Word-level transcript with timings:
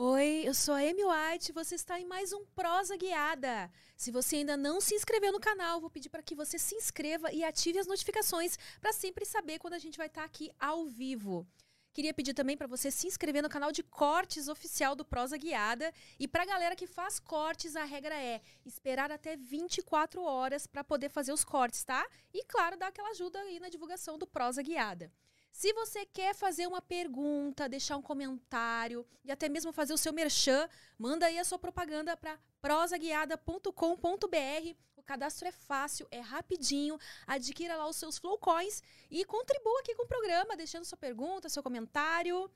Oi, 0.00 0.44
eu 0.46 0.54
sou 0.54 0.74
a 0.74 0.78
Amy 0.78 1.02
White 1.04 1.50
e 1.50 1.52
você 1.52 1.74
está 1.74 1.98
em 1.98 2.04
mais 2.04 2.32
um 2.32 2.44
Prosa 2.54 2.96
Guiada. 2.96 3.68
Se 3.96 4.12
você 4.12 4.36
ainda 4.36 4.56
não 4.56 4.80
se 4.80 4.94
inscreveu 4.94 5.32
no 5.32 5.40
canal, 5.40 5.80
vou 5.80 5.90
pedir 5.90 6.08
para 6.08 6.22
que 6.22 6.36
você 6.36 6.56
se 6.56 6.76
inscreva 6.76 7.32
e 7.32 7.42
ative 7.42 7.80
as 7.80 7.86
notificações 7.88 8.56
para 8.80 8.92
sempre 8.92 9.24
saber 9.24 9.58
quando 9.58 9.74
a 9.74 9.78
gente 9.80 9.98
vai 9.98 10.06
estar 10.06 10.22
aqui 10.22 10.52
ao 10.56 10.86
vivo. 10.86 11.44
Queria 11.92 12.14
pedir 12.14 12.32
também 12.32 12.56
para 12.56 12.68
você 12.68 12.92
se 12.92 13.08
inscrever 13.08 13.42
no 13.42 13.48
canal 13.48 13.72
de 13.72 13.82
cortes 13.82 14.46
oficial 14.46 14.94
do 14.94 15.04
Prosa 15.04 15.36
Guiada. 15.36 15.92
E 16.16 16.28
para 16.28 16.44
a 16.44 16.46
galera 16.46 16.76
que 16.76 16.86
faz 16.86 17.18
cortes, 17.18 17.74
a 17.74 17.82
regra 17.82 18.14
é 18.14 18.40
esperar 18.64 19.10
até 19.10 19.36
24 19.36 20.22
horas 20.22 20.64
para 20.64 20.84
poder 20.84 21.08
fazer 21.08 21.32
os 21.32 21.42
cortes, 21.42 21.82
tá? 21.82 22.06
E 22.32 22.44
claro, 22.44 22.76
dar 22.76 22.86
aquela 22.86 23.10
ajuda 23.10 23.40
aí 23.40 23.58
na 23.58 23.68
divulgação 23.68 24.16
do 24.16 24.28
Prosa 24.28 24.62
Guiada. 24.62 25.10
Se 25.50 25.72
você 25.72 26.06
quer 26.06 26.34
fazer 26.34 26.66
uma 26.66 26.80
pergunta, 26.80 27.68
deixar 27.68 27.96
um 27.96 28.02
comentário 28.02 29.04
e 29.24 29.32
até 29.32 29.48
mesmo 29.48 29.72
fazer 29.72 29.92
o 29.92 29.98
seu 29.98 30.12
merchan, 30.12 30.68
manda 30.96 31.26
aí 31.26 31.38
a 31.38 31.44
sua 31.44 31.58
propaganda 31.58 32.16
para 32.16 32.38
prosaguiada.com.br. 32.60 34.76
O 34.96 35.02
cadastro 35.02 35.48
é 35.48 35.52
fácil, 35.52 36.06
é 36.10 36.20
rapidinho. 36.20 36.98
Adquira 37.26 37.76
lá 37.76 37.88
os 37.88 37.96
seus 37.96 38.18
Flowcoins 38.18 38.82
e 39.10 39.24
contribua 39.24 39.80
aqui 39.80 39.94
com 39.94 40.04
o 40.04 40.08
programa, 40.08 40.56
deixando 40.56 40.84
sua 40.84 40.98
pergunta, 40.98 41.48
seu 41.48 41.62
comentário. 41.62 42.50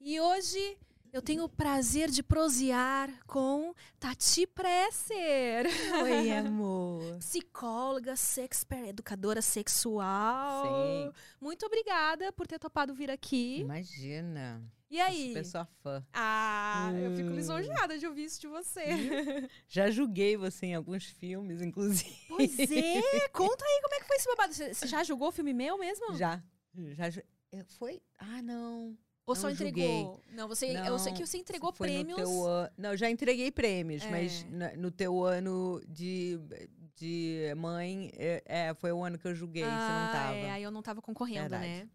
E 0.00 0.20
hoje 0.20 0.78
eu 1.12 1.22
tenho 1.22 1.44
o 1.44 1.48
prazer 1.48 2.10
de 2.10 2.22
prosear 2.22 3.10
com 3.26 3.74
Tati 3.98 4.46
Presser. 4.46 5.66
Oi, 6.02 6.30
amor. 6.36 7.18
Psicóloga, 7.18 8.16
sexper, 8.16 8.88
educadora 8.88 9.40
sexual. 9.42 10.64
Sim. 10.64 11.12
Muito 11.40 11.64
obrigada 11.66 12.32
por 12.32 12.46
ter 12.46 12.58
topado 12.58 12.94
vir 12.94 13.10
aqui. 13.10 13.60
Imagina. 13.60 14.62
E 14.88 15.00
aí? 15.00 15.28
Super 15.28 15.44
sua 15.46 15.64
fã. 15.82 16.06
Ah, 16.12 16.90
eu 16.94 17.16
fico 17.16 17.30
Hum. 17.30 17.34
lisonjeada 17.34 17.98
de 17.98 18.06
ouvir 18.06 18.24
isso 18.24 18.40
de 18.40 18.46
você. 18.46 19.48
Já 19.66 19.90
julguei 19.90 20.36
você 20.36 20.66
em 20.66 20.74
alguns 20.74 21.04
filmes, 21.06 21.60
inclusive. 21.60 22.16
pois 22.28 22.58
é, 22.58 23.28
conta 23.32 23.64
aí 23.64 23.80
como 23.82 23.94
é 23.94 23.98
que 24.00 24.06
foi 24.06 24.16
esse 24.16 24.28
babado. 24.28 24.54
Você 24.54 24.86
já 24.86 25.02
julgou 25.02 25.28
o 25.28 25.32
filme 25.32 25.52
meu 25.52 25.76
mesmo? 25.76 26.14
Já. 26.14 26.40
Já 26.94 27.06
é, 27.52 27.64
foi? 27.78 28.00
Ah, 28.18 28.40
não. 28.42 28.96
Ou 29.26 29.34
não 29.34 29.42
só 29.42 29.50
entregou? 29.50 29.82
julguei. 29.82 30.34
Não, 30.36 30.46
você, 30.48 30.66
eu 30.86 30.98
sei 31.00 31.12
que 31.12 31.26
você 31.26 31.36
entregou 31.38 31.72
prêmios. 31.72 32.18
an- 32.20 32.70
Não, 32.78 32.90
eu 32.92 32.96
já 32.96 33.10
entreguei 33.10 33.50
prêmios, 33.50 34.04
É. 34.04 34.08
mas 34.10 34.46
no 34.78 34.90
teu 34.90 35.24
ano 35.24 35.82
de, 35.88 36.38
de 36.94 37.52
mãe, 37.56 38.10
é, 38.16 38.42
é, 38.46 38.74
foi 38.74 38.92
o 38.92 39.02
ano 39.04 39.18
que 39.18 39.26
eu 39.26 39.34
julguei, 39.34 39.64
você 39.64 39.68
não 39.70 39.76
Ah, 39.78 40.10
tava. 40.12 40.34
É, 40.36 40.50
aí 40.52 40.62
eu 40.62 40.70
não 40.70 40.80
tava 40.82 41.02
concorrendo, 41.02 41.40
Verdade. 41.50 41.66
né? 41.66 41.88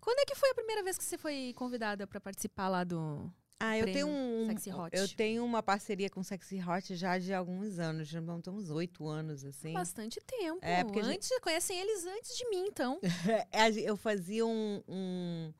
Quando 0.00 0.20
é 0.20 0.24
que 0.24 0.36
foi 0.36 0.50
a 0.50 0.54
primeira 0.54 0.82
vez 0.84 0.96
que 0.96 1.04
você 1.04 1.18
foi 1.18 1.52
convidada 1.56 2.06
pra 2.06 2.20
participar 2.20 2.68
lá 2.68 2.84
do 2.84 3.28
Ah, 3.60 3.76
eu 3.76 3.92
tenho 3.92 4.06
um. 4.06 4.46
Sexy 4.46 4.72
Hot? 4.72 4.96
Eu 4.96 5.08
tenho 5.08 5.44
uma 5.44 5.62
parceria 5.62 6.08
com 6.08 6.22
Sexy 6.22 6.62
Hot 6.62 6.94
já 6.94 7.18
de 7.18 7.34
alguns 7.34 7.80
anos, 7.80 8.06
já 8.06 8.20
uns 8.52 8.70
oito 8.70 9.06
anos, 9.08 9.44
assim. 9.44 9.72
bastante 9.72 10.20
tempo. 10.20 10.60
É, 10.62 10.84
porque 10.84 11.00
a 11.00 11.02
gente- 11.02 11.16
antes, 11.16 11.40
conhecem 11.40 11.76
eles 11.78 12.06
antes 12.06 12.36
de 12.38 12.48
mim, 12.48 12.66
então. 12.68 13.00
É, 13.52 13.68
eu 13.80 13.96
fazia 13.96 14.46
um, 14.46 14.80
um, 14.88 15.52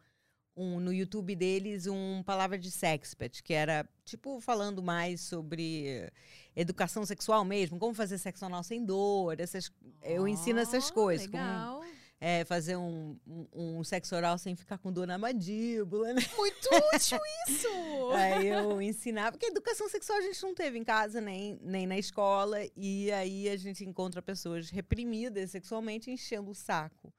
um- 0.58 0.80
no 0.80 0.92
YouTube 0.92 1.34
deles 1.36 1.86
um 1.86 2.22
palavra 2.24 2.58
de 2.58 2.70
sexpert, 2.70 3.42
que 3.42 3.54
era 3.54 3.88
tipo 4.04 4.40
falando 4.40 4.82
mais 4.82 5.20
sobre 5.20 6.10
educação 6.56 7.04
sexual 7.06 7.44
mesmo, 7.44 7.78
como 7.78 7.94
fazer 7.94 8.18
sexo 8.18 8.44
anal 8.44 8.62
sem 8.64 8.84
dor, 8.84 9.38
essas, 9.38 9.70
eu 10.02 10.26
ensino 10.26 10.58
essas 10.58 10.90
coisas, 10.90 11.26
como 11.28 11.42
Legal. 11.42 11.84
é, 12.20 12.44
fazer 12.44 12.76
um, 12.76 13.16
um, 13.26 13.46
um 13.78 13.84
sexo 13.84 14.16
oral 14.16 14.36
sem 14.38 14.56
ficar 14.56 14.78
com 14.78 14.92
dor 14.92 15.06
na 15.06 15.16
mandíbula, 15.16 16.12
né? 16.14 16.22
Muito 16.36 16.68
útil 16.94 17.18
isso! 17.48 17.68
Aí 18.14 18.48
eu 18.48 18.82
ensinava, 18.82 19.32
porque 19.32 19.46
educação 19.46 19.88
sexual 19.88 20.18
a 20.18 20.22
gente 20.22 20.42
não 20.42 20.54
teve 20.54 20.78
em 20.78 20.84
casa 20.84 21.20
nem, 21.20 21.58
nem 21.62 21.86
na 21.86 21.96
escola, 21.96 22.58
e 22.76 23.12
aí 23.12 23.48
a 23.48 23.56
gente 23.56 23.84
encontra 23.84 24.20
pessoas 24.20 24.68
reprimidas 24.70 25.50
sexualmente 25.52 26.10
enchendo 26.10 26.50
o 26.50 26.54
saco 26.54 27.12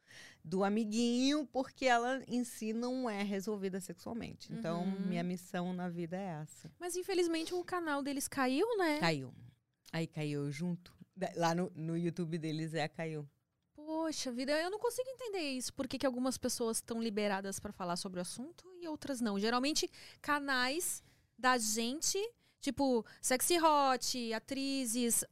do 0.44 0.64
amiguinho, 0.64 1.46
porque 1.48 1.86
ela 1.86 2.24
em 2.28 2.44
si 2.44 2.74
não 2.74 3.10
é 3.10 3.22
resolvida 3.24 3.80
sexualmente. 3.80 4.52
Então, 4.54 4.84
Uhum. 4.84 5.00
minha 5.08 5.24
missão 5.24 5.74
na 5.74 5.90
vida 5.90 6.18
é 6.18 6.42
essa. 6.42 6.72
Mas 6.80 6.96
infelizmente 6.96 7.54
o 7.54 7.64
canal 7.64 8.02
deles 8.02 8.28
caiu, 8.28 8.66
né? 8.78 9.00
Caiu. 9.00 9.34
Aí 9.92 10.08
caiu 10.08 10.50
junto. 10.52 10.94
Lá 11.36 11.54
no, 11.54 11.72
no 11.76 11.98
YouTube 11.98 12.38
deles 12.38 12.74
é 12.74 12.88
caiu. 12.88 13.28
Poxa 13.76 14.32
vida, 14.32 14.52
eu 14.62 14.70
não 14.70 14.80
consigo 14.80 15.10
entender 15.10 15.40
isso. 15.52 15.74
Por 15.74 15.88
que, 15.88 15.98
que 15.98 16.06
algumas 16.06 16.38
pessoas 16.38 16.78
estão 16.78 17.02
liberadas 17.02 17.60
pra 17.60 17.74
falar 17.74 17.96
sobre 17.98 18.20
o 18.20 18.22
assunto 18.22 18.64
e 18.82 18.88
outras 18.88 19.20
não? 19.20 19.40
Geralmente, 19.40 19.90
canais 20.22 21.04
da 21.38 21.58
gente, 21.58 22.18
tipo 22.62 23.06
Sexy 23.22 23.58
Hot, 23.60 24.34
atrizes, 24.34 25.24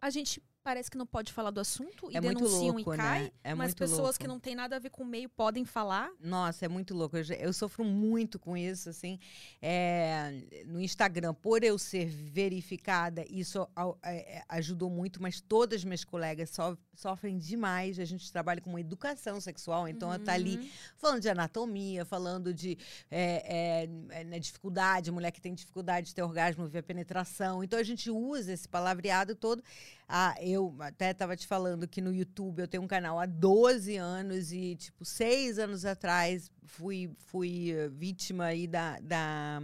a 0.00 0.10
gente 0.10 0.42
parece 0.62 0.90
que 0.90 0.96
não 0.98 1.06
pode 1.06 1.32
falar 1.32 1.50
do 1.50 1.60
assunto 1.60 2.10
e 2.10 2.16
É 2.16 2.20
denunciam 2.20 2.74
louco, 2.76 2.94
e 2.94 2.96
cai. 2.96 3.22
né? 3.24 3.30
É 3.42 3.54
mas 3.54 3.74
pessoas 3.74 4.00
louco. 4.00 4.18
que 4.18 4.28
não 4.28 4.38
têm 4.38 4.54
nada 4.54 4.76
a 4.76 4.78
ver 4.78 4.90
com 4.90 5.02
o 5.02 5.06
meio 5.06 5.28
podem 5.28 5.64
falar. 5.64 6.10
Nossa, 6.20 6.64
é 6.64 6.68
muito 6.68 6.94
louco. 6.94 7.16
Eu, 7.16 7.24
eu 7.36 7.52
sofro 7.52 7.84
muito 7.84 8.38
com 8.38 8.56
isso, 8.56 8.88
assim. 8.90 9.18
É, 9.60 10.64
no 10.66 10.80
Instagram, 10.80 11.34
por 11.34 11.62
eu 11.64 11.78
ser 11.78 12.06
verificada, 12.06 13.24
isso 13.28 13.66
é, 14.02 14.38
é, 14.38 14.42
ajudou 14.48 14.90
muito, 14.90 15.20
mas 15.22 15.40
todas 15.40 15.78
as 15.80 15.84
minhas 15.84 16.04
colegas 16.04 16.50
so- 16.50 16.78
sofrem 17.00 17.38
demais. 17.38 17.98
A 17.98 18.04
gente 18.04 18.30
trabalha 18.30 18.60
com 18.60 18.78
educação 18.78 19.40
sexual, 19.40 19.88
então 19.88 20.08
ela 20.08 20.18
tá 20.18 20.32
ali 20.32 20.56
Uhum. 20.56 20.68
falando 20.96 21.20
de 21.22 21.28
anatomia, 21.28 22.04
falando 22.04 22.52
de 22.54 22.76
é, 23.10 23.86
é, 24.12 24.24
né, 24.24 24.38
dificuldade, 24.38 25.10
mulher 25.10 25.30
que 25.30 25.40
tem 25.40 25.54
dificuldade 25.54 26.08
de 26.08 26.14
ter 26.14 26.22
orgasmo 26.22 26.66
via 26.68 26.82
penetração. 26.82 27.64
Então 27.64 27.78
a 27.78 27.82
gente 27.82 28.10
usa 28.10 28.52
esse 28.52 28.68
palavreado 28.68 29.34
todo. 29.34 29.62
Ah, 30.08 30.34
eu 30.40 30.74
até 30.80 31.10
estava 31.12 31.36
te 31.36 31.46
falando 31.46 31.86
que 31.88 32.00
no 32.00 32.12
YouTube 32.12 32.60
eu 32.60 32.68
tenho 32.68 32.82
um 32.82 32.88
canal 32.88 33.18
há 33.18 33.26
12 33.26 33.96
anos 33.96 34.52
e, 34.52 34.74
tipo, 34.76 35.04
seis 35.04 35.58
anos 35.58 35.84
atrás 35.84 36.50
fui, 36.64 37.10
fui 37.16 37.72
vítima 37.92 38.46
aí 38.46 38.66
da. 38.66 38.98
da 39.00 39.62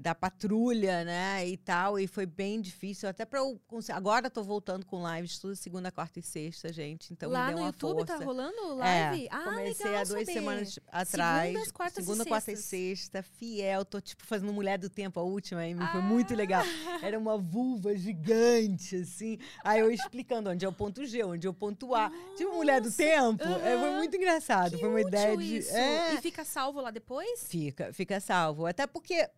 da 0.00 0.14
patrulha, 0.14 1.04
né, 1.04 1.46
e 1.46 1.58
tal, 1.58 1.98
e 1.98 2.06
foi 2.06 2.24
bem 2.24 2.58
difícil, 2.58 3.06
até 3.06 3.26
para 3.26 3.40
eu 3.40 3.60
conseguir, 3.68 3.98
agora 3.98 4.26
eu 4.26 4.30
tô 4.30 4.42
voltando 4.42 4.86
com 4.86 5.06
lives 5.14 5.38
tudo 5.38 5.54
segunda, 5.54 5.92
quarta 5.92 6.18
e 6.18 6.22
sexta, 6.22 6.72
gente, 6.72 7.12
então 7.12 7.28
Lá 7.30 7.40
me 7.42 7.46
deu 7.48 7.56
no 7.56 7.62
uma 7.64 7.68
YouTube 7.68 7.98
força. 7.98 8.18
tá 8.18 8.24
rolando 8.24 8.74
live? 8.76 9.24
É, 9.26 9.28
ah, 9.30 9.44
comecei 9.44 9.84
legal 9.86 10.00
há 10.00 10.04
duas 10.04 10.20
saber. 10.20 10.32
semanas 10.32 10.78
atrás. 10.90 11.48
Segundas, 11.52 11.70
quartas 11.72 12.02
e 12.02 12.06
segunda, 12.06 12.24
quarta 12.24 12.50
e 12.52 12.56
sexta, 12.56 13.22
fiel. 13.22 13.84
Tô, 13.84 14.00
tipo, 14.00 14.24
fazendo 14.24 14.52
Mulher 14.54 14.78
do 14.78 14.88
Tempo, 14.88 15.20
a 15.20 15.22
última, 15.22 15.60
aí, 15.60 15.74
foi 15.74 15.84
Ah. 16.00 16.02
muito 16.02 16.34
legal. 16.34 16.64
Era 17.02 17.18
uma 17.18 17.36
vulva 17.36 17.94
gigante, 17.96 18.96
assim. 18.96 19.38
Aí 19.62 19.80
eu 19.80 19.90
explicando 19.90 20.48
onde 20.50 20.64
é 20.64 20.68
o 20.68 20.72
ponto 20.72 21.04
G, 21.04 21.22
onde 21.24 21.46
é 21.46 21.50
o 21.50 21.54
ponto 21.54 21.94
A. 21.94 22.10
Tipo, 22.36 22.54
Mulher 22.54 22.80
do 22.80 22.86
Nossa, 22.86 22.96
Tempo. 22.96 23.44
É, 23.44 23.78
foi 23.78 23.90
muito 23.96 24.16
engraçado. 24.16 24.70
Que 24.72 24.78
foi 24.78 24.88
uma 24.88 25.00
ideia 25.00 25.36
de. 25.36 25.58
É, 25.68 26.14
E 26.14 26.20
fica 26.22 26.44
salvo 26.44 26.80
lá 26.80 26.90
depois? 26.90 27.44
Fica, 27.48 27.92
fica 27.92 28.18
salvo. 28.20 28.66
Até 28.66 28.86
porque, 28.86 29.28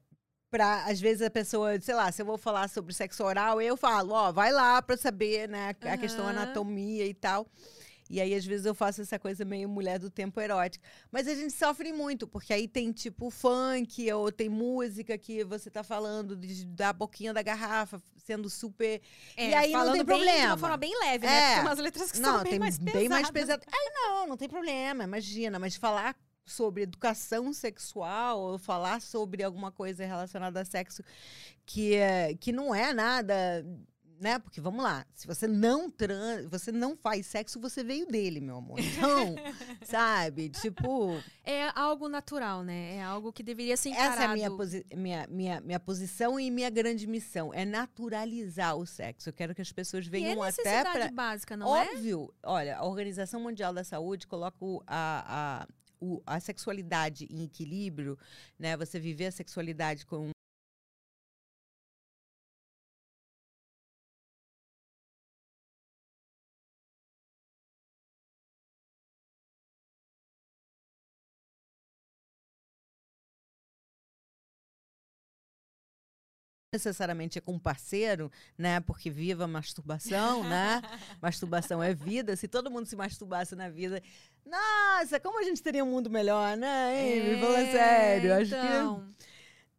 pra, 0.52 0.84
às 0.84 1.00
vezes, 1.00 1.22
a 1.22 1.30
pessoa, 1.30 1.80
sei 1.80 1.94
lá, 1.94 2.12
se 2.12 2.20
eu 2.20 2.26
vou 2.26 2.36
falar 2.36 2.68
sobre 2.68 2.92
sexo 2.92 3.24
oral, 3.24 3.58
eu 3.60 3.74
falo, 3.74 4.12
ó, 4.12 4.30
vai 4.30 4.52
lá 4.52 4.82
pra 4.82 4.98
saber, 4.98 5.48
né, 5.48 5.74
a 5.80 5.96
questão 5.96 6.26
Aham. 6.28 6.38
anatomia 6.42 7.06
e 7.06 7.14
tal. 7.14 7.48
E 8.10 8.20
aí, 8.20 8.34
às 8.34 8.44
vezes, 8.44 8.66
eu 8.66 8.74
faço 8.74 9.00
essa 9.00 9.18
coisa 9.18 9.42
meio 9.46 9.66
mulher 9.66 9.98
do 9.98 10.10
tempo 10.10 10.38
erótica. 10.38 10.86
Mas 11.10 11.26
a 11.26 11.34
gente 11.34 11.54
sofre 11.54 11.90
muito, 11.94 12.28
porque 12.28 12.52
aí 12.52 12.68
tem, 12.68 12.92
tipo, 12.92 13.30
funk, 13.30 14.12
ou 14.12 14.30
tem 14.30 14.50
música 14.50 15.16
que 15.16 15.42
você 15.42 15.70
tá 15.70 15.82
falando 15.82 16.36
de, 16.36 16.66
da 16.66 16.92
boquinha 16.92 17.32
da 17.32 17.40
garrafa, 17.40 17.98
sendo 18.18 18.50
super. 18.50 19.00
e 19.38 19.54
aí 19.54 19.72
não 19.72 19.84
tem 19.84 19.92
bem, 19.92 20.00
De 20.00 20.04
problema. 20.04 20.46
uma 20.48 20.58
forma 20.58 20.76
bem 20.76 20.94
leve, 21.00 21.24
né? 21.26 21.32
É. 21.32 21.40
Porque 21.40 21.54
tem 21.54 21.62
umas 21.62 21.78
letras 21.78 22.12
que 22.12 22.20
Não, 22.20 22.34
são 22.34 22.42
bem 22.42 22.50
tem 22.50 22.60
mais 22.60 22.78
pesadas. 22.78 23.00
bem 23.00 23.08
mais 23.08 23.30
pesado. 23.30 23.62
Aí 23.72 23.90
não, 23.94 24.26
não 24.26 24.36
tem 24.36 24.48
problema, 24.50 25.04
imagina. 25.04 25.58
Mas 25.58 25.76
falar 25.76 26.14
sobre 26.44 26.82
educação 26.82 27.52
sexual 27.52 28.40
ou 28.40 28.58
falar 28.58 29.00
sobre 29.00 29.42
alguma 29.42 29.70
coisa 29.70 30.04
relacionada 30.04 30.60
a 30.60 30.64
sexo 30.64 31.02
que, 31.64 31.94
é, 31.94 32.34
que 32.34 32.52
não 32.52 32.74
é 32.74 32.92
nada 32.92 33.64
né? 34.22 34.38
Porque 34.38 34.60
vamos 34.60 34.82
lá, 34.84 35.04
se 35.12 35.26
você 35.26 35.48
não 35.48 35.90
trans, 35.90 36.46
você 36.46 36.70
não 36.70 36.96
faz 36.96 37.26
sexo, 37.26 37.58
você 37.58 37.82
veio 37.82 38.06
dele, 38.06 38.40
meu 38.40 38.58
amor. 38.58 38.78
Então, 38.78 39.34
sabe? 39.82 40.48
Tipo, 40.48 41.20
É 41.44 41.68
algo 41.74 42.08
natural, 42.08 42.62
né? 42.62 42.98
É 42.98 43.02
algo 43.02 43.32
que 43.32 43.42
deveria 43.42 43.76
ser 43.76 43.88
encarado. 43.88 44.12
essa 44.14 44.22
é 44.22 44.26
a 44.26 44.32
minha, 44.32 44.50
posi- 44.50 44.86
minha, 44.94 45.26
minha, 45.28 45.60
minha 45.60 45.80
posição 45.80 46.38
e 46.38 46.52
minha 46.52 46.70
grande 46.70 47.04
missão, 47.08 47.52
é 47.52 47.64
naturalizar 47.64 48.76
o 48.76 48.86
sexo. 48.86 49.28
Eu 49.28 49.32
quero 49.32 49.56
que 49.56 49.60
as 49.60 49.72
pessoas 49.72 50.04
E 50.04 50.08
é 50.08 50.10
venham 50.10 50.42
até 50.42 50.84
para 50.84 51.10
básica, 51.10 51.56
não 51.56 51.76
é? 51.76 51.90
Óbvio. 51.90 52.32
Olha, 52.44 52.76
a 52.78 52.84
Organização 52.84 53.40
Mundial 53.40 53.74
da 53.74 53.82
Saúde 53.82 54.28
coloca 54.28 54.56
a, 54.86 55.64
a, 55.66 55.66
o- 56.02 56.22
a 56.26 56.40
sexualidade 56.40 57.26
em 57.30 57.44
equilíbrio, 57.44 58.18
né? 58.58 58.76
Você 58.76 58.98
viver 58.98 59.26
a 59.26 59.32
sexualidade 59.32 60.04
com 60.04 60.30
necessariamente 76.72 77.38
é 77.38 77.40
com 77.40 77.52
um 77.52 77.58
parceiro, 77.58 78.32
né? 78.56 78.80
Porque 78.80 79.10
viva 79.10 79.44
a 79.44 79.48
masturbação, 79.48 80.42
né? 80.42 80.80
masturbação 81.20 81.82
é 81.82 81.92
vida. 81.94 82.34
Se 82.34 82.48
todo 82.48 82.70
mundo 82.70 82.86
se 82.86 82.96
masturbasse 82.96 83.54
na 83.54 83.68
vida, 83.68 84.02
nossa, 84.46 85.20
como 85.20 85.38
a 85.38 85.42
gente 85.42 85.62
teria 85.62 85.84
um 85.84 85.90
mundo 85.90 86.08
melhor, 86.08 86.56
né? 86.56 86.98
Hein? 86.98 87.34
Me 87.34 87.40
fala 87.40 87.58
É, 87.60 87.72
sério. 87.72 88.34
Acho 88.34 88.50
que 88.50 88.56
então. 88.56 89.14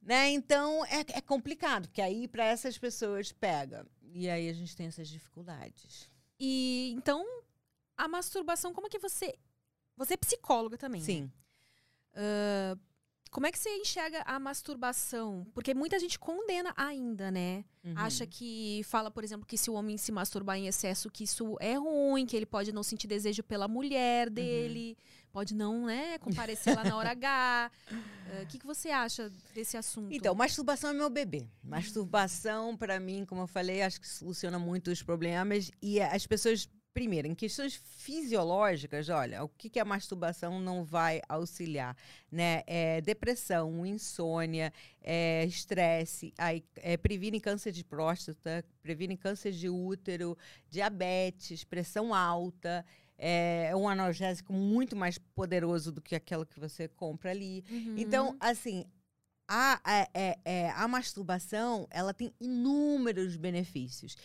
né? 0.04 0.30
Então 0.30 0.86
é, 0.86 1.00
é 1.18 1.22
complicado, 1.22 1.88
porque 1.88 2.02
aí 2.02 2.28
para 2.28 2.46
essas 2.46 2.78
pessoas 2.78 3.32
pega. 3.32 3.86
E 4.14 4.30
aí 4.30 4.48
a 4.48 4.54
gente 4.54 4.76
tem 4.76 4.86
essas 4.86 5.08
dificuldades. 5.08 6.08
E 6.40 6.92
então, 6.96 7.26
a 7.98 8.08
masturbação, 8.08 8.72
como 8.74 8.86
é 8.86 8.90
que 8.90 9.00
você. 9.00 9.34
Você 9.98 10.14
é 10.14 10.18
psicóloga 10.18 10.78
também. 10.78 11.02
né? 11.02 11.06
Sim. 11.06 11.32
Como 13.34 13.48
é 13.48 13.52
que 13.52 13.58
você 13.58 13.76
enxerga 13.78 14.22
a 14.28 14.40
masturbação? 14.40 15.46
Porque 15.56 15.74
muita 15.74 15.98
gente 15.98 16.20
condena 16.20 16.72
ainda, 16.78 17.32
né? 17.32 17.66
Uhum. 17.84 17.94
Acha 17.96 18.28
que 18.28 18.82
fala, 18.86 19.10
por 19.10 19.24
exemplo, 19.24 19.44
que 19.46 19.58
se 19.58 19.72
o 19.72 19.74
homem 19.74 19.98
se 19.98 20.12
masturbar 20.12 20.56
em 20.56 20.68
excesso, 20.68 21.10
que 21.10 21.24
isso 21.24 21.58
é 21.60 21.74
ruim, 21.74 22.28
que 22.28 22.36
ele 22.38 22.46
pode 22.46 22.72
não 22.72 22.84
sentir 22.84 23.08
desejo 23.08 23.42
pela 23.42 23.68
mulher 23.68 24.28
Uhum. 24.28 24.34
dele, 24.36 24.98
pode 25.32 25.56
não, 25.56 25.88
né, 25.88 26.20
comparecer 26.20 26.76
lá 26.76 26.84
na 26.84 26.96
hora 26.96 27.10
H. 27.10 27.72
O 28.44 28.46
que, 28.46 28.60
que 28.60 28.68
você 28.68 28.90
acha 28.90 29.32
desse 29.54 29.76
assunto? 29.78 30.14
Então, 30.14 30.36
masturbação 30.36 30.92
é 30.92 30.94
meu 30.94 31.10
bebê. 31.10 31.48
Masturbação, 31.64 32.78
para 32.78 33.00
mim, 33.00 33.26
como 33.26 33.42
eu 33.42 33.48
falei, 33.48 33.82
acho 33.82 34.00
que 34.00 34.08
soluciona 34.08 34.60
muito 34.60 34.92
os 34.92 35.02
problemas. 35.02 35.72
E 35.82 36.00
as 36.00 36.28
pessoas, 36.28 36.70
primeiro, 36.94 37.28
em 37.28 37.34
questões 37.34 37.76
fisiológicas, 37.76 39.10
olha, 39.10 39.44
o 39.44 39.50
que, 39.50 39.70
que 39.70 39.80
a 39.80 39.86
masturbação 39.86 40.62
não 40.62 40.84
vai 40.84 41.22
auxiliar? 41.28 41.98
Né? 42.32 42.64
É 42.68 43.02
depressão, 43.02 43.86
insônia, 43.86 44.72
é 45.02 45.44
estresse, 45.46 46.34
aí, 46.38 46.64
é, 46.76 46.96
previne 46.96 47.40
câncer 47.40 47.72
de 47.72 47.84
próstata, 47.84 48.64
previne 48.82 49.18
câncer 49.18 49.52
de 49.52 49.70
útero, 49.70 50.38
diabetes, 50.70 51.64
pressão 51.64 52.14
alta. 52.14 52.86
É 53.18 53.74
um 53.76 53.88
analgésico 53.88 54.52
muito 54.52 54.96
mais 54.96 55.18
poderoso 55.18 55.92
do 55.92 56.02
que 56.02 56.16
aquele 56.16 56.46
que 56.46 56.60
você 56.60 56.88
compra 56.88 57.32
ali. 57.32 57.64
Uhum. 57.70 57.96
Então, 57.98 58.36
assim, 58.40 58.86
a, 59.48 59.80
a, 59.84 60.08
é- 60.14 60.38
é, 60.46 60.70
a 60.72 60.88
masturbação, 60.88 61.88
ela 61.92 62.14
tem 62.14 62.34
inúmeros 62.40 63.36
benefícios. 63.36 64.16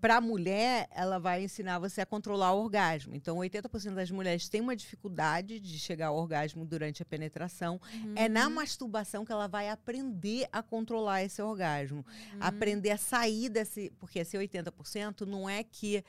Para 0.00 0.16
a 0.16 0.20
mulher, 0.20 0.86
ela 0.90 1.18
vai 1.18 1.42
ensinar 1.42 1.78
você 1.78 2.02
a 2.02 2.06
controlar 2.06 2.52
o 2.52 2.62
orgasmo. 2.62 3.14
Então, 3.14 3.38
80% 3.38 3.94
das 3.94 4.10
mulheres 4.10 4.46
têm 4.48 4.60
uma 4.60 4.76
dificuldade 4.76 5.58
de 5.58 5.78
chegar 5.78 6.08
ao 6.08 6.16
orgasmo 6.16 6.64
durante 6.66 7.02
a 7.02 7.06
penetração. 7.06 7.80
É 8.14 8.24
Uhum. 8.26 8.32
na 8.32 8.50
masturbação 8.50 9.24
que 9.24 9.32
ela 9.32 9.48
vai 9.48 9.70
aprender 9.70 10.46
a 10.52 10.62
controlar 10.62 11.22
esse 11.24 11.40
orgasmo. 11.40 12.04
Uhum. 12.34 12.38
Aprender 12.40 12.90
a 12.90 12.98
sair 12.98 13.48
desse... 13.48 13.90
Porque 13.98 14.18
esse 14.18 14.36
80% 14.36 15.22
não 15.22 15.48
é 15.48 15.64
que... 15.64 16.04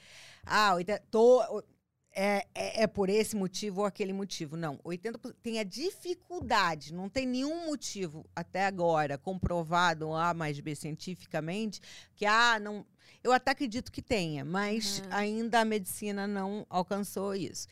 Ah, 0.46 0.74
80, 0.76 1.04
tô, 1.10 1.64
é, 2.12 2.46
é, 2.54 2.84
é 2.84 2.88
por 2.88 3.10
esse 3.10 3.36
motivo 3.36 3.82
ou 3.82 3.86
aquele 3.86 4.14
motivo. 4.14 4.58
Não, 4.58 4.78
80% 4.80 5.36
tem 5.42 5.60
a 5.60 5.64
dificuldade, 5.64 6.94
não 6.94 7.10
tem 7.10 7.26
nenhum 7.26 7.68
motivo 7.68 8.26
até 8.36 8.66
agora 8.66 9.18
comprovado 9.18 10.14
A 10.14 10.34
mais 10.34 10.60
B 10.60 10.76
cientificamente 10.76 11.82
que 12.16 12.26
ah, 12.26 12.60
não. 12.60 12.86
Eu 13.24 13.32
até 13.34 13.52
acredito 13.52 13.92
que 13.92 14.02
tenha, 14.02 14.46
mas 14.46 15.00
Uhum. 15.00 15.06
ainda 15.12 15.60
a 15.60 15.66
medicina 15.66 16.26
não 16.26 16.66
alcançou 16.70 17.36
isso. 17.36 17.68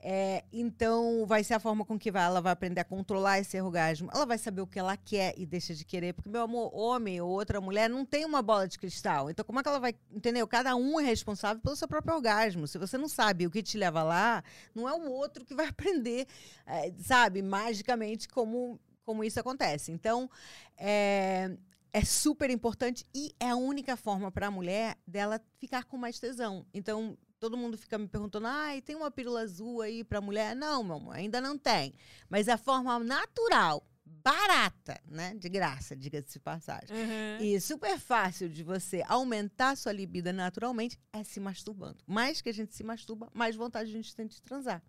É, 0.00 0.44
então, 0.52 1.26
vai 1.26 1.42
ser 1.42 1.54
a 1.54 1.60
forma 1.60 1.84
com 1.84 1.98
que 1.98 2.10
vai, 2.10 2.24
ela 2.24 2.40
vai 2.40 2.52
aprender 2.52 2.80
a 2.80 2.84
controlar 2.84 3.40
esse 3.40 3.60
orgasmo. 3.60 4.08
Ela 4.14 4.24
vai 4.24 4.38
saber 4.38 4.60
o 4.60 4.66
que 4.66 4.78
ela 4.78 4.96
quer 4.96 5.34
e 5.36 5.44
deixa 5.44 5.74
de 5.74 5.84
querer. 5.84 6.12
Porque, 6.12 6.28
meu 6.28 6.42
amor, 6.42 6.70
homem 6.72 7.20
ou 7.20 7.28
outra 7.28 7.60
mulher 7.60 7.90
não 7.90 8.04
tem 8.04 8.24
uma 8.24 8.40
bola 8.40 8.68
de 8.68 8.78
cristal. 8.78 9.28
Então, 9.28 9.44
como 9.44 9.58
é 9.58 9.62
que 9.62 9.68
ela 9.68 9.80
vai. 9.80 9.94
Entendeu? 10.12 10.46
Cada 10.46 10.76
um 10.76 11.00
é 11.00 11.04
responsável 11.04 11.60
pelo 11.60 11.74
seu 11.74 11.88
próprio 11.88 12.14
orgasmo. 12.14 12.66
Se 12.66 12.78
você 12.78 12.96
não 12.96 13.08
sabe 13.08 13.46
o 13.46 13.50
que 13.50 13.62
te 13.62 13.76
leva 13.76 14.02
lá, 14.02 14.42
não 14.74 14.88
é 14.88 14.94
o 14.94 15.10
outro 15.10 15.44
que 15.44 15.54
vai 15.54 15.66
aprender, 15.68 16.26
é, 16.66 16.92
sabe, 17.02 17.42
magicamente 17.42 18.28
como, 18.28 18.78
como 19.04 19.24
isso 19.24 19.40
acontece. 19.40 19.90
Então, 19.90 20.30
é, 20.76 21.50
é 21.92 22.04
super 22.04 22.50
importante 22.50 23.04
e 23.12 23.34
é 23.40 23.50
a 23.50 23.56
única 23.56 23.96
forma 23.96 24.30
para 24.30 24.46
a 24.46 24.50
mulher 24.50 24.96
dela 25.04 25.40
ficar 25.58 25.84
com 25.84 25.96
mais 25.96 26.20
tesão. 26.20 26.64
Então, 26.72 27.18
todo 27.38 27.56
mundo 27.56 27.76
fica 27.78 27.98
me 27.98 28.08
perguntando: 28.08 28.46
ai, 28.46 28.80
tem 28.82 28.96
uma 28.96 29.10
pílula 29.10 29.40
azul 29.40 29.80
aí 29.80 30.04
para 30.04 30.20
mulher? 30.20 30.54
Não, 30.54 30.82
meu 30.82 30.96
amor, 30.96 31.16
ainda 31.16 31.40
não 31.40 31.56
tem. 31.56 31.94
Mas 32.28 32.48
a 32.48 32.58
forma 32.58 32.98
natural, 32.98 33.86
barata, 34.04 35.00
né? 35.06 35.34
De 35.34 35.48
graça, 35.48 35.96
diga-se 35.96 36.34
de 36.34 36.40
passagem. 36.40 36.88
Uhum. 36.90 37.44
E 37.44 37.60
super 37.60 37.98
fácil 37.98 38.48
de 38.48 38.62
você 38.62 39.04
aumentar 39.08 39.76
sua 39.76 39.92
libido 39.92 40.32
naturalmente 40.32 40.98
é 41.12 41.22
se 41.24 41.40
masturbando. 41.40 41.98
Mais 42.06 42.40
que 42.40 42.48
a 42.48 42.54
gente 42.54 42.74
se 42.74 42.82
masturba, 42.82 43.30
mais 43.32 43.56
vontade 43.56 43.90
a 43.90 43.92
gente 43.92 44.14
tem 44.14 44.26
de 44.26 44.40
transar. 44.42 44.82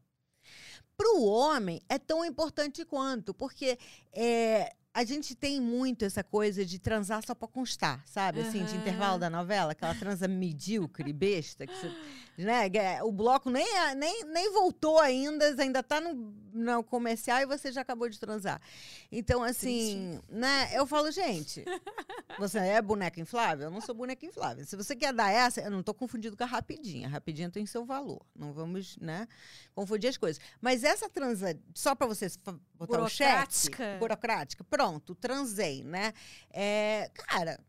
Para 0.97 1.13
o 1.15 1.25
homem 1.25 1.81
é 1.87 1.97
tão 1.97 2.25
importante 2.25 2.83
quanto, 2.83 3.33
porque 3.33 3.77
é, 4.11 4.73
a 4.93 5.03
gente 5.03 5.35
tem 5.35 5.61
muito 5.61 6.03
essa 6.03 6.23
coisa 6.23 6.65
de 6.65 6.79
transar 6.79 7.25
só 7.25 7.33
para 7.33 7.47
constar, 7.47 8.03
sabe? 8.05 8.41
Assim, 8.41 8.63
de 8.65 8.71
Aham. 8.71 8.81
intervalo 8.81 9.19
da 9.19 9.29
novela, 9.29 9.71
aquela 9.71 9.95
transa 9.95 10.27
medíocre, 10.27 11.13
besta, 11.13 11.65
que 11.65 11.73
você, 11.73 11.91
né? 12.43 12.67
é- 12.73 13.03
O 13.03 13.11
bloco 13.11 13.49
nem, 13.49 13.65
nem, 13.95 14.23
nem 14.25 14.51
voltou 14.51 14.99
ainda, 14.99 15.45
ainda 15.61 15.83
tá 15.83 15.99
no, 15.99 16.13
no 16.53 16.83
comercial 16.83 17.39
e 17.39 17.45
você 17.45 17.71
já 17.71 17.81
acabou 17.81 18.09
de 18.09 18.19
transar. 18.19 18.61
Então, 19.11 19.43
assim, 19.43 20.19
né? 20.29 20.69
Eu 20.73 20.85
falo, 20.87 21.11
gente, 21.11 21.63
você 22.37 22.57
é 22.59 22.81
boneca 22.81 23.19
inflável? 23.19 23.65
Eu 23.67 23.71
não 23.71 23.81
sou 23.81 23.93
boneca 23.95 24.25
inflável. 24.25 24.65
Se 24.65 24.75
você 24.75 24.95
quer 24.95 25.13
dar 25.13 25.31
essa, 25.31 25.61
eu 25.61 25.71
não 25.71 25.83
tô 25.83 25.93
confundindo 25.93 26.35
com 26.37 26.43
a 26.43 26.47
rapidinha. 26.47 27.07
A 27.07 27.11
rapidinha 27.11 27.49
tem 27.49 27.65
seu 27.65 27.85
valor. 27.85 28.25
Não 28.35 28.53
vamos, 28.53 28.97
né, 28.97 29.27
confundir 29.73 30.09
as 30.09 30.17
coisas. 30.17 30.41
Mas 30.61 30.83
essa 30.83 31.09
transa, 31.09 31.57
só 31.73 31.93
para 31.95 32.07
você 32.07 32.27
botar 32.73 33.01
o 33.01 33.09
cheque, 33.09 33.29
Burocrática. 33.29 33.97
burocrática, 33.99 34.63
pronto, 34.63 35.15
transei, 35.15 35.83
né? 35.83 36.13
É, 36.51 37.09
cara, 37.13 37.59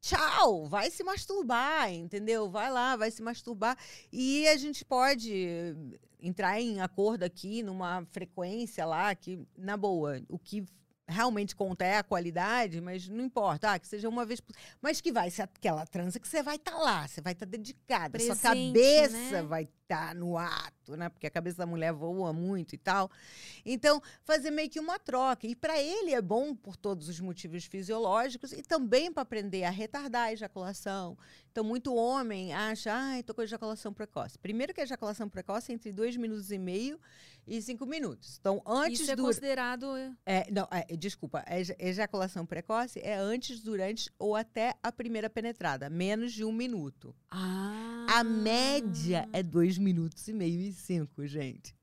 tchau, 0.00 0.66
vai 0.66 0.90
se 0.90 1.02
masturbar, 1.04 1.92
entendeu? 1.92 2.50
Vai 2.50 2.70
lá, 2.70 2.96
vai 2.96 3.10
se 3.10 3.22
masturbar. 3.22 3.76
E 4.12 4.46
a 4.48 4.56
gente 4.56 4.84
pode 4.84 5.74
entrar 6.20 6.60
em 6.60 6.80
acordo 6.80 7.22
aqui 7.22 7.62
numa 7.62 8.04
frequência 8.10 8.84
lá 8.84 9.14
que, 9.14 9.46
na 9.56 9.76
boa, 9.76 10.20
o 10.28 10.38
que 10.38 10.64
realmente 11.06 11.56
conta 11.56 11.84
é 11.84 11.96
a 11.96 12.02
qualidade, 12.02 12.80
mas 12.80 13.08
não 13.08 13.24
importa, 13.24 13.72
ah, 13.72 13.78
que 13.78 13.88
seja 13.88 14.08
uma 14.08 14.26
vez 14.26 14.40
por... 14.40 14.54
Mas 14.80 15.00
que 15.00 15.10
vai 15.10 15.30
ser 15.30 15.42
aquela 15.42 15.86
transa 15.86 16.20
que 16.20 16.28
você 16.28 16.42
vai 16.42 16.56
estar 16.56 16.76
lá, 16.76 17.08
você 17.08 17.20
vai 17.20 17.32
estar 17.32 17.46
dedicada, 17.46 18.18
sua 18.18 18.36
Presente, 18.36 18.42
cabeça 18.42 19.16
né? 19.16 19.42
vai 19.42 19.68
estar 19.88 20.14
no 20.14 20.36
ato, 20.36 20.96
né? 20.96 21.08
Porque 21.08 21.26
a 21.26 21.30
cabeça 21.30 21.56
da 21.56 21.66
mulher 21.66 21.92
voa 21.92 22.32
muito 22.32 22.74
e 22.74 22.78
tal. 22.78 23.10
Então, 23.64 24.02
fazer 24.22 24.50
meio 24.50 24.68
que 24.68 24.78
uma 24.78 24.98
troca. 24.98 25.46
E 25.46 25.56
para 25.56 25.80
ele 25.80 26.12
é 26.12 26.20
bom 26.20 26.54
por 26.54 26.76
todos 26.76 27.08
os 27.08 27.18
motivos 27.18 27.64
fisiológicos 27.64 28.52
e 28.52 28.62
também 28.62 29.10
para 29.10 29.22
aprender 29.22 29.64
a 29.64 29.70
retardar 29.70 30.24
a 30.24 30.32
ejaculação. 30.32 31.16
Então, 31.50 31.64
muito 31.64 31.94
homem 31.94 32.52
acha, 32.52 32.92
ai, 32.92 33.22
tô 33.22 33.34
com 33.34 33.42
ejaculação 33.42 33.92
precoce. 33.92 34.38
Primeiro 34.38 34.74
que 34.74 34.80
a 34.80 34.84
ejaculação 34.84 35.28
precoce 35.28 35.72
é 35.72 35.74
entre 35.74 35.90
dois 35.90 36.16
minutos 36.16 36.52
e 36.52 36.58
meio 36.58 37.00
e 37.46 37.62
cinco 37.62 37.86
minutos. 37.86 38.36
Então, 38.38 38.62
antes 38.66 39.00
Isso 39.00 39.10
é 39.10 39.16
do... 39.16 39.22
considerado. 39.22 39.86
É, 40.26 40.50
não, 40.50 40.68
é, 40.70 40.94
desculpa, 40.96 41.42
ejaculação 41.78 42.44
precoce 42.44 43.00
é 43.02 43.16
antes, 43.16 43.60
durante 43.60 44.10
ou 44.18 44.36
até 44.36 44.74
a 44.82 44.92
primeira 44.92 45.30
penetrada, 45.30 45.88
menos 45.88 46.32
de 46.32 46.44
um 46.44 46.52
minuto. 46.52 47.14
Ah. 47.30 48.06
A 48.10 48.24
média 48.24 49.28
é 49.32 49.42
dois 49.42 49.77
minutos 49.78 50.26
e 50.28 50.32
meio 50.32 50.60
e 50.60 50.72
cinco, 50.72 51.26
gente. 51.26 51.74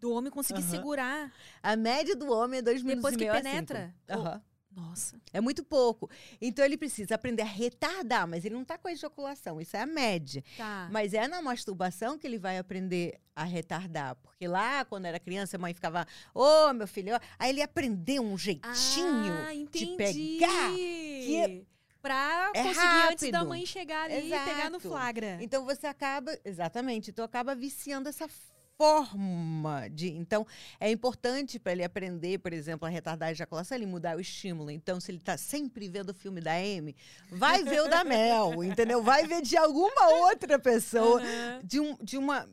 Do 0.00 0.12
homem 0.12 0.30
conseguir 0.30 0.60
Aham. 0.62 0.70
segurar. 0.70 1.32
A 1.62 1.76
média 1.76 2.14
do 2.14 2.30
homem 2.30 2.58
é 2.58 2.62
dois 2.62 2.82
minutos 2.82 3.10
Depois 3.10 3.14
e 3.14 3.18
que 3.18 3.24
meio 3.24 3.32
a 3.32 3.42
penetra? 3.42 3.94
cinco. 4.06 4.20
Aham. 4.20 4.42
Nossa. 4.74 5.20
É 5.32 5.40
muito 5.40 5.62
pouco. 5.62 6.10
Então 6.40 6.64
ele 6.64 6.76
precisa 6.76 7.14
aprender 7.14 7.42
a 7.42 7.46
retardar, 7.46 8.26
mas 8.26 8.44
ele 8.44 8.54
não 8.54 8.62
está 8.62 8.76
com 8.76 8.88
a 8.88 8.92
ejaculação, 8.92 9.60
isso 9.60 9.76
é 9.76 9.80
a 9.80 9.86
média. 9.86 10.42
Tá. 10.56 10.88
Mas 10.90 11.14
é 11.14 11.28
na 11.28 11.40
masturbação 11.40 12.18
que 12.18 12.26
ele 12.26 12.38
vai 12.38 12.58
aprender 12.58 13.20
a 13.36 13.44
retardar. 13.44 14.16
Porque 14.16 14.48
lá, 14.48 14.84
quando 14.84 15.06
era 15.06 15.20
criança, 15.20 15.56
a 15.56 15.60
mãe 15.60 15.72
ficava, 15.72 16.06
ô 16.34 16.72
meu 16.72 16.88
filho, 16.88 17.14
ó", 17.14 17.20
aí 17.38 17.50
ele 17.50 17.62
aprendeu 17.62 18.22
um 18.22 18.36
jeitinho 18.36 19.32
ah, 19.32 19.52
de 19.70 19.86
pegar. 19.96 20.74
que 20.74 21.66
Pra 22.04 22.52
é 22.54 22.62
conseguir 22.62 23.02
antes 23.10 23.30
da 23.30 23.38
rápido. 23.38 23.48
mãe 23.48 23.64
chegar 23.64 24.04
ali 24.04 24.26
e 24.26 24.28
pegar 24.28 24.68
no 24.68 24.76
Exato. 24.76 24.90
flagra. 24.90 25.38
Então 25.40 25.64
você 25.64 25.86
acaba, 25.86 26.38
exatamente, 26.44 27.10
então 27.10 27.24
acaba 27.24 27.54
viciando 27.54 28.10
essa 28.10 28.28
forma 28.76 29.88
de. 29.88 30.10
Então 30.10 30.46
é 30.78 30.90
importante 30.90 31.58
para 31.58 31.72
ele 31.72 31.82
aprender, 31.82 32.40
por 32.40 32.52
exemplo, 32.52 32.86
a 32.86 32.90
retardar 32.90 33.30
a 33.30 33.32
ejaculação, 33.32 33.74
ele 33.74 33.86
mudar 33.86 34.18
o 34.18 34.20
estímulo. 34.20 34.70
Então, 34.70 35.00
se 35.00 35.10
ele 35.10 35.16
está 35.16 35.38
sempre 35.38 35.88
vendo 35.88 36.10
o 36.10 36.14
filme 36.14 36.42
da 36.42 36.52
Amy, 36.52 36.94
vai 37.30 37.64
ver 37.64 37.80
o 37.80 37.88
da 37.88 38.04
Mel, 38.04 38.62
entendeu? 38.62 39.02
Vai 39.02 39.26
ver 39.26 39.40
de 39.40 39.56
alguma 39.56 40.08
outra 40.28 40.58
pessoa, 40.58 41.22
Aham. 41.22 41.60
de, 41.64 41.80
um, 41.80 41.96
de 42.02 42.18
uma 42.18 42.46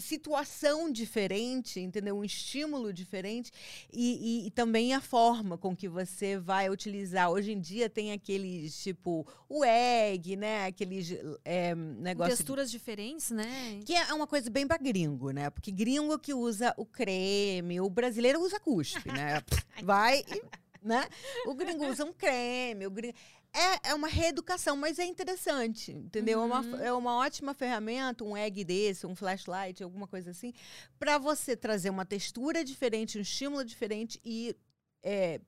situação 0.00 0.90
diferente, 0.90 1.78
entendeu? 1.80 2.16
Um 2.18 2.24
estímulo 2.24 2.92
diferente 2.92 3.50
e, 3.92 4.42
e- 4.44 4.46
e 4.46 4.50
também 4.50 4.94
a 4.94 5.00
forma 5.00 5.56
com 5.58 5.74
que 5.76 5.88
você 5.88 6.38
vai 6.38 6.68
utilizar. 6.70 7.30
Hoje 7.30 7.52
em 7.52 7.60
dia 7.60 7.88
tem 7.90 8.12
aqueles 8.12 8.82
tipo 8.82 9.26
o 9.48 9.64
egg, 9.64 10.36
né? 10.36 10.66
Aqueles 10.66 11.14
é, 11.44 11.74
negócio 11.74 12.32
de 12.32 12.36
texturas 12.38 12.70
diferentes, 12.70 13.30
né? 13.30 13.80
que 13.84 13.94
é 13.94 14.12
uma 14.14 14.26
coisa 14.26 14.48
bem 14.50 14.66
pra 14.66 14.76
gringo, 14.78 15.30
né? 15.30 15.50
Porque 15.50 15.70
gringo 15.70 16.18
que 16.18 16.32
usa 16.34 16.74
o 16.76 16.84
creme, 16.86 17.80
o 17.80 17.88
brasileiro 17.90 18.40
usa 18.40 18.58
cuspe, 18.60 19.08
né? 19.12 19.42
Vai, 19.84 20.20
e, 20.20 20.42
né? 20.82 21.06
O 21.46 21.54
gringo 21.54 21.86
usa 21.86 22.04
um 22.04 22.12
creme, 22.12 22.86
o 22.86 22.90
gringo... 22.90 23.14
É, 23.52 23.90
é 23.90 23.94
uma 23.94 24.06
reeducação, 24.08 24.76
mas 24.76 24.98
é 24.98 25.04
interessante, 25.04 25.90
entendeu? 25.92 26.40
É, 26.40 26.42
Uhum. 26.44 26.46
uma, 26.46 26.82
é 26.84 26.92
uma 26.92 27.16
ótima 27.16 27.52
ferramenta, 27.52 28.22
um 28.24 28.36
egg 28.36 28.64
desse, 28.64 29.06
um 29.06 29.14
flashlight, 29.16 29.82
alguma 29.82 30.06
coisa 30.06 30.30
assim, 30.30 30.52
para 30.98 31.18
você 31.18 31.56
trazer 31.56 31.90
uma 31.90 32.04
textura 32.06 32.64
diferente, 32.64 33.18
um 33.18 33.20
estímulo 33.22 33.64
diferente 33.64 34.20
e 34.24 34.54
é, 35.02 35.40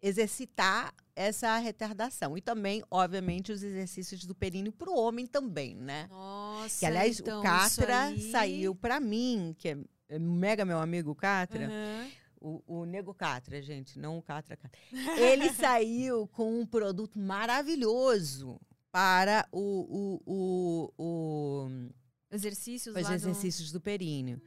exercitar 0.00 0.94
essa 1.14 1.56
retardação. 1.58 2.36
E 2.36 2.40
também, 2.40 2.82
obviamente, 2.90 3.52
os 3.52 3.62
exercícios 3.62 4.24
do 4.24 4.34
períneo 4.34 4.72
para 4.72 4.88
o 4.90 4.96
homem 4.96 5.26
também, 5.26 5.74
né? 5.74 6.06
Nossa. 6.08 6.78
Que, 6.78 6.86
aliás, 6.86 7.20
então, 7.20 7.40
o 7.40 7.42
Catra 7.42 8.04
aí- 8.06 8.30
saiu 8.30 8.74
pra 8.74 9.00
mim, 9.00 9.54
que 9.58 9.68
é 9.70 9.78
é 10.12 10.18
mega 10.18 10.64
meu 10.64 10.80
amigo 10.80 11.14
Catra, 11.14 11.66
Aham. 11.66 12.10
O, 12.40 12.62
o 12.66 12.84
Nego 12.84 13.12
Catra, 13.14 13.60
gente, 13.60 13.98
não 13.98 14.18
o 14.18 14.22
Catra 14.22 14.56
Catra. 14.56 14.80
Ele 15.18 15.50
saiu 15.54 16.26
com 16.28 16.60
um 16.60 16.66
produto 16.66 17.18
maravilhoso 17.18 18.60
para 18.90 19.46
o, 19.52 20.20
o, 20.26 20.92
o, 20.96 21.04
o- 21.04 21.90
Exercícios 22.32 22.94
os 22.94 23.02
lá 23.02 23.08
do- 23.10 23.14
exercícios 23.14 23.72
do 23.72 23.80
períneo. 23.80 24.40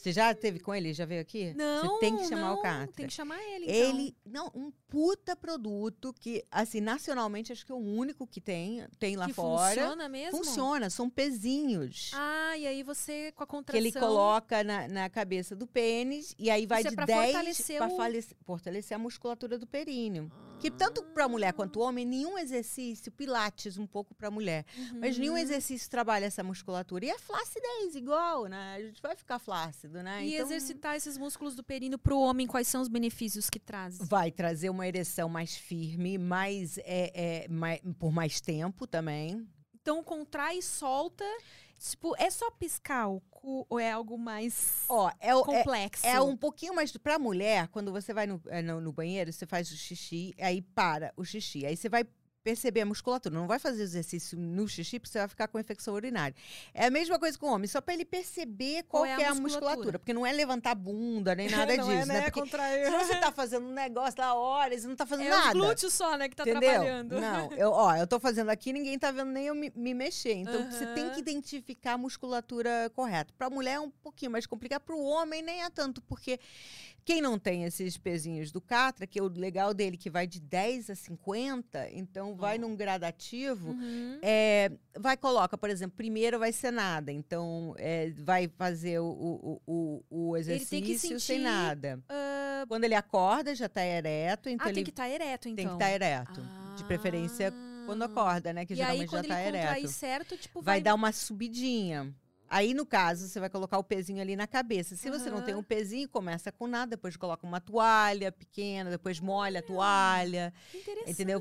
Você 0.00 0.12
já 0.12 0.34
teve 0.34 0.60
com 0.60 0.74
ele? 0.74 0.94
Já 0.94 1.04
veio 1.04 1.20
aqui? 1.20 1.52
Não, 1.54 1.82
Você 1.82 2.00
tem 2.00 2.16
que 2.16 2.24
chamar 2.26 2.40
não, 2.48 2.54
o 2.54 2.62
Catra. 2.62 2.92
Tem 2.96 3.06
que 3.06 3.12
chamar 3.12 3.38
ele, 3.42 3.64
então. 3.66 3.74
Ele, 3.90 4.16
não, 4.24 4.50
um 4.54 4.72
puta 4.88 5.36
produto 5.36 6.14
que, 6.18 6.42
assim, 6.50 6.80
nacionalmente, 6.80 7.52
acho 7.52 7.66
que 7.66 7.70
é 7.70 7.74
o 7.74 7.78
único 7.78 8.26
que 8.26 8.40
tem, 8.40 8.82
tem 8.98 9.14
lá 9.14 9.26
que 9.26 9.34
fora. 9.34 9.74
funciona 9.74 10.08
mesmo? 10.08 10.38
Funciona, 10.38 10.88
são 10.88 11.10
pezinhos. 11.10 12.12
Ah, 12.14 12.56
e 12.56 12.66
aí 12.66 12.82
você, 12.82 13.30
com 13.32 13.42
a 13.42 13.46
que 13.46 13.50
contração... 13.50 13.78
ele 13.78 13.92
coloca 13.92 14.64
na, 14.64 14.88
na 14.88 15.10
cabeça 15.10 15.54
do 15.54 15.66
pênis 15.66 16.34
e 16.38 16.48
aí 16.50 16.64
vai 16.64 16.80
Isso 16.80 16.88
é 16.88 16.90
de 16.90 16.96
pra 16.96 17.04
10 17.04 17.32
fortalecer 17.32 17.76
para 17.78 17.88
o- 17.92 18.22
fortalecer 18.46 18.94
a 18.94 18.98
musculatura 18.98 19.58
do 19.58 19.66
períneo. 19.66 20.32
Que 20.60 20.70
tanto 20.70 21.02
para 21.02 21.26
mulher 21.26 21.54
quanto 21.54 21.80
homem, 21.80 22.04
nenhum 22.04 22.36
exercício, 22.38 23.10
pilates 23.10 23.78
um 23.78 23.86
pouco 23.86 24.14
para 24.14 24.30
mulher, 24.30 24.66
mas 24.98 25.16
nenhum 25.16 25.32
Uhum. 25.32 25.38
exercício 25.38 25.88
trabalha 25.88 26.26
essa 26.26 26.42
musculatura. 26.42 27.06
E 27.06 27.08
é 27.10 27.18
flacidez 27.18 27.94
igual, 27.94 28.44
né? 28.46 28.74
A 28.76 28.82
gente 28.82 29.00
vai 29.00 29.16
ficar 29.16 29.38
flácido, 29.38 30.02
né? 30.02 30.22
E 30.24 30.34
então 30.34 30.44
exercitar 30.46 30.96
esses 30.96 31.16
músculos 31.16 31.54
do 31.54 31.64
períneo 31.64 31.98
pro 31.98 32.18
homem, 32.18 32.46
quais 32.46 32.68
são 32.68 32.82
os 32.82 32.88
benefícios 32.88 33.48
que 33.48 33.58
traz? 33.58 33.96
vai 34.06 34.30
trazer 34.30 34.68
uma 34.68 34.86
ereção 34.86 35.28
mais 35.30 35.56
firme, 35.56 36.18
mais, 36.18 36.76
é, 36.78 37.44
é, 37.44 37.48
mai- 37.48 37.80
por 37.98 38.12
mais 38.12 38.38
tempo 38.40 38.86
também. 38.86 39.48
Então, 39.80 40.04
contrai 40.04 40.58
e 40.58 40.62
solta. 40.62 41.24
Tipo, 41.80 42.14
é 42.18 42.28
só 42.28 42.50
piscar 42.50 43.08
o 43.08 43.20
cu 43.30 43.66
ou 43.70 43.80
é 43.80 43.90
algo 43.90 44.18
mais 44.18 44.84
Ó, 44.86 45.10
é, 45.18 45.34
o- 45.34 45.40
é, 45.40 45.44
complexo? 45.44 46.06
É 46.06 46.20
um 46.20 46.36
pouquinho 46.36 46.74
mais. 46.74 46.94
Pra 46.98 47.18
mulher, 47.18 47.68
quando 47.68 47.90
você 47.90 48.12
vai 48.12 48.26
no, 48.26 48.38
eh, 48.48 48.60
no, 48.60 48.82
no 48.82 48.92
banheiro, 48.92 49.32
você 49.32 49.46
faz 49.46 49.70
o 49.72 49.76
xixi, 49.76 50.34
aí 50.38 50.60
para 50.60 51.10
o 51.16 51.24
xixi. 51.24 51.64
Aí 51.64 51.74
você 51.74 51.88
vai 51.88 52.04
perceber 52.42 52.80
a 52.82 52.86
musculatura. 52.86 53.34
Não 53.34 53.46
vai 53.46 53.58
fazer 53.58 53.82
exercício 53.82 54.38
no 54.38 54.66
xixi, 54.68 54.98
porque 54.98 55.12
você 55.12 55.18
vai 55.18 55.28
ficar 55.28 55.48
com 55.48 55.58
infecção 55.58 55.94
urinária. 55.94 56.34
É 56.72 56.86
a 56.86 56.90
mesma 56.90 57.18
coisa 57.18 57.38
com 57.38 57.46
o 57.46 57.52
homem, 57.52 57.66
só 57.68 57.80
pra 57.80 57.94
ele 57.94 58.04
perceber 58.04 58.82
qual, 58.84 59.02
Qual 59.02 59.06
é 59.06 59.14
a 59.14 59.20
é 59.20 59.24
a 59.26 59.34
musculatura. 59.34 59.60
musculatura. 59.60 59.98
Porque 59.98 60.12
não 60.12 60.26
é 60.26 60.32
levantar 60.32 60.70
a 60.72 60.74
bunda, 60.74 61.34
nem 61.34 61.48
nada 61.50 61.76
Não 61.76 61.86
disso, 61.88 61.98
é, 62.02 62.06
né? 62.06 62.20
Porque 62.22 62.40
Contrair. 62.40 62.86
se 62.86 62.90
você 63.06 63.16
tá 63.16 63.30
fazendo 63.32 63.66
um 63.66 63.72
negócio 63.72 64.18
lá 64.20 64.34
horas 64.34 64.84
e 64.84 64.86
não 64.86 64.96
tá 64.96 65.06
fazendo 65.06 65.26
É 65.26 65.30
nada. 65.30 65.46
os 65.48 65.52
glúteos 65.52 65.92
só, 65.94 66.16
né, 66.16 66.28
que 66.28 66.36
tá 66.36 66.42
Entendeu? 66.44 66.60
trabalhando. 66.70 67.20
Não, 67.20 67.52
eu, 67.58 67.70
ó, 67.70 67.94
eu 67.96 68.06
tô 68.06 68.18
fazendo 68.18 68.48
aqui, 68.50 68.72
ninguém 68.72 68.98
tá 68.98 69.10
vendo 69.10 69.30
nem 69.30 69.46
eu 69.46 69.54
me, 69.54 69.72
me 69.74 69.94
mexer. 69.94 70.34
Então 70.34 70.70
você 70.70 70.86
tem 70.94 71.10
que 71.10 71.20
identificar 71.20 71.92
a 71.94 71.98
musculatura 71.98 72.90
correta. 72.94 73.32
Pra 73.36 73.50
mulher 73.50 73.74
é 73.74 73.80
um 73.80 73.90
pouquinho 73.90 74.30
mais 74.30 74.46
complicado, 74.46 74.82
pro 74.82 74.98
homem 74.98 75.42
nem 75.42 75.62
é 75.62 75.70
tanto, 75.70 76.00
porque 76.02 76.38
quem 77.04 77.20
não 77.20 77.38
tem 77.38 77.64
esses 77.64 77.96
pezinhos 77.96 78.52
do 78.52 78.60
Catra, 78.60 79.06
que 79.06 79.18
é 79.18 79.22
o 79.22 79.28
legal 79.28 79.72
dele 79.74 79.96
que 79.96 80.10
vai 80.10 80.26
de 80.26 80.40
10 80.40 80.90
a 80.90 80.94
50, 80.94 81.88
então 81.92 82.34
vai 82.36 82.58
num 82.58 82.76
gradativo, 82.76 83.70
Uhum. 83.70 84.18
é, 84.22 84.70
vai 84.98 85.16
coloca, 85.16 85.56
por 85.58 85.70
exemplo, 85.70 85.96
primeiro 85.96 86.38
vai 86.38 86.52
ser 86.52 86.70
nada, 86.70 87.10
então 87.12 87.74
é, 87.78 88.10
vai 88.18 88.48
fazer 88.48 88.98
o, 89.00 89.06
o, 89.06 89.60
o, 89.66 90.04
o 90.30 90.36
exercício 90.36 90.98
sem 90.98 91.18
sentir, 91.18 91.38
nada. 91.42 92.00
Ah, 92.08 92.64
Quando 92.68 92.84
ele 92.84 92.94
acorda, 92.94 93.54
já 93.54 93.68
tá 93.68 93.84
ereto, 93.84 94.48
então 94.48 94.66
ah, 94.66 94.70
ele 94.70 94.74
tem 94.76 94.84
que 94.84 94.90
estar 94.90 95.08
ereto, 95.08 95.48
então. 95.48 95.56
tem 95.56 95.66
que 95.68 95.72
estar 95.72 95.90
ereto. 95.90 96.40
De 96.76 96.84
preferência 96.84 97.52
quando 97.86 98.02
Ah. 98.02 98.06
acorda, 98.06 98.52
né? 98.52 98.64
Que 98.66 98.74
e 98.74 98.76
geralmente 98.76 99.00
aí, 99.00 99.06
já 99.06 99.16
tá 99.16 99.22
contrair 99.22 99.46
ereto. 99.54 99.88
certo, 99.88 100.36
tipo, 100.36 100.60
Vai 100.62 100.74
vai... 100.76 100.80
dar 100.82 100.94
uma 100.94 101.10
subidinha. 101.12 102.14
Aí, 102.52 102.74
no 102.74 102.84
caso, 102.84 103.28
você 103.28 103.38
vai 103.38 103.48
colocar 103.48 103.78
o 103.78 103.84
pezinho 103.84 104.20
ali 104.20 104.34
na 104.34 104.44
cabeça. 104.46 104.96
Se 104.96 105.08
você 105.08 105.30
não 105.30 105.40
tem 105.40 105.54
um 105.54 105.62
pezinho, 105.62 106.08
começa 106.08 106.50
com 106.50 106.66
nada, 106.66 106.90
depois 106.90 107.16
coloca 107.16 107.46
uma 107.46 107.60
toalha 107.60 108.32
pequena, 108.32 108.90
depois 108.90 109.20
molha 109.20 109.60
a 109.60 109.62
toalha, 109.62 110.52
Interessante. 110.74 111.10
entendeu? 111.12 111.40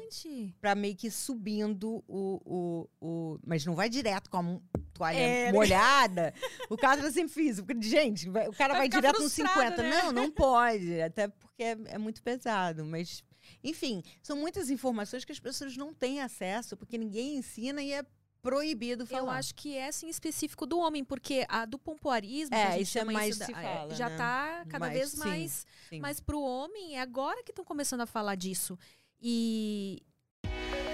pra 0.62 0.76
meio 0.76 0.96
que 0.96 1.10
subindo 1.10 2.04
o. 2.08 2.40
o, 2.46 2.90
o... 3.02 3.40
Mas 3.44 3.66
não 3.66 3.74
vai 3.74 3.90
direto 3.90 4.30
com 4.30 4.38
a 4.38 4.60
toalha 4.94 5.18
É. 5.18 5.52
molhada. 5.52 6.32
O 6.70 6.78
cara 6.78 7.02
tá 7.02 7.12
sempre 7.12 7.34
físico. 7.34 7.66
Porque, 7.66 7.82
gente, 7.90 8.30
o 8.30 8.34
cara 8.54 8.74
Vai 8.76 8.88
vai, 8.88 8.90
direto 8.90 9.20
nos 9.20 9.34
frustrado, 9.34 9.78
50. 9.78 9.82
né? 9.82 9.90
Não, 10.04 10.12
não 10.12 10.30
pode. 10.32 11.02
Até 11.02 11.28
porque 11.28 11.64
é, 11.64 11.78
é 11.88 11.98
muito 11.98 12.22
pesado. 12.22 12.86
Mas, 12.86 13.24
enfim, 13.64 14.04
são 14.22 14.38
muitas 14.38 14.70
informações 14.70 15.26
que 15.26 15.32
as 15.32 15.40
pessoas 15.40 15.76
não 15.76 15.92
têm 15.92 16.22
acesso, 16.22 16.78
porque 16.78 17.00
ninguém 17.00 17.38
ensina 17.38 17.82
e 17.82 17.94
é 17.94 18.04
proibido 18.42 19.06
falar. 19.06 19.22
Eu 19.22 19.30
acho 19.32 19.54
que 19.56 19.76
essa 19.76 20.06
em 20.06 20.10
específico 20.10 20.66
do 20.66 20.80
homem, 20.80 21.04
porque 21.04 21.46
a 21.50 21.66
do 21.66 21.78
pompoarismo, 21.78 22.56
É, 22.56 22.64
a 22.68 22.72
gente 22.72 22.82
isso 22.84 23.00
é 23.00 23.04
mais 23.04 23.30
isso 23.32 23.40
da- 23.40 23.46
se 23.46 23.52
é, 23.52 23.56
fala, 23.56 23.96
já 23.96 24.10
né? 24.10 24.18
tá 24.18 24.66
cada 24.70 24.86
Mais, 24.86 24.94
vez 24.98 25.10
sim, 25.12 25.18
mais. 25.20 25.66
Sim. 25.90 26.00
Mas 26.00 26.20
pro 26.20 26.42
homem, 26.42 26.98
é 26.98 27.02
agora 27.02 27.44
que 27.44 27.52
estão 27.52 27.66
começando 27.66 28.02
a 28.02 28.06
falar 28.06 28.36
disso. 28.36 28.78
E 29.22 30.02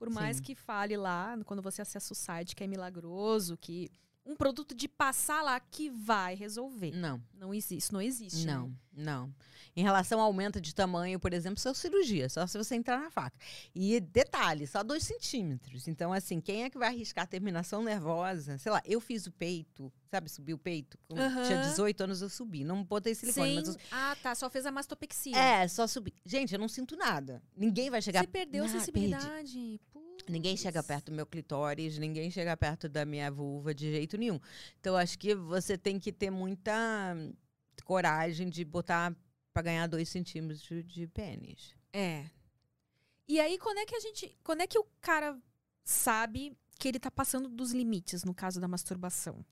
Por 0.00 0.08
mais 0.08 0.38
Sim. 0.38 0.42
que 0.42 0.54
fale 0.54 0.96
lá, 0.96 1.38
quando 1.44 1.60
você 1.60 1.82
acessa 1.82 2.14
o 2.14 2.16
site, 2.16 2.56
que 2.56 2.64
é 2.64 2.66
milagroso, 2.66 3.54
que 3.58 3.90
um 4.24 4.34
produto 4.34 4.74
de 4.74 4.88
passar 4.88 5.42
lá 5.42 5.60
que 5.60 5.90
vai 5.90 6.34
resolver. 6.34 6.92
Não, 6.92 7.22
Não 7.34 7.52
existe, 7.52 7.76
isso 7.84 7.92
não 7.92 8.00
existe. 8.00 8.46
né? 8.46 8.54
não, 8.54 8.74
não. 8.90 9.34
Em 9.76 9.82
relação 9.82 10.18
ao 10.20 10.26
aumento 10.26 10.60
de 10.60 10.74
tamanho, 10.74 11.18
por 11.20 11.32
exemplo, 11.32 11.60
só 11.60 11.72
cirurgia, 11.72 12.28
só 12.28 12.46
se 12.46 12.58
você 12.58 12.74
entrar 12.74 12.98
na 12.98 13.10
faca. 13.10 13.38
E 13.74 14.00
detalhe, 14.00 14.66
só 14.66 14.82
dois 14.82 15.04
centímetros. 15.04 15.86
Então, 15.86 16.12
assim, 16.12 16.40
quem 16.40 16.64
é 16.64 16.70
que 16.70 16.76
vai 16.76 16.88
arriscar 16.88 17.26
terminação 17.26 17.82
nervosa? 17.82 18.58
Sei 18.58 18.70
lá, 18.70 18.82
eu 18.84 19.00
fiz 19.00 19.26
o 19.26 19.32
peito, 19.32 19.92
sabe, 20.10 20.28
subi 20.28 20.52
o 20.52 20.58
peito. 20.58 20.98
Quando 21.06 21.20
Aham. 21.20 21.44
Tinha 21.46 21.60
18 21.62 22.00
anos, 22.02 22.20
eu 22.20 22.28
subi. 22.28 22.64
Não 22.64 22.82
botei 22.82 23.14
silicone, 23.14 23.46
Sem... 23.46 23.54
mas 23.56 23.68
eu 23.68 23.76
Ah, 23.92 24.16
tá. 24.22 24.34
Só 24.34 24.50
fez 24.50 24.66
a 24.66 24.72
mastopexia. 24.72 25.36
É, 25.36 25.68
só 25.68 25.86
subir. 25.86 26.14
Gente, 26.26 26.52
eu 26.52 26.58
não 26.58 26.68
sinto 26.68 26.96
nada. 26.96 27.40
Ninguém 27.56 27.90
vai 27.90 28.02
chegar 28.02 28.20
Você 28.22 28.26
perdeu 28.26 28.64
a 28.64 28.66
Não, 28.66 28.72
perdi. 28.72 28.86
sensibilidade. 28.86 29.80
Ninguém 30.28 30.56
chega 30.56 30.82
perto 30.82 31.06
do 31.06 31.12
meu 31.16 31.26
clitóris, 31.26 31.96
ninguém 31.96 32.30
chega 32.30 32.56
perto 32.56 32.88
da 32.88 33.04
minha 33.04 33.30
vulva 33.30 33.72
de 33.74 33.90
jeito 33.90 34.18
nenhum. 34.18 34.38
Então, 34.78 34.94
acho 34.96 35.18
que 35.18 35.34
você 35.34 35.78
tem 35.78 35.98
que 35.98 36.12
ter 36.12 36.30
muita 36.30 37.16
coragem 37.84 38.48
de 38.48 38.64
botar 38.64 39.14
pra 39.60 39.62
ganhar 39.62 39.86
dois 39.86 40.08
centímetros 40.08 40.62
de, 40.62 40.82
de 40.82 41.06
pênis. 41.06 41.74
É. 41.92 42.24
E 43.28 43.38
aí, 43.38 43.58
quando 43.58 43.78
é 43.78 43.86
que 43.86 43.94
a 43.94 44.00
gente. 44.00 44.36
Quando 44.42 44.62
é 44.62 44.66
que 44.66 44.78
o 44.78 44.86
cara 45.00 45.38
sabe 45.84 46.56
que 46.78 46.88
ele 46.88 46.98
tá 46.98 47.10
passando 47.10 47.46
dos 47.46 47.72
limites 47.72 48.24
no 48.24 48.34
caso 48.34 48.58
da 48.58 48.66
masturbação? 48.66 49.44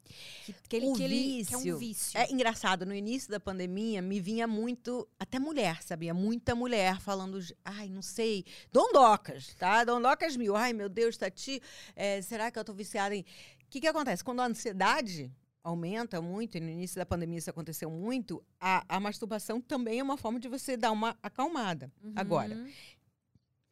Que, 0.46 0.54
que 0.66 0.76
ele, 0.76 0.86
O 0.86 0.94
que 0.94 1.02
ele 1.02 1.44
que 1.44 1.54
é 1.54 1.58
um 1.58 1.60
vício. 1.60 1.78
vício. 1.78 2.18
É 2.18 2.32
engraçado, 2.32 2.86
no 2.86 2.94
início 2.94 3.30
da 3.30 3.38
pandemia, 3.38 4.00
me 4.00 4.18
vinha 4.18 4.46
muito, 4.46 5.06
até 5.20 5.38
mulher, 5.38 5.82
sabia? 5.82 6.14
Muita 6.14 6.54
mulher 6.54 6.98
falando, 7.00 7.38
ai, 7.62 7.90
não 7.90 8.00
sei, 8.00 8.46
dondocas, 8.72 9.54
tá? 9.54 9.84
Dondocas 9.84 10.36
mil. 10.36 10.56
Ai, 10.56 10.72
meu 10.72 10.88
Deus, 10.88 11.18
Tati, 11.18 11.60
é, 11.94 12.22
será 12.22 12.50
que 12.50 12.58
eu 12.58 12.64
tô 12.64 12.72
viciada 12.72 13.14
em... 13.14 13.20
O 13.20 13.70
que 13.70 13.82
que 13.82 13.86
acontece? 13.86 14.24
Quando 14.24 14.40
a 14.40 14.46
ansiedade 14.46 15.30
aumenta 15.68 16.20
muito, 16.20 16.56
e 16.56 16.60
no 16.60 16.68
início 16.68 16.96
da 16.96 17.04
pandemia 17.04 17.38
isso 17.38 17.50
aconteceu 17.50 17.90
muito, 17.90 18.42
a, 18.60 18.84
a 18.88 18.98
masturbação 18.98 19.60
também 19.60 20.00
é 20.00 20.02
uma 20.02 20.16
forma 20.16 20.40
de 20.40 20.48
você 20.48 20.76
dar 20.76 20.90
uma 20.90 21.16
acalmada. 21.22 21.92
Uhum. 22.02 22.12
Agora, 22.16 22.66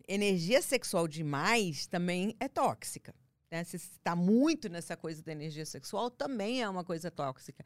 energia 0.06 0.60
sexual 0.60 1.08
demais 1.08 1.86
também 1.86 2.36
é 2.38 2.48
tóxica. 2.48 3.14
Né? 3.50 3.64
Se 3.64 3.76
está 3.76 4.14
muito 4.14 4.68
nessa 4.68 4.96
coisa 4.96 5.22
da 5.22 5.32
energia 5.32 5.64
sexual, 5.64 6.10
também 6.10 6.62
é 6.62 6.68
uma 6.68 6.84
coisa 6.84 7.10
tóxica. 7.10 7.64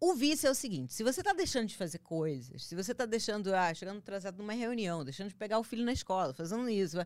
O 0.00 0.14
vício 0.14 0.46
é 0.46 0.50
o 0.50 0.54
seguinte: 0.54 0.94
se 0.94 1.02
você 1.02 1.20
está 1.20 1.32
deixando 1.32 1.66
de 1.66 1.76
fazer 1.76 1.98
coisas, 1.98 2.64
se 2.64 2.74
você 2.74 2.92
está 2.92 3.04
deixando, 3.04 3.54
ah, 3.54 3.74
chegando 3.74 3.98
atrasado 3.98 4.38
numa 4.38 4.52
reunião, 4.52 5.04
deixando 5.04 5.28
de 5.28 5.34
pegar 5.34 5.58
o 5.58 5.64
filho 5.64 5.84
na 5.84 5.92
escola, 5.92 6.32
fazendo 6.32 6.68
isso, 6.70 6.96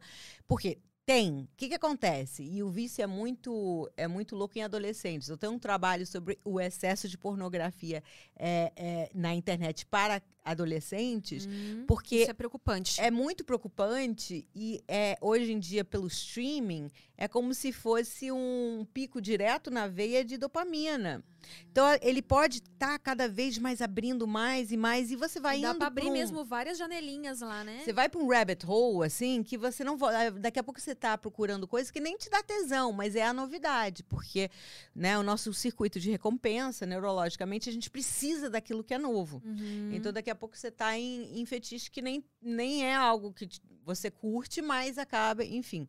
porque 0.47 0.79
tem. 1.11 1.41
O 1.41 1.49
que, 1.57 1.69
que 1.69 1.75
acontece? 1.75 2.45
E 2.45 2.63
o 2.63 2.71
vício 2.71 3.03
é 3.03 3.07
muito, 3.07 3.91
é 3.97 4.07
muito 4.07 4.37
louco 4.37 4.57
em 4.57 4.63
adolescentes. 4.63 5.29
Eu 5.29 5.37
tenho 5.37 5.53
um 5.53 5.59
trabalho 5.59 6.07
sobre 6.07 6.39
o 6.45 6.61
excesso 6.61 7.09
de 7.09 7.19
pornografia 7.19 8.01
é, 8.39 8.73
é, 8.77 9.11
na 9.13 9.35
internet 9.35 9.85
para 9.87 10.23
adolescentes, 10.45 11.47
Hum, 11.47 11.85
porque 11.87 12.23
Isso 12.23 12.31
é 12.31 12.35
preocupante. 12.35 13.01
é 13.01 13.11
muito 13.11 13.45
preocupante 13.45 14.47
e 14.55 14.83
é, 14.89 15.17
hoje 15.21 15.53
em 15.53 15.59
dia, 15.59 15.85
pelo 15.85 16.07
streaming, 16.07 16.91
é 17.17 17.29
como 17.29 17.53
se 17.55 17.73
fosse 17.73 18.31
um 18.33 18.87
pico 18.95 19.21
direto 19.21 19.71
na 19.71 19.87
veia 19.87 20.25
de 20.25 20.37
dopamina. 20.39 21.23
Então, 21.71 21.87
a- 21.87 21.99
ele 22.03 22.21
pode 22.21 22.59
estar 22.59 22.99
cada 22.99 23.27
vez 23.27 23.57
mais 23.59 23.81
abrindo 23.81 24.27
mais 24.27 24.71
e 24.73 24.77
mais, 24.77 25.11
e 25.11 25.17
você 25.17 25.41
vai 25.41 25.61
Dá 25.61 25.71
indo 25.71 25.79
pra 25.79 25.87
abrir 25.87 26.09
um- 26.09 26.13
mesmo 26.13 26.45
várias 26.45 26.77
janelinhas 26.79 27.41
lá, 27.41 27.65
né? 27.65 27.81
Você 27.83 27.93
vai 27.95 28.09
para 28.11 28.21
um 28.21 28.29
rabbit 28.29 28.65
hole, 28.67 29.07
assim, 29.07 29.43
que 29.43 29.57
você 29.57 29.83
não 29.83 29.97
vai. 29.97 30.31
Daqui 30.33 30.59
a 30.59 30.63
pouco 30.63 30.79
você 30.81 30.95
tá 30.95 31.17
procurando 31.17 31.67
coisa 31.67 31.91
que 31.93 31.99
nem 32.01 32.17
te 32.17 32.29
dá 32.29 32.43
tesão, 32.43 32.93
mas 32.93 33.17
é 33.17 33.23
a 33.25 33.33
novidade, 33.33 34.03
porque 34.05 34.51
né, 34.95 35.19
o 35.19 35.23
nosso 35.23 35.53
circuito 35.55 35.99
de 35.99 36.11
recompensa, 36.11 36.85
neurologicamente, 36.85 37.69
a 37.71 37.73
gente 37.73 37.89
precisa 37.91 38.51
daquilo 38.51 38.85
que 38.85 38.93
é 38.95 38.99
novo. 38.99 39.43
Uhum. 39.45 39.91
Então, 39.93 40.13
daqui 40.13 40.30
a 40.31 40.35
pouco 40.35 40.57
você 40.57 40.71
tá 40.71 40.97
em, 40.99 41.41
em 41.41 41.47
fetiche 41.47 41.91
que 41.91 42.03
nem, 42.03 42.25
nem 42.41 42.85
é 42.87 42.95
algo 42.95 43.33
que 43.33 43.49
você 43.95 44.11
curte, 44.11 44.63
mas 44.63 44.99
acaba, 44.99 45.45
enfim. 45.45 45.87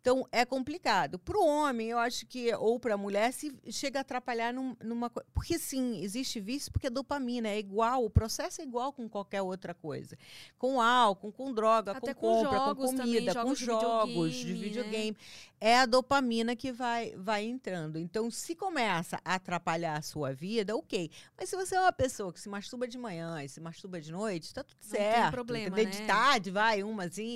Então, 0.00 0.26
é 0.32 0.44
complicado. 0.44 1.18
Para 1.18 1.38
o 1.38 1.46
homem, 1.46 1.88
eu 1.90 1.98
acho 1.98 2.26
que, 2.26 2.52
ou 2.54 2.78
para 2.80 2.94
a 2.94 2.96
mulher, 2.96 3.32
se 3.32 3.54
chega 3.70 4.00
a 4.00 4.02
atrapalhar 4.02 4.52
num- 4.52 4.76
numa 4.82 5.08
coisa. 5.10 5.26
Porque, 5.32 5.58
sim, 5.58 6.00
existe 6.02 6.40
vício, 6.40 6.72
porque 6.72 6.90
dopamina 6.90 7.48
é 7.48 7.58
igual, 7.58 8.04
o 8.04 8.10
processo 8.10 8.60
é 8.60 8.64
igual 8.64 8.92
com 8.92 9.08
qualquer 9.08 9.42
outra 9.42 9.74
coisa. 9.74 10.16
Com 10.58 10.80
álcool, 10.80 11.32
com 11.32 11.52
droga, 11.52 11.92
Até 11.92 12.12
com 12.14 12.20
com 12.22 12.42
compra, 12.42 12.74
com 12.74 12.96
também, 12.96 12.96
comida, 12.96 13.34
com 13.34 13.40
jogos 13.40 13.58
de 13.58 13.64
jogos 13.64 14.34
de 14.34 14.52
videogame, 14.54 14.58
né? 14.58 14.62
videogame. 14.68 15.16
É 15.60 15.78
a 15.78 15.86
dopamina 15.86 16.56
que 16.56 16.72
vai, 16.72 17.14
vai 17.16 17.44
entrando. 17.44 17.98
Então, 17.98 18.30
se 18.30 18.56
começa 18.56 19.20
a 19.24 19.34
atrapalhar 19.34 19.96
a 19.98 20.02
sua 20.02 20.32
vida, 20.32 20.74
ok. 20.74 21.10
Mas 21.38 21.48
se 21.48 21.56
você 21.56 21.76
é 21.76 21.80
uma 21.80 21.92
pessoa 21.92 22.32
que 22.32 22.40
se 22.40 22.48
masturba 22.48 22.88
de 22.88 22.98
manhã 22.98 23.42
e 23.44 23.48
se 23.48 23.60
masturba 23.60 24.00
de 24.00 24.10
noite, 24.10 24.52
tá 24.52 24.64
tudo 24.64 24.78
Não 24.82 24.90
tem 24.90 25.00
certo. 25.00 25.30
problema, 25.30 25.66
entendeu? 25.68 25.92
De 25.92 26.00
né? 26.00 26.06
tarde, 26.06 26.50
vai, 26.50 26.82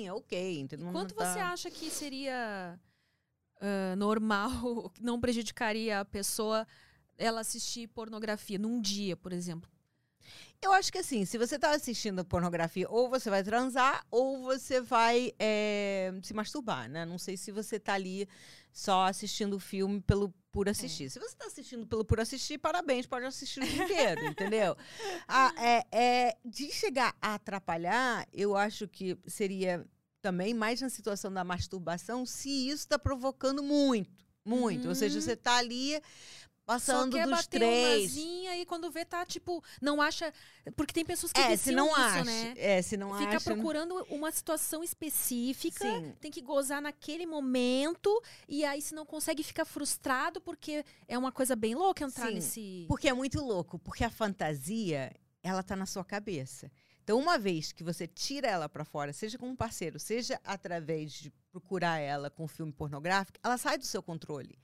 umazinha, 0.07 0.15
ok. 0.15 0.59
Entendeu? 0.59 0.91
Quanto 0.91 1.13
tá- 1.13 1.25
você 1.25 1.39
acha 1.39 1.69
que 1.69 1.89
seria 1.89 2.79
ah, 3.59 3.95
normal, 3.95 4.89
que 4.93 5.03
não 5.03 5.19
prejudicaria 5.19 5.99
a 5.99 6.05
pessoa 6.05 6.67
ela 7.17 7.41
assistir 7.41 7.87
pornografia 7.87 8.59
num 8.59 8.79
dia, 8.79 9.17
por 9.17 9.33
exemplo? 9.33 9.69
Eu 10.61 10.73
acho 10.73 10.91
que 10.91 10.97
assim, 10.97 11.23
se 11.23 11.37
você 11.37 11.57
tá 11.59 11.71
assistindo 11.71 12.25
pornografia, 12.25 12.87
ou 12.89 13.09
você 13.09 13.29
vai 13.29 13.43
transar, 13.43 14.03
ou 14.09 14.41
você 14.41 14.81
vai 14.81 15.31
é, 15.37 16.11
se 16.23 16.33
masturbar, 16.33 16.89
né? 16.89 17.05
Não 17.05 17.19
sei 17.19 17.37
se 17.37 17.51
você 17.51 17.79
tá 17.79 17.93
ali 17.93 18.27
só 18.73 19.05
assistindo 19.05 19.55
o 19.55 19.59
filme 19.59 20.01
pelo 20.01 20.33
por 20.51 20.67
assistir. 20.67 21.11
Se 21.11 21.19
você 21.19 21.35
tá 21.35 21.45
assistindo 21.45 21.85
pelo 21.85 22.03
por 22.03 22.19
assistir, 22.19 22.57
parabéns, 22.57 23.05
pode 23.05 23.25
assistir 23.25 23.61
o 23.61 23.67
dia 23.67 23.83
inteiro, 23.85 24.25
entendeu? 24.25 24.75
Ah, 25.27 25.53
é, 25.57 25.85
é, 25.91 26.37
de 26.43 26.71
chegar 26.71 27.15
a 27.21 27.35
atrapalhar, 27.35 28.27
eu 28.33 28.57
acho 28.57 28.87
que 28.87 29.15
seria 29.27 29.85
também 30.21 30.53
mais 30.53 30.81
na 30.81 30.89
situação 30.89 31.31
da 31.31 31.43
masturbação, 31.43 32.25
se 32.25 32.49
isso 32.69 32.83
está 32.83 32.97
provocando 32.99 33.61
muito, 33.63 34.11
muito. 34.43 34.87
Ou 34.87 34.95
seja, 34.95 35.15
Uhum. 35.15 35.21
você 35.21 35.35
tá 35.35 35.57
ali 35.57 35.99
passando 36.65 37.13
Só 37.13 37.17
quer 37.17 37.23
dos 37.27 37.31
bater 37.37 37.59
três. 37.59 38.11
umazinha 38.11 38.57
e 38.57 38.65
quando 38.65 38.91
vê 38.91 39.05
tá 39.05 39.25
tipo, 39.25 39.63
não 39.81 40.01
acha, 40.01 40.33
porque 40.75 40.91
tem 40.93 41.05
pessoas 41.05 41.31
que 41.31 41.39
É, 41.39 41.55
se 41.55 41.71
não 41.71 41.87
nisso, 41.87 41.99
acha. 42.01 42.23
né? 42.25 42.53
É, 42.57 42.81
se 42.81 42.97
não 42.97 43.17
Fica 43.17 43.37
acha. 43.37 43.53
procurando 43.53 43.95
uma 44.09 44.29
situação 44.33 44.83
específica, 44.83 45.85
Sim. 45.85 46.11
tem 46.19 46.29
que 46.29 46.41
gozar 46.41 46.81
naquele 46.81 47.25
momento 47.25 48.09
e 48.49 48.65
aí 48.65 48.81
se 48.81 48.93
não 48.93 49.05
consegue 49.05 49.43
fica 49.43 49.63
frustrado 49.63 50.41
porque 50.41 50.83
é 51.07 51.17
uma 51.17 51.31
coisa 51.31 51.55
bem 51.55 51.73
louca 51.73 52.03
entrar 52.03 52.27
Sim, 52.27 52.33
nesse 52.33 52.85
Porque 52.89 53.07
é 53.07 53.13
muito 53.13 53.39
louco, 53.39 53.79
porque 53.79 54.03
a 54.03 54.09
fantasia, 54.09 55.15
ela 55.41 55.63
tá 55.63 55.73
na 55.73 55.85
sua 55.85 56.03
cabeça. 56.03 56.69
Então, 57.07 57.19
uma 57.19 57.39
vez 57.39 57.71
que 57.71 57.85
você 57.85 58.05
tira 58.05 58.49
ela 58.49 58.67
pra 58.67 58.83
fora, 58.83 59.13
seja 59.13 59.37
com 59.37 59.47
um 59.47 59.55
parceiro, 59.55 59.97
seja 59.97 60.41
através 60.43 61.13
de 61.13 61.31
procurar 61.49 61.99
ela 61.99 62.29
com 62.29 62.45
filme 62.49 62.73
pornográfico, 62.73 63.39
ela 63.41 63.57
sai 63.57 63.77
do 63.77 63.85
seu 63.85 64.03
controle. 64.03 64.59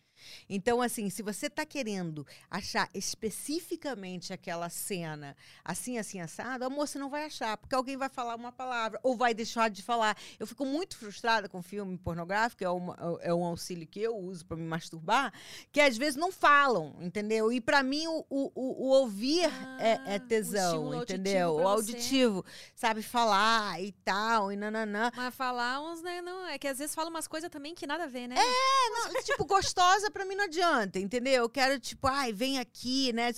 Então, 0.49 0.81
assim, 0.81 1.09
se 1.09 1.21
você 1.21 1.49
tá 1.49 1.65
querendo 1.65 2.25
achar 2.49 2.89
especificamente 2.93 4.31
aquela 4.33 4.69
cena 4.69 5.35
assim, 5.63 5.97
assim, 5.97 6.19
assado, 6.21 6.63
amor, 6.65 6.87
você 6.87 6.97
não 6.99 7.09
vai 7.09 7.25
achar, 7.25 7.57
porque 7.57 7.75
alguém 7.75 7.97
vai 7.97 8.09
falar 8.09 8.35
uma 8.35 8.51
palavra 8.51 8.99
ou 9.03 9.15
vai 9.15 9.33
deixar 9.33 9.69
de 9.69 9.81
falar. 9.83 10.17
Eu 10.39 10.47
fico 10.47 10.65
muito 10.65 10.97
frustrada 10.97 11.47
com 11.49 11.61
filme 11.61 11.97
pornográfico, 11.97 12.63
é, 12.63 12.69
uma- 12.69 13.19
é 13.21 13.33
um 13.33 13.43
auxílio 13.45 13.87
que 13.87 14.01
eu 14.01 14.15
uso 14.15 14.45
pra 14.45 14.57
me 14.57 14.63
masturbar, 14.63 15.33
que 15.71 15.79
às 15.81 15.97
vezes 15.97 16.15
não 16.15 16.31
falam, 16.31 16.95
entendeu? 16.99 17.51
E 17.51 17.59
pra 17.61 17.83
mim 17.83 18.07
o, 18.07 18.25
o, 18.29 18.51
o- 18.55 18.85
o 18.85 18.87
ouvir 18.89 19.43
é, 19.79 19.93
Ah, 20.05 20.13
é 20.13 20.17
o 20.17 20.19
tesão, 20.21 20.73
estímulo 20.75 21.03
entendeu? 21.03 21.49
auditivo 21.49 21.51
O 21.51 21.55
pra 21.55 21.63
você. 21.63 21.91
auditivo, 21.91 22.45
sabe, 22.75 23.01
falar 23.03 23.81
e 23.81 23.91
tal, 24.03 24.51
e 24.51 24.55
nananã. 24.55 25.11
Mas 25.15 25.33
falar 25.35 25.81
uns, 25.81 26.01
né? 26.01 26.21
Não, 26.21 26.45
é 26.47 26.57
que 26.57 26.67
às 26.67 26.77
vezes 26.79 26.95
fala 26.95 27.09
umas 27.09 27.27
coisas 27.27 27.49
também 27.49 27.73
que 27.75 27.85
nada 27.87 28.03
a 28.03 28.07
ver, 28.07 28.27
né? 28.27 28.35
É, 28.37 28.89
não, 28.89 29.21
tipo, 29.23 29.45
gostosa 29.45 30.09
pra 30.13 30.25
mim 30.25 30.35
não 30.35 30.45
adianta, 30.45 30.99
entendeu? 30.99 31.33
Eu 31.33 31.49
quero, 31.49 31.79
tipo, 31.79 32.07
ai, 32.07 32.31
vem 32.31 32.59
aqui, 32.59 33.11
né? 33.11 33.31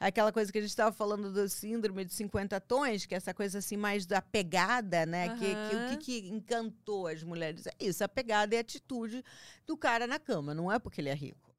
Aquela 0.00 0.32
coisa 0.32 0.50
que 0.50 0.58
a 0.58 0.62
gente 0.62 0.74
tava 0.74 0.90
falando 0.90 1.30
do 1.30 1.48
síndrome 1.48 2.04
de 2.04 2.14
50 2.14 2.60
tons, 2.62 3.06
que 3.06 3.14
é 3.14 3.18
essa 3.18 3.34
coisa 3.34 3.58
assim 3.58 3.76
mais 3.76 4.06
da 4.06 4.22
pegada, 4.22 5.04
né? 5.04 5.36
Que, 5.36 5.54
que 5.54 5.76
o 5.76 5.88
que, 5.90 5.96
que 5.96 6.28
encantou 6.28 7.06
as 7.06 7.22
mulheres? 7.22 7.66
É 7.66 7.72
isso, 7.78 8.02
a 8.02 8.08
pegada 8.08 8.54
e 8.54 8.58
a 8.58 8.62
atitude 8.62 9.22
do 9.66 9.76
cara 9.76 10.06
na 10.06 10.18
cama. 10.18 10.54
Não 10.54 10.72
é 10.72 10.78
porque 10.78 11.00
ele 11.00 11.10
é 11.10 11.14
rico. 11.14 11.53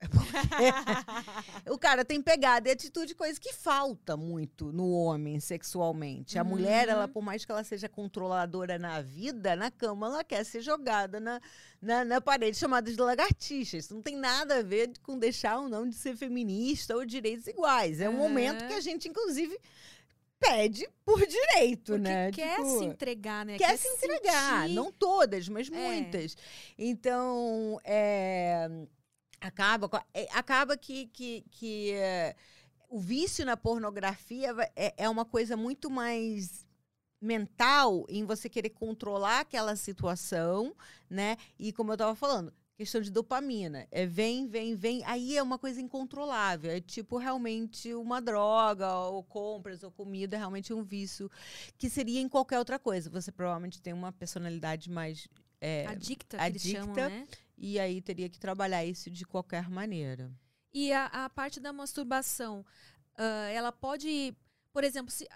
O 1.70 1.78
cara 1.78 2.06
tem 2.06 2.22
pegada 2.22 2.70
e 2.70 2.72
atitude, 2.72 3.16
coisa 3.16 3.40
que 3.40 3.54
falta 3.54 4.16
muito 4.16 4.72
no 4.72 4.92
homem 4.92 5.40
sexualmente. 5.40 6.38
A 6.40 6.44
mulher, 6.44 6.88
ela, 6.88 7.06
Uhum. 7.06 7.12
por 7.12 7.24
mais 7.24 7.44
que 7.46 7.52
ela 7.52 7.64
seja 7.64 7.90
controladora 7.90 8.78
na 8.78 9.02
vida, 9.02 9.56
na 9.56 9.70
cama, 9.72 10.08
ela 10.08 10.24
quer 10.24 10.44
ser 10.46 10.62
jogada 10.62 11.20
na, 11.20 11.42
na, 11.82 12.06
na 12.06 12.22
parede 12.22 12.58
chamada 12.58 12.92
de 12.92 13.00
lagartixa. 13.00 13.78
Isso 13.78 13.94
não 13.94 14.02
tem 14.02 14.16
nada 14.16 14.60
a 14.60 14.62
ver 14.64 14.92
com 15.04 15.18
deixar 15.18 15.60
ou 15.60 15.70
não 15.70 15.88
de 15.88 15.96
ser 15.96 16.16
feminista 16.16 16.96
ou 16.96 17.06
direitos 17.06 17.48
iguais. 17.48 18.00
É 18.00 18.10
um 18.10 18.18
momento 18.18 18.62
Aham. 18.62 18.68
que 18.68 18.74
a 18.74 18.82
gente, 18.82 19.08
inclusive, 19.08 19.58
pede 20.40 20.88
por 21.04 21.26
direito, 21.26 21.94
Porque 21.94 21.98
né? 22.10 22.32
quer 22.32 22.58
Tipo, 22.58 22.78
se 22.78 22.84
entregar, 22.86 23.46
né? 23.46 23.58
quer 23.58 23.78
se 23.78 23.88
entregar, 23.88 24.64
sentir- 24.64 24.76
não 24.76 24.92
todas, 24.92 25.48
mas 25.50 25.70
É. 25.72 25.72
muitas. 25.72 26.36
Então, 26.78 27.80
é, 27.84 28.68
acaba, 29.48 30.06
é, 30.14 30.28
acaba 30.32 30.78
que, 30.78 31.08
que, 31.08 31.46
que 31.52 31.92
é, 31.92 32.36
o 32.90 33.00
vício 33.00 33.46
na 33.46 33.56
pornografia 33.56 34.54
é, 34.76 34.94
é 34.98 35.10
uma 35.10 35.26
coisa 35.26 35.56
muito 35.56 35.90
mais 35.90 36.66
mental 37.22 38.06
em 38.08 38.26
você 38.26 38.50
querer 38.50 38.70
controlar 38.70 39.42
aquela 39.42 39.76
situação, 39.76 40.76
né? 41.10 41.38
E 41.58 41.72
como 41.74 41.92
eu 41.92 41.96
estava 41.96 42.16
falando, 42.16 42.54
questão 42.76 43.02
de 43.02 43.10
dopamina. 43.10 43.88
É 43.92 44.06
vem, 44.06 44.48
vem, 44.48 44.76
vem. 44.76 45.04
Aí 45.06 45.38
é 45.38 45.42
uma 45.42 45.58
coisa 45.58 45.82
incontrolável. 45.82 46.72
É 46.72 46.80
tipo 46.80 47.18
realmente 47.18 47.94
uma 47.94 48.22
droga, 48.22 48.94
ou 48.96 49.24
compras, 49.24 49.84
ou 49.84 49.92
comida, 49.92 50.36
é 50.36 50.40
realmente 50.40 50.74
um 50.74 50.84
vício 50.84 51.30
que 51.78 51.90
seria 51.90 52.20
em 52.20 52.30
qualquer 52.30 52.60
outra 52.60 52.78
coisa. 52.78 53.10
Você 53.10 53.32
provavelmente 53.32 53.82
tem 53.82 53.94
uma 53.94 54.12
personalidade 54.12 54.90
mais. 54.92 55.28
é, 55.60 55.88
Adicta, 55.88 56.46
eles 56.46 56.62
chamam, 56.62 56.92
adicta. 56.92 57.10
né? 57.10 57.28
E 57.66 57.80
aí 57.80 58.00
teria 58.00 58.30
que 58.30 58.38
trabalhar 58.38 58.86
isso 58.86 59.10
de 59.10 59.26
qualquer 59.26 59.68
maneira. 59.68 60.32
E 60.72 60.94
a, 60.94 61.06
a 61.08 61.30
parte 61.32 61.60
da 61.60 61.74
masturbação, 61.74 62.64
ah, 63.18 63.50
ela 63.50 63.72
pode, 63.72 64.36
por 64.72 64.84
exemplo, 64.84 65.10
se 65.10 65.28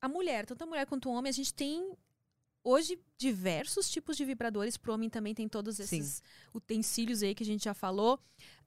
a 0.00 0.08
mulher, 0.08 0.46
tanto 0.46 0.62
a 0.62 0.66
mulher 0.66 0.86
quanto 0.86 1.08
o 1.08 1.12
homem, 1.12 1.28
a 1.28 1.32
gente 1.32 1.52
tem 1.52 1.92
hoje 2.66 2.98
diversos 3.16 3.88
tipos 3.88 4.16
de 4.16 4.24
vibradores. 4.24 4.76
Pro 4.76 4.92
homem 4.92 5.08
também 5.08 5.34
tem 5.34 5.48
todos 5.48 5.76
Sim. 5.76 5.82
esses 5.84 6.22
utensílios 6.54 7.22
aí 7.22 7.34
que 7.34 7.42
a 7.42 7.46
gente 7.46 7.64
já 7.64 7.74
falou. 7.74 8.18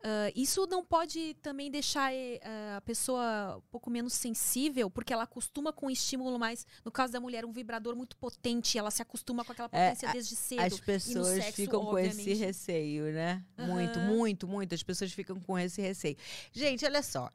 Ah, 0.01 0.31
isso 0.33 0.65
não 0.67 0.83
pode 0.83 1.35
também 1.41 1.69
deixar 1.69 2.13
eh, 2.13 2.39
a 2.75 2.81
pessoa 2.81 3.57
um 3.57 3.61
pouco 3.69 3.89
menos 3.89 4.13
sensível, 4.13 4.89
porque 4.89 5.11
ela 5.11 5.23
acostuma 5.23 5.73
com 5.73 5.87
um 5.87 5.89
estímulo 5.89 6.39
mais. 6.39 6.65
No 6.85 6.91
caso 6.91 7.11
da 7.11 7.19
mulher, 7.19 7.45
um 7.45 7.51
vibrador 7.51 7.95
muito 7.95 8.15
potente, 8.15 8.77
ela 8.77 8.89
se 8.91 9.01
acostuma 9.01 9.43
com 9.43 9.51
aquela 9.51 9.69
É, 9.71 9.89
potência 9.89 10.11
desde 10.13 10.35
cedo. 10.35 10.61
As 10.61 10.79
pessoas 10.79 11.43
sexo, 11.43 11.53
ficam 11.53 11.85
com 11.85 11.97
esse 11.99 12.19
obviamente. 12.21 12.39
receio, 12.39 13.11
né? 13.11 13.43
Muito, 13.57 13.99
Aham. 13.99 14.07
muito, 14.07 14.47
muito. 14.47 14.73
As 14.73 14.83
pessoas 14.83 15.11
ficam 15.11 15.37
com 15.39 15.59
esse 15.59 15.81
receio. 15.81 16.15
Gente, 16.53 16.85
olha 16.85 17.03
só. 17.03 17.29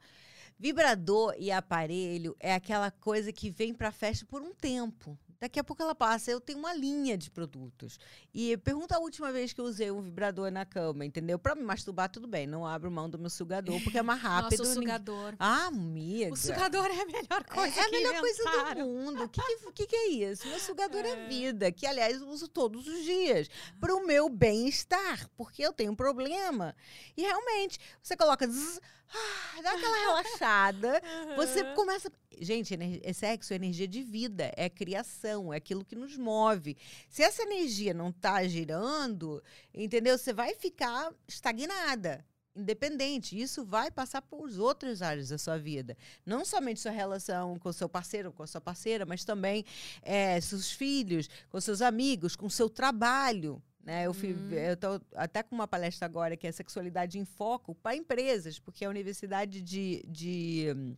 Vibrador 0.57 1.35
e 1.37 1.51
aparelho 1.51 2.35
é 2.39 2.53
aquela 2.53 2.89
coisa 2.89 3.31
que 3.31 3.49
vem 3.49 3.73
pra 3.73 3.91
festa 3.91 4.25
por 4.25 4.41
um 4.41 4.53
tempo. 4.53 5.17
Daqui 5.39 5.59
a 5.59 5.63
pouco 5.63 5.81
ela 5.81 5.93
passa. 5.95 6.31
Eu 6.31 6.39
tenho 6.39 6.59
uma 6.59 6.73
linha 6.73 7.17
de 7.17 7.29
produtos. 7.29 7.99
E 8.33 8.55
pergunta 8.57 8.95
a 8.95 8.99
última 8.99 9.31
vez 9.31 9.53
que 9.53 9.61
eu 9.61 9.65
usei 9.65 9.91
um 9.91 10.01
vibrador 10.01 10.49
na 10.51 10.65
cama, 10.65 11.05
entendeu? 11.05 11.37
Pra 11.37 11.55
me 11.55 11.61
masturbar, 11.63 12.09
tudo 12.09 12.27
bem. 12.27 12.47
Não 12.47 12.65
abro 12.65 12.89
mão 12.89 13.09
do 13.09 13.19
meu 13.19 13.29
sugador, 13.29 13.81
porque 13.83 13.97
é 13.97 14.01
mais 14.01 14.21
rápido. 14.21 14.59
Nossa, 14.63 14.71
o 14.71 14.79
ninguém- 14.79 14.93
sugador. 14.95 15.35
Ah, 15.39 15.67
amiga. 15.67 16.33
O 16.33 16.37
sugador 16.37 16.85
é 16.85 17.01
a 17.01 17.05
melhor 17.05 17.43
coisa 17.45 17.79
É 17.79 17.83
a 17.83 17.85
que 17.85 17.91
melhor 17.91 18.19
coisa 18.19 18.43
do 18.75 18.79
mundo. 18.85 19.23
O 19.23 19.29
que, 19.29 19.41
que, 19.73 19.87
que 19.87 19.95
é 19.95 20.07
isso? 20.09 20.47
Meu 20.47 20.59
sugador 20.59 21.05
é. 21.05 21.09
É. 21.09 21.27
vida, 21.27 21.71
que 21.71 21.85
aliás 21.85 22.21
eu 22.21 22.27
uso 22.27 22.47
todos 22.47 22.87
os 22.87 23.03
dias 23.03 23.49
para 23.79 23.95
o 23.95 24.05
meu 24.05 24.29
bem-estar, 24.29 25.29
porque 25.37 25.61
eu 25.61 25.71
tenho 25.73 25.91
um 25.91 25.95
problema. 25.95 26.75
E 27.15 27.21
realmente, 27.21 27.79
você 28.01 28.15
coloca, 28.17 28.47
zzz, 28.47 28.79
ah, 29.13 29.61
dá 29.61 29.71
aquela 29.71 29.97
relaxada, 29.97 31.01
você 31.35 31.63
começa. 31.73 32.11
Gente, 32.39 32.77
é 33.03 33.13
sexo 33.13 33.53
é 33.53 33.55
energia 33.55 33.87
de 33.87 34.03
vida, 34.03 34.51
é 34.57 34.69
criação, 34.69 35.53
é 35.53 35.57
aquilo 35.57 35.85
que 35.85 35.95
nos 35.95 36.17
move. 36.17 36.75
Se 37.09 37.23
essa 37.23 37.43
energia 37.43 37.93
não 37.93 38.11
tá 38.11 38.45
girando, 38.45 39.41
entendeu? 39.73 40.17
Você 40.17 40.33
vai 40.33 40.53
ficar 40.53 41.13
estagnada. 41.27 42.25
Independente, 42.55 43.37
isso 43.37 43.65
vai 43.65 43.91
passar 43.91 44.21
por 44.21 44.49
outras 44.57 45.01
áreas 45.01 45.27
da 45.27 45.37
sua 45.37 45.57
vida. 45.57 45.97
Não 46.25 46.45
somente 46.45 46.79
sua 46.79 46.91
relação 46.91 47.59
com 47.59 47.71
seu 47.73 47.89
parceiro, 47.89 48.31
com 48.31 48.43
a 48.43 48.47
sua 48.47 48.61
parceira, 48.61 49.05
mas 49.05 49.25
também 49.25 49.65
eh, 50.01 50.39
seus 50.39 50.71
filhos, 50.71 51.29
com 51.49 51.59
seus 51.59 51.81
amigos, 51.81 52.33
com 52.33 52.49
seu 52.49 52.69
trabalho. 52.69 53.61
Né? 53.85 54.07
Eu 54.07 54.13
fui, 54.15 54.33
Hum. 54.33 54.49
eu 54.49 54.75
tô 54.75 54.99
até 55.13 55.43
com 55.43 55.53
uma 55.53 55.67
palestra 55.67 56.07
agora 56.07 56.35
que 56.35 56.47
é 56.47 56.51
Sexualidade 56.51 57.19
em 57.19 57.23
Foco 57.23 57.75
para 57.75 57.95
empresas, 57.95 58.57
porque 58.57 58.83
a 58.83 58.89
Universidade 58.89 59.61
de, 59.61 60.03
de, 60.07 60.97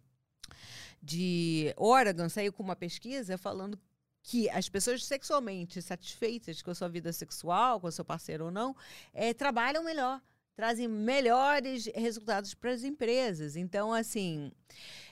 de 1.04 1.74
Oregon 1.76 2.30
saiu 2.30 2.54
com 2.54 2.64
uma 2.64 2.78
pesquisa 2.78 3.38
falando 3.38 3.78
que 4.24 4.50
as 4.50 4.68
pessoas 4.70 5.06
sexualmente 5.06 5.82
satisfeitas 5.82 6.62
com 6.62 6.72
a 6.72 6.76
sua 6.76 6.90
vida 6.90 7.12
sexual, 7.14 7.80
com 7.80 7.88
o 7.88 7.92
seu 7.92 8.04
parceiro 8.06 8.46
ou 8.46 8.52
não, 8.52 8.76
eh, 9.14 9.34
trabalham 9.34 9.84
melhor, 9.84 10.22
trazem 10.58 10.88
melhores 10.88 11.88
resultados 11.94 12.56
para 12.56 12.72
as 12.72 12.84
empresas. 12.84 13.56
Então, 13.56 13.94
assim, 13.94 14.52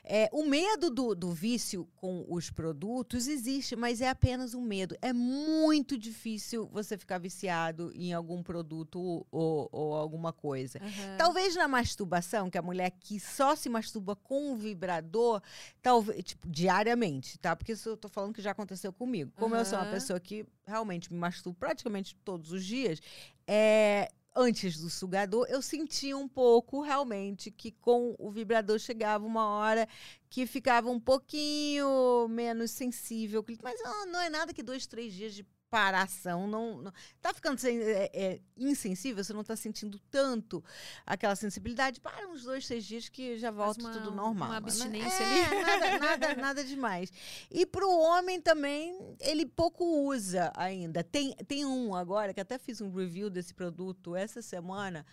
é, 0.04 0.28
o 0.34 0.44
medo 0.44 0.90
do, 0.90 1.14
do 1.14 1.32
vício 1.32 1.88
com 1.98 2.26
os 2.28 2.50
produtos 2.50 3.28
existe, 3.28 3.76
mas 3.76 4.02
é 4.02 4.10
apenas 4.10 4.56
um 4.56 4.62
medo. 4.62 4.98
É 5.04 5.14
muito 5.14 6.00
difícil 6.00 6.68
você 6.74 6.98
ficar 6.98 7.20
viciado 7.20 7.92
em 7.94 8.12
algum 8.12 8.42
produto 8.42 9.00
ou, 9.32 9.70
ou 9.72 9.94
alguma 9.94 10.34
coisa. 10.34 10.80
Aham. 10.80 11.18
Talvez 11.18 11.56
na 11.56 11.68
masturbação, 11.68 12.50
que 12.50 12.58
a 12.58 12.64
mulher 12.64 12.90
que 13.00 13.20
só 13.20 13.56
se 13.56 13.70
masturba 13.70 14.16
com 14.16 14.52
um 14.52 14.56
vibrador, 14.56 15.44
talvez, 15.80 16.24
tipo, 16.24 16.50
diariamente, 16.50 17.38
tá? 17.38 17.56
Porque 17.56 17.74
isso 17.74 17.90
eu 17.90 17.98
tô 17.98 18.10
falando 18.10 18.34
que 18.34 18.42
já 18.42 18.50
aconteceu 18.50 18.92
comigo. 18.92 19.32
Como 19.36 19.56
eu 19.56 19.64
sou 19.64 19.78
uma 19.78 19.92
pessoa 19.92 20.20
que 20.20 20.44
realmente 20.66 21.14
me 21.14 21.20
masturbo 21.20 21.56
praticamente 21.60 22.16
todos 22.26 22.52
os 22.52 22.66
dias, 22.66 23.00
é, 23.48 24.12
antes 24.36 24.80
do 24.80 24.90
sugador, 24.90 25.48
eu 25.50 25.62
sentia 25.62 26.18
um 26.18 26.28
pouco 26.28 26.82
realmente 26.82 27.50
que 27.50 27.72
com 27.72 28.16
o 28.20 28.30
vibrador 28.30 28.78
chegava 28.78 29.26
uma 29.26 29.48
hora 29.48 29.88
que 30.30 30.46
ficava 30.46 30.90
um 30.90 31.00
pouquinho 31.00 32.28
menos 32.28 32.72
sensível. 32.72 33.46
Mas 33.64 33.80
ah, 33.86 34.06
não 34.08 34.20
é 34.20 34.30
nada 34.30 34.54
que 34.54 34.62
dois, 34.62 34.86
três 34.86 35.14
dias 35.14 35.34
de 35.34 35.46
paração 35.76 36.48
não, 36.48 36.78
não 36.84 36.94
tá 37.22 37.34
ficando 37.34 37.60
sem- 37.60 37.82
é, 37.82 38.10
é, 38.14 38.40
insensível, 38.56 39.22
você 39.24 39.34
não 39.34 39.44
tá 39.44 39.56
sentindo 39.56 40.00
tanto 40.10 40.64
aquela 41.06 41.36
sensibilidade. 41.36 42.00
Para 42.00 42.28
uns 42.30 42.44
dois, 42.44 42.66
três 42.66 42.86
dias 42.86 43.10
que 43.10 43.38
já 43.38 43.52
volta 43.52 43.82
uma- 43.82 43.92
tudo 43.92 44.10
uma 44.10 44.16
normal. 44.16 44.50
né? 44.52 44.58
abstinência 44.58 45.24
É, 45.24 45.46
ali. 45.46 45.62
Nada, 45.66 46.00
nada, 46.00 46.36
nada 46.42 46.64
demais. 46.64 47.12
E 47.52 47.66
pro 47.66 47.90
homem 47.90 48.40
também, 48.40 48.98
ele 49.20 49.46
pouco 49.46 49.84
usa 50.08 50.52
ainda. 50.56 51.04
Tem, 51.04 51.36
tem 51.48 51.66
um 51.66 51.94
agora, 51.94 52.34
que 52.34 52.40
até 52.40 52.58
fiz 52.58 52.80
um 52.80 52.90
review 52.92 53.30
desse 53.30 53.54
produto 53.54 54.16
essa 54.16 54.42
semana. 54.42 55.06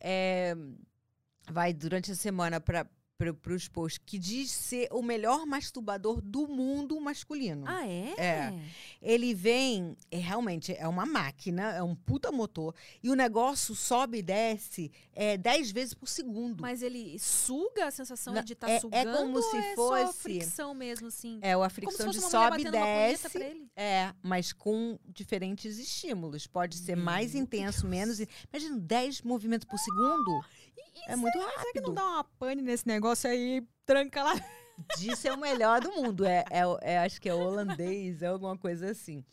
é, 0.00 0.54
vai 1.50 1.72
durante 1.72 2.12
a 2.12 2.14
semana 2.14 2.60
para 2.60 2.86
para 3.42 3.52
os 3.54 3.68
posts, 3.68 4.00
que 4.04 4.18
diz 4.18 4.50
ser 4.50 4.88
o 4.90 5.02
melhor 5.02 5.44
masturbador 5.46 6.20
do 6.20 6.48
mundo 6.48 6.98
masculino. 7.00 7.64
Ah, 7.66 7.86
é? 7.86 8.14
É. 8.18 8.58
Ele 9.02 9.34
vem, 9.34 9.96
é, 10.10 10.16
realmente, 10.18 10.72
é 10.74 10.88
uma 10.88 11.04
máquina, 11.04 11.72
é 11.72 11.82
um 11.82 11.94
puta 11.94 12.32
motor, 12.32 12.74
e 13.02 13.10
o 13.10 13.14
negócio 13.14 13.74
sobe 13.74 14.18
e 14.18 14.22
desce 14.22 14.90
é, 15.14 15.36
10 15.36 15.70
vezes 15.70 15.94
por 15.94 16.08
segundo. 16.08 16.60
Mas 16.62 16.82
ele 16.82 17.18
suga 17.18 17.86
a 17.86 17.90
sensação 17.90 18.32
Não, 18.34 18.42
de 18.42 18.54
estar 18.54 18.68
é- 18.70 18.76
é 18.76 18.80
sugando 18.80 19.16
como 19.18 19.36
ou 19.36 19.42
se 19.42 19.56
é 19.56 19.74
só 19.74 20.06
fosse- 20.06 20.18
fricção 20.22 20.74
mesmo, 20.74 21.08
assim? 21.08 21.38
é 21.42 21.52
a 21.52 21.56
Como 21.56 21.70
fricção 21.70 22.10
de 22.10 22.20
sobe 22.20 22.62
e 22.62 22.70
desce. 22.70 23.68
É, 23.76 24.12
mas 24.22 24.52
com 24.52 24.98
diferentes 25.08 25.78
estímulos. 25.78 26.46
Pode 26.46 26.76
ser 26.76 26.96
mais 26.96 27.34
Meu 27.34 27.42
intenso, 27.42 27.82
Deus. 27.82 27.90
menos. 27.90 28.20
in- 28.20 28.26
Imagina, 28.52 28.78
10 28.78 29.22
movimentos 29.22 29.66
por 29.66 29.78
segundo. 29.78 30.44
É 31.06 31.16
muito 31.16 31.38
rápido. 31.38 31.60
Será 31.60 31.72
que 31.72 31.80
não 31.80 31.94
dá 31.94 32.04
uma 32.04 32.24
pane 32.24 32.62
nesse 32.62 32.86
negócio 32.86 33.28
aí, 33.28 33.66
tranca 33.84 34.22
lá? 34.22 34.34
Disso 34.98 35.28
é 35.28 35.32
o 35.32 35.38
melhor 35.38 35.80
do 35.80 35.92
mundo. 35.92 36.24
É, 36.24 36.44
é, 36.50 36.92
é- 36.92 36.98
acho 36.98 37.20
que 37.20 37.28
é 37.28 37.34
holandês, 37.34 38.22
é 38.22 38.26
alguma 38.26 38.56
coisa 38.56 38.90
assim. 38.90 39.24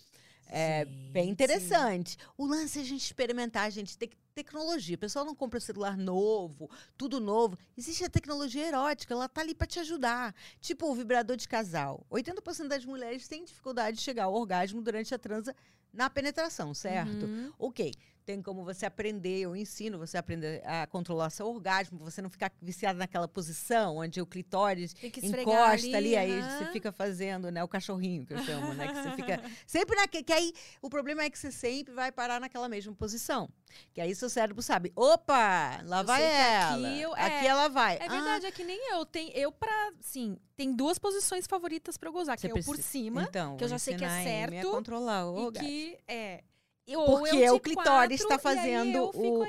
É 0.50 0.86
bem 0.86 1.26
Gente. 1.26 1.32
interessante. 1.34 2.18
O 2.38 2.46
lance 2.46 2.80
é 2.80 2.82
a 2.82 2.86
gente 2.86 3.02
experimentar, 3.04 3.70
gente. 3.72 3.98
Tec 3.98 4.14
tecnologia. 4.34 4.96
O 4.96 5.00
pessoal 5.00 5.26
não 5.26 5.34
compra 5.34 5.60
celular 5.60 5.98
novo, 5.98 6.70
tudo 6.96 7.20
novo. 7.20 7.58
Existe 7.76 8.06
a 8.06 8.10
tecnologia 8.10 8.68
erótica, 8.68 9.12
ela 9.14 9.28
tá 9.28 9.42
ali 9.42 9.56
para 9.56 9.66
te 9.66 9.80
ajudar. 9.80 10.34
Tipo 10.62 10.92
o 10.92 10.94
vibrador 10.96 11.36
de 11.36 11.48
casal. 11.48 12.06
80% 12.12 12.68
das 12.68 12.86
mulheres 12.86 13.28
têm 13.28 13.44
dificuldade 13.44 13.98
de 13.98 14.04
chegar 14.04 14.26
ao 14.26 14.36
orgasmo 14.36 14.80
durante 14.82 15.14
a 15.14 15.18
transa 15.18 15.56
na 15.92 16.08
penetração, 16.08 16.72
certo? 16.74 17.26
Uhum. 17.26 17.52
Ok, 17.58 17.92
tem 18.28 18.42
como 18.42 18.66
você 18.66 18.86
aprender, 18.86 19.40
eu 19.40 19.56
ensino 19.56 19.98
você 19.98 20.18
a 20.18 20.20
aprender 20.20 20.62
a 20.66 20.86
controlar 20.86 21.30
seu 21.30 21.48
orgasmo, 21.48 21.98
você 22.00 22.22
não 22.22 22.30
ficar 22.30 22.52
viciado 22.62 23.00
naquela 23.00 23.26
posição 23.26 23.96
onde 23.96 24.20
o 24.22 24.26
clitóris 24.26 24.92
que 24.92 25.26
encosta 25.26 25.96
ali, 25.96 26.18
aí 26.18 26.38
aham. 26.42 26.50
você 26.60 26.66
fica 26.74 26.92
fazendo, 26.92 27.50
né, 27.50 27.64
o 27.64 27.70
cachorrinho 27.70 28.26
que 28.26 28.34
eu 28.34 28.44
chamo, 28.44 28.74
né, 28.74 28.90
que 28.90 28.96
você 29.02 29.12
fica 29.12 29.42
sempre 29.66 29.96
naquele, 29.96 30.26
que 30.26 30.34
aí 30.34 30.52
o 30.82 30.90
problema 30.90 31.24
é 31.24 31.30
que 31.30 31.40
você 31.40 31.50
sempre 31.50 31.94
vai 31.94 32.12
parar 32.12 32.42
naquela 32.42 32.68
mesma 32.68 32.94
posição, 32.94 33.48
que 33.94 34.02
aí 34.02 34.14
seu 34.14 34.30
cérebro 34.30 34.62
sabe, 34.62 34.92
opa, 34.94 35.82
lá 35.86 36.02
Eu 36.02 36.06
vai 36.06 36.22
que 36.22 36.28
ela, 36.28 36.74
aqui 36.90 37.02
eu- 37.02 37.14
aqui 37.14 37.46
é, 37.46 37.48
ela 37.48 37.68
vai. 37.70 37.96
É 37.96 38.10
verdade, 38.10 38.46
é 38.46 38.52
que 38.52 38.64
nem 38.66 38.92
eu. 38.92 39.06
Tem, 39.06 39.32
eu, 39.38 39.54
pra. 39.54 39.94
Sim, 40.02 40.38
tem 40.58 40.76
duas 40.76 41.00
posições 41.00 41.48
favoritas 41.48 41.96
pra 41.98 42.10
eu 42.10 42.14
gozar, 42.14 42.36
que 42.36 42.42
Você 42.42 42.48
é 42.52 42.54
o 42.54 42.64
por 42.64 42.78
cima 42.78 43.24
então, 43.24 43.56
que 43.56 43.64
eu 43.64 43.70
já 43.70 43.80
sei 43.80 43.96
que 43.96 44.04
é 44.04 44.24
certo, 44.24 44.70
controlar 44.72 45.32
o 45.32 45.38
e 45.40 45.46
orgasmo. 45.46 45.70
que 45.70 45.98
é. 46.08 46.44
Eu- 46.88 47.04
Porque 47.06 47.36
eu 47.36 47.54
o 47.54 47.56
de 47.58 47.62
clitóris 47.62 48.22
tá 48.22 48.28
e 48.30 48.34
aí 48.34 48.40
fazendo 48.40 49.12
o- 49.14 49.46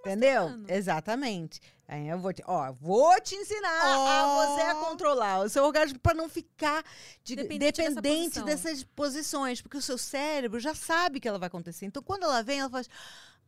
Entendeu? 0.00 0.50
Exatamente. 0.66 1.60
Aí 1.86 2.08
eu 2.08 2.18
vou 2.18 2.32
te, 2.32 2.42
ó, 2.46 2.72
vou 2.72 3.20
te 3.20 3.34
ensinar 3.36 3.68
a 3.82 4.46
você 4.56 4.62
a 4.62 4.74
controlar 4.76 5.40
o 5.44 5.48
seu 5.48 5.62
orgasmo 5.64 5.98
para 6.00 6.14
não 6.14 6.28
ficar 6.28 6.82
de- 7.22 7.36
Dependente 7.36 7.80
dessa 7.82 8.00
dependente 8.00 8.40
posição. 8.40 8.44
dessas 8.44 8.82
posições, 8.82 9.60
porque 9.62 9.76
o 9.76 9.82
seu 9.82 9.96
cérebro 9.98 10.58
já 10.58 10.74
sabe 10.74 11.20
que 11.20 11.28
ela 11.28 11.38
vai 11.38 11.46
acontecer. 11.48 11.86
Então 11.86 12.02
quando 12.02 12.24
ela 12.24 12.42
vem, 12.42 12.60
ela 12.60 12.70
faz 12.70 12.88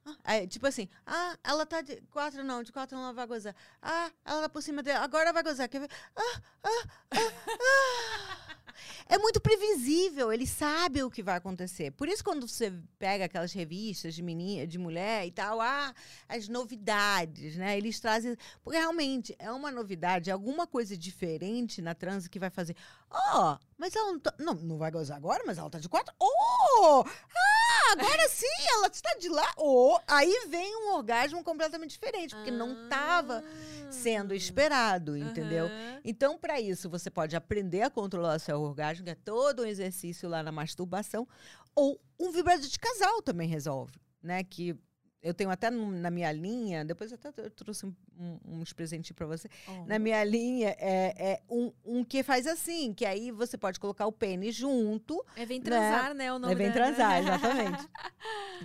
ah, 0.07 0.17
aí, 0.25 0.47
tipo 0.47 0.67
assim, 0.67 0.89
ah, 1.07 1.39
ela 1.43 1.65
tá 1.65 1.81
de 1.81 2.01
quatro 2.11 2.45
não, 2.45 2.63
de 2.63 2.73
quatro 2.73 2.97
não 2.97 3.05
ela 3.05 3.13
vai 3.13 3.27
gozar. 3.27 3.55
Ah, 3.81 4.11
ela 4.25 4.43
tá 4.43 4.49
por 4.49 4.63
cima 4.63 4.83
dela, 4.83 5.05
agora 5.05 5.33
vai 5.33 5.43
gozar. 5.43 5.69
Quer 5.69 5.81
ver? 5.81 5.91
Ah, 6.15 6.41
ah, 6.63 6.89
ah, 7.11 7.19
ah. 7.19 8.55
É 9.07 9.19
muito 9.19 9.41
previsível, 9.41 10.33
ele 10.33 10.47
sabe 10.47 11.03
o 11.03 11.11
que 11.11 11.23
vai 11.23 11.37
acontecer. 11.37 11.91
Por 11.93 12.09
isso, 12.09 12.25
quando 12.25 12.49
você 12.49 12.73
pega 12.99 13.27
aquelas 13.27 13.53
revistas 13.53 14.15
de 14.15 14.23
menina, 14.23 14.67
de 14.67 14.79
mulher 14.79 15.27
e 15.27 15.31
tal, 15.31 15.61
ah, 15.61 15.95
as 16.29 16.49
novidades, 16.49 17.57
né? 17.57 17.77
Eles 17.77 18.01
trazem. 18.01 18.37
Porque 18.63 18.79
realmente 18.79 19.35
é 19.39 19.51
uma 19.51 19.71
novidade, 19.71 20.31
alguma 20.31 20.67
coisa 20.67 20.97
diferente 20.97 21.83
na 21.83 21.95
transa 21.95 22.29
que 22.29 22.39
vai 22.39 22.51
fazer. 22.51 22.77
Ó, 23.33 23.59
mas 23.79 23.95
ela 23.95 24.13
não, 24.13 24.21
tá, 24.21 24.35
não, 24.39 24.55
não 24.55 24.79
vai 24.79 24.91
gozar 24.91 25.17
agora, 25.17 25.43
mas 25.47 25.59
ela 25.59 25.71
tá 25.71 25.79
de 25.79 25.89
quatro. 25.89 26.15
Oh! 26.19 27.05
Ah, 27.07 27.93
agora 27.93 28.29
sim, 28.29 28.47
ela 28.73 28.89
está 28.89 29.15
de 29.19 29.29
lá. 29.29 29.53
Oh! 29.57 29.99
Aí 30.07 30.47
vem 30.49 30.75
um 30.77 30.95
orgasmo 30.95 31.43
completamente 31.45 31.93
diferente, 31.93 32.35
porque 32.35 32.51
não 32.51 32.89
tava 32.89 33.45
sendo 33.91 34.35
esperado, 34.35 35.17
entendeu? 35.17 35.67
Aham. 35.67 36.01
Então, 36.05 36.39
para 36.39 36.61
isso, 36.61 36.91
você 36.91 37.11
pode 37.11 37.37
aprender 37.37 37.83
a 37.83 37.91
controlar 37.91 38.39
seu 38.39 38.61
orgasmo, 38.61 39.05
que 39.05 39.11
é 39.11 39.15
todo 39.15 39.63
um 39.63 39.67
exercício 39.67 40.29
lá 40.29 40.43
na 40.43 40.51
masturbação, 40.51 41.27
ou 41.75 42.01
um 42.19 42.31
vibrador 42.31 42.67
de 42.67 42.79
casal 42.79 43.23
também 43.23 43.49
resolve, 43.49 44.01
né? 44.23 44.43
Que 44.43 44.77
eu 45.25 45.33
tenho 45.35 45.51
até 45.51 45.71
na 45.71 46.11
minha 46.11 46.31
linha, 46.31 46.85
depois 46.85 47.11
eu 47.11 47.19
até 47.21 47.33
eu 47.43 47.51
trouxe 47.51 47.87
um- 47.87 47.95
um- 48.19 48.39
uns 48.61 48.73
presentinhos 48.73 49.17
para 49.17 49.27
você. 49.27 49.49
Ó. 49.67 49.87
Na 49.87 49.99
minha 49.99 50.23
linha 50.23 50.77
é, 50.79 51.33
é 51.33 51.43
um, 51.51 51.73
um 51.85 52.05
que 52.05 52.23
faz 52.23 52.47
assim, 52.47 52.93
que 52.93 53.05
aí 53.07 53.31
você 53.31 53.57
pode 53.59 53.81
colocar 53.81 54.07
o 54.07 54.13
pênis 54.13 54.55
junto, 54.55 55.25
É 55.35 55.47
Vem 55.47 55.61
Transar, 55.63 56.13
né? 56.15 56.33
O 56.33 56.39
nome 56.39 56.53
é 56.53 56.57
Vem 56.57 56.69
da- 56.69 56.73
Transar, 56.75 57.19
exatamente. 57.73 57.89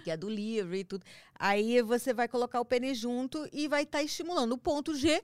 que 0.03 0.11
é 0.11 0.17
do 0.17 0.29
livro 0.29 0.75
e 0.75 0.83
tudo. 0.83 1.05
Aí 1.39 1.81
você 1.81 2.13
vai 2.13 2.27
colocar 2.27 2.59
o 2.59 2.65
pênis 2.65 2.97
junto 2.97 3.47
e 3.53 3.67
vai 3.67 3.83
estar 3.83 4.03
estimulando. 4.03 4.51
O 4.51 4.57
ponto 4.57 4.93
G, 4.93 5.23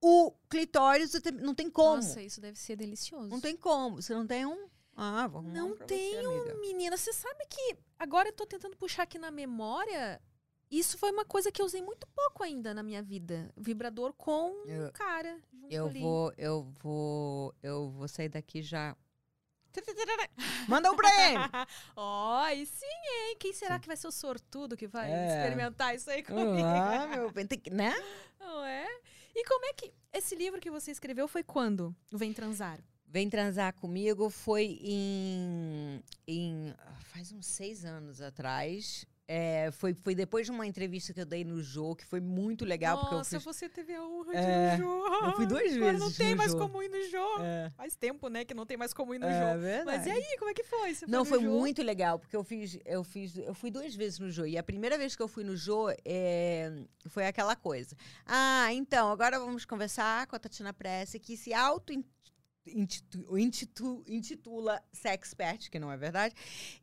o 0.00 0.32
clitóris, 0.48 1.10
você 1.12 1.30
não 1.30 1.54
tem 1.54 1.68
como. 1.70 1.96
Nossa, 1.96 2.22
isso 2.22 2.40
deve 2.40 2.58
ser 2.58 2.74
delicioso. 2.76 3.28
Não 3.28 3.40
tem 3.40 3.54
como. 3.56 4.00
Você 4.00 4.14
não 4.14 4.26
tem 4.26 4.46
um. 4.46 4.66
Ah, 4.96 5.24
arrumar 5.24 5.52
Não 5.52 5.68
um 5.72 5.76
você, 5.76 5.84
tenho, 5.84 6.30
amiga. 6.30 6.54
menina. 6.60 6.96
Você 6.96 7.12
sabe 7.12 7.46
que 7.48 7.76
agora 7.98 8.28
eu 8.28 8.32
tô 8.32 8.44
tentando 8.46 8.76
puxar 8.76 9.02
aqui 9.04 9.18
na 9.18 9.30
memória. 9.30 10.20
Isso 10.70 10.96
foi 10.96 11.10
uma 11.10 11.24
coisa 11.24 11.50
que 11.50 11.60
eu 11.60 11.66
usei 11.66 11.82
muito 11.82 12.06
pouco 12.14 12.42
ainda 12.44 12.72
na 12.72 12.82
minha 12.82 13.02
vida. 13.02 13.52
Vibrador 13.56 14.12
com 14.12 14.50
um 14.50 14.64
Eu- 14.68 14.92
cara 14.92 15.38
junto 15.52 15.72
Eu 15.72 15.86
ali. 15.86 16.00
vou, 16.00 16.32
eu 16.38 16.62
vou, 16.80 17.54
eu 17.62 17.90
vou 17.90 18.06
sair 18.06 18.28
daqui 18.28 18.62
já. 18.62 18.96
Manda 20.68 20.90
um 20.90 20.96
pra 20.96 21.08
ele. 21.30 21.38
Ó, 21.96 22.48
e 22.48 22.66
sim, 22.66 22.84
hein? 22.86 23.36
Quem 23.38 23.52
será 23.52 23.78
que 23.78 23.86
vai 23.86 23.96
ser 23.96 24.06
o 24.08 24.12
sortudo 24.12 24.76
que 24.76 24.86
vai 24.86 25.10
É. 25.10 25.28
experimentar 25.38 25.94
isso 25.94 26.10
aí 26.10 26.22
comigo? 26.22 26.64
Ah, 26.64 27.06
meu 27.10 27.30
bem, 27.32 27.46
tem 27.46 27.58
que- 27.58 27.70
né? 27.70 27.92
Não 28.38 28.64
é? 28.64 28.86
E 29.34 29.44
como 29.46 29.64
é 29.66 29.72
que. 29.72 29.92
Esse 30.12 30.34
livro 30.34 30.60
que 30.60 30.70
você 30.70 30.90
escreveu 30.90 31.28
foi 31.28 31.42
quando? 31.42 31.94
Vem 32.12 32.32
Transar. 32.32 32.80
Vem 33.06 33.28
transar 33.28 33.74
comigo 33.74 34.30
foi 34.30 34.78
em, 34.80 36.00
em 36.28 36.72
faz 37.06 37.32
uns 37.32 37.44
seis 37.46 37.84
anos 37.84 38.20
atrás. 38.20 39.04
É, 39.32 39.70
foi, 39.70 39.94
foi 39.94 40.12
depois 40.12 40.44
de 40.44 40.50
uma 40.50 40.66
entrevista 40.66 41.14
que 41.14 41.20
eu 41.20 41.24
dei 41.24 41.44
no 41.44 41.62
Jô, 41.62 41.94
que 41.94 42.04
foi 42.04 42.18
muito 42.20 42.64
legal, 42.64 42.98
porque 42.98 43.14
eu 43.14 43.18
Nossa, 43.18 43.36
fiz. 43.38 43.44
você 43.44 43.68
teve 43.68 43.94
a 43.94 44.02
honra 44.04 44.34
É, 44.34 44.40
de 44.76 44.82
ir 44.82 44.84
no 44.84 44.84
Jô. 44.84 45.06
eu 45.26 45.32
fui 45.36 45.46
duas 45.46 45.62
Agora 45.72 45.78
vezes 45.92 46.00
não 46.00 46.12
tem 46.12 46.34
mais 46.34 46.50
Jô. 46.50 46.58
como 46.58 46.82
ir 46.82 46.88
no 46.88 47.02
Jô. 47.08 47.38
É, 47.40 47.70
Faz 47.76 47.94
tempo, 47.94 48.28
né, 48.28 48.44
que 48.44 48.52
não 48.54 48.66
tem 48.66 48.76
mais 48.76 48.92
como 48.92 49.14
ir 49.14 49.20
no 49.20 49.26
é 49.26 49.32
Jô. 49.54 49.60
verdade. 49.60 49.84
Mas 49.98 50.06
e 50.06 50.10
aí, 50.10 50.36
como 50.36 50.50
é 50.50 50.54
que 50.54 50.64
foi? 50.64 50.94
Você 50.94 51.06
Não, 51.06 51.24
foi, 51.24 51.38
foi 51.38 51.48
muito 51.48 51.80
legal, 51.80 52.18
porque 52.18 52.34
eu 52.34 52.42
fiz, 52.42 52.76
eu 52.84 53.04
fiz, 53.04 53.36
eu 53.36 53.54
fui 53.54 53.70
duas 53.70 53.94
vezes 53.94 54.18
no 54.18 54.28
Jô. 54.32 54.44
E 54.46 54.58
a 54.58 54.64
primeira 54.64 54.98
vez 54.98 55.14
que 55.14 55.22
eu 55.22 55.28
fui 55.28 55.44
no 55.44 55.56
Jô 55.56 55.88
é, 56.04 56.72
foi 57.08 57.24
aquela 57.24 57.54
coisa. 57.54 57.94
Ah, 58.26 58.72
então, 58.72 59.12
agora 59.12 59.38
vamos 59.38 59.64
conversar 59.64 60.26
com 60.26 60.34
a 60.34 60.40
Tatiana 60.40 60.72
Pressa, 60.72 61.20
que 61.20 61.36
se 61.36 61.54
auto 61.54 61.92
Institu, 62.74 63.38
institu- 63.38 64.04
intitula 64.06 64.82
Sexpert, 64.92 65.68
que 65.70 65.78
não 65.78 65.90
é 65.92 65.96
verdade. 65.96 66.34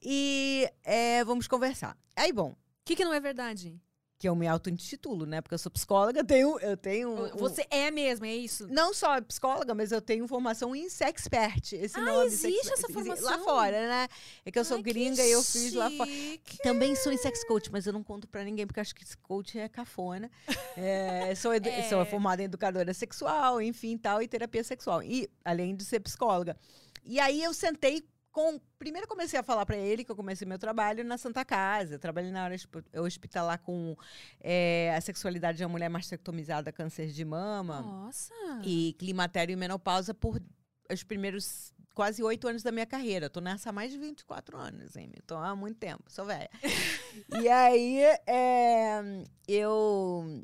E 0.01 0.69
é, 0.83 1.23
vamos 1.23 1.47
conversar. 1.47 1.97
Aí, 2.15 2.31
bom, 2.31 2.51
O 2.51 2.57
que, 2.85 2.95
que 2.95 3.03
não 3.05 3.13
é 3.13 3.19
verdade? 3.19 3.79
Que 4.19 4.27
eu 4.27 4.35
me 4.35 4.47
auto-intitulo, 4.47 5.25
né? 5.27 5.41
Porque 5.41 5.53
eu 5.53 5.59
sou 5.59 5.71
psicóloga, 5.71 6.23
tenho, 6.23 6.59
eu 6.59 6.75
tenho. 6.75 7.09
um- 7.11 7.37
Você 7.37 7.65
é 7.69 7.91
mesmo, 7.91 8.25
é 8.25 8.35
isso? 8.35 8.67
Não 8.67 8.91
só 8.93 9.21
psicóloga, 9.21 9.75
mas 9.75 9.91
eu 9.91 10.01
tenho 10.01 10.27
formação 10.27 10.75
em 10.75 10.89
Sexpert. 10.89 11.73
Esse 11.73 11.97
Ah, 11.99 12.01
nome 12.01 12.25
existe 12.25 12.73
essa 12.73 12.87
formação? 12.89 13.25
Lá 13.25 13.37
fora, 13.39 13.87
né? 13.87 14.07
É 14.43 14.49
que 14.51 14.57
eu 14.57 14.65
sou 14.65 14.77
Ai, 14.77 14.83
gringa 14.83 15.23
e 15.23 15.31
eu 15.31 15.43
fiz 15.43 15.73
lá 15.73 15.91
fora. 15.91 16.09
chique. 16.09 16.57
Também 16.63 16.95
sou 16.95 17.11
em 17.11 17.17
sex 17.17 17.43
coach, 17.45 17.71
mas 17.71 17.85
eu 17.85 17.93
não 17.93 18.03
conto 18.03 18.27
pra 18.27 18.43
ninguém, 18.43 18.65
porque 18.65 18.79
acho 18.79 18.95
que 18.95 19.05
coach 19.17 19.59
é 19.59 19.69
cafona. 19.69 20.31
É, 20.75 21.35
sou, 21.35 21.53
É. 21.63 21.87
sou 21.89 22.03
formada 22.07 22.41
em 22.41 22.45
educadora 22.45 22.93
sexual, 22.95 23.61
enfim, 23.61 23.97
tal, 23.97 24.21
e 24.21 24.27
terapia 24.27 24.63
sexual. 24.63 25.03
E, 25.03 25.29
além 25.45 25.75
de 25.75 25.85
ser 25.85 25.99
psicóloga. 25.99 26.57
E 27.05 27.19
aí 27.19 27.43
eu 27.43 27.53
sentei 27.53 28.03
com. 28.37 28.59
Primeiro 28.77 29.05
eu 29.05 29.09
comecei 29.09 29.39
a 29.39 29.41
falar 29.41 29.65
pra 29.65 29.75
ele 29.75 30.05
que 30.05 30.11
eu 30.11 30.15
comecei 30.15 30.47
meu 30.47 30.59
trabalho 30.59 31.03
na 31.03 31.17
Santa 31.17 31.43
Casa. 31.43 31.95
Eu 31.95 31.99
trabalhei 31.99 32.29
na 32.29 32.43
área 32.43 32.53
hosp- 32.53 32.95
hospitalar 32.95 33.57
com 33.57 33.97
é, 34.39 34.93
a 34.95 35.01
sexualidade 35.01 35.57
de 35.57 35.63
uma 35.63 35.71
mulher 35.71 35.89
mastectomizada, 35.89 36.71
câncer 36.71 37.07
de 37.07 37.25
mama 37.25 37.81
Nossa. 37.81 38.31
e 38.63 38.95
climatério 38.99 39.53
e 39.53 39.55
menopausa 39.55 40.13
por 40.13 40.39
os 40.87 41.03
primeiros 41.03 41.73
quase 41.95 42.21
oito 42.21 42.47
anos 42.47 42.61
da 42.61 42.71
minha 42.71 42.85
carreira. 42.85 43.27
Tô 43.27 43.41
nessa 43.41 43.71
há 43.71 43.73
mais 43.73 43.91
de 43.91 43.97
24 43.97 44.55
anos, 44.55 44.95
hein? 44.95 45.11
Tô 45.25 45.35
há 45.35 45.55
muito 45.55 45.79
tempo, 45.79 46.03
sou 46.07 46.23
velha. 46.23 46.51
e 47.41 47.49
aí, 47.49 48.03
é, 48.27 49.01
eu... 49.47 50.43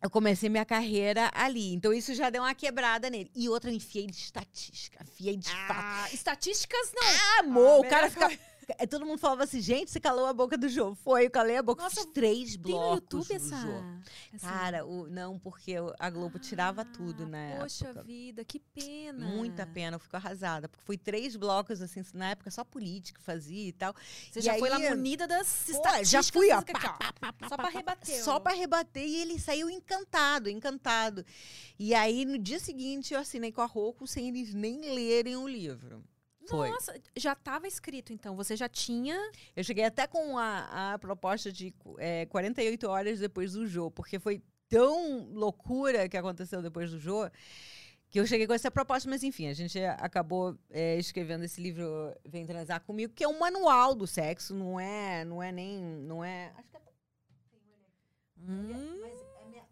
Eu 0.00 0.08
comecei 0.08 0.48
minha 0.48 0.64
carreira 0.64 1.28
ali, 1.34 1.74
então 1.74 1.92
isso 1.92 2.14
já 2.14 2.30
deu 2.30 2.42
uma 2.42 2.54
quebrada 2.54 3.10
nele. 3.10 3.30
E 3.34 3.48
outra, 3.48 3.68
eu 3.68 3.74
enfiei 3.74 4.06
de 4.06 4.16
estatística, 4.16 5.02
enfiei 5.02 5.36
de 5.36 5.50
fato. 5.50 5.74
Ah, 5.76 6.08
estatísticas 6.12 6.92
não. 6.94 7.08
Ah, 7.08 7.40
amor, 7.40 7.84
Ah, 7.84 7.86
o 7.86 7.90
cara 7.90 8.08
fica... 8.10 8.30
É, 8.76 8.86
Todo 8.86 9.06
mundo 9.06 9.18
falava 9.18 9.44
assim, 9.44 9.60
gente, 9.60 9.90
você 9.90 9.98
calou 9.98 10.26
a 10.26 10.32
boca 10.34 10.56
do 10.58 10.68
jogo. 10.68 10.94
Foi, 10.94 11.24
eu 11.26 11.30
calei 11.30 11.56
a 11.56 11.62
boca. 11.62 11.82
Nossa, 11.82 12.02
Fiz 12.02 12.12
três 12.12 12.50
Tem 12.52 12.60
blocos 12.60 13.00
no 13.12 13.18
YouTube 13.20 13.32
essa. 13.34 13.56
Jô. 13.60 14.38
Cara, 14.40 14.84
o, 14.84 15.08
não, 15.08 15.38
porque 15.38 15.74
a 15.98 16.10
Globo 16.10 16.38
tirava 16.38 16.84
tudo, 16.84 17.22
Ah, 17.22 17.26
né? 17.26 17.58
Poxa 17.60 17.92
vida, 18.02 18.44
que 18.44 18.58
pena. 18.60 19.26
Muita 19.26 19.66
pena, 19.66 19.96
eu 19.96 20.00
fico 20.00 20.14
arrasada. 20.16 20.68
Porque 20.68 20.84
foi 20.84 20.98
três 20.98 21.34
blocos, 21.34 21.80
assim, 21.80 22.02
na 22.12 22.30
época 22.30 22.50
só 22.50 22.62
político 22.62 23.20
fazia 23.22 23.68
e 23.68 23.72
tal. 23.72 23.94
Você 24.30 24.40
E 24.40 24.42
já 24.42 24.54
foi 24.58 24.68
lá 24.68 24.76
aí- 24.76 24.90
munida 24.90 25.26
das 25.26 25.64
Pô, 25.66 25.72
estatísticas. 25.72 26.08
já 26.10 26.22
fui, 26.22 26.50
ó. 26.52 26.58
aqui, 26.58 26.72
ó. 26.74 27.48
Só 27.48 27.56
pra 27.56 27.68
rebater. 27.68 28.22
Só 28.24 28.38
pra 28.40 28.52
rebater 28.52 29.02
e 29.06 29.16
ele 29.22 29.38
saiu 29.38 29.70
encantado, 29.70 30.48
encantado. 30.50 31.24
E 31.78 31.94
aí, 31.94 32.24
no 32.26 32.36
dia 32.38 32.58
seguinte, 32.58 33.14
eu 33.14 33.20
assinei 33.20 33.50
com 33.50 33.62
a 33.62 33.66
Roku 33.66 34.06
sem 34.06 34.28
eles 34.28 34.52
nem 34.52 34.80
lerem 34.94 35.36
o 35.36 35.48
livro. 35.48 36.04
Foi. 36.48 36.70
Nossa, 36.70 36.94
já 37.16 37.32
estava 37.32 37.66
escrito 37.66 38.12
então. 38.12 38.34
Você 38.36 38.56
já 38.56 38.68
tinha. 38.68 39.16
Eu 39.54 39.62
cheguei 39.64 39.84
até 39.84 40.06
com 40.06 40.38
a, 40.38 40.94
a 40.94 40.98
proposta 40.98 41.52
de 41.52 41.74
é, 41.98 42.26
48 42.26 42.88
horas 42.88 43.18
depois 43.20 43.52
do 43.52 43.66
jogo, 43.66 43.90
porque 43.90 44.18
foi 44.18 44.42
tão 44.68 45.28
loucura 45.32 46.08
que 46.08 46.16
aconteceu 46.16 46.62
depois 46.62 46.90
do 46.90 46.98
jogo 46.98 47.30
que 48.10 48.18
eu 48.18 48.26
cheguei 48.26 48.46
com 48.46 48.54
essa 48.54 48.70
proposta, 48.70 49.08
mas 49.08 49.22
enfim, 49.22 49.48
a 49.48 49.52
gente 49.52 49.78
acabou 49.84 50.58
é, 50.70 50.96
escrevendo 50.96 51.44
esse 51.44 51.60
livro 51.60 51.84
Vem 52.24 52.46
Transar 52.46 52.80
Comigo, 52.82 53.12
que 53.12 53.22
é 53.22 53.28
um 53.28 53.38
manual 53.38 53.94
do 53.94 54.06
sexo, 54.06 54.54
não 54.54 54.80
é, 54.80 55.24
não 55.24 55.42
é 55.42 55.52
nem, 55.52 55.78
não 55.78 56.24
é... 56.24 56.52
Acho 56.56 56.70
que 56.70 56.76
é... 56.76 56.80
Hum. 58.38 58.98
Mas 59.02 59.20
é 59.42 59.48
minha... 59.48 59.64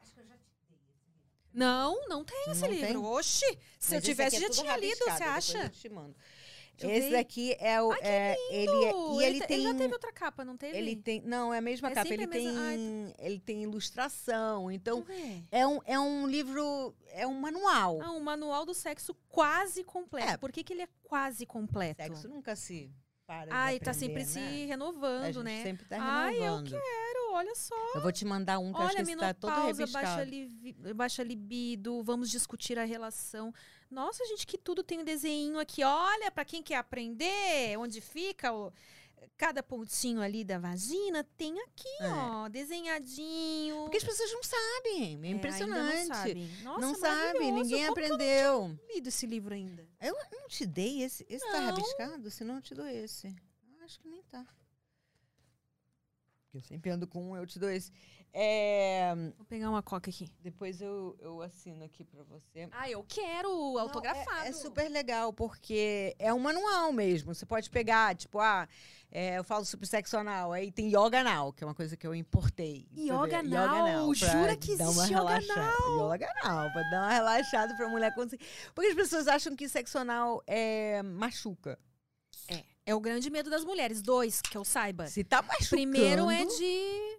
Acho 0.00 0.12
que 0.12 0.20
eu 0.20 0.26
já 0.26 0.36
te 0.36 0.44
dei 0.68 0.76
esse 0.76 0.92
livro. 1.08 1.22
Não, 1.52 2.08
não 2.08 2.24
tem 2.24 2.50
esse 2.50 2.62
Não 2.62 2.68
livro. 2.70 2.86
tem? 2.86 2.96
Oxi! 2.96 3.38
Se 3.40 3.46
eu 3.46 3.58
Mas 3.80 3.92
esse 3.92 4.00
tivesse, 4.02 4.38
já 4.40 4.46
é 4.46 4.48
tudo 4.48 4.60
tinha 4.60 4.76
lido, 4.76 4.98
você 5.04 5.22
acha? 5.22 5.58
eu 5.64 5.68
te 5.70 5.88
mando. 5.88 6.14
Deixa 6.74 6.96
eu 6.96 6.98
Esse 6.98 7.10
daqui 7.12 7.54
é 7.60 7.80
o. 7.82 7.92
Ai, 7.92 7.98
é, 8.02 8.36
ele 8.50 8.84
é, 8.86 8.92
e 8.92 9.24
ele, 9.24 9.40
te- 9.40 9.46
tem. 9.46 9.62
já 9.62 9.74
teve 9.74 9.92
outra 9.92 10.10
capa, 10.10 10.42
não 10.44 10.56
teve? 10.56 10.76
Ele 10.76 10.96
tem. 10.96 11.20
Não, 11.20 11.52
é 11.52 11.58
a 11.58 11.60
mesma 11.60 11.90
É 11.90 11.94
capa. 11.94 12.08
Ele 12.12 12.24
a 12.24 12.26
mesma- 12.26 12.60
Ai, 12.62 12.76
tem. 12.76 13.14
Ele 13.18 13.38
tem 13.40 13.62
ilustração. 13.62 14.70
Então, 14.70 15.04
eu 15.08 15.42
é 15.50 15.66
um, 15.66 15.78
é 15.84 16.00
um 16.00 16.26
livro. 16.26 16.94
É 17.10 17.26
um 17.26 17.34
manual. 17.38 18.00
Ah, 18.02 18.10
um 18.12 18.20
manual 18.20 18.64
do 18.64 18.72
sexo 18.72 19.14
quase 19.28 19.84
completo. 19.84 20.30
É. 20.32 20.36
Por 20.38 20.50
que, 20.50 20.64
que 20.64 20.72
ele 20.72 20.82
é 20.82 20.88
quase 21.04 21.44
completo? 21.44 22.02
Sexo 22.02 22.26
nunca 22.26 22.56
se 22.56 22.90
para. 23.32 23.44
de 23.46 23.52
Ai, 23.52 23.80
tá 23.80 23.92
sempre 23.92 24.24
se 24.24 24.38
né? 24.38 24.64
A 24.64 24.66
renovando, 24.66 25.24
gente 25.32 25.42
né? 25.44 25.62
sempre 25.62 25.84
tá 25.86 25.96
Ai, 26.00 26.36
eu 26.36 26.40
renovando. 26.42 26.68
quero, 26.70 27.32
olha 27.32 27.54
só. 27.54 27.74
Eu 27.94 28.00
vou 28.02 28.12
te 28.12 28.24
mandar 28.24 28.58
um 28.58 28.72
que 28.72 28.78
eu 28.78 28.82
acho 28.84 28.94
Olha, 28.96 29.04
que 29.04 29.10
esse 29.10 29.16
tá 29.20 29.34
todo 29.34 29.50
menopausa, 29.50 29.86
baixa, 29.86 30.16
rebiscado. 30.16 30.30
livi- 30.30 30.94
baixa 30.94 31.22
libido, 31.22 32.02
vamos 32.02 32.30
discutir 32.30 32.78
a 32.78 32.84
relação. 32.84 33.52
Nossa, 33.90 34.24
gente, 34.26 34.46
que 34.46 34.56
tudo 34.58 34.82
tem 34.82 35.00
um 35.00 35.04
desenho 35.04 35.58
aqui. 35.58 35.82
Olha, 35.84 36.30
pra 36.30 36.44
quem 36.44 36.62
quer 36.62 36.76
aprender, 36.76 37.76
onde 37.78 38.00
fica 38.00 38.52
o- 38.52 38.72
cada 39.36 39.62
pontinho 39.62 40.20
ali 40.20 40.44
da 40.44 40.58
vagina, 40.58 41.24
tem 41.36 41.58
aqui, 41.60 41.88
É. 42.00 42.08
ó, 42.08 42.48
desenhadinho. 42.48 43.82
Porque 43.82 43.96
as 43.98 44.04
pessoas 44.04 44.32
não 44.32 44.42
sabem. 44.42 45.20
É, 45.22 45.26
É, 45.26 45.30
impressionante. 45.30 46.08
Não, 46.08 46.14
sabem. 46.16 46.48
Nossa, 46.62 46.80
não 46.80 46.94
sabe, 46.94 47.38
ninguém 47.38 47.52
Como 47.52 47.64
que 47.68 47.74
eu 47.74 47.90
aprendeu. 47.90 48.68
não 48.68 48.76
tinha 48.76 48.94
lido 48.94 49.08
esse 49.08 49.26
livro 49.26 49.54
ainda. 49.54 49.86
Eu 50.00 50.16
não 50.32 50.48
te 50.48 50.66
dei 50.66 51.02
esse. 51.02 51.26
Esse 51.28 51.44
tá 51.50 51.60
Não. 51.60 51.66
rabiscado? 51.66 52.30
Senão 52.30 52.56
eu 52.56 52.62
te 52.62 52.74
dou 52.74 52.86
esse. 52.86 53.34
Acho 53.84 54.00
que 54.00 54.08
nem 54.08 54.22
tá. 54.24 54.46
Eu 56.54 56.60
sempre 56.60 56.90
ando 56.90 57.06
com 57.06 57.30
um, 57.30 57.36
eu 57.36 57.46
te 57.46 57.58
dou 57.58 57.70
esse. 57.70 57.90
É, 58.34 59.14
Vou 59.36 59.44
pegar 59.46 59.68
uma 59.68 59.82
coca 59.82 60.08
aqui. 60.10 60.30
depois 60.40 60.80
eu, 60.80 61.16
eu 61.20 61.42
assino 61.42 61.84
aqui 61.84 62.02
pra 62.04 62.22
você. 62.24 62.68
Ah, 62.72 62.90
eu 62.90 63.04
quero 63.06 63.48
Não, 63.48 63.78
é- 63.78 63.82
autografado. 63.82 64.48
É, 64.48 64.52
super 64.52 64.90
legal, 64.90 65.32
porque 65.32 66.14
é 66.18 66.32
um 66.32 66.38
manual 66.38 66.92
mesmo. 66.92 67.34
Você 67.34 67.44
pode 67.44 67.68
pegar, 67.70 68.14
tipo, 68.14 68.38
ah, 68.38 68.66
é, 69.10 69.38
eu 69.38 69.44
falo 69.44 69.64
sobre 69.66 69.86
sexo 69.86 70.16
anal, 70.16 70.52
aí 70.52 70.70
tem 70.72 70.88
yoga 70.88 71.20
anal, 71.20 71.52
que 71.52 71.62
é 71.62 71.66
uma 71.66 71.74
coisa 71.74 71.94
que 71.96 72.06
eu 72.06 72.14
importei. 72.14 72.86
Yoga 72.96 73.40
anal? 73.40 74.08
pra 74.18 74.28
Jura 74.28 74.56
que 74.56 74.72
existe 74.72 75.12
yoga 75.12 75.36
relaxada. 75.38 75.72
Yoga 75.98 76.32
anal, 76.42 76.72
pra 76.72 76.82
dar 76.90 77.02
uma 77.02 77.12
relaxada 77.12 77.76
pra 77.76 77.88
mulher 77.88 78.14
conseguir. 78.14 78.44
Porque 78.74 78.90
as 78.90 78.94
pessoas 78.96 79.28
acham 79.28 79.54
que 79.54 79.68
sexo 79.68 79.98
anal 79.98 80.42
é, 80.46 81.02
machuca. 81.02 81.78
É 82.92 82.94
o 82.94 83.00
grande 83.00 83.30
medo 83.30 83.48
das 83.48 83.64
mulheres. 83.64 84.02
Dois, 84.02 84.40
que 84.42 84.56
eu 84.56 84.64
saiba. 84.64 85.06
Se 85.06 85.24
tá 85.24 85.40
machucando... 85.42 85.68
Primeiro 85.70 86.30
é 86.30 86.44
de 86.44 87.18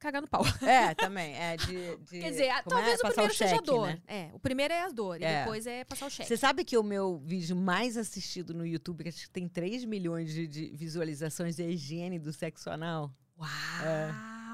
cagar 0.00 0.20
no 0.20 0.26
pau. 0.28 0.42
É, 0.62 0.94
também. 0.96 1.32
É 1.36 1.56
de. 1.56 1.96
de 2.10 2.20
Quer 2.20 2.30
dizer, 2.30 2.46
é? 2.46 2.62
talvez 2.62 2.98
o 2.98 3.02
Passar 3.02 3.12
primeiro 3.14 3.34
seja 3.34 3.56
a 3.56 3.60
dor. 3.60 3.86
né? 3.86 4.02
É, 4.08 4.30
o 4.34 4.38
primeiro 4.40 4.74
é 4.74 4.82
a 4.82 4.88
dor 4.88 5.20
e 5.20 5.24
É. 5.24 5.40
depois 5.44 5.64
é 5.64 5.84
passar 5.84 6.06
o 6.06 6.10
cheque. 6.10 6.28
Você 6.28 6.36
sabe 6.36 6.64
que 6.64 6.76
o 6.76 6.82
meu 6.82 7.22
vídeo 7.24 7.54
mais 7.54 7.96
assistido 7.96 8.52
no 8.52 8.66
YouTube, 8.66 9.04
que 9.04 9.10
acho 9.10 9.22
que 9.22 9.30
tem 9.30 9.46
3 9.48 9.84
milhões 9.84 10.32
de, 10.32 10.48
de 10.48 10.66
visualizações, 10.74 11.60
é 11.60 11.64
a 11.64 11.68
higiene 11.68 12.18
do 12.18 12.32
sexo 12.32 12.68
anal? 12.68 13.14
Uau! 13.38 13.48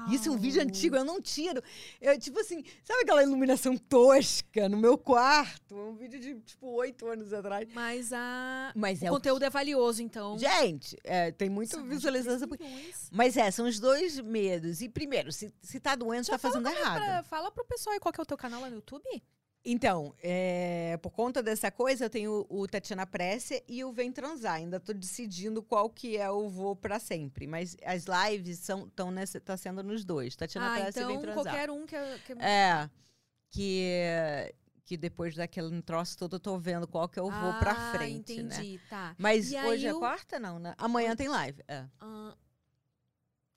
Isso 0.09 0.29
é 0.29 0.31
um 0.31 0.37
vídeo 0.37 0.61
antigo, 0.61 0.95
eu 0.95 1.03
não 1.05 1.21
tiro. 1.21 1.61
Eu, 1.99 2.17
tipo 2.19 2.39
assim, 2.39 2.63
sabe 2.83 3.01
aquela 3.01 3.23
iluminação 3.23 3.77
tosca 3.77 4.67
no 4.69 4.77
meu 4.77 4.97
quarto? 4.97 5.75
É 5.77 5.81
um 5.83 5.95
vídeo 5.95 6.19
de, 6.19 6.35
tipo, 6.41 6.67
oito 6.75 7.07
anos 7.07 7.33
atrás. 7.33 7.67
Mas 7.73 8.11
a... 8.13 8.71
Mas 8.75 9.01
o 9.01 9.05
é 9.05 9.09
o. 9.09 9.13
conteúdo 9.13 9.43
é 9.43 9.49
valioso, 9.49 10.01
então. 10.01 10.37
Gente, 10.37 10.97
é, 11.03 11.31
tem 11.31 11.49
muita 11.49 11.77
São 11.77 11.87
visualização. 11.87 12.47
3 12.47 12.59
milhões. 12.71 13.09
Mas 13.11 13.37
é, 13.37 13.49
são 13.51 13.67
os 13.67 13.79
dois 13.79 14.19
medos. 14.19 14.81
E 14.81 14.89
primeiro, 14.89 15.31
se, 15.31 15.53
se 15.61 15.79
tá 15.79 15.95
doendo, 15.95 16.25
Já 16.25 16.33
tá 16.33 16.37
fazendo 16.39 16.67
errado. 16.67 17.03
Pra- 17.03 17.23
fala 17.23 17.51
pro 17.51 17.65
pessoal 17.65 17.93
aí 17.93 17.99
qual 17.99 18.11
que 18.13 18.19
é 18.19 18.23
o 18.23 18.25
teu 18.25 18.37
canal 18.37 18.61
lá 18.61 18.69
no 18.69 18.77
YouTube. 18.77 19.03
Então, 19.63 20.15
é, 20.23 20.97
por 21.01 21.11
conta 21.11 21.43
dessa 21.43 21.69
coisa, 21.69 22.05
eu 22.05 22.09
tenho 22.09 22.45
o 22.49 22.65
Tatiana 22.65 23.05
Pressia 23.05 23.61
e 23.67 23.83
o 23.83 23.91
Vem 23.91 24.11
Transar. 24.11 24.53
Ainda 24.55 24.79
tô 24.79 24.93
decidindo 24.93 25.61
qual 25.61 25.89
que 25.89 26.15
é 26.17 26.29
o 26.29 26.47
Vou 26.49 26.75
Pra 26.75 26.97
Sempre. 26.99 27.45
Mas 27.45 27.75
as 27.83 28.05
lives 28.05 28.59
são 28.59 28.87
tão 28.89 29.11
nessa, 29.11 29.39
tá 29.39 29.57
sendo 29.57 29.83
nos 29.83 30.05
dois. 30.05 30.35
Tatiana 30.35 30.73
ah, 30.77 30.81
Pressia 30.81 31.01
e 31.01 31.05
Vem 31.05 31.15
então 31.17 31.21
Transar. 31.33 31.43
qualquer 31.43 31.69
um 31.69 31.85
que... 31.85 31.95
que... 32.25 32.31
É, 32.41 32.89
que, 33.51 34.53
que 34.85 34.95
depois 34.97 35.35
daquele 35.35 35.81
troço 35.81 36.17
todo 36.17 36.37
eu 36.37 36.39
tô 36.39 36.57
vendo 36.57 36.87
qual 36.87 37.09
que 37.09 37.19
eu 37.19 37.29
vou 37.29 37.53
pra 37.59 37.71
Ah, 37.71 37.91
frente, 37.97 38.41
né? 38.41 38.55
entendi, 38.55 38.79
tá. 38.89 39.13
Mas 39.17 39.51
E 39.51 39.57
hoje 39.57 39.87
é 39.87 39.91
eu- 39.91 39.99
quarta, 39.99 40.39
não, 40.39 40.57
né? 40.57 40.73
Amanhã 40.77 41.15
tem 41.15 41.27
live. 41.27 41.61
É, 41.67 41.85
Ah, 41.99 42.33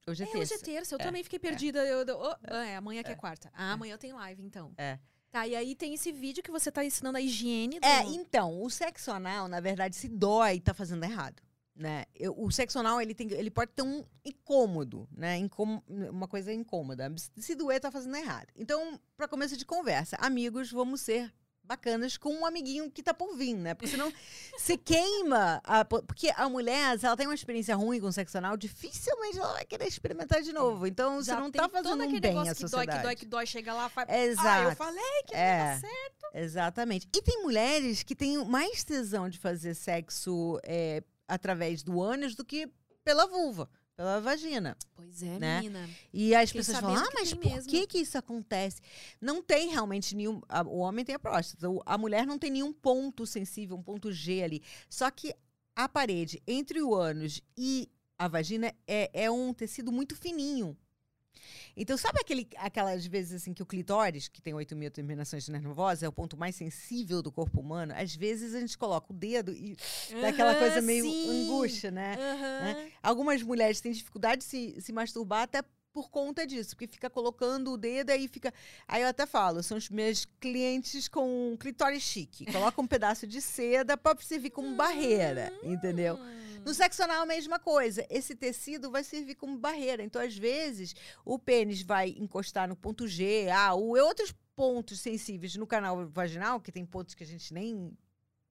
hoje 0.07 0.25
é, 0.25 0.27
é, 0.27 0.31
terça. 0.33 0.55
hoje 0.55 0.62
é 0.62 0.65
terça. 0.65 0.95
Eu 0.95 0.99
É, 1.01 1.05
também 1.05 1.23
fiquei 1.23 1.38
perdida. 1.38 1.79
Eu, 1.87 2.05
eu- 2.07 2.19
oh, 2.19 2.35
ah, 2.49 2.67
é, 2.67 2.77
amanhã 2.77 3.03
que 3.03 3.12
é 3.12 3.15
quarta. 3.15 3.51
Ah, 3.55 3.73
amanhã 3.73 3.97
tem 3.97 4.12
live, 4.12 4.43
então. 4.43 4.73
É. 4.77 4.99
Tá, 5.33 5.49
e 5.49 5.57
aí 5.57 5.75
tem 5.75 5.95
esse 5.95 6.12
vídeo 6.12 6.42
que 6.42 6.51
você 6.51 6.71
tá 6.71 6.85
ensinando 6.85 7.16
a 7.16 7.21
higiene 7.21 7.81
do... 7.81 7.87
É, 7.87 8.05
então, 8.05 8.62
o 8.62 8.68
sexo 8.68 9.11
anal, 9.11 9.49
na 9.49 9.61
verdade, 9.61 9.97
se 9.97 10.07
dói, 10.07 10.61
tá 10.61 10.75
fazendo 10.75 11.03
errado. 11.05 11.42
Né? 11.75 12.05
Eu- 12.14 12.35
o 12.38 12.51
sexo 12.53 12.79
anal, 12.79 13.01
ele, 13.01 13.14
tem, 13.14 13.33
ele 13.33 13.51
pode 13.51 13.73
ter 13.73 13.81
um 13.81 14.05
incômodo, 14.23 15.09
né? 15.11 15.38
Incom- 15.38 15.83
uma 15.88 16.29
coisa 16.29 16.53
incômoda. 16.53 17.11
Se 17.38 17.55
doer, 17.55 17.81
tá 17.81 17.90
fazendo 17.90 18.14
errado. 18.14 18.49
Então, 18.55 19.01
para 19.16 19.27
começo 19.27 19.57
de 19.57 19.64
conversa, 19.64 20.16
amigos, 20.21 20.71
vamos 20.71 21.01
ser 21.01 21.33
bacanas 21.72 22.16
com 22.16 22.32
um 22.35 22.44
amiguinho 22.46 22.90
que 22.90 23.02
tá 23.02 23.14
por 23.14 23.35
vir, 23.37 23.54
né? 23.54 23.74
Porque 23.74 23.88
senão 23.88 24.12
se 24.58 24.76
queima. 24.76 25.61
a- 25.64 25.85
porque 25.85 26.30
a 26.37 26.48
mulher, 26.48 26.98
se 26.98 27.06
ela 27.06 27.16
tem 27.16 27.26
uma 27.26 27.35
experiência 27.35 27.74
ruim 27.74 28.00
com 28.00 28.12
sexo 28.12 28.37
anal, 28.38 28.56
dificilmente 28.56 29.38
ela 29.38 29.52
vai 29.54 29.64
querer 29.64 29.87
experimentar 29.87 30.42
de 30.42 30.52
novo. 30.52 30.87
Então, 30.87 31.22
Já 31.22 31.35
você 31.37 31.40
não 31.40 31.50
tá 31.50 31.68
fazendo 31.68 31.94
um 31.94 31.98
bem 31.98 32.16
à 32.16 32.20
negócio 32.20 32.54
que 32.54 32.61
dói, 32.62 32.68
sociedade. 32.70 32.96
que 32.98 33.02
dói, 33.02 33.16
que 33.16 33.26
dói, 33.26 33.46
chega 33.46 33.72
lá, 33.74 33.88
faz... 33.88 34.08
Exato. 34.08 34.46
Ah, 34.48 34.62
eu 34.70 34.76
falei 34.76 35.22
que 35.26 35.32
não 35.35 35.40
É. 35.40 35.58
dar 35.74 35.80
certo. 35.80 36.26
Exatamente. 36.35 37.08
E 37.14 37.22
tem 37.22 37.42
mulheres 37.42 38.02
que 38.02 38.14
têm 38.14 38.44
mais 38.46 38.85
tesão 38.85 39.28
de 39.28 39.38
fazer 39.38 39.74
sexo 39.74 40.58
é, 40.64 41.02
através 41.26 41.82
do 41.82 42.00
ânus 42.02 42.35
do 42.35 42.44
que 42.44 42.68
pela 43.04 43.26
vulva, 43.26 43.68
pela 43.96 44.20
vagina. 44.20 44.76
Pois 44.94 45.22
é, 45.22 45.38
Né? 45.38 45.57
menina. 45.61 45.88
E 46.12 46.35
as 46.35 46.50
Fiquei 46.50 46.61
pessoas 46.61 46.78
falam, 46.81 46.96
ah, 46.96 47.09
mas 47.14 47.33
por 47.35 47.44
mesmo." 47.44 47.70
que 47.70 47.87
que 47.87 47.98
isso 47.98 48.16
acontece? 48.18 48.81
Não 49.20 49.42
tem 49.42 49.68
realmente 49.70 50.14
nenhum... 50.16 50.40
a- 50.48 50.62
o 50.62 50.78
homem 50.78 51.05
tem 51.05 51.14
a 51.14 51.18
próstata, 51.18 51.66
a 51.87 51.98
mulher 51.98 52.26
não 52.26 52.38
tem 52.38 52.50
nenhum 52.50 52.72
ponto 52.72 53.26
sensível, 53.26 53.76
um 53.76 53.83
ponto 53.83 54.11
G 54.12 54.42
ali. 54.42 54.62
Só 54.88 55.11
que 55.11 55.35
a 55.76 55.88
parede 55.88 56.42
entre 56.46 56.83
o 56.83 56.94
ânus 56.94 57.40
e 57.57 57.88
a 58.18 58.28
vagina 58.28 58.72
é, 58.87 59.11
é 59.12 59.31
um 59.31 59.52
tecido 59.52 59.90
muito 59.90 60.14
fininho. 60.16 60.76
Então, 61.77 61.97
sabe 61.97 62.21
aquele, 62.21 62.49
aquelas 62.57 63.07
vezes 63.07 63.42
assim 63.42 63.55
que 63.55 63.62
o 63.62 63.66
clitóris, 63.66 64.29
que 64.29 64.42
tem 64.42 64.55
8 64.55 64.77
mil 64.77 64.90
terminações 64.90 65.49
nervosas, 65.49 66.03
é 66.03 66.09
o 66.09 66.12
ponto 66.12 66.37
mais 66.37 66.55
sensível 66.55 67.23
do 67.23 67.33
corpo 67.33 67.61
humano? 67.61 67.92
Às 67.97 68.14
vezes 68.14 68.55
a 68.55 68.61
gente 68.61 68.77
coloca 68.77 69.12
o 69.12 69.16
dedo 69.16 69.53
e 69.53 69.77
dá 70.21 70.29
aquela 70.29 70.55
coisa 70.55 70.81
meio 70.81 71.05
sim. 71.05 71.47
angústia, 71.47 71.90
né? 71.90 72.16
Aham. 72.18 72.90
Algumas 73.03 73.42
mulheres 73.42 73.81
têm 73.81 73.92
dificuldade 73.92 74.38
de 74.38 74.45
se, 74.45 74.81
se 74.81 74.92
masturbar 74.92 75.42
até 75.42 75.62
por 75.92 76.09
conta 76.09 76.47
disso, 76.47 76.71
porque 76.71 76.87
fica 76.87 77.11
colocando 77.11 77.73
o 77.73 77.77
dedo 77.77 78.11
aí 78.11 78.27
fica. 78.27 78.53
Aí 78.88 79.03
eu 79.03 79.09
até 79.09 79.27
falo, 79.27 79.62
são 79.62 79.77
os 79.77 79.90
meus 79.90 80.25
clientes 80.40 81.07
com 81.07 81.57
clitóris 81.59 82.03
chique. 82.03 82.51
Coloca 82.51 82.81
um 82.81 82.87
pedaço 82.87 83.27
de 83.27 83.40
seda 83.40 83.97
para 83.97 84.18
servir 84.21 84.51
como 84.51 84.75
barreira, 84.75 85.53
entendeu? 85.62 86.18
No 86.64 86.72
sexo 86.75 87.03
anal, 87.03 87.22
a 87.22 87.27
mesma 87.27 87.59
coisa. 87.59 88.07
Esse 88.09 88.35
tecido 88.35 88.90
vai 88.90 89.03
servir 89.05 89.35
como 89.35 89.59
barreira. 89.59 90.03
Então, 90.03 90.22
às 90.22 90.37
vezes, 90.37 90.94
o 91.25 91.38
pênis 91.38 91.83
vai 91.83 92.11
encostar 92.11 92.68
no 92.68 92.77
ponto 92.77 93.07
G, 93.09 93.48
A, 93.51 93.75
ou 93.75 93.96
outros 93.98 94.33
pontos 94.55 95.01
sensíveis 95.01 95.57
no 95.57 95.66
canal 95.66 96.07
vaginal, 96.09 96.61
que 96.61 96.70
tem 96.70 96.85
pontos 96.85 97.14
que 97.14 97.25
a 97.25 97.27
gente 97.27 97.53
nem 97.53 97.96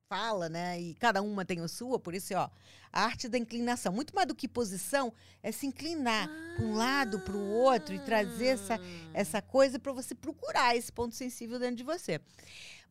fala, 0.09 0.49
né? 0.49 0.77
E 0.81 0.93
cada 0.95 1.21
uma 1.21 1.45
tem 1.45 1.61
a 1.61 1.67
sua, 1.69 1.97
por 1.97 2.13
isso, 2.13 2.33
ó, 2.35 2.49
a 2.91 3.05
arte 3.05 3.29
da 3.29 3.37
inclinação. 3.37 3.93
Muito 3.93 4.13
mais 4.13 4.27
do 4.27 4.35
que 4.35 4.45
posição, 4.45 5.13
é 5.41 5.53
se 5.53 5.65
inclinar 5.65 6.29
para 6.57 6.65
um 6.65 6.75
lado, 6.75 7.19
para 7.21 7.33
o 7.37 7.49
outro 7.51 7.95
e 7.95 7.99
trazer 7.99 8.47
essa, 8.47 8.75
Ah. 8.75 9.11
essa 9.13 9.41
coisa 9.41 9.79
para 9.79 9.93
você 9.93 10.13
procurar 10.13 10.75
esse 10.75 10.91
ponto 10.91 11.15
sensível 11.15 11.57
dentro 11.57 11.77
de 11.77 11.83
você. 11.83 12.19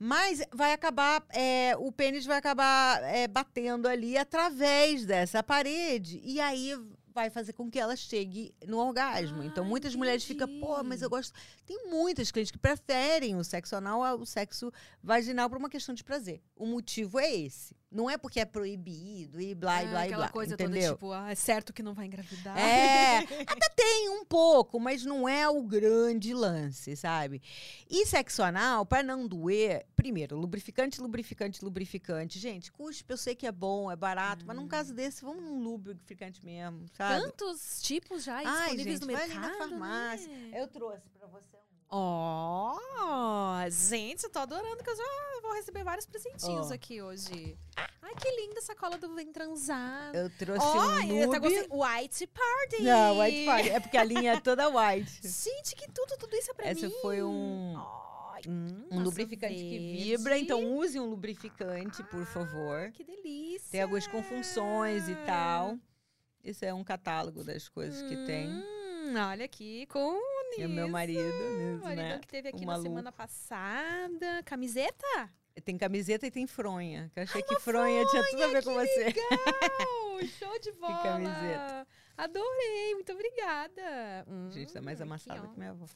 Mas 0.03 0.43
vai 0.51 0.73
acabar, 0.73 1.23
é, 1.29 1.77
o 1.77 1.93
pênis 1.93 2.25
vai 2.25 2.39
acabar 2.39 3.03
é, 3.03 3.29
batendo 3.29 3.87
ali 3.87 4.17
através 4.17 5.05
dessa 5.05 5.43
parede. 5.43 6.23
E 6.25 6.41
aí 6.41 6.75
vai 7.21 7.31
fazer 7.31 7.53
com 7.53 7.71
que 7.71 7.79
ela 7.79 7.95
chegue 7.97 8.55
no 8.67 8.79
orgasmo. 8.79 9.43
então 9.43 9.65
Ah, 9.65 9.67
muitas 9.69 9.95
mulheres 9.95 10.25
ficam, 10.25 10.49
pô, 10.59 10.83
mas 10.83 11.03
eu 11.03 11.11
gosto. 11.11 11.33
Tem 11.67 11.89
muitas 11.89 12.31
clientes 12.31 12.51
que 12.51 12.59
preferem 12.59 13.37
o 13.37 13.45
sexo 13.45 13.77
anal 13.77 14.03
ao 14.03 14.25
sexo 14.25 14.73
vaginal 15.03 15.49
por 15.49 15.59
uma 15.59 15.69
questão 15.69 15.95
de 15.95 16.03
prazer. 16.03 16.41
O 16.57 16.67
motivo 16.67 17.19
é 17.19 17.31
esse. 17.35 17.79
Não 17.91 18.09
é 18.09 18.17
porque 18.17 18.39
é 18.39 18.45
proibido 18.45 19.41
e 19.41 19.53
blá 19.53 19.83
e 19.83 19.87
Ah, 19.87 19.91
blá 19.91 20.03
e 20.05 20.07
aquela 20.07 20.25
blá. 20.27 20.33
coisa 20.33 20.55
entendeu? 20.55 20.81
toda, 20.81 20.95
tipo, 20.95 21.13
ah, 21.13 21.31
é 21.31 21.35
certo 21.35 21.73
que 21.73 21.83
não 21.83 21.93
vai 21.93 22.07
engravidar. 22.07 22.57
É, 22.57 23.19
até 23.47 23.69
Tem 23.75 24.09
um 24.11 24.25
pouco, 24.25 24.79
mas 24.79 25.05
não 25.05 25.29
é 25.29 25.49
o 25.49 25.61
grande 25.65 26.33
lance, 26.33 26.95
sabe? 26.95 27.43
E 27.91 28.07
sexo 28.07 28.43
anal, 28.45 28.87
para 28.87 29.03
não 29.03 29.27
doer, 29.27 29.85
primeiro, 29.97 30.37
lubrificante, 30.37 31.01
lubrificante, 31.01 31.65
lubrificante. 31.65 32.39
Gente, 32.39 32.71
cuspe, 32.71 33.11
eu 33.13 33.17
sei 33.17 33.35
que 33.35 33.47
é 33.47 33.51
bom, 33.53 33.91
é 33.91 33.97
barato, 33.97 34.45
mas 34.47 34.57
num 34.57 34.69
caso 34.69 34.95
desse, 34.95 35.23
vamos 35.25 35.43
num 35.43 35.61
lubrificante 35.61 36.45
mesmo, 36.45 36.87
sabe? 36.93 37.10
Tantos 37.19 37.81
tipos 37.83 38.23
já 38.25 38.37
Ai, 38.37 38.45
disponíveis 38.77 38.87
gente, 38.87 39.01
no 39.01 39.13
vai 39.13 39.27
mercado. 39.29 39.45
ali 39.47 39.53
na 39.53 39.59
farmácia. 39.59 40.29
né? 40.29 40.61
Eu 40.63 40.67
trouxe 40.69 41.09
pra 41.11 41.27
você 41.27 41.57
um. 41.57 41.71
Ó, 41.93 42.79
gente, 43.69 44.25
eu 44.25 44.31
tô 44.31 44.39
adorando 44.39 44.83
que 44.83 44.91
eu 44.91 44.97
já 44.97 45.03
vou 45.43 45.53
receber 45.55 45.83
vários 45.83 46.07
presentinhos 46.07 46.71
Ó. 46.71 46.75
aqui 46.75 47.03
hoje. 47.03 47.59
Ai, 48.03 48.15
que 48.15 48.31
linda 48.31 48.59
essa 48.59 48.75
cola 48.77 48.97
do 48.97 49.13
Vem 49.15 49.33
Transar. 49.33 50.13
Eu 50.15 50.31
trouxe 50.39 50.65
Ó, 50.65 50.73
um 50.75 51.17
eu 51.17 51.29
até 51.31 51.39
lube. 51.39 51.41
gostei. 51.41 51.69
White 51.71 52.27
Party. 52.29 52.83
Não, 52.83 53.19
white 53.19 53.45
party. 53.47 53.69
É 53.71 53.81
porque 53.81 53.97
a 53.97 54.05
linha 54.05 54.33
é 54.35 54.41
toda 54.41 54.69
white. 54.69 55.21
Gente, 55.27 55.75
que 55.75 55.91
tudo, 55.91 56.17
tudo 56.19 56.35
isso 56.37 56.51
é 56.51 56.55
pra 56.55 56.69
Essa 56.69 56.87
mim. 56.89 56.95
foi 57.03 57.23
um, 57.23 57.75
Ai, 58.33 58.43
um, 58.47 59.03
lubrificante 59.03 59.55
que 59.55 59.79
verde. 59.79 60.05
vibra. 60.17 60.39
Então 60.39 60.65
use 60.77 60.99
um 61.01 61.07
lubrificante, 61.07 62.03
por 62.05 62.25
favor. 62.27 62.91
que 62.93 63.03
delícia. 63.05 63.69
Tem 63.71 63.83
algumas 63.83 64.07
com 64.07 64.23
funções 64.23 65.09
e 65.09 65.15
tal. 65.27 65.77
Isso 66.43 66.65
é 66.65 66.73
um 66.73 66.83
catálogo 66.85 67.45
das 67.45 67.69
coisas 67.69 68.01
que 68.09 68.17
tem. 68.27 68.49
Hum, 68.49 69.15
olha 69.31 69.45
aqui, 69.45 69.87
com 69.87 69.99
o 70.17 70.21
E 70.59 70.65
o 70.65 70.69
meu 70.69 70.89
marido, 70.89 71.21
O 71.21 71.57
Niso, 71.59 71.83
maridão 71.83 72.05
né? 72.09 72.19
que 72.19 72.29
teve 72.29 72.49
aqui 72.49 72.59
O 72.59 72.61
na 72.67 72.67
maluco. 72.73 72.89
semana 72.89 73.13
passada. 73.13 74.43
Camiseta? 74.45 75.31
Tem 75.65 75.77
camiseta 75.77 76.27
e 76.27 76.31
tem 76.31 76.47
fronha. 76.47 77.11
Que 77.13 77.21
eu 77.21 77.25
achei 77.25 77.43
que 77.43 77.59
fronha 77.61 78.07
tinha 78.07 78.23
tudo 78.31 78.43
a 78.45 78.47
ver 78.49 78.65
com 78.65 78.73
você. 78.75 79.05
Legal! 79.05 79.29
Show 80.39 80.59
de 80.61 80.73
bola! 80.73 81.03
camiseta. 81.03 81.87
Adorei, 82.17 82.95
muito 82.95 83.13
obrigada. 83.13 84.25
Hum, 84.29 84.51
Gente, 84.51 84.73
tá 84.73 84.81
mais 84.81 85.01
aqui, 85.01 85.09
amassada 85.09 85.43
ó. 85.45 85.49
que 85.49 85.59
minha 85.59 85.71
avó. 85.71 85.87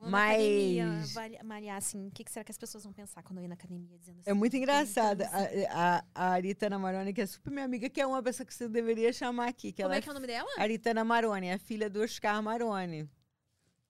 Vou 0.00 0.08
academia, 0.16 0.86
Mas- 0.86 1.12
vari- 1.12 1.38
Mariar, 1.44 1.76
assim, 1.76 2.08
o 2.08 2.10
que, 2.10 2.24
que 2.24 2.30
será 2.32 2.42
que 2.42 2.50
as 2.50 2.56
pessoas 2.56 2.84
vão 2.84 2.92
pensar 2.92 3.22
quando 3.22 3.38
eu 3.38 3.44
ir 3.44 3.48
na 3.48 3.54
academia 3.54 3.98
dizendo 3.98 4.20
assim? 4.20 4.30
É 4.30 4.32
muito 4.32 4.52
"Vem 4.52 4.62
engraçado. 4.62 5.18
transar"? 5.18 5.50
A, 5.70 5.98
a, 5.98 6.04
a 6.14 6.28
Aritana 6.30 6.78
Maroni, 6.78 7.12
que 7.12 7.20
é 7.20 7.26
super 7.26 7.50
minha 7.50 7.66
amiga, 7.66 7.88
que 7.90 8.00
é 8.00 8.06
uma 8.06 8.22
pessoa 8.22 8.46
que 8.46 8.54
você 8.54 8.66
deveria 8.66 9.12
chamar 9.12 9.48
aqui. 9.48 9.72
Que 9.72 9.82
Como 9.82 9.94
é 9.94 10.00
que 10.00 10.08
é 10.08 10.10
o 10.10 10.14
nome 10.14 10.26
dela? 10.26 10.48
Aritana 10.56 11.04
Maroni, 11.04 11.48
é 11.48 11.58
filha 11.58 11.90
do 11.90 12.00
Oscar 12.02 12.42
Maroni. 12.42 13.08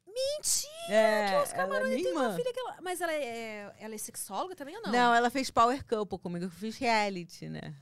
Mentira! 0.07 0.71
É, 0.91 1.29
que 1.29 1.35
o 1.35 1.43
Oscar 1.43 1.61
é 1.61 1.67
Maroni 1.69 1.91
minha 1.95 2.03
tem 2.05 2.13
uma 2.13 2.35
filha 2.35 2.53
que 2.53 2.59
ela... 2.61 2.77
Mas 2.83 3.01
ela 3.01 3.13
é, 3.13 3.73
ela 3.79 3.95
é 3.95 3.99
sexóloga 3.99 4.57
também 4.57 4.77
ou 4.77 4.83
não? 4.83 4.91
Não, 4.93 5.15
ela 5.15 5.31
fez 5.31 5.51
Power 5.51 5.85
Couple 5.87 6.19
comigo, 6.19 6.47
eu 6.47 6.51
fiz 6.51 6.77
reality, 6.77 7.49
né? 7.49 7.73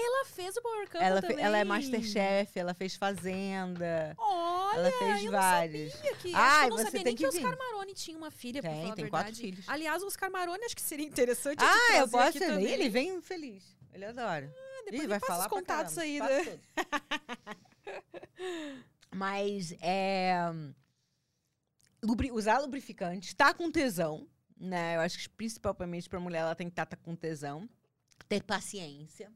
Ela 0.00 0.24
fez 0.26 0.56
o 0.56 0.62
Power 0.62 0.84
Couple 0.90 1.00
Ela, 1.06 1.20
também. 1.20 1.40
ela 1.44 1.58
é 1.58 1.64
Masterchef, 1.64 2.58
ela 2.58 2.72
fez 2.74 2.94
Fazenda. 2.94 4.14
Olha, 4.16 4.78
ela 4.78 4.92
fez 4.98 5.24
eu 5.24 5.32
vários. 5.32 5.92
não 5.92 5.96
sabia 6.00 6.14
que... 6.16 6.32
Ai, 6.34 6.66
eu 6.66 6.70
não 6.70 6.76
você 6.76 6.84
sabia 6.84 6.98
tem 7.00 7.04
nem 7.04 7.14
que, 7.16 7.22
que 7.22 7.26
o 7.26 7.28
Oscar 7.28 7.50
vir. 7.50 7.58
Maroni 7.58 7.94
tinha 7.94 8.16
uma 8.16 8.30
filha, 8.30 8.60
pra 8.62 8.70
Tem, 8.70 8.80
falar 8.82 8.92
a 8.92 8.96
tem 8.96 9.04
verdade. 9.04 9.24
quatro 9.24 9.40
filhos. 9.40 9.64
Aliás, 9.68 10.02
o 10.02 10.06
Oscar 10.06 10.30
Maroni 10.30 10.64
acho 10.64 10.76
que 10.76 10.82
seria 10.82 11.06
interessante 11.06 11.58
Ah, 11.64 11.96
eu 11.98 12.08
posso 12.08 12.28
aqui 12.28 12.38
também. 12.38 12.66
Ele 12.66 12.88
vem 12.88 13.20
feliz. 13.20 13.76
Ele 13.92 14.04
adora. 14.04 14.54
depois 14.84 15.02
Ih, 15.02 15.06
vai 15.08 15.18
falar 15.20 15.44
os 15.44 15.50
contatos 15.50 15.98
aí, 15.98 16.20
né? 16.20 16.60
Mas 19.10 19.74
é. 19.80 20.36
lubri- 22.02 22.30
usar 22.30 22.58
lubrificante, 22.58 23.34
tá 23.34 23.52
com 23.54 23.70
tesão, 23.70 24.28
né? 24.56 24.96
Eu 24.96 25.00
acho 25.00 25.18
que 25.18 25.28
principalmente 25.30 26.08
pra 26.08 26.20
mulher 26.20 26.40
ela 26.40 26.54
tem 26.54 26.68
que 26.68 26.72
estar 26.80 26.86
com 26.96 27.16
tesão, 27.16 27.68
ter 28.28 28.42
paciência. 28.42 29.32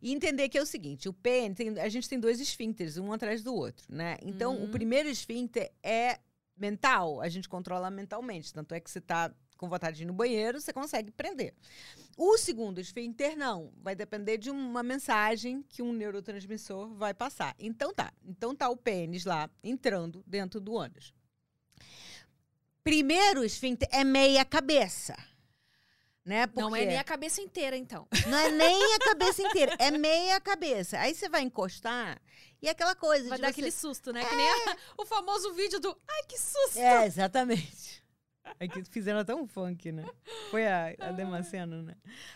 E 0.00 0.12
entender 0.12 0.48
que 0.48 0.58
é 0.58 0.62
o 0.62 0.66
seguinte, 0.66 1.08
o 1.08 1.12
pênis, 1.12 1.56
tem- 1.56 1.78
a 1.78 1.88
gente 1.88 2.08
tem 2.08 2.18
dois 2.20 2.40
esfíncteres, 2.40 2.96
um 2.98 3.12
atrás 3.12 3.42
do 3.42 3.54
outro, 3.54 3.84
né? 3.88 4.16
Então, 4.22 4.56
o 4.56 4.62
Uhum. 4.64 4.70
primeiro 4.70 5.08
esfíncter 5.08 5.70
é 5.82 6.18
mental, 6.56 7.20
a 7.20 7.28
gente 7.28 7.48
controla 7.48 7.90
mentalmente. 7.90 8.52
Tanto 8.52 8.74
é 8.74 8.80
que 8.80 8.90
você 8.90 9.00
tá 9.00 9.32
com 9.56 9.68
vontade 9.68 9.96
de 9.96 10.02
ir 10.04 10.06
no 10.06 10.12
banheiro, 10.12 10.60
você 10.60 10.72
consegue 10.72 11.10
prender. 11.10 11.52
O 12.16 12.38
segundo 12.38 12.80
esfíncter, 12.80 13.36
não. 13.36 13.72
Vai 13.82 13.94
depender 13.96 14.38
de 14.38 14.50
uma 14.50 14.84
mensagem 14.84 15.64
que 15.68 15.82
um 15.82 15.92
neurotransmissor 15.92 16.94
vai 16.94 17.12
passar. 17.12 17.56
Então 17.58 17.92
tá. 17.92 18.12
Então 18.24 18.54
tá 18.54 18.68
o 18.68 18.76
pênis 18.76 19.24
lá 19.24 19.50
entrando 19.64 20.22
dentro 20.26 20.60
do 20.60 20.76
ânus. 20.78 21.12
Primeiro 22.82 23.44
esfíncter 23.44 23.88
é 23.92 24.02
meia 24.04 24.44
cabeça. 24.44 25.14
Né? 26.28 26.46
Não 26.54 26.76
é 26.76 26.84
nem 26.84 26.98
a 26.98 27.04
cabeça 27.04 27.40
inteira, 27.40 27.74
então. 27.74 28.06
não 28.26 28.36
é 28.36 28.50
nem 28.50 28.94
a 28.96 28.98
cabeça 28.98 29.40
inteira, 29.40 29.74
é 29.78 29.90
meia 29.90 30.38
cabeça. 30.38 30.98
Aí 30.98 31.14
você 31.14 31.26
vai 31.26 31.40
encostar 31.40 32.20
e 32.60 32.68
é 32.68 32.70
aquela 32.70 32.94
coisa 32.94 33.30
Vai 33.30 33.38
de 33.38 33.42
dar 33.42 33.48
você... 33.48 33.52
aquele 33.52 33.70
susto, 33.70 34.12
né? 34.12 34.22
Que 34.22 34.34
nem 34.36 34.46
a- 34.46 34.76
o 34.98 35.06
famoso 35.06 35.54
vídeo 35.54 35.80
do 35.80 35.88
Ai, 36.06 36.22
que 36.28 36.38
susto! 36.38 36.78
É, 36.78 37.06
exatamente. 37.06 38.04
É 38.60 38.68
que 38.68 38.84
fizeram 38.84 39.20
até 39.20 39.34
um 39.34 39.46
funk, 39.46 39.90
né? 39.90 40.04
Foi 40.50 40.66
a, 40.66 40.94
a 40.98 41.12
Damasceno, 41.12 41.82
né? 41.82 41.94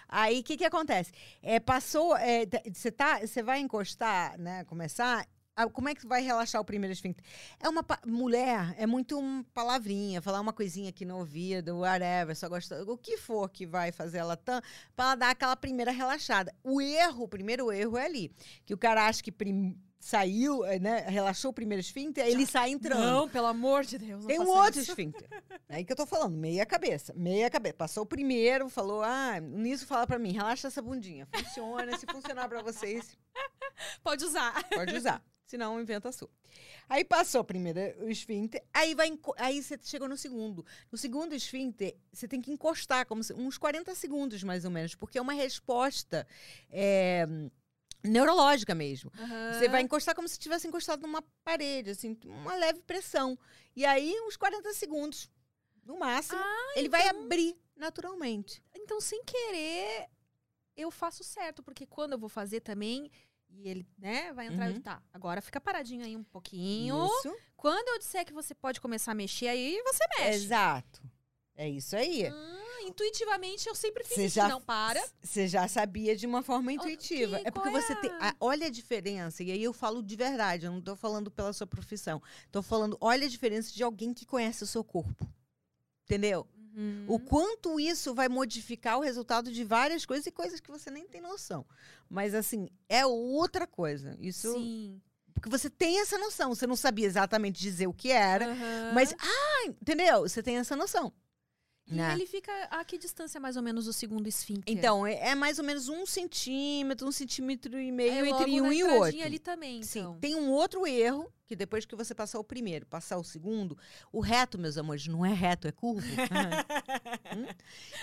Aí, 0.08 0.40
o 0.40 0.42
que 0.42 0.56
que 0.56 0.64
acontece? 0.64 1.12
É, 1.42 1.60
passou, 1.60 2.16
é, 2.16 2.46
você 2.72 2.90
tá, 2.90 3.18
você 3.20 3.42
vai 3.42 3.60
encostar, 3.60 4.38
né, 4.38 4.64
começar, 4.64 5.20
ah, 5.20 5.26
como 5.72 5.88
é 5.88 5.94
que 5.94 6.06
vai 6.06 6.22
relaxar 6.22 6.60
o 6.60 6.64
primeiro 6.64 6.92
esfíncter? 6.92 7.24
É 7.60 7.68
uma 7.68 7.84
mulher, 8.06 8.74
é 8.78 8.86
muito 8.86 9.18
um 9.18 9.42
palavrinha, 9.54 10.22
falar 10.22 10.40
uma 10.40 10.52
coisinha 10.52 10.88
aqui 10.88 11.04
no 11.04 11.18
ouvido, 11.18 11.78
whatever, 11.78 12.34
só 12.36 12.48
gosta, 12.48 12.82
o 12.84 12.96
que 12.96 13.16
for 13.18 13.48
que 13.50 13.66
vai 13.66 13.92
fazer 13.92 14.18
ela 14.18 14.36
tão, 14.36 14.60
para 14.96 15.04
ela 15.06 15.14
dar 15.14 15.30
aquela 15.30 15.56
primeira 15.56 15.90
relaxada. 15.92 16.54
O 16.64 16.80
erro, 16.80 17.24
o 17.24 17.28
primeiro 17.28 17.70
erro 17.70 17.96
é 17.98 18.04
ali, 18.06 18.32
que 18.64 18.72
o 18.74 18.78
cara 18.78 19.06
acha 19.06 19.22
que 19.22 19.30
prim- 19.30 19.78
saiu, 20.00 20.64
eh, 20.64 20.80
né, 20.80 21.04
relaxou 21.06 21.52
o 21.52 21.54
primeiro 21.54 21.80
esfíncter, 21.80 22.26
ele 22.26 22.44
sai 22.44 22.70
entrando. 22.70 23.00
Não, 23.04 23.28
pelo 23.28 23.46
amor 23.46 23.84
de 23.84 23.98
Deus. 23.98 24.22
não 24.22 24.26
Tem 24.26 24.40
um 24.40 24.48
outro 24.48 24.80
isso. 24.80 24.90
esfíncter. 24.90 25.28
É 25.68 25.76
aí 25.76 25.84
que 25.84 25.92
eu 25.92 25.96
tô 25.96 26.04
falando, 26.06 26.36
meia 26.36 26.66
cabeça. 26.66 27.12
Meia 27.14 27.48
cabeça. 27.48 27.74
Passou 27.74 28.02
o 28.02 28.06
primeiro, 28.06 28.68
falou, 28.68 29.00
ah, 29.04 29.38
nisso 29.38 29.86
fala 29.86 30.04
pra 30.04 30.18
mim, 30.18 30.32
relaxa 30.32 30.66
essa 30.66 30.82
bundinha. 30.82 31.28
Funciona, 31.32 31.96
se 31.96 32.04
funcionar 32.06 32.48
pra 32.48 32.62
vocês, 32.62 33.16
Pode 34.02 34.24
usar. 34.24 34.60
pode 34.70 34.96
usar. 34.96 35.22
Se 35.52 35.58
não, 35.58 35.78
inventa 35.78 36.08
a 36.08 36.12
sua. 36.12 36.30
Aí 36.88 37.04
passou 37.04 37.44
primeiro 37.44 37.78
o 38.02 38.08
esfíncter, 38.08 38.64
aí 38.72 38.94
vai 38.94 39.12
aí 39.36 39.62
você 39.62 39.78
chegou 39.82 40.08
no 40.08 40.16
segundo. 40.16 40.64
No 40.90 40.96
segundo 40.96 41.34
esfíncter, 41.34 41.94
você 42.10 42.26
tem 42.26 42.40
que 42.40 42.50
encostar 42.50 43.04
como 43.04 43.22
se- 43.22 43.34
uns 43.34 43.58
40 43.58 43.94
segundos 43.94 44.42
mais 44.42 44.64
ou 44.64 44.70
menos, 44.70 44.94
porque 44.94 45.18
é 45.18 45.20
uma 45.20 45.34
resposta 45.34 46.26
é, 46.70 47.26
neurológica 48.02 48.74
mesmo. 48.74 49.12
Você 49.52 49.68
vai 49.68 49.82
encostar 49.82 50.14
como 50.14 50.26
se 50.26 50.38
tivesse 50.38 50.66
encostado 50.66 51.02
numa 51.02 51.20
parede, 51.44 51.90
assim, 51.90 52.18
uma 52.24 52.54
leve 52.54 52.80
pressão. 52.80 53.38
E 53.76 53.84
aí, 53.84 54.16
uns 54.22 54.38
40 54.38 54.72
segundos, 54.72 55.30
no 55.84 55.98
máximo, 55.98 56.40
ele 56.76 56.88
vai 56.88 57.02
abrir 57.08 57.54
naturalmente. 57.76 58.62
Então, 58.74 59.02
sem 59.02 59.22
querer, 59.22 60.08
eu 60.74 60.90
faço 60.90 61.22
certo, 61.22 61.62
porque 61.62 61.84
quando 61.84 62.12
eu 62.14 62.18
vou 62.18 62.30
fazer 62.30 62.60
também, 62.60 63.10
e 63.54 63.68
ele, 63.68 63.86
né, 63.98 64.32
vai 64.32 64.46
entrar, 64.46 64.66
Uhum. 64.66 64.72
digo, 64.72 64.84
tá, 64.84 65.02
agora 65.12 65.40
fica 65.40 65.60
paradinho 65.60 66.04
aí 66.04 66.16
um 66.16 66.24
pouquinho. 66.24 67.06
Isso. 67.18 67.36
Quando 67.56 67.88
eu 67.88 67.98
disser 67.98 68.24
que 68.24 68.32
você 68.32 68.54
pode 68.54 68.80
começar 68.80 69.12
a 69.12 69.14
mexer, 69.14 69.48
aí 69.48 69.80
você 69.84 70.04
mexe. 70.18 70.44
Exato. 70.44 71.02
É 71.54 71.68
isso 71.68 71.94
aí. 71.94 72.26
Ah, 72.26 72.82
intuitivamente, 72.84 73.68
eu 73.68 73.74
sempre 73.74 74.02
fiz 74.04 74.16
isso. 74.18 74.34
já, 74.36 74.48
Não, 74.48 74.60
para. 74.60 75.00
Você 75.22 75.46
já 75.46 75.68
sabia 75.68 76.16
de 76.16 76.26
uma 76.26 76.42
forma 76.42 76.72
intuitiva. 76.72 77.38
que- 77.40 77.46
é 77.46 77.50
porque 77.50 77.68
é 77.68 77.72
você 77.72 77.94
tem. 77.96 78.10
a- 78.12 78.34
olha 78.40 78.66
a 78.66 78.70
diferença, 78.70 79.42
e 79.42 79.52
aí 79.52 79.62
eu 79.62 79.72
falo 79.72 80.02
de 80.02 80.16
verdade, 80.16 80.64
eu 80.66 80.72
não 80.72 80.80
tô 80.80 80.96
falando 80.96 81.30
pela 81.30 81.52
sua 81.52 81.66
profissão. 81.66 82.22
Tô 82.50 82.62
falando, 82.62 82.96
olha 83.00 83.26
a 83.26 83.30
diferença 83.30 83.70
de 83.72 83.82
alguém 83.84 84.14
que 84.14 84.24
conhece 84.26 84.64
o 84.64 84.66
seu 84.66 84.82
corpo. 84.82 85.28
Entendeu? 86.04 86.48
Uhum. 86.74 87.04
O 87.08 87.18
quanto 87.18 87.78
isso 87.78 88.14
vai 88.14 88.28
modificar 88.28 88.98
o 88.98 89.02
resultado 89.02 89.52
de 89.52 89.64
várias 89.64 90.06
coisas 90.06 90.26
e 90.26 90.30
coisas 90.30 90.60
que 90.60 90.70
você 90.70 90.90
nem 90.90 91.06
tem 91.06 91.20
noção. 91.20 91.66
Mas, 92.08 92.34
assim, 92.34 92.68
é 92.88 93.04
outra 93.04 93.66
coisa. 93.66 94.16
Isso. 94.20 94.52
Sim. 94.52 95.00
Porque 95.34 95.48
você 95.48 95.68
tem 95.68 96.00
essa 96.00 96.18
noção. 96.18 96.54
Você 96.54 96.66
não 96.66 96.76
sabia 96.76 97.06
exatamente 97.06 97.60
dizer 97.60 97.86
o 97.86 97.92
que 97.92 98.10
era, 98.10 98.46
Aham. 98.46 98.92
mas. 98.94 99.14
Ah, 99.18 99.66
entendeu? 99.66 100.20
Você 100.22 100.42
tem 100.42 100.56
essa 100.58 100.76
noção. 100.76 101.12
E 101.86 101.94
né? 101.94 102.12
ele 102.12 102.26
fica 102.26 102.52
a 102.70 102.84
que 102.84 102.96
distância, 102.96 103.40
mais 103.40 103.56
ou 103.56 103.62
menos, 103.62 103.86
do 103.86 103.92
segundo 103.92 104.26
esfíncter? 104.28 104.72
Então, 104.72 105.06
é, 105.06 105.30
é 105.30 105.34
mais 105.34 105.58
ou 105.58 105.64
menos 105.64 105.88
um 105.88 106.06
centímetro, 106.06 107.06
um 107.06 107.12
centímetro 107.12 107.78
e 107.78 107.90
meio 107.90 108.24
é 108.24 108.28
entre 108.28 108.60
um 108.60 108.72
e 108.72 108.84
o 108.84 108.94
outro. 108.94 109.22
ali 109.22 109.38
também, 109.38 109.82
Sim, 109.82 110.00
então. 110.00 110.18
tem 110.18 110.36
um 110.36 110.50
outro 110.50 110.86
erro, 110.86 111.30
que 111.46 111.56
depois 111.56 111.84
que 111.84 111.96
você 111.96 112.14
passar 112.14 112.38
o 112.38 112.44
primeiro, 112.44 112.86
passar 112.86 113.18
o 113.18 113.24
segundo, 113.24 113.76
o 114.12 114.20
reto, 114.20 114.58
meus 114.58 114.78
amores, 114.78 115.06
não 115.06 115.26
é 115.26 115.32
reto, 115.32 115.66
é 115.66 115.72
curvo. 115.72 116.02
Hum? 117.34 117.46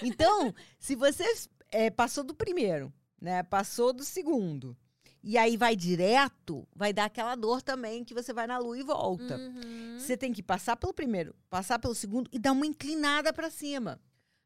Então, 0.01 0.53
se 0.79 0.95
você 0.95 1.23
é, 1.71 1.89
passou 1.91 2.23
do 2.23 2.33
primeiro, 2.33 2.91
né? 3.21 3.43
Passou 3.43 3.93
do 3.93 4.03
segundo, 4.03 4.75
e 5.23 5.37
aí 5.37 5.57
vai 5.57 5.75
direto, 5.75 6.67
vai 6.75 6.93
dar 6.93 7.05
aquela 7.05 7.35
dor 7.35 7.61
também 7.61 8.03
que 8.03 8.13
você 8.13 8.31
vai 8.33 8.47
na 8.47 8.57
lua 8.57 8.77
e 8.77 8.83
volta. 8.83 9.37
Uhum. 9.37 9.97
Você 9.99 10.15
tem 10.17 10.31
que 10.31 10.41
passar 10.43 10.75
pelo 10.77 10.93
primeiro, 10.93 11.35
passar 11.49 11.77
pelo 11.79 11.93
segundo 11.95 12.29
e 12.31 12.39
dar 12.39 12.51
uma 12.53 12.65
inclinada 12.65 13.33
para 13.33 13.49
cima. 13.49 13.99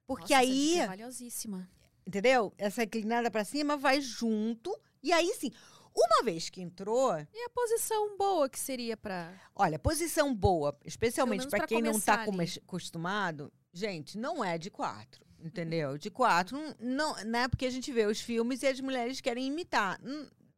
Porque 0.07 0.33
Nossa, 0.33 0.43
essa 0.43 0.51
aí 0.51 0.67
dica 0.69 0.83
é 0.83 0.87
valiosíssima. 0.87 1.69
entendeu? 2.05 2.53
Essa 2.57 2.83
inclinada 2.83 3.29
para 3.31 3.43
cima 3.45 3.77
vai 3.77 4.01
junto 4.01 4.75
e 5.01 5.11
aí 5.11 5.33
sim, 5.39 5.51
Uma 5.95 6.23
vez 6.23 6.49
que 6.49 6.59
entrou, 6.59 7.13
E 7.31 7.45
a 7.45 7.49
posição 7.51 8.17
boa 8.17 8.49
que 8.49 8.59
seria 8.59 8.97
pra. 8.97 9.31
olha, 9.55 9.77
posição 9.77 10.33
boa, 10.33 10.75
especialmente 10.83 11.47
para 11.47 11.59
pra 11.59 11.67
quem 11.67 11.81
não 11.83 11.99
tá 11.99 12.25
come- 12.25 12.45
acostumado, 12.65 13.53
gente, 13.71 14.17
não 14.17 14.43
é 14.43 14.57
de 14.57 14.71
quatro. 14.71 15.23
Entendeu? 15.39 15.97
De 15.97 16.09
quatro, 16.09 16.57
não, 16.79 17.15
não 17.25 17.39
é 17.41 17.47
porque 17.47 17.65
a 17.65 17.69
gente 17.69 17.91
vê 17.91 18.05
os 18.07 18.19
filmes 18.21 18.63
e 18.63 18.67
as 18.67 18.79
mulheres 18.79 19.19
querem 19.21 19.45
imitar. 19.47 19.99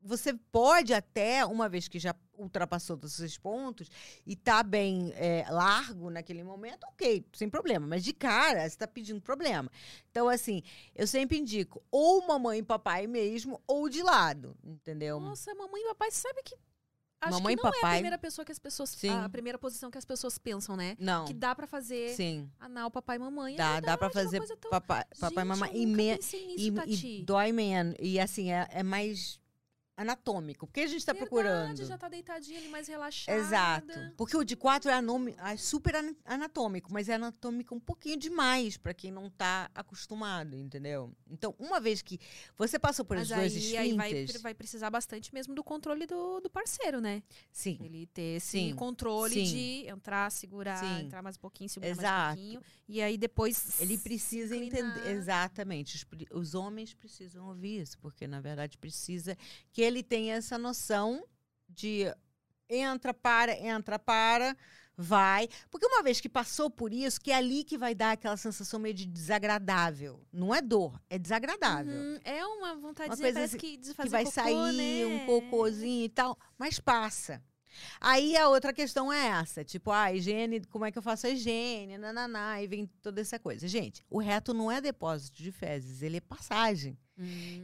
Você 0.06 0.34
pode 0.52 0.94
até, 0.94 1.44
uma 1.46 1.68
vez 1.68 1.88
que 1.88 1.98
já 1.98 2.16
ultrapassou 2.38 2.96
todos 2.96 3.20
esses 3.20 3.38
pontos 3.38 3.90
e 4.26 4.36
tá 4.36 4.62
bem 4.62 5.12
é, 5.16 5.46
largo 5.50 6.10
naquele 6.12 6.44
momento, 6.44 6.84
ok, 6.84 7.26
sem 7.34 7.50
problema. 7.50 7.88
Mas 7.88 8.04
de 8.04 8.14
cara, 8.14 8.70
você 8.70 8.78
tá 8.78 8.88
pedindo 8.88 9.20
problema. 9.22 9.70
Então, 10.12 10.30
assim, 10.30 10.62
eu 10.94 11.08
sempre 11.08 11.38
indico 11.40 11.82
ou 11.90 12.28
mamãe 12.28 12.60
e 12.60 12.64
papai 12.64 13.08
mesmo, 13.08 13.60
ou 13.68 13.90
de 13.90 14.04
lado, 14.04 14.56
entendeu? 14.64 15.20
Nossa, 15.20 15.56
mamãe 15.56 15.82
e 15.82 15.88
papai 15.88 16.12
sabe 16.12 16.44
que. 16.44 16.56
Acho 17.22 17.34
Mamãe 17.40 17.54
e 17.54 17.58
que 17.58 17.64
não 17.64 17.70
é 17.70 17.72
a 17.72 17.76
papai. 17.76 17.94
primeira 17.96 18.18
pessoa 18.20 18.46
que 18.46 18.52
as 18.52 18.60
pessoas. 18.60 18.90
Sim. 18.90 19.10
A 19.10 19.30
primeira 19.30 19.58
posição 19.58 19.90
que 19.90 19.98
as 19.98 20.06
pessoas 20.06 20.38
pensam, 20.38 20.76
né? 20.76 20.96
Não. 21.00 21.26
Que 21.26 21.34
dá 21.34 21.56
pra 21.56 21.66
fazer 21.66 22.14
Sim. 22.14 22.48
anal, 22.60 22.92
papai 22.92 23.16
e 23.16 23.20
mamãe. 23.20 23.54
É 23.56 23.58
Dá, 23.58 23.80
dá 23.80 23.98
pra 23.98 24.10
verdade, 24.10 24.36
uma 24.36 24.42
fazer 24.42 24.58
tão- 24.58 24.70
papai, 24.70 25.04
papai 25.20 25.44
e 25.44 25.48
Gente, 25.48 25.58
mamãe. 25.60 25.72
E, 25.74 25.86
me- 25.88 26.20
e, 26.58 27.20
e 27.22 27.24
dói 27.24 27.52
menos. 27.52 27.96
E 28.00 28.20
assim, 28.20 28.52
é, 28.52 28.68
é 28.70 28.84
mais 28.84 29.40
anatômico. 29.98 30.68
Porque 30.68 30.82
a 30.82 30.88
gente 30.88 31.06
tá 31.06 31.14
Verdade, 31.14 31.30
procurando. 31.30 31.86
já 31.86 31.98
tá 31.98 32.08
deitadinha 32.10 32.60
ali, 32.60 32.68
mais 32.70 32.88
relaxada. 32.88 33.38
Exato. 33.38 34.14
Porque 34.18 34.36
o 34.36 34.44
de 34.44 34.56
quatro 34.56 34.90
é, 34.92 34.94
anome- 34.94 35.36
é 35.38 35.56
super 35.58 35.96
ana- 35.96 36.16
anatômico, 36.26 36.92
mas 36.92 37.08
é 37.10 37.16
anatômico 37.16 37.74
um 37.74 37.80
pouquinho 37.80 38.18
demais 38.18 38.78
pra 38.78 38.94
quem 38.94 39.12
não 39.12 39.30
tá 39.30 39.70
acostumado, 39.74 40.58
entendeu? 40.58 41.12
Então, 41.30 41.56
uma 41.58 41.80
vez 41.80 42.02
que 42.02 42.20
você 42.58 42.78
passou 42.78 43.06
por 43.06 43.18
Mas 43.18 43.32
esses 43.32 43.64
dois 43.64 43.66
aí, 43.76 43.78
aí 43.78 43.94
vai, 43.94 44.26
vai 44.42 44.54
precisar 44.54 44.90
bastante 44.90 45.34
mesmo 45.34 45.56
do 45.56 45.64
controle 45.64 46.06
do, 46.06 46.40
do 46.42 46.50
parceiro, 46.50 47.00
né? 47.00 47.24
Sim, 47.52 47.78
Ele 47.82 48.06
ter 48.08 48.38
esse 48.38 48.50
Sim. 48.52 48.76
controle 48.76 49.34
Sim. 49.34 49.44
de 49.44 49.88
entrar, 49.90 50.32
segurar, 50.32 50.78
Sim. 50.80 51.06
entrar 51.06 51.22
mais 51.22 51.38
um 51.38 51.40
pouquinho, 51.40 51.70
segurar 51.70 51.90
mais 51.96 52.00
Exato. 52.00 52.32
um 52.34 52.36
pouquinho. 52.36 52.62
E 52.88 53.02
aí 53.02 53.18
depois. 53.18 53.80
ele 53.82 53.98
precisa 53.98 54.56
inclinar. 54.56 54.98
entender. 54.98 55.10
Exatamente. 55.12 55.96
Os, 55.96 56.06
os 56.32 56.56
homens 56.56 56.94
precisam 56.94 57.48
ouvir 57.48 57.82
isso, 57.82 57.98
porque, 58.00 58.28
na 58.28 58.42
verdade, 58.42 58.78
precisa 58.78 59.38
que 59.72 59.82
ele 59.86 60.04
tenha 60.04 60.36
essa 60.36 60.58
noção 60.58 61.24
de 61.70 62.06
entra, 62.70 63.14
para, 63.14 63.58
entra, 63.58 64.00
para, 64.00 64.56
vai. 64.98 65.48
Porque 65.70 65.86
uma 65.86 66.04
vez 66.04 66.20
que 66.20 66.30
passou 66.30 66.70
por 66.70 66.94
isso, 66.94 67.20
que 67.20 67.32
é 67.32 67.36
ali 67.36 67.64
que 67.64 67.78
vai 67.78 67.94
dar 67.94 68.12
aquela 68.12 68.38
sensação 68.38 68.80
meio 68.80 68.94
de 68.94 69.06
desagradável. 69.06 70.22
Não 70.32 70.54
é 70.54 70.62
dor, 70.62 71.00
é 71.10 71.18
desagradável. 71.18 71.94
Uhum, 71.94 72.20
é 72.24 72.46
uma 72.46 72.76
vontadezinha, 72.76 73.18
coisa 73.18 73.34
parece 73.34 73.56
assim 73.56 73.58
que 73.58 73.78
de 73.78 73.94
que 73.94 74.10
vai 74.10 74.24
cocô, 74.24 74.34
sair 74.34 74.74
né? 74.74 75.06
um 75.06 75.26
cocôzinho 75.26 76.06
e 76.06 76.10
tal, 76.10 76.38
mas 76.58 76.80
passa. 76.80 77.42
Aí 78.00 78.38
a 78.38 78.48
outra 78.48 78.72
questão 78.72 79.12
é 79.12 79.28
essa, 79.28 79.64
tipo, 79.64 79.92
a 79.92 80.14
higiene, 80.14 80.62
como 80.66 80.86
é 80.86 80.92
que 80.92 80.98
eu 80.98 81.02
faço 81.02 81.28
a 81.28 81.30
higiene, 81.30 81.98
nananá, 81.98 82.62
e 82.62 82.68
vem 82.68 82.86
toda 83.02 83.20
essa 83.20 83.38
coisa. 83.38 83.68
Gente, 83.68 84.02
o 84.10 84.18
reto 84.18 84.54
não 84.54 84.72
é 84.72 84.80
depósito 84.80 85.44
de 85.44 85.52
fezes, 85.52 86.02
ele 86.02 86.18
é 86.18 86.22
passagem. 86.22 86.98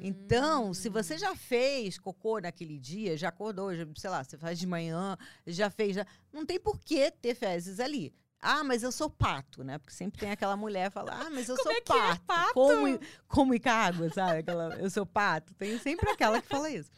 Então, 0.01 0.73
se 0.73 0.89
você 0.89 1.17
já 1.17 1.35
fez 1.35 1.97
cocô 1.97 2.39
naquele 2.39 2.79
dia, 2.79 3.17
já 3.17 3.29
acordou, 3.29 3.75
já, 3.75 3.85
sei 3.95 4.09
lá, 4.09 4.23
você 4.23 4.37
faz 4.37 4.57
de 4.57 4.65
manhã, 4.65 5.17
já 5.45 5.69
fez, 5.69 5.95
já, 5.95 6.05
não 6.31 6.45
tem 6.45 6.59
por 6.59 6.79
que 6.79 7.11
ter 7.11 7.35
fezes 7.35 7.79
ali. 7.79 8.13
Ah, 8.41 8.63
mas 8.63 8.81
eu 8.81 8.91
sou 8.91 9.07
pato, 9.09 9.63
né? 9.63 9.77
Porque 9.77 9.93
sempre 9.93 10.19
tem 10.19 10.31
aquela 10.31 10.57
mulher 10.57 10.89
que 10.89 10.95
fala, 10.95 11.11
ah, 11.13 11.29
mas 11.29 11.47
eu 11.47 11.55
Como 11.55 11.69
sou 11.69 11.77
é 11.77 11.81
que 11.81 11.93
é, 11.93 11.95
pato. 11.95 12.21
pato? 12.25 12.53
Como, 12.53 12.99
como 13.27 13.53
e 13.53 13.61
água, 13.63 14.09
sabe? 14.09 14.39
Aquela, 14.39 14.75
eu 14.79 14.89
sou 14.89 15.05
pato. 15.05 15.53
Tem 15.53 15.77
sempre 15.77 16.09
aquela 16.09 16.41
que 16.41 16.47
fala 16.47 16.69
isso. 16.69 16.89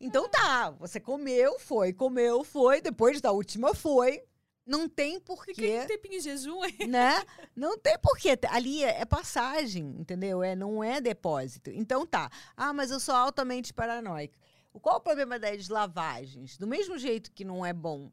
Então 0.00 0.26
tá, 0.30 0.70
você 0.70 0.98
comeu, 0.98 1.58
foi, 1.58 1.92
comeu, 1.92 2.42
foi, 2.42 2.80
depois 2.80 3.20
da 3.20 3.30
última 3.30 3.74
foi. 3.74 4.22
Não 4.70 4.88
tem 4.88 5.14
Fica 5.14 5.26
porquê 5.26 5.80
um 5.82 5.86
tempinho 5.88 6.14
em 6.14 6.20
jejum, 6.20 6.64
hein? 6.64 6.86
né? 6.86 7.24
Não 7.56 7.76
tem 7.76 7.98
porquê. 7.98 8.38
Ali 8.48 8.84
é, 8.84 9.00
é 9.00 9.04
passagem, 9.04 9.96
entendeu? 9.98 10.44
É, 10.44 10.54
não 10.54 10.82
é 10.82 11.00
depósito. 11.00 11.70
Então 11.70 12.06
tá. 12.06 12.30
Ah, 12.56 12.72
mas 12.72 12.92
eu 12.92 13.00
sou 13.00 13.14
altamente 13.16 13.74
paranoica. 13.74 14.38
Qual 14.80 14.98
o 14.98 15.00
problema 15.00 15.40
das 15.40 15.68
lavagens? 15.68 16.56
Do 16.56 16.68
mesmo 16.68 16.96
jeito 16.96 17.32
que 17.32 17.44
não 17.44 17.66
é 17.66 17.72
bom 17.72 18.12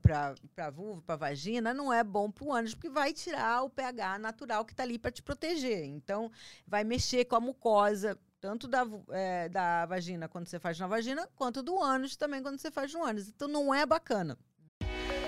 para 0.00 0.34
a 0.56 0.70
vulva, 0.70 1.02
para 1.02 1.14
a 1.16 1.18
vagina, 1.18 1.74
não 1.74 1.92
é 1.92 2.04
bom 2.04 2.30
para 2.30 2.44
o 2.44 2.52
ânus, 2.52 2.74
porque 2.74 2.88
vai 2.88 3.12
tirar 3.12 3.64
o 3.64 3.68
pH 3.68 4.20
natural 4.20 4.64
que 4.64 4.72
está 4.72 4.84
ali 4.84 5.00
para 5.00 5.10
te 5.10 5.20
proteger. 5.20 5.84
Então, 5.84 6.30
vai 6.64 6.84
mexer 6.84 7.24
com 7.24 7.34
a 7.34 7.40
mucosa, 7.40 8.16
tanto 8.40 8.68
da, 8.68 8.86
eh, 9.10 9.48
da 9.48 9.84
vagina 9.84 10.28
quando 10.28 10.46
você 10.46 10.60
faz 10.60 10.78
na 10.78 10.86
vagina, 10.86 11.28
quanto 11.34 11.60
do 11.60 11.78
ânus 11.82 12.16
também 12.16 12.40
quando 12.40 12.58
você 12.58 12.70
faz 12.70 12.94
no 12.94 13.04
ânus. 13.04 13.28
Então, 13.28 13.48
não 13.48 13.74
é 13.74 13.84
bacana. 13.84 14.38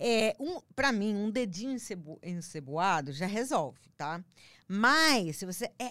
é, 0.00 0.34
um, 0.40 0.60
para 0.74 0.90
mim, 0.90 1.14
um 1.14 1.30
dedinho 1.30 1.72
encebo, 1.72 2.18
enceboado 2.22 3.12
já 3.12 3.26
resolve, 3.26 3.78
tá? 3.98 4.24
Mas, 4.72 5.38
se 5.38 5.44
você 5.44 5.68
é 5.80 5.90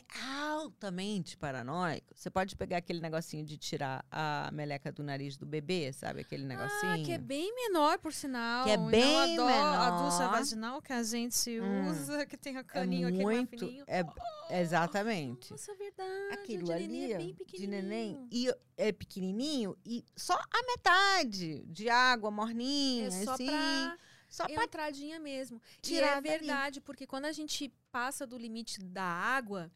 altamente 0.54 1.36
paranoico, 1.36 2.08
você 2.16 2.30
pode 2.30 2.56
pegar 2.56 2.78
aquele 2.78 3.02
negocinho 3.02 3.44
de 3.46 3.58
tirar 3.58 4.06
a 4.10 4.50
meleca 4.54 4.90
do 4.90 5.04
nariz 5.04 5.36
do 5.36 5.46
bebê, 5.46 5.92
sabe? 5.92 6.22
Aquele 6.22 6.46
negocinho. 6.46 6.94
Ah, 6.94 7.04
que 7.04 7.12
é 7.12 7.18
bem 7.18 7.54
menor, 7.54 8.00
por 8.00 8.14
sinal. 8.14 8.64
Que 8.64 8.72
é 8.72 8.76
e 8.76 8.78
não 8.78 8.88
bem 8.88 9.18
a, 9.18 9.26
do- 9.36 9.42
a 9.42 9.46
menor. 9.92 10.04
ducha 10.06 10.28
vaginal 10.30 10.82
que 10.82 10.94
a 10.94 11.04
gente 11.04 11.60
Hum. 11.60 11.90
usa, 11.90 12.26
que 12.26 12.38
tem 12.38 12.56
o 12.56 12.60
É 12.60 12.64
caninho 12.64 13.10
aqui 13.10 13.18
mais 13.22 13.38
muito. 13.40 13.60
fininho. 13.60 13.84
É, 13.86 14.62
exatamente. 14.62 15.52
Nossa, 15.52 15.74
é 15.74 15.76
verdade. 15.76 16.34
Aquilo 16.34 16.72
ali 16.72 16.88
neném 16.88 17.12
é 17.14 17.18
bem 17.18 17.38
de 17.48 17.68
neném 17.68 18.28
e 18.32 18.50
é 18.78 18.94
pequenininho 18.94 19.76
e 19.86 20.06
só 20.16 20.36
a 20.36 20.64
metade 20.68 21.66
de 21.66 21.90
água 21.90 22.32
morninha, 22.32 23.08
É 23.08 23.12
só 23.26 23.34
assim, 23.34 23.46
pra 23.48 23.98
só 24.30 24.48
pra 24.48 24.64
entradinha 24.64 25.20
mesmo. 25.20 25.62
tirar 25.82 26.16
e 26.16 26.18
é 26.18 26.22
verdade, 26.22 26.80
porque 26.80 27.08
quando 27.08 27.26
a 27.26 27.32
gente 27.32 27.74
passa 27.92 28.26
do 28.26 28.38
limite 28.38 28.80
da 28.80 29.04
água, 29.04 29.72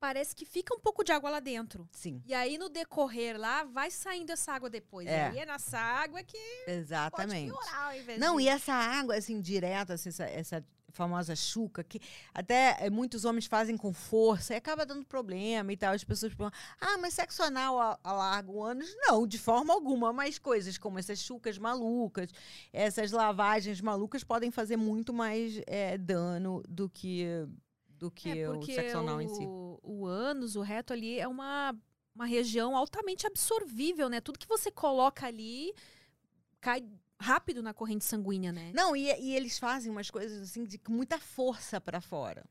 parece 0.00 0.34
que 0.34 0.44
fica 0.44 0.74
um 0.74 0.80
pouco 0.80 1.04
de 1.04 1.12
água 1.12 1.30
lá 1.30 1.40
dentro. 1.40 1.88
sim, 1.92 2.22
E 2.26 2.34
aí, 2.34 2.58
no 2.58 2.68
decorrer 2.68 3.38
lá, 3.38 3.64
vai 3.64 3.90
saindo 3.90 4.30
essa 4.30 4.52
água 4.52 4.68
depois. 4.68 5.06
É. 5.06 5.10
E 5.10 5.20
aí 5.32 5.38
é 5.38 5.46
nessa 5.46 5.78
água 5.78 6.22
que 6.22 6.36
pode 6.66 6.78
exatamente. 6.78 7.50
piorar 7.50 7.86
ao 7.86 7.96
invés 7.96 8.18
Não, 8.18 8.36
de... 8.36 8.42
e 8.42 8.48
essa 8.48 8.72
água, 8.72 9.16
assim, 9.16 9.40
direta, 9.40 9.94
assim, 9.94 10.08
essa, 10.08 10.24
essa 10.24 10.66
famosa 10.94 11.34
chuca, 11.36 11.84
que 11.84 12.00
até 12.32 12.76
eh, 12.80 12.88
muitos 12.88 13.24
homens 13.24 13.46
fazem 13.46 13.76
com 13.76 13.92
força 13.92 14.54
e 14.54 14.56
acaba 14.56 14.86
dando 14.86 15.04
problema 15.04 15.72
e 15.72 15.76
tal. 15.76 15.92
As 15.92 16.04
pessoas 16.04 16.32
perguntam, 16.32 16.58
ah, 16.80 16.96
mas 16.98 17.14
sexo 17.14 17.42
anal 17.42 17.98
alarga 18.02 18.50
o 18.50 18.62
ânus? 18.62 18.94
Não, 18.96 19.26
de 19.26 19.38
forma 19.38 19.74
alguma. 19.74 20.12
Mas 20.12 20.38
coisas 20.38 20.78
como 20.78 20.98
essas 20.98 21.18
chucas 21.18 21.58
malucas, 21.58 22.30
essas 22.72 23.10
lavagens 23.10 23.80
malucas 23.80 24.22
podem 24.24 24.50
fazer 24.50 24.76
muito 24.76 25.12
mais 25.12 25.60
eh, 25.66 25.98
dano 25.98 26.62
do 26.68 26.88
que, 26.88 27.26
do 27.98 28.10
que 28.10 28.38
É, 28.38 28.48
o 28.48 28.62
sexo 28.62 28.98
anal 28.98 29.16
o, 29.16 29.20
em 29.20 29.28
si. 29.28 29.42
o 29.82 30.06
ânus, 30.06 30.54
o 30.56 30.62
reto 30.62 30.92
ali, 30.92 31.18
é 31.18 31.26
uma, 31.26 31.76
uma 32.14 32.26
região 32.26 32.76
altamente 32.76 33.26
absorvível, 33.26 34.08
né? 34.08 34.20
Tudo 34.20 34.38
que 34.38 34.48
você 34.48 34.70
coloca 34.70 35.26
ali 35.26 35.74
cai 36.60 36.82
rápido 37.24 37.62
na 37.62 37.72
corrente 37.72 38.04
sanguínea, 38.04 38.52
né? 38.52 38.70
Não, 38.74 38.94
e, 38.94 39.06
e 39.20 39.34
eles 39.34 39.58
fazem 39.58 39.90
umas 39.90 40.10
coisas 40.10 40.42
assim 40.42 40.64
de 40.64 40.78
muita 40.88 41.18
força 41.18 41.80
para 41.80 42.00
fora. 42.00 42.44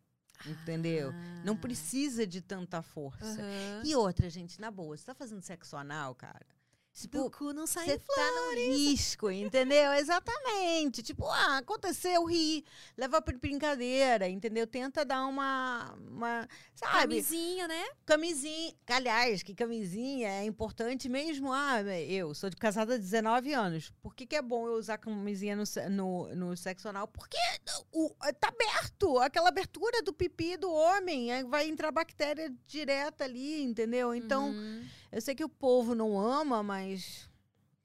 Entendeu? 0.45 1.13
Não 1.45 1.53
Ah. 1.53 1.57
precisa 1.57 2.25
de 2.27 2.41
tanta 2.41 2.81
força. 2.81 3.39
Aham. 3.41 3.81
E 3.85 3.95
outra, 3.95 4.29
gente, 4.29 4.59
na 4.59 4.69
boa, 4.71 4.97
você 4.97 5.05
tá 5.05 5.13
fazendo 5.13 5.41
sexo 5.41 5.77
anal, 5.77 6.13
cara? 6.15 6.45
Tipo, 6.93 7.23
Do 7.23 7.31
cu 7.31 7.53
não 7.53 7.65
sai 7.65 7.85
você 7.85 7.97
tá 7.97 8.31
no 8.35 8.55
risco, 8.55 9.31
entendeu? 9.31 9.93
Exatamente. 9.97 11.01
Tipo, 11.01 11.25
ah, 11.25 11.57
aconteceu, 11.57 12.23
ri. 12.25 12.63
Leva 12.95 13.19
por 13.19 13.35
brincadeira, 13.39 14.29
entendeu? 14.29 14.67
Tenta 14.67 15.03
dar 15.03 15.25
uma. 15.25 15.91
uma 16.07 16.47
sabe? 16.75 17.15
camisinha, 17.15 17.67
né? 17.67 17.83
Camisinha. 18.05 18.75
Aliás, 18.85 19.41
que 19.41 19.55
camisinha 19.55 20.29
é 20.29 20.45
importante 20.45 21.09
mesmo. 21.09 21.51
Ah, 21.51 21.81
eu 21.81 22.35
sou 22.35 22.47
de 22.51 22.57
casada 22.57 22.93
há 22.93 22.97
19 22.97 23.51
anos. 23.53 23.91
Por 23.99 24.13
que, 24.13 24.27
que 24.27 24.35
é 24.35 24.41
bom 24.41 24.67
eu 24.67 24.73
usar 24.73 24.99
camisinha 24.99 25.55
no, 25.55 25.63
no, 25.89 26.35
no 26.35 26.55
sexo 26.55 26.89
anal? 26.89 27.07
Porque 27.07 27.37
o, 27.91 28.13
tá 28.39 28.49
aberto. 28.49 29.17
Aquela 29.17 29.49
abertura 29.49 30.03
do 30.03 30.13
pipi 30.13 30.57
do 30.57 30.71
homem. 30.71 31.31
aí 31.31 31.43
Vai 31.43 31.67
entrar 31.67 31.91
bactéria 31.91 32.53
direta 32.67 33.23
ali, 33.23 33.63
entendeu? 33.63 34.13
Então. 34.13 34.49
Uhum. 34.51 34.85
Eu 35.13 35.21
sei 35.21 35.35
que 35.35 35.43
o 35.43 35.49
povo 35.49 35.93
não 35.93 36.19
ama, 36.19 36.63
mas 36.63 37.29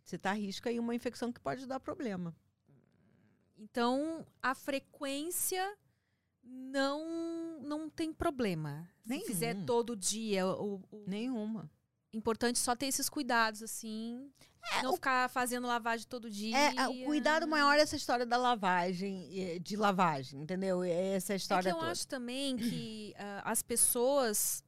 você 0.04 0.16
tá 0.16 0.30
arrisca 0.30 0.70
aí 0.70 0.78
uma 0.80 0.94
infecção 0.94 1.32
que 1.32 1.40
pode 1.40 1.66
dar 1.66 1.78
problema. 1.78 2.34
Então, 3.56 4.26
a 4.42 4.54
frequência 4.54 5.76
não 6.42 7.60
não 7.60 7.90
tem 7.90 8.12
problema. 8.12 8.88
Se 9.02 9.08
Nenhum. 9.10 9.26
fizer 9.26 9.54
todo 9.66 9.94
dia, 9.96 10.46
o, 10.46 10.80
o 10.90 11.04
Nenhuma. 11.06 11.70
importante 12.14 12.56
é 12.56 12.60
só 12.60 12.74
ter 12.74 12.86
esses 12.86 13.08
cuidados, 13.08 13.62
assim. 13.62 14.30
não 14.82 14.94
ficar 14.94 15.28
fazendo 15.28 15.66
lavagem 15.66 16.06
todo 16.06 16.30
dia. 16.30 16.56
É, 16.56 16.76
é, 16.76 16.88
o 16.88 17.04
cuidado 17.04 17.46
maior 17.46 17.76
é 17.78 17.82
essa 17.82 17.96
história 17.96 18.24
da 18.24 18.36
lavagem, 18.36 19.60
de 19.60 19.76
lavagem, 19.76 20.40
entendeu? 20.40 20.82
É 20.82 21.14
Essa 21.16 21.32
É 21.34 21.36
história 21.36 21.70
que 21.70 21.76
eu 21.76 21.80
toda. 21.80 21.90
acho 21.92 22.06
também 22.06 22.56
que 22.56 23.12
ah, 23.18 23.42
as 23.50 23.62
pessoas, 23.62 24.62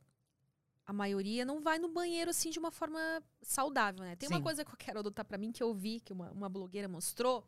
a 0.90 0.92
maioria, 0.92 1.44
não 1.44 1.60
vai 1.60 1.78
no 1.78 1.88
banheiro 1.88 2.30
assim 2.30 2.50
de 2.50 2.58
uma 2.58 2.72
forma 2.72 3.22
saudável, 3.40 4.04
né? 4.04 4.16
Tem 4.16 4.28
uma 4.28 4.38
Sim. 4.38 4.42
coisa 4.42 4.64
que 4.64 4.72
eu 4.72 4.76
quero 4.76 4.98
adotar 4.98 5.24
pra 5.24 5.38
mim 5.38 5.52
que 5.52 5.62
eu 5.62 5.72
vi, 5.72 6.00
que 6.00 6.12
uma, 6.12 6.32
uma 6.32 6.48
blogueira 6.48 6.88
mostrou. 6.88 7.46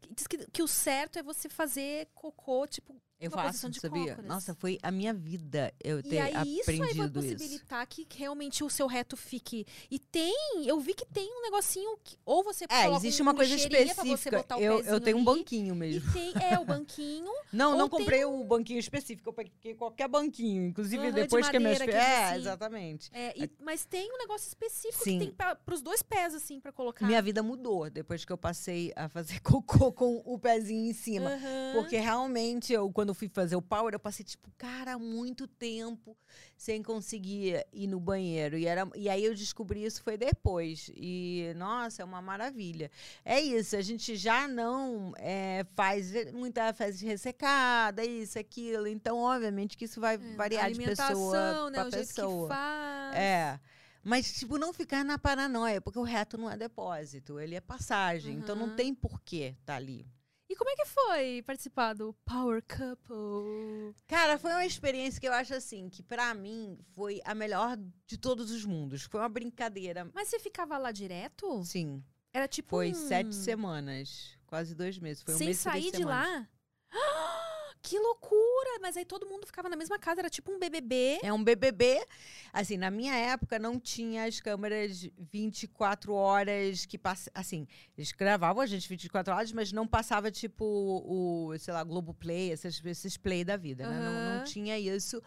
Que 0.00 0.14
diz 0.14 0.26
que, 0.26 0.50
que 0.50 0.62
o 0.62 0.66
certo 0.66 1.18
é 1.18 1.22
você 1.22 1.46
fazer 1.46 2.08
cocô, 2.14 2.66
tipo, 2.66 2.98
Eu 3.20 3.30
faço, 3.30 3.68
de 3.68 3.78
sabia? 3.80 4.08
cócoras. 4.12 4.26
Nossa, 4.26 4.54
foi 4.54 4.78
a 4.82 4.90
minha 4.90 5.12
vida 5.12 5.72
eu 5.84 5.98
E 6.00 6.02
ter 6.02 6.18
aí 6.20 6.58
isso 6.60 6.70
aí 6.70 6.78
vai 6.78 6.88
aprendido 6.90 7.20
isso. 7.20 7.32
possibilitar 7.36 7.86
que 7.86 8.06
realmente 8.16 8.64
o 8.64 8.70
seu 8.70 8.86
reto 8.86 9.16
fique. 9.16 9.66
E 9.90 9.98
tem, 9.98 10.34
eu 10.64 10.80
vi 10.80 10.94
que 10.94 11.04
tem 11.04 11.28
um 11.38 11.42
negocinho 11.42 11.98
que 12.02 12.16
ou 12.24 12.42
você 12.42 12.64
É, 12.68 12.88
existe 12.94 13.20
um- 13.20 13.26
uma 13.26 13.34
coisa 13.34 13.54
específica. 13.54 14.44
Eu, 14.58 14.80
eu 14.80 15.00
tenho 15.00 15.18
um 15.18 15.20
ali. 15.20 15.38
banquinho 15.38 15.74
mesmo. 15.74 16.08
E 16.08 16.12
tem, 16.12 16.32
é, 16.42 16.58
o 16.58 16.64
banquinho. 16.64 17.30
Não, 17.52 17.76
não 17.76 17.88
comprei 17.88 18.24
o 18.24 18.42
banquinho 18.44 18.78
específico, 18.78 19.28
eu 19.28 19.32
peguei 19.32 19.74
qualquer 19.74 20.08
banquinho. 20.08 20.66
Inclusive, 20.68 21.06
de 21.06 21.12
depois 21.12 21.48
que 21.48 21.58
minhas 21.58 21.78
madeira, 21.78 21.92
filhas. 21.92 22.04
aquele 22.06 22.22
É, 22.22 22.24
assim. 22.28 22.38
exatamente. 22.38 23.10
É, 23.12 23.44
e- 23.44 23.50
mas 23.60 23.84
tem 23.84 24.10
um 24.12 24.18
negócio 24.18 24.46
específico 24.48 25.02
Sim. 25.04 25.18
que 25.18 25.24
tem 25.26 25.34
pra, 25.34 25.54
pros 25.56 25.82
dois 25.82 26.02
pés, 26.02 26.34
assim, 26.34 26.60
pra 26.60 26.72
colocar. 26.72 27.04
Minha 27.06 27.20
vida 27.20 27.42
mudou 27.42 27.90
depois 27.90 28.24
que 28.24 28.32
eu 28.32 28.38
passei 28.38 28.92
a 28.96 29.08
fazer 29.08 29.40
cocô 29.42 29.92
com 29.92 30.22
o 30.24 30.38
pezinho 30.38 30.88
em 30.90 30.94
cima. 30.94 31.30
Aham. 31.30 31.72
Porque 31.74 31.96
realmente, 31.98 32.72
eu, 32.72 32.90
quando 32.90 33.09
eu 33.10 33.14
fui 33.14 33.28
fazer 33.28 33.56
o 33.56 33.62
power, 33.62 33.92
eu 33.94 34.00
passei, 34.00 34.24
tipo, 34.24 34.50
cara, 34.56 34.98
muito 34.98 35.46
tempo 35.46 36.16
sem 36.56 36.82
conseguir 36.82 37.64
ir 37.72 37.86
no 37.86 38.00
banheiro. 38.00 38.56
E, 38.56 38.66
era, 38.66 38.88
e 38.94 39.08
aí 39.08 39.24
eu 39.24 39.34
descobri 39.34 39.84
isso 39.84 40.02
foi 40.02 40.16
depois. 40.16 40.90
E, 40.94 41.52
nossa, 41.56 42.02
é 42.02 42.04
uma 42.04 42.22
maravilha. 42.22 42.90
É 43.24 43.40
isso, 43.40 43.76
a 43.76 43.82
gente 43.82 44.16
já 44.16 44.48
não 44.48 45.12
é, 45.18 45.64
faz 45.74 46.32
muita 46.32 46.72
fezes 46.72 47.00
ressecada, 47.00 48.04
isso, 48.04 48.38
aquilo. 48.38 48.86
Então, 48.86 49.18
obviamente, 49.18 49.76
que 49.76 49.84
isso 49.84 50.00
vai 50.00 50.16
variar 50.18 50.70
de 50.70 50.78
pessoa 50.80 51.70
né? 51.70 51.90
jeito 51.90 52.06
pessoa. 52.08 52.48
que 52.48 52.54
faz. 52.54 53.16
É. 53.16 53.60
Mas, 54.02 54.32
tipo, 54.32 54.56
não 54.56 54.72
ficar 54.72 55.04
na 55.04 55.18
paranoia, 55.18 55.80
porque 55.80 55.98
o 55.98 56.02
reto 56.02 56.38
não 56.38 56.50
é 56.50 56.56
depósito, 56.56 57.38
ele 57.38 57.54
é 57.54 57.60
passagem. 57.60 58.36
Então 58.36 58.56
não 58.56 58.68
Uhum. 58.68 58.76
tem 58.76 58.94
porquê 58.94 59.54
tá 59.64 59.76
ali. 59.76 60.06
E 60.50 60.56
como 60.56 60.68
é 60.68 60.74
que 60.74 60.84
foi 60.84 61.42
participar 61.46 61.94
do 61.94 62.12
Power 62.24 62.60
Couple? 62.60 63.94
Cara, 64.08 64.36
foi 64.36 64.50
uma 64.50 64.66
experiência 64.66 65.20
que 65.20 65.28
eu 65.28 65.32
acho 65.32 65.54
assim, 65.54 65.88
que 65.88 66.02
pra 66.02 66.34
mim 66.34 66.76
foi 66.92 67.20
a 67.24 67.36
melhor 67.36 67.78
de 68.04 68.18
todos 68.18 68.50
os 68.50 68.64
mundos. 68.64 69.04
Foi 69.04 69.20
uma 69.20 69.28
brincadeira. 69.28 70.10
Mas 70.12 70.26
você 70.26 70.40
ficava 70.40 70.76
lá 70.76 70.90
direto? 70.90 71.64
Sim. 71.64 72.02
Era 72.32 72.48
tipo 72.48 72.70
Foi 72.70 72.90
um... 72.90 72.94
sete 72.94 73.32
semanas. 73.32 74.36
Quase 74.44 74.74
dois 74.74 74.98
meses. 74.98 75.22
Foi 75.22 75.34
um 75.34 75.38
Sem 75.38 75.46
mês 75.46 75.60
e 75.60 75.70
três 75.70 75.84
sair 75.84 75.96
de 75.96 76.04
lá? 76.04 76.48
Que 77.82 77.98
loucura! 77.98 78.78
Mas 78.80 78.96
aí 78.96 79.04
todo 79.04 79.26
mundo 79.26 79.46
ficava 79.46 79.68
na 79.68 79.76
mesma 79.76 79.98
casa, 79.98 80.20
era 80.20 80.30
tipo 80.30 80.52
um 80.52 80.58
BBB. 80.58 81.18
É 81.22 81.32
um 81.32 81.42
BBB. 81.42 82.04
Assim, 82.52 82.76
na 82.76 82.90
minha 82.90 83.14
época 83.14 83.58
não 83.58 83.80
tinha 83.80 84.24
as 84.24 84.40
câmeras 84.40 85.08
24 85.32 86.12
horas 86.12 86.84
que 86.84 86.98
passa, 86.98 87.30
assim, 87.34 87.66
eles 87.96 88.12
gravavam 88.12 88.62
a 88.62 88.66
gente 88.66 88.88
24 88.88 89.34
horas, 89.34 89.52
mas 89.52 89.72
não 89.72 89.86
passava 89.86 90.30
tipo 90.30 90.64
o, 90.64 91.56
sei 91.58 91.72
lá, 91.72 91.82
Globoplay, 91.82 92.50
esses, 92.50 92.84
esses 92.84 93.16
play 93.16 93.44
da 93.44 93.56
vida, 93.56 93.88
né? 93.88 93.98
Não, 93.98 94.38
não 94.38 94.44
tinha 94.44 94.78
isso. 94.78 95.22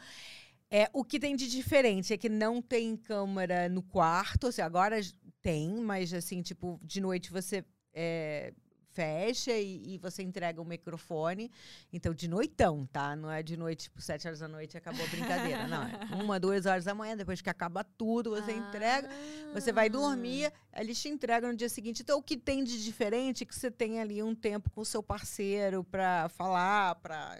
É, 0.69 0.89
o 0.91 1.03
que 1.03 1.19
tem 1.19 1.35
de 1.35 1.47
diferente 1.47 2.13
é 2.13 2.17
que 2.17 2.29
não 2.29 2.61
tem 2.61 2.97
câmera 2.97 3.69
no 3.69 3.83
quarto, 3.83 4.47
assim, 4.47 4.61
agora 4.61 4.99
tem, 5.41 5.69
mas 5.75 6.13
assim, 6.13 6.41
tipo, 6.41 6.79
de 6.81 6.99
noite 6.99 7.31
você 7.31 7.63
é, 7.93 8.53
fecha 8.93 9.51
e, 9.51 9.95
e 9.95 9.97
você 9.97 10.21
entrega 10.23 10.61
o 10.61 10.65
microfone. 10.65 11.51
Então, 11.91 12.13
de 12.13 12.27
noitão, 12.27 12.85
tá? 12.91 13.15
Não 13.15 13.29
é 13.29 13.41
de 13.43 13.57
noite, 13.57 13.83
tipo, 13.85 14.01
sete 14.01 14.27
horas 14.27 14.39
da 14.39 14.47
noite 14.47 14.77
acabou 14.77 15.03
a 15.03 15.07
brincadeira. 15.09 15.67
Não, 15.67 15.83
é 15.83 15.91
uma, 16.23 16.39
duas 16.39 16.65
horas 16.65 16.85
da 16.85 16.93
manhã, 16.93 17.17
depois 17.17 17.41
que 17.41 17.49
acaba 17.49 17.83
tudo, 17.83 18.31
você 18.31 18.51
entrega. 18.51 19.09
Você 19.53 19.71
vai 19.71 19.87
Ah. 19.87 19.89
dormir, 19.89 20.51
eles 20.75 21.01
te 21.01 21.09
entregam 21.09 21.51
no 21.51 21.57
dia 21.57 21.69
seguinte. 21.69 22.01
Então, 22.01 22.19
o 22.19 22.23
que 22.23 22.37
tem 22.37 22.63
de 22.63 22.83
diferente 22.83 23.43
é 23.43 23.45
que 23.45 23.55
você 23.55 23.69
tem 23.71 23.99
ali 23.99 24.21
um 24.21 24.35
tempo 24.35 24.69
com 24.69 24.81
o 24.81 24.85
seu 24.85 25.01
parceiro 25.03 25.83
para 25.83 26.29
falar, 26.29 26.95
para 26.95 27.39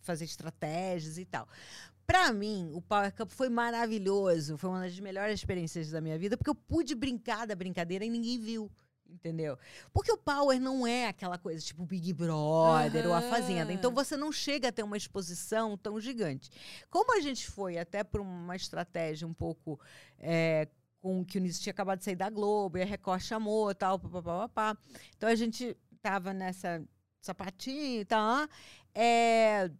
fazer 0.00 0.24
estratégias 0.24 1.18
e 1.18 1.24
tal. 1.24 1.48
Para 2.06 2.32
mim, 2.32 2.72
o 2.74 2.82
Power 2.82 3.14
Cup 3.14 3.30
foi 3.30 3.48
maravilhoso. 3.48 4.58
Foi 4.58 4.68
uma 4.68 4.80
das 4.80 4.98
melhores 4.98 5.34
experiências 5.38 5.90
da 5.92 6.00
minha 6.00 6.18
vida, 6.18 6.36
porque 6.36 6.50
eu 6.50 6.54
pude 6.56 6.94
brincar 6.96 7.46
da 7.46 7.54
brincadeira 7.54 8.04
e 8.04 8.10
ninguém 8.10 8.36
viu. 8.38 8.68
Entendeu? 9.12 9.58
Porque 9.92 10.12
o 10.12 10.16
Power 10.16 10.60
não 10.60 10.86
é 10.86 11.08
aquela 11.08 11.38
coisa 11.38 11.64
tipo 11.64 11.84
Big 11.84 12.12
Brother 12.12 13.06
ou 13.06 13.14
a 13.14 13.20
Fazenda. 13.22 13.72
Então 13.72 13.92
você 13.92 14.16
não 14.16 14.32
chega 14.32 14.68
a 14.68 14.72
ter 14.72 14.82
uma 14.82 14.96
exposição 14.96 15.76
tão 15.76 16.00
gigante. 16.00 16.50
Como 16.88 17.16
a 17.16 17.20
gente 17.20 17.48
foi 17.48 17.78
até 17.78 18.04
por 18.04 18.20
uma 18.20 18.56
estratégia 18.56 19.26
um 19.26 19.34
pouco 19.34 19.80
é, 20.18 20.68
com 21.00 21.24
que 21.24 21.38
o 21.38 21.40
Nisso 21.40 21.60
tinha 21.60 21.72
acabado 21.72 21.98
de 21.98 22.04
sair 22.04 22.16
da 22.16 22.30
Globo 22.30 22.78
e 22.78 22.82
a 22.82 22.86
Record 22.86 23.20
chamou 23.20 23.74
tal, 23.74 23.98
papapá. 23.98 24.48
pá. 24.48 24.78
Então 25.16 25.28
a 25.28 25.34
gente 25.34 25.76
tava 26.02 26.32
nessa 26.32 26.82
sapatinho 27.20 28.00
e 28.00 28.04
tal. 28.04 28.48
É, 28.94 29.70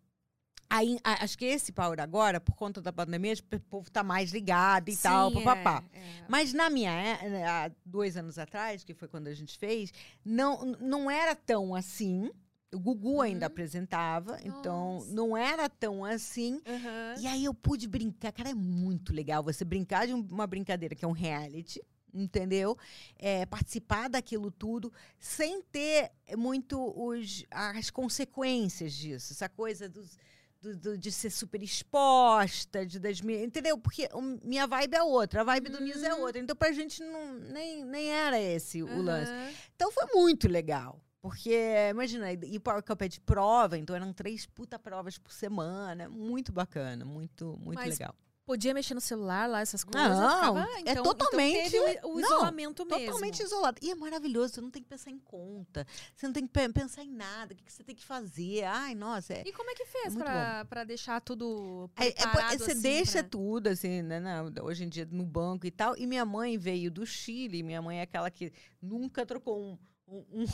aí, 0.70 0.98
a- 1.04 1.24
acho 1.24 1.36
que 1.36 1.44
esse 1.44 1.72
Power 1.72 2.00
agora, 2.00 2.40
por 2.40 2.54
conta 2.54 2.80
da 2.80 2.92
pandemia, 2.92 3.34
o 3.52 3.60
povo 3.60 3.90
tá 3.90 4.02
mais 4.02 4.30
ligado 4.30 4.88
e 4.88 4.96
tal, 4.96 5.30
Sim, 5.30 5.42
papapá. 5.42 5.84
é, 5.92 5.98
é. 5.98 6.24
Mas 6.28 6.52
na 6.52 6.70
minha, 6.70 6.92
é- 6.92 7.28
né, 7.28 7.44
há 7.46 7.70
dois 7.84 8.16
anos 8.16 8.38
atrás, 8.38 8.84
que 8.84 8.94
foi 8.94 9.08
quando 9.08 9.26
a 9.26 9.34
gente 9.34 9.58
fez, 9.58 9.92
não, 10.24 10.64
não 10.80 11.10
era 11.10 11.34
tão 11.34 11.74
assim. 11.74 12.30
O 12.72 12.78
Gugu 12.78 13.20
ainda 13.20 13.46
Uhum. 13.46 13.52
apresentava, 13.52 14.38
então 14.44 14.94
Nossa. 14.94 15.12
não 15.12 15.36
era 15.36 15.68
tão 15.68 16.04
assim. 16.04 16.62
Aham. 16.64 17.16
E 17.18 17.26
aí 17.26 17.44
eu 17.44 17.52
pude 17.52 17.88
brincar. 17.88 18.30
Cara, 18.30 18.50
é 18.50 18.54
muito 18.54 19.12
legal 19.12 19.42
você 19.42 19.64
brincar 19.64 20.06
de 20.06 20.14
um- 20.14 20.24
uma 20.30 20.46
brincadeira 20.46 20.94
que 20.94 21.04
é 21.04 21.08
um 21.08 21.10
reality, 21.12 21.82
entendeu? 22.14 22.78
É, 23.18 23.44
participar 23.44 24.08
daquilo 24.08 24.52
tudo 24.52 24.92
sem 25.18 25.60
ter 25.62 26.12
muito 26.38 26.80
os, 26.96 27.44
as 27.50 27.90
consequências 27.90 28.92
disso. 28.92 29.32
Essa 29.32 29.48
coisa 29.48 29.88
dos, 29.88 30.16
do- 30.60 30.76
do- 30.76 30.98
de 30.98 31.10
ser 31.10 31.30
super 31.30 31.62
exposta, 31.62 32.84
de 32.84 32.98
das 32.98 33.20
entendeu? 33.20 33.78
Porque 33.78 34.08
minha 34.42 34.66
vibe 34.66 34.94
é 34.94 35.02
outra, 35.02 35.40
a 35.40 35.44
vibe 35.44 35.70
do 35.70 35.80
Niso 35.80 36.04
é 36.04 36.14
Uhum. 36.14 36.20
outra. 36.22 36.40
Então 36.40 36.54
pra 36.56 36.72
gente 36.72 37.02
não, 37.02 37.34
nem, 37.34 37.84
nem 37.84 38.10
era 38.10 38.38
esse 38.40 38.82
o 38.82 39.02
lance. 39.02 39.32
Então 39.74 39.90
foi 39.90 40.06
muito 40.14 40.48
legal. 40.48 41.00
Porque, 41.22 41.54
imagina, 41.90 42.32
e 42.32 42.56
o 42.56 42.60
Power 42.60 42.82
Cup 42.82 43.02
é 43.02 43.08
de 43.08 43.20
prova, 43.20 43.76
então 43.76 43.94
eram 43.94 44.10
três 44.10 44.46
puta 44.46 44.78
provas 44.78 45.18
por 45.18 45.30
semana. 45.32 46.08
Muito 46.08 46.50
bacana, 46.50 47.04
muito, 47.04 47.58
muito 47.62 47.76
Mas 47.78 47.98
legal. 47.98 48.14
Podia 48.50 48.74
mexer 48.74 48.94
no 48.94 49.00
celular 49.00 49.48
lá, 49.48 49.60
essas 49.60 49.84
coisas. 49.84 50.10
Não, 50.18 50.30
ficava- 50.38 50.66
é 50.74 50.80
então- 50.90 51.04
totalmente- 51.04 51.76
Então 51.76 52.10
o, 52.10 52.16
o 52.16 52.20
não, 52.20 52.26
isolamento 52.36 52.84
mesmo. 52.84 53.06
Totalmente 53.06 53.42
isolado. 53.44 53.78
E 53.80 53.90
é 53.92 53.94
maravilhoso, 53.94 54.54
você 54.54 54.60
não 54.60 54.70
tem 54.72 54.82
que 54.82 54.88
pensar 54.88 55.10
em 55.12 55.18
conta. 55.20 55.86
Você 56.16 56.26
não 56.26 56.32
tem 56.32 56.44
que 56.46 56.52
pe- 56.52 56.68
pensar 56.72 57.04
em 57.04 57.12
nada, 57.12 57.54
o 57.54 57.56
que, 57.56 57.62
que 57.62 57.72
você 57.72 57.84
tem 57.84 57.94
que 57.94 58.04
fazer. 58.04 58.64
Ai, 58.64 58.94
nossa, 58.96 59.34
é. 59.34 59.44
E 59.46 59.52
como 59.52 59.70
é 59.70 59.74
que 59.74 59.86
fez 59.86 60.16
pra, 60.16 60.64
pra 60.64 60.82
deixar 60.82 61.20
tudo 61.20 61.88
É, 61.96 62.08
é, 62.08 62.10
preparado 62.12 62.58
você 62.58 62.72
assim, 62.72 62.80
deixa 62.80 63.20
pra- 63.20 63.28
tudo, 63.30 63.68
assim, 63.68 64.02
né, 64.02 64.18
na- 64.18 64.42
hoje 64.62 64.82
em 64.84 64.88
dia 64.88 65.06
no 65.08 65.24
banco 65.24 65.64
e 65.66 65.70
tal. 65.70 65.96
E 65.96 66.04
minha 66.06 66.24
mãe 66.24 66.58
veio 66.58 66.90
do 66.90 67.06
Chile. 67.06 67.62
Minha 67.62 67.80
mãe 67.80 68.00
é 68.00 68.02
aquela 68.02 68.30
que 68.32 68.52
nunca 68.82 69.24
trocou 69.24 69.62
um- 69.62 69.78
um- 70.10 70.42
um- 70.42 70.46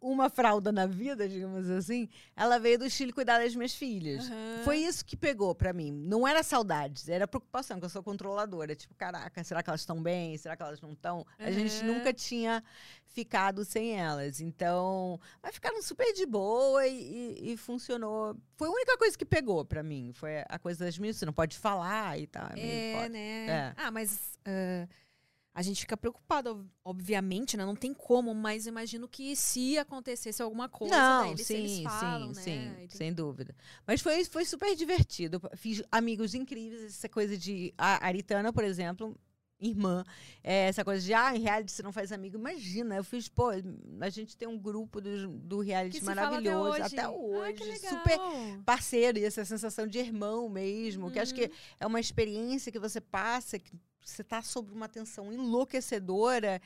uma 0.00 0.28
fralda 0.28 0.72
na 0.72 0.86
vida, 0.86 1.28
digamos 1.28 1.70
assim. 1.70 2.08
Ela 2.36 2.58
veio 2.58 2.78
do 2.78 2.90
Chile 2.90 3.12
cuidar 3.12 3.38
das 3.38 3.54
minhas 3.54 3.74
filhas. 3.74 4.26
Aham. 4.26 4.62
Foi 4.64 4.78
isso 4.78 5.04
que 5.04 5.16
pegou 5.16 5.54
pra 5.54 5.72
mim. 5.72 5.92
Não 5.92 6.26
era 6.26 6.42
saudades, 6.42 7.08
era 7.08 7.26
preocupação, 7.28 7.78
que 7.78 7.84
eu 7.84 7.88
sou 7.90 8.02
controladora. 8.02 8.74
Tipo, 8.74 8.94
caraca, 8.94 9.42
será 9.44 9.62
que 9.62 9.70
elas 9.70 9.80
estão 9.82 10.02
bem? 10.02 10.36
Será 10.36 10.56
que 10.56 10.62
elas 10.62 10.80
não 10.80 10.92
estão? 10.92 11.24
A 11.38 11.50
gente 11.50 11.80
Uhum. 11.84 11.94
nunca 11.94 12.12
tinha 12.12 12.62
ficado 13.06 13.64
sem 13.64 13.98
elas. 13.98 14.40
Então, 14.40 15.20
mas 15.42 15.54
ficaram 15.54 15.80
super 15.82 16.12
de 16.12 16.26
boa 16.26 16.86
e, 16.86 17.36
e- 17.38 17.52
e 17.52 17.56
funcionou. 17.56 18.36
Foi 18.56 18.68
a 18.68 18.72
única 18.72 18.98
coisa 18.98 19.16
que 19.16 19.24
pegou 19.24 19.64
pra 19.64 19.82
mim. 19.82 20.10
Foi 20.12 20.38
a 20.48 20.58
coisa 20.58 20.84
das 20.84 20.98
meninas, 20.98 21.16
você 21.18 21.26
não 21.26 21.32
pode 21.32 21.56
falar 21.56 22.18
e 22.18 22.26
tal. 22.26 22.48
É, 22.56 22.92
É, 23.04 23.08
né? 23.08 23.46
É. 23.46 23.74
Ah, 23.76 23.90
mas 23.90 24.38
ah, 24.44 24.88
a 25.54 25.62
gente 25.62 25.80
fica 25.82 25.96
preocupado, 25.96 26.50
ob- 26.50 26.68
obviamente, 26.84 27.56
né? 27.56 27.64
Não 27.64 27.76
tem 27.76 27.94
como, 27.94 28.34
mas 28.34 28.66
imagino 28.66 29.06
que 29.08 29.36
se 29.36 29.78
acontecesse 29.78 30.42
alguma 30.42 30.68
coisa, 30.68 30.96
Não, 30.96 31.22
daí 31.22 31.30
eles, 31.32 31.46
sim, 31.46 31.54
eles 31.54 31.82
falam, 31.84 32.34
sim, 32.34 32.50
né? 32.58 32.70
sim, 32.70 32.76
tem- 32.88 32.88
sem 32.90 33.12
dúvida. 33.12 33.54
Mas 33.86 34.00
foi, 34.00 34.24
foi 34.24 34.44
super 34.44 34.74
divertido. 34.74 35.40
Fiz 35.56 35.80
amigos 35.92 36.34
incríveis, 36.34 36.82
essa 36.82 37.08
coisa 37.08 37.38
de. 37.38 37.72
A 37.78 38.04
Aritana, 38.04 38.52
por 38.52 38.64
exemplo, 38.64 39.16
irmã. 39.60 40.04
É, 40.42 40.66
essa 40.66 40.84
coisa 40.84 41.02
de, 41.06 41.14
ah, 41.14 41.34
em 41.34 41.40
reality 41.40 41.70
você 41.72 41.82
não 41.84 41.92
faz 41.92 42.10
amigo. 42.10 42.36
Imagina, 42.36 42.96
eu 42.96 43.04
fiz, 43.04 43.28
pô, 43.28 43.50
a 44.00 44.10
gente 44.10 44.36
tem 44.36 44.48
um 44.48 44.58
grupo 44.58 45.00
do, 45.00 45.28
do 45.28 45.60
reality 45.60 46.00
fala 46.00 46.12
até 46.22 46.30
maravilhoso. 46.50 46.70
hoje. 46.70 46.82
Até 46.82 47.08
hoje. 47.08 47.48
Ah, 47.48 47.52
que 47.52 47.64
legal. 47.64 47.90
super 47.90 48.18
parceiro 48.66 49.18
e 49.18 49.24
essa 49.24 49.44
sensação 49.44 49.86
de 49.86 49.98
irmão 50.00 50.48
mesmo, 50.48 51.10
que 51.10 51.18
acho 51.20 51.32
que 51.34 51.50
é 51.78 51.86
uma 51.86 52.00
experiência 52.00 52.70
que 52.72 52.78
você 52.78 53.00
passa, 53.00 53.58
que 53.58 53.72
você 54.04 54.22
está 54.22 54.42
sob 54.42 54.72
uma 54.72 54.88
tensão 54.88 55.32
enlouquecedora, 55.32 56.60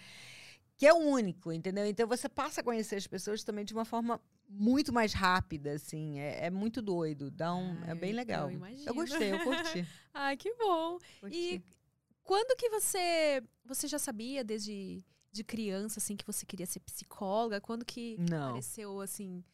que 0.77 0.87
é 0.87 0.93
único, 0.93 1.53
entendeu? 1.53 1.87
Então 1.87 2.07
você 2.07 2.29
passa 2.29 2.61
a 2.61 2.65
conhecer 2.65 2.97
as 2.97 3.07
pessoas 3.07 3.43
também 3.43 3.65
de 3.65 3.73
uma 3.75 3.85
forma 3.85 4.21
muito 4.49 4.93
mais 4.93 5.13
rápida, 5.13 5.73
assim, 5.73 6.19
é, 6.19 6.47
é 6.47 6.51
muito 6.51 6.81
doido, 6.81 7.31
dá 7.31 7.55
um, 7.55 7.83
é 7.85 7.91
Ai, 7.91 7.95
bem 7.95 8.11
eu 8.11 8.17
legal. 8.17 8.51
imagino. 8.51 8.89
Eu 8.89 8.95
gostei, 8.95 9.33
eu 9.33 9.41
curti. 9.41 9.87
Ai, 10.15 10.37
que 10.37 10.55
bom. 10.55 10.99
curti. 11.21 11.37
E 11.37 11.63
quando 12.23 12.57
que 12.57 12.69
você. 12.71 13.43
Você 13.65 13.89
já 13.89 13.99
sabia 13.99 14.45
desde 14.45 15.03
de 15.31 15.45
criança, 15.45 15.99
assim, 15.99 16.17
que 16.17 16.27
você 16.27 16.47
queria 16.47 16.67
ser 16.67 16.81
psicóloga? 16.81 17.61
Quando 17.61 17.85
que 17.85 18.17
Não. 18.19 18.49
apareceu, 18.49 19.01
assim. 19.01 19.45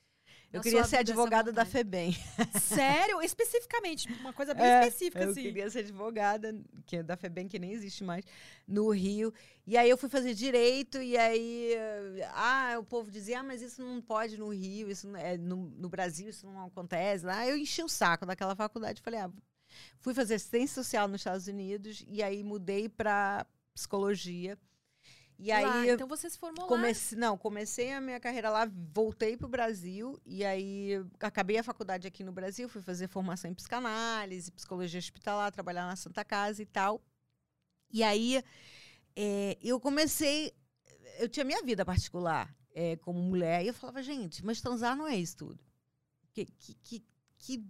Eu 0.55 0.61
queria 0.62 0.84
ser 0.84 0.98
advogada 0.98 1.52
da? 1.52 1.64
FEBEM. 1.64 2.16
Sério? 2.61 3.20
Especificamente, 3.20 4.09
uma 4.20 4.32
coisa 4.32 4.55
bem 4.55 4.64
É, 4.64 4.86
específica, 4.86 5.24
Eu 5.24 5.30
assim. 5.30 5.42
queria 5.42 5.68
ser 5.70 5.80
advogada, 5.80 6.55
que 6.86 6.96
é 6.96 7.02
da 7.02 7.16
FEBEM, 7.16 7.48
que 7.48 7.59
nem 7.59 7.72
existe 7.72 8.05
mais, 8.05 8.24
no 8.66 8.90
Rio. 8.90 9.32
E 9.66 9.76
aí 9.76 9.90
eu 9.90 9.96
fui 9.98 10.09
fazer 10.09 10.34
direito, 10.34 11.02
e 11.02 11.16
aí 11.16 11.74
ah, 12.34 12.76
o 12.78 12.84
povo 12.84 13.11
dizia, 13.11 13.40
ah, 13.40 13.42
mas 13.42 13.62
isso 13.62 13.82
não 13.82 14.00
pode 14.00 14.38
no 14.38 14.48
Rio, 14.50 14.90
isso 14.90 15.14
é, 15.16 15.36
no, 15.36 15.57
no 15.57 15.88
Brasil 15.88 16.28
isso 16.28 16.46
não 16.46 16.66
acontece. 16.66 17.24
Lá 17.24 17.46
eu 17.48 17.57
enchi 17.57 17.82
o 17.82 17.88
saco 17.88 18.24
daquela 18.24 18.55
faculdade, 18.55 19.02
falei, 19.02 19.20
ah, 19.20 19.30
fui 19.98 20.14
fazer 20.14 20.34
assistência 20.34 20.74
social 20.82 21.09
nos 21.09 21.20
Estados 21.20 21.48
Unidos, 21.48 22.05
e 22.09 22.22
aí 22.22 22.44
mudei 22.44 22.88
para 22.88 23.46
psicologia. 23.74 24.57
E 25.39 25.51
aí 25.51 25.64
Lá, 25.64 25.87
eu 25.87 25.95
então 25.95 26.07
você 26.07 26.30
se 26.30 26.39
formou 26.39 26.64
lá. 26.64 26.68
Não, 27.18 27.37
comecei 27.37 27.93
a 27.93 28.01
minha 28.01 28.20
carreira 28.20 28.51
lá, 28.51 28.70
voltei 28.93 29.37
para 29.37 29.47
o 29.47 29.51
Brasil 29.51 30.20
e 30.24 30.45
aí 30.45 31.05
acabei 31.20 31.59
a 31.59 31.62
faculdade 31.62 32.07
aqui 32.07 32.22
no 32.22 32.32
Brasil, 32.32 32.68
fui 32.68 32.80
fazer 32.80 33.09
formação 33.09 33.51
em 33.51 33.55
psicanálise, 33.55 34.53
psicologia 34.53 34.99
hospitalar, 34.99 35.51
trabalhar 35.51 35.87
na 35.87 35.97
Santa 35.97 36.24
Casa 36.24 36.62
e 36.62 36.66
tal. 36.66 37.03
E 37.91 38.03
aí 38.03 38.43
eh, 39.16 39.59
eu 39.61 39.80
comecei, 39.80 40.53
eu 41.18 41.28
tinha 41.28 41.45
minha 41.45 41.62
vida 41.62 41.85
particular 41.85 42.55
eh, 42.74 42.97
como 42.97 43.20
mulher 43.20 43.64
e 43.64 43.68
eu 43.68 43.74
falava, 43.74 44.03
gente, 44.03 44.45
mas 44.45 44.61
transar 44.61 44.97
não 44.97 45.07
é 45.07 45.16
isso 45.16 45.37
tudo. 45.37 45.64
Que, 46.32 46.47
que, 46.47 46.74
que, 46.74 47.05
que 47.39 47.64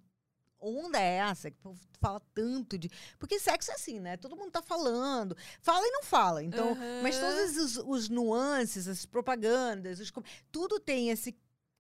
onda 0.64 0.98
é 1.00 1.16
essa 1.16 1.50
que 1.50 1.56
o 1.58 1.62
povo 1.62 1.80
fala 2.00 2.20
tanto 2.34 2.76
de. 2.78 2.90
Porque 3.18 3.38
sexo 3.38 3.70
é 3.70 3.74
assim, 3.74 4.00
né? 4.00 4.16
Todo 4.16 4.36
mundo 4.36 4.50
tá 4.50 4.62
falando. 4.62 5.36
Fala 5.60 5.86
e 5.86 5.90
não 5.90 6.02
fala. 6.02 6.42
Então, 6.42 6.72
Aham. 6.72 7.02
mas 7.02 7.18
todos 7.18 7.56
os, 7.56 7.76
os 7.76 8.08
nuances, 8.08 8.88
as 8.88 9.04
propagandas, 9.06 10.00
os 10.00 10.12
tudo 10.50 10.78
tem 10.80 11.10
esse 11.10 11.36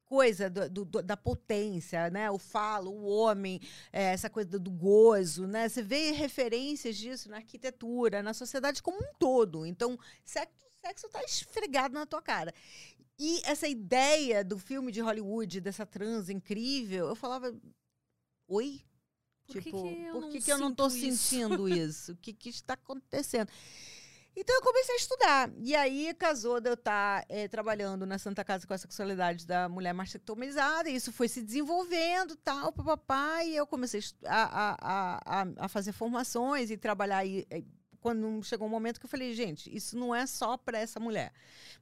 coisa 0.06 0.50
do- 0.50 0.68
do- 0.84 1.02
da 1.02 1.16
potência, 1.16 2.10
né? 2.10 2.30
O 2.30 2.38
falo, 2.38 2.90
o 2.90 3.04
homem, 3.06 3.58
é, 3.92 4.12
essa 4.12 4.28
coisa 4.30 4.48
do, 4.50 4.60
do 4.60 4.70
gozo, 4.70 5.46
né? 5.46 5.68
Você 5.68 5.82
vê 5.82 6.12
referências 6.12 6.96
disso 6.96 7.28
na 7.30 7.36
arquitetura, 7.36 8.22
na 8.22 8.34
sociedade 8.34 8.82
como 8.82 8.98
um 8.98 9.14
todo. 9.18 9.64
Então, 9.66 9.98
sexo, 10.24 10.54
sexo 10.84 11.08
tá 11.08 11.22
esfregado 11.24 11.94
na 11.94 12.04
tua 12.06 12.20
cara. 12.22 12.52
E 13.18 13.40
essa 13.44 13.66
ideia 13.66 14.44
do 14.44 14.58
filme 14.58 14.92
de 14.92 15.00
Hollywood, 15.00 15.60
dessa 15.60 15.86
trans 15.86 16.28
incrível, 16.28 17.08
eu 17.08 17.14
falava, 17.16 17.54
oi? 18.48 18.82
Por 19.46 19.52
que 19.52 19.62
tipo, 19.62 19.82
que 19.82 20.02
eu 20.02 20.12
por 20.12 20.20
não 20.22 20.30
que, 20.30 20.40
que 20.40 20.52
eu 20.52 20.58
não 20.58 20.70
isso?" 20.70 20.90
sentindo 20.90 21.68
isso? 21.68 22.12
O 22.12 22.16
que, 22.16 22.32
que 22.32 22.48
está 22.48 22.74
acontecendo? 22.74 23.50
Então 24.36 24.54
eu 24.56 24.62
comecei 24.62 24.94
a 24.94 24.98
estudar. 24.98 25.52
E 25.60 25.76
aí 25.76 26.12
casou 26.14 26.60
de 26.60 26.68
eu 26.68 26.74
estar 26.74 27.24
eh, 27.28 27.46
trabalhando 27.46 28.04
na 28.04 28.18
Santa 28.18 28.44
Casa 28.44 28.66
com 28.66 28.74
a 28.74 28.78
sexualidade 28.78 29.46
da 29.46 29.68
mulher 29.68 29.94
mastectomizada. 29.94 30.90
E 30.90 30.96
isso 30.96 31.12
foi 31.12 31.28
se 31.28 31.40
desenvolvendo, 31.40 32.34
tal, 32.36 32.72
papapá. 32.72 33.44
E 33.44 33.54
eu 33.54 33.66
comecei 33.66 34.00
a 34.24 34.44
a, 34.44 35.42
a, 35.42 35.46
a, 35.58 35.68
fazer 35.68 35.92
formações 35.92 36.70
e 36.70 36.76
trabalhar. 36.76 37.18
aí, 37.18 37.46
eh, 37.48 37.62
quando 38.04 38.42
chegou 38.42 38.66
um 38.68 38.70
momento 38.70 39.00
que 39.00 39.06
eu 39.06 39.10
falei, 39.10 39.32
gente, 39.32 39.74
isso 39.74 39.96
não 39.96 40.14
é 40.14 40.26
só 40.26 40.58
para 40.58 40.78
essa 40.78 41.00
mulher. 41.00 41.32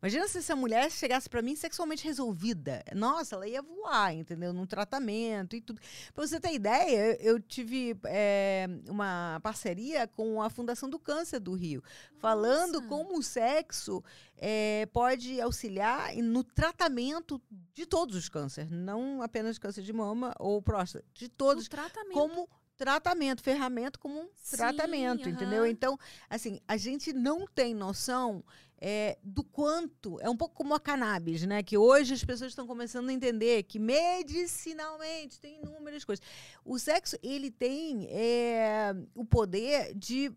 Imagina 0.00 0.28
se 0.28 0.38
essa 0.38 0.54
mulher 0.54 0.88
chegasse 0.88 1.28
para 1.28 1.42
mim 1.42 1.56
sexualmente 1.56 2.04
resolvida. 2.04 2.80
Nossa, 2.94 3.34
ela 3.34 3.48
ia 3.48 3.60
voar, 3.60 4.14
entendeu? 4.14 4.52
Num 4.52 4.64
tratamento 4.64 5.56
e 5.56 5.60
tudo. 5.60 5.80
Para 6.14 6.24
você 6.24 6.38
ter 6.38 6.52
ideia, 6.54 7.20
eu 7.20 7.40
tive 7.40 7.98
eh, 8.04 8.68
uma 8.88 9.40
parceria 9.42 10.06
com 10.06 10.40
a 10.40 10.48
Fundação 10.48 10.88
do 10.88 10.96
Câncer 10.96 11.40
do 11.40 11.54
Rio, 11.54 11.82
falando 12.18 12.74
Nossa. 12.74 12.86
como 12.86 13.18
o 13.18 13.22
sexo 13.22 14.00
eh, 14.36 14.86
pode 14.92 15.40
auxiliar 15.40 16.14
no 16.18 16.44
tratamento 16.44 17.42
de 17.74 17.84
todos 17.84 18.14
os 18.14 18.28
cânceres, 18.28 18.70
não 18.70 19.22
apenas 19.22 19.58
câncer 19.58 19.82
de 19.82 19.92
mama 19.92 20.32
ou 20.38 20.62
próstata, 20.62 21.04
de 21.14 21.28
todos 21.28 21.64
No 21.64 21.70
tratamento. 21.70 22.14
como 22.14 22.48
tratamento, 22.76 23.42
ferramenta 23.42 23.98
como 23.98 24.20
um 24.20 24.28
Sim, 24.34 24.56
tratamento, 24.56 25.28
entendeu? 25.28 25.62
aham. 25.62 25.68
Então, 25.68 25.98
assim, 26.28 26.60
a 26.66 26.76
gente 26.76 27.12
não 27.12 27.46
tem 27.46 27.74
noção 27.74 28.44
é, 28.80 29.16
do 29.22 29.44
quanto. 29.44 30.18
É 30.20 30.28
um 30.28 30.36
pouco 30.36 30.56
como 30.56 30.74
a 30.74 30.80
cannabis, 30.80 31.46
né? 31.46 31.62
Que 31.62 31.78
hoje 31.78 32.14
as 32.14 32.24
pessoas 32.24 32.50
estão 32.50 32.66
começando 32.66 33.08
a 33.08 33.12
entender 33.12 33.62
que 33.62 33.78
medicinalmente 33.78 35.38
tem 35.40 35.60
inúmeras 35.62 36.04
coisas. 36.04 36.24
O 36.64 36.78
sexo, 36.78 37.16
ele 37.22 37.50
tem 37.50 38.08
é, 38.10 38.92
o 39.14 39.24
poder 39.24 39.94
de 39.94 40.32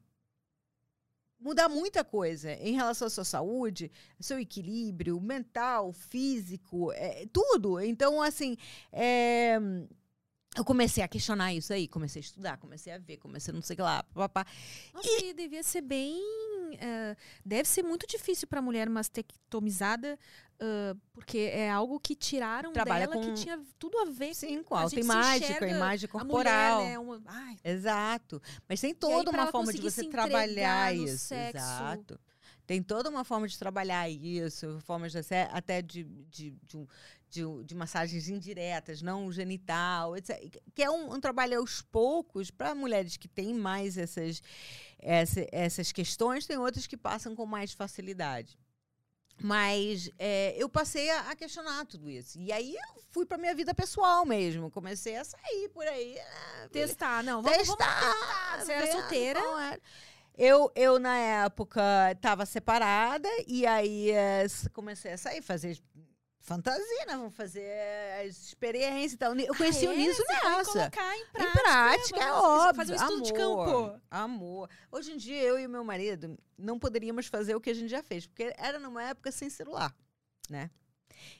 mudar 1.40 1.68
muita 1.70 2.04
coisa 2.04 2.54
em 2.54 2.74
relação 2.74 3.08
à 3.08 3.10
sua 3.10 3.24
saúde, 3.24 3.92
seu 4.20 4.40
equilíbrio 4.40 5.20
mental, 5.20 5.92
físico, 5.92 6.92
é, 6.94 7.26
tudo. 7.34 7.80
Então, 7.80 8.22
assim, 8.22 8.58
é, 8.92 9.60
eu 10.56 10.64
comecei 10.66 11.04
a 11.04 11.08
questionar 11.08 11.54
isso 11.54 11.72
aí, 11.74 11.88
comecei 11.88 12.20
a 12.22 12.26
estudar, 12.26 12.58
comecei 12.58 12.94
a 12.94 12.98
ver, 12.98 13.18
comecei 13.18 13.52
a 13.52 13.56
não 13.56 13.62
sei 13.62 13.74
o 13.74 13.78
que 13.78 13.82
lá, 13.84 14.04
papá. 14.14 14.46
Nossa, 14.94 15.08
e 15.26 15.34
devia 15.34 15.64
ser 15.64 15.82
bem. 15.82 16.22
eh, 16.80 17.16
deve 17.46 17.70
ser 17.70 17.84
muito 17.84 18.06
difícil 18.08 18.48
para 18.48 18.62
mulher 18.62 18.90
mastectomizada, 18.90 20.18
ah, 20.60 20.96
porque 21.14 21.38
é 21.38 21.70
algo 21.70 22.00
que 22.00 22.16
tiraram 22.16 22.74
Trabalha 22.74 23.08
dela 23.08 23.22
com- 23.22 23.34
que 23.34 23.42
tinha 23.42 23.62
tudo 23.78 23.98
a 24.00 24.06
ver 24.06 24.34
Sim, 24.34 24.58
com 24.60 24.70
com 24.70 24.76
a 24.76 24.80
a 24.80 24.82
autoimagem, 24.84 25.56
com 25.60 25.66
a 25.66 25.70
imagem 25.70 26.06
a 26.08 26.12
corporal. 26.12 26.78
mulher, 26.80 26.90
né? 26.92 27.00
Uma, 27.00 27.22
ai, 27.28 27.58
Exato. 27.64 28.42
Mas 28.68 28.82
tem 28.82 28.94
toda 28.94 29.30
uma 29.32 29.48
forma 29.52 29.72
de 29.72 29.82
você 29.82 30.06
trabalhar 30.10 30.94
isso. 30.96 31.28
sexo. 31.28 31.58
Exato. 31.58 32.20
Tem 32.66 32.82
toda 32.82 33.12
uma 33.12 33.24
forma 33.24 33.48
de 33.48 33.60
trabalhar 33.60 34.10
isso, 34.10 34.80
formas 34.86 35.12
de, 35.12 35.20
até- 35.20 35.48
até 35.54 35.82
de, 35.84 36.04
de, 36.04 36.50
de, 36.64 36.78
um- 36.78 36.88
de, 37.36 37.64
de 37.64 37.76
massagens 37.76 38.28
indiretas, 38.30 39.02
não 39.02 39.32
genital, 39.32 40.16
etc. 40.18 40.60
Que 40.74 40.82
é 40.84 40.90
um, 40.90 41.14
um 41.14 41.20
trabalho 41.20 41.60
aos 41.60 41.82
poucos 41.82 42.50
para 42.50 42.74
mulheres 42.74 43.18
que 43.18 43.28
têm 43.28 43.54
mais 43.54 43.98
essas, 43.98 44.42
essa- 44.98 45.46
essas 45.52 45.92
questões, 45.92 46.48
tem 46.48 46.58
outras 46.58 46.88
que 46.88 46.98
passam 46.98 47.36
com 47.36 47.46
mais 47.46 47.74
facilidade. 47.74 48.58
Mas 49.42 50.10
é, 50.18 50.56
eu 50.58 50.70
passei 50.70 51.10
a, 51.10 51.32
a 51.32 51.36
questionar 51.36 51.86
tudo 51.86 52.10
isso. 52.10 52.40
E 52.40 52.54
aí 52.54 52.74
eu 52.74 53.04
fui 53.12 53.26
para 53.26 53.38
minha 53.38 53.54
vida 53.54 53.74
pessoal 53.74 54.26
mesmo. 54.26 54.72
Comecei 54.72 55.18
a 55.18 55.26
sair 55.26 55.70
por 55.74 55.86
aí. 55.86 56.16
né, 56.16 56.70
testar. 56.72 57.22
Não, 57.22 57.42
vamos, 57.42 57.68
vamos 57.68 57.76
testar. 57.86 58.60
Você 58.66 58.72
era 58.72 58.92
solteira? 58.94 59.42
qual 59.42 59.60
era. 59.60 59.82
Eu, 60.38 60.70
eu, 60.76 61.00
na 61.00 61.18
época, 61.18 61.82
estava 62.12 62.46
separada 62.46 63.28
e 63.48 63.66
aí 63.66 64.12
s- 64.12 64.70
comecei 64.70 65.14
a 65.14 65.18
sair, 65.18 65.42
fazer 65.42 65.78
fantasia, 66.46 67.06
né? 67.08 67.18
Vamos 67.18 67.36
fazer 67.36 67.70
as 68.26 68.38
experiências 68.38 69.14
e 69.14 69.18
tal. 69.18 69.36
Eu 69.36 69.56
conheci 69.56 69.86
Ah, 69.86 69.90
o 69.90 69.94
é? 69.94 69.96
Niso 69.98 70.24
foi 70.26 70.36
nessa. 70.36 70.72
colocar 70.72 71.18
em 71.18 71.22
Em 71.22 71.26
prática. 71.32 71.62
prática, 71.62 72.20
é 72.24 72.32
óbvio. 72.32 72.76
Fazer 72.76 72.92
um 72.94 72.96
estudo 72.96 73.14
amor, 73.14 73.24
de 73.26 73.34
campo. 73.34 74.02
Amor. 74.12 74.70
Hoje 74.92 75.12
em 75.12 75.18
dia, 75.18 75.42
eu 75.42 75.60
e 75.60 75.68
meu 75.68 75.84
marido 75.84 76.38
não 76.58 76.78
poderíamos 76.80 77.28
fazer 77.28 77.56
o 77.56 77.60
que 77.62 77.70
a 77.70 77.74
gente 77.74 77.90
já 77.90 78.02
fez, 78.04 78.26
porque 78.28 78.54
era 78.58 78.80
numa 78.80 79.04
época 79.04 79.32
sem 79.32 79.50
celular, 79.50 79.94
né? 80.50 80.70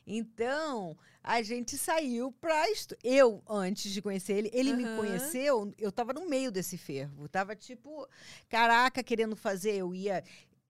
Então, 0.08 0.98
a 1.22 1.42
gente 1.44 1.78
saiu 1.78 2.32
pra... 2.32 2.70
Estu... 2.72 2.96
Eu, 3.04 3.44
antes 3.48 3.92
de 3.92 4.02
conhecer 4.02 4.34
ele, 4.34 4.50
ele 4.54 4.74
me 4.74 4.86
Aham. 4.86 4.96
conheceu, 4.98 5.74
eu 5.78 5.92
tava 5.92 6.14
no 6.14 6.28
meio 6.28 6.52
desse 6.52 6.78
fervo. 6.78 7.28
Tava 7.28 7.56
tipo, 7.56 8.08
caraca, 8.50 9.04
querendo 9.04 9.36
fazer. 9.36 9.76
Eu 9.76 9.94
ia... 9.94 10.24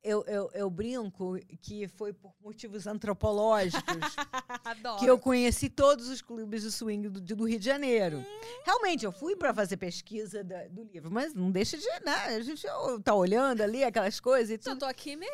Eu, 0.08 0.24
eu, 0.28 0.51
eu 0.53 0.70
brinco 0.70 1.36
que 1.64 1.88
foi 1.88 2.14
por 2.14 2.32
motivos 2.43 2.86
antropológicos 2.86 3.82
que 4.99 5.06
eu 5.08 5.18
conheci 5.18 5.68
todos 5.68 6.08
os 6.10 6.22
clubes 6.22 6.62
de 6.62 6.72
swing 6.72 7.10
do, 7.10 7.20
do 7.20 7.43
Rio 7.45 7.58
de 7.58 7.66
Janeiro. 7.66 8.24
Realmente, 8.64 9.03
eu 9.03 9.12
fui 9.12 9.36
para 9.36 9.51
fazer 9.51 9.78
pesquisa 9.78 10.43
da- 10.43 10.68
do 10.68 10.84
livro, 10.84 11.10
mas 11.10 11.34
não 11.34 11.49
deixa 11.49 11.76
de. 11.76 11.86
Né, 12.06 12.14
a 12.36 12.39
gente 12.41 12.68
tá 13.03 13.16
olhando 13.16 13.62
ali 13.62 13.84
aquelas 13.84 14.20
coisas 14.20 14.51
e 14.51 14.53
Eu 14.53 14.60
tudo. 14.60 14.80
tô 14.82 14.86
aqui 14.86 15.16
mesmo. 15.16 15.34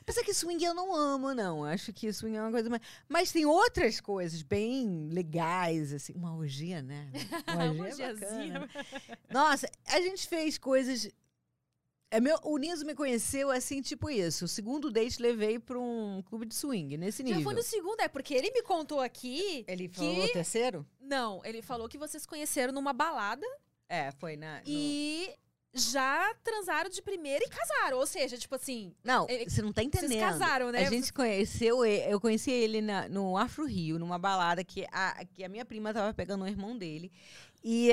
Apesar 0.00 0.24
que 0.24 0.34
swing 0.34 0.64
eu 0.64 0.74
não 0.74 0.92
amo, 0.92 1.32
não. 1.32 1.64
Acho 1.64 1.92
que 1.92 2.12
swing 2.12 2.36
é 2.36 2.42
uma 2.42 2.50
coisa 2.50 2.68
mais. 2.68 2.82
Mas 3.08 3.30
tem 3.30 3.46
outras 3.46 4.00
coisas 4.00 4.42
bem 4.42 5.08
legais, 5.12 5.92
assim. 5.92 6.14
Uma 6.14 6.34
orgia, 6.34 6.82
né? 6.82 7.12
Uma 7.46 7.64
Uma 7.70 7.84
orgia 7.84 8.06
é 8.06 8.14
bacana. 8.14 8.68
Nossa, 9.30 9.70
a 9.86 10.00
gente 10.00 10.26
fez 10.26 10.58
coisas 10.58 11.08
É 12.12 12.20
meu, 12.20 12.36
o 12.42 12.56
Niso 12.58 12.84
me 12.84 12.94
conheceu 12.94 13.50
assim, 13.50 13.80
tipo 13.80 14.10
isso. 14.10 14.44
O 14.44 14.48
segundo 14.48 14.90
date 14.90 15.22
levei 15.22 15.60
pra 15.60 15.78
um 15.78 16.22
clube 16.28 16.44
de 16.44 16.54
swing, 16.56 16.96
nesse 16.96 17.22
nível. 17.22 17.38
Já 17.38 17.44
foi 17.44 17.54
no 17.54 17.62
segundo, 17.62 18.00
é 18.00 18.08
porque 18.08 18.34
ele 18.34 18.50
me 18.50 18.62
contou 18.62 19.00
aqui. 19.00 19.64
Ele 19.68 19.88
que... 19.88 19.96
falou 19.96 20.24
o 20.24 20.32
terceiro? 20.32 20.86
Não, 21.00 21.40
ele 21.44 21.62
falou 21.62 21.88
que 21.88 21.96
vocês 21.96 22.26
conheceram 22.26 22.72
numa 22.72 22.92
balada. 22.92 23.46
É, 23.88 24.10
foi 24.12 24.36
na. 24.36 24.56
no- 24.56 24.62
E 24.66 25.30
já 25.72 26.34
transaram 26.42 26.90
de 26.90 27.00
primeira 27.00 27.44
e 27.44 27.48
casaram. 27.48 27.98
Ou 27.98 28.06
seja, 28.06 28.36
tipo 28.36 28.56
assim, 28.56 28.92
Não, 29.04 29.28
você 29.46 29.62
não 29.62 29.72
tá 29.72 29.82
entendendo. 29.84 30.10
vocês 30.10 30.20
casaram, 30.20 30.72
né? 30.72 30.84
A 30.84 30.90
gente 30.90 31.12
conheceu, 31.12 31.84
eu 31.84 32.20
conheci 32.20 32.50
ele 32.50 32.80
na- 32.80 33.08
no 33.08 33.36
Afro 33.36 33.64
Rio, 33.66 34.00
numa 34.00 34.18
balada 34.18 34.64
que 34.64 34.84
a, 34.90 35.24
que 35.26 35.44
a 35.44 35.48
minha 35.48 35.64
prima 35.64 35.94
tava 35.94 36.12
pegando 36.12 36.42
o 36.42 36.48
irmão 36.48 36.76
dele. 36.76 37.12
E 37.62 37.92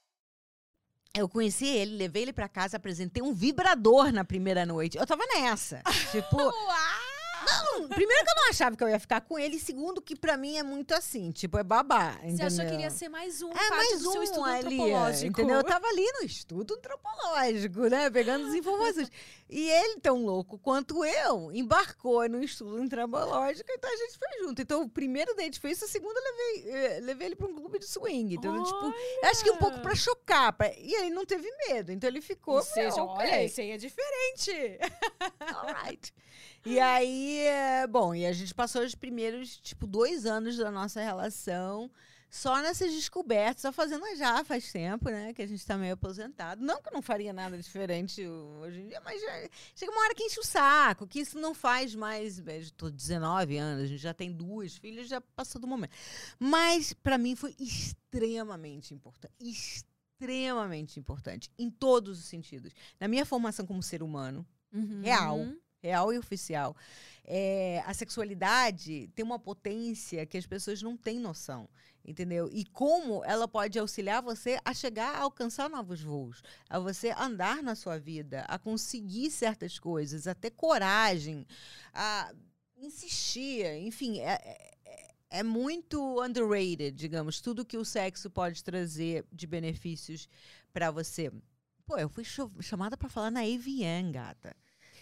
Eu 1.13 1.27
conheci 1.27 1.65
ele, 1.67 1.97
levei 1.97 2.23
ele 2.23 2.33
pra 2.33 2.47
casa, 2.47 2.77
apresentei 2.77 3.21
um 3.21 3.33
vibrador 3.33 4.11
na 4.11 4.23
primeira 4.23 4.65
noite. 4.65 4.97
Eu 4.97 5.05
tava 5.05 5.23
nessa. 5.33 5.81
tipo, 6.11 6.37
não, 7.45 7.87
primeiro 7.87 8.23
que 8.23 8.29
eu 8.31 8.35
não 8.35 8.49
achava 8.49 8.75
que 8.75 8.83
eu 8.83 8.89
ia 8.89 8.99
ficar 8.99 9.21
com 9.21 9.37
ele, 9.39 9.55
e 9.55 9.59
segundo 9.59 10.01
que 10.01 10.15
pra 10.15 10.37
mim 10.37 10.57
é 10.57 10.63
muito 10.63 10.93
assim, 10.93 11.31
tipo, 11.31 11.57
é 11.57 11.63
babá. 11.63 12.17
você 12.23 12.43
achou 12.43 12.57
que 12.59 12.63
entendeu? 12.63 12.73
iria 12.75 12.89
ser 12.89 13.09
mais 13.09 13.41
um 13.41 13.51
É, 13.51 13.69
mais 13.69 14.05
um 14.05 14.23
estudo 14.23 14.43
ali, 14.45 14.57
antropológico. 14.75 15.27
entendeu? 15.27 15.55
Eu 15.57 15.63
tava 15.63 15.87
ali 15.87 16.05
no 16.19 16.25
estudo 16.25 16.73
antropológico, 16.75 17.79
né? 17.87 18.09
Pegando 18.09 18.47
as 18.47 18.53
informações. 18.53 19.09
E 19.49 19.69
ele, 19.69 19.99
tão 19.99 20.23
louco 20.23 20.57
quanto 20.57 21.03
eu, 21.03 21.51
embarcou 21.51 22.27
no 22.29 22.41
estudo 22.41 22.77
antropológico, 22.77 23.69
então 23.69 23.91
a 23.91 23.95
gente 23.97 24.17
foi 24.17 24.43
junto. 24.45 24.61
Então, 24.61 24.81
o 24.83 24.89
primeiro 24.89 25.35
date 25.35 25.59
foi 25.59 25.71
isso, 25.71 25.83
o 25.83 25.87
segundo 25.89 26.15
eu 26.15 26.23
levei, 26.23 26.71
eh, 26.71 26.99
levei 27.01 27.27
ele 27.27 27.35
pra 27.35 27.47
um 27.47 27.55
clube 27.55 27.77
de 27.79 27.85
swing. 27.85 28.35
Então, 28.35 28.63
tipo, 28.63 28.85
eu 29.23 29.29
acho 29.29 29.43
que 29.43 29.51
um 29.51 29.57
pouco 29.57 29.79
pra 29.81 29.93
chocar. 29.95 30.53
pra- 30.53 30.71
E 30.77 30.93
ele 30.95 31.09
não 31.09 31.25
teve 31.25 31.49
medo, 31.67 31.91
então 31.91 32.09
ele 32.09 32.21
ficou... 32.21 32.55
Ou 32.55 32.61
seja, 32.63 33.01
"Ah, 33.01 33.03
ok, 33.03 33.25
olha, 33.25 33.43
esse 33.43 33.59
aí 33.61 33.71
é 33.71 33.77
diferente. 33.77 34.79
alright. 35.53 36.13
E 36.65 36.79
aí, 36.79 37.39
é, 37.39 37.87
bom, 37.87 38.13
e 38.13 38.25
a 38.25 38.33
gente 38.33 38.53
passou 38.53 38.83
os 38.83 38.93
primeiros, 38.93 39.57
tipo, 39.57 39.87
dois 39.87 40.25
anos 40.25 40.57
da 40.57 40.69
nossa 40.69 41.01
relação 41.01 41.89
só 42.31 42.61
nessas 42.61 42.93
descobertas, 42.93 43.61
só 43.61 43.73
fazendo 43.73 44.05
já 44.15 44.41
faz 44.45 44.71
tempo, 44.71 45.09
né? 45.09 45.33
Que 45.33 45.41
a 45.41 45.47
gente 45.47 45.65
tá 45.65 45.77
meio 45.77 45.95
aposentado. 45.95 46.63
Não 46.63 46.81
que 46.81 46.87
eu 46.87 46.93
não 46.93 47.01
faria 47.01 47.33
nada 47.33 47.57
diferente 47.57 48.25
hoje 48.25 48.79
em 48.79 48.87
dia, 48.87 49.01
mas 49.03 49.21
já, 49.21 49.49
chega 49.75 49.91
uma 49.91 50.01
hora 50.01 50.15
que 50.15 50.23
enche 50.23 50.39
o 50.39 50.45
saco, 50.45 51.05
que 51.05 51.19
isso 51.19 51.37
não 51.37 51.53
faz 51.53 51.93
mais. 51.93 52.39
Eu 52.39 52.71
tô 52.77 52.89
19 52.89 53.57
anos, 53.57 53.83
a 53.83 53.85
gente 53.85 54.01
já 54.01 54.13
tem 54.13 54.31
duas 54.31 54.77
filhas, 54.77 55.09
já 55.09 55.19
passou 55.19 55.59
do 55.59 55.67
momento. 55.67 55.91
Mas 56.39 56.93
para 56.93 57.17
mim 57.17 57.35
foi 57.35 57.53
extremamente 57.59 58.93
importante. 58.93 59.33
Extremamente 59.41 60.97
importante, 60.97 61.51
em 61.59 61.69
todos 61.69 62.17
os 62.17 62.25
sentidos. 62.25 62.71
Na 62.97 63.09
minha 63.09 63.25
formação 63.25 63.65
como 63.65 63.83
ser 63.83 64.01
humano, 64.01 64.47
Real. 65.03 65.45
Real 65.81 66.13
e 66.13 66.17
oficial. 66.17 66.75
É, 67.23 67.83
a 67.85 67.93
sexualidade 67.93 69.09
tem 69.15 69.23
uma 69.23 69.39
potência 69.39 70.25
que 70.25 70.37
as 70.37 70.45
pessoas 70.45 70.81
não 70.81 70.97
têm 70.97 71.19
noção, 71.19 71.69
entendeu? 72.03 72.49
E 72.51 72.65
como 72.65 73.23
ela 73.25 73.47
pode 73.47 73.77
auxiliar 73.77 74.21
você 74.21 74.59
a 74.65 74.73
chegar 74.73 75.15
a 75.15 75.19
alcançar 75.21 75.69
novos 75.69 76.01
voos, 76.01 76.41
a 76.69 76.79
você 76.79 77.11
andar 77.11 77.61
na 77.61 77.75
sua 77.75 77.99
vida, 77.99 78.41
a 78.47 78.57
conseguir 78.57 79.29
certas 79.31 79.77
coisas, 79.79 80.27
a 80.27 80.33
ter 80.33 80.51
coragem, 80.51 81.45
a 81.93 82.33
insistir, 82.77 83.65
enfim, 83.77 84.19
é, 84.19 84.33
é- 84.43 84.71
é 85.33 85.43
muito 85.43 86.21
underrated, 86.21 86.91
digamos, 86.91 87.39
tudo 87.39 87.63
que 87.65 87.77
o 87.77 87.85
sexo 87.85 88.29
pode 88.29 88.63
trazer 88.63 89.25
de 89.31 89.47
benefícios 89.47 90.27
para 90.73 90.91
você. 90.91 91.31
Pô, 91.85 91.97
eu 91.97 92.09
fui 92.09 92.23
chamada 92.59 92.97
para 92.97 93.07
falar 93.09 93.31
na 93.31 93.41
AVN, 93.41 94.11
gata. 94.11 94.55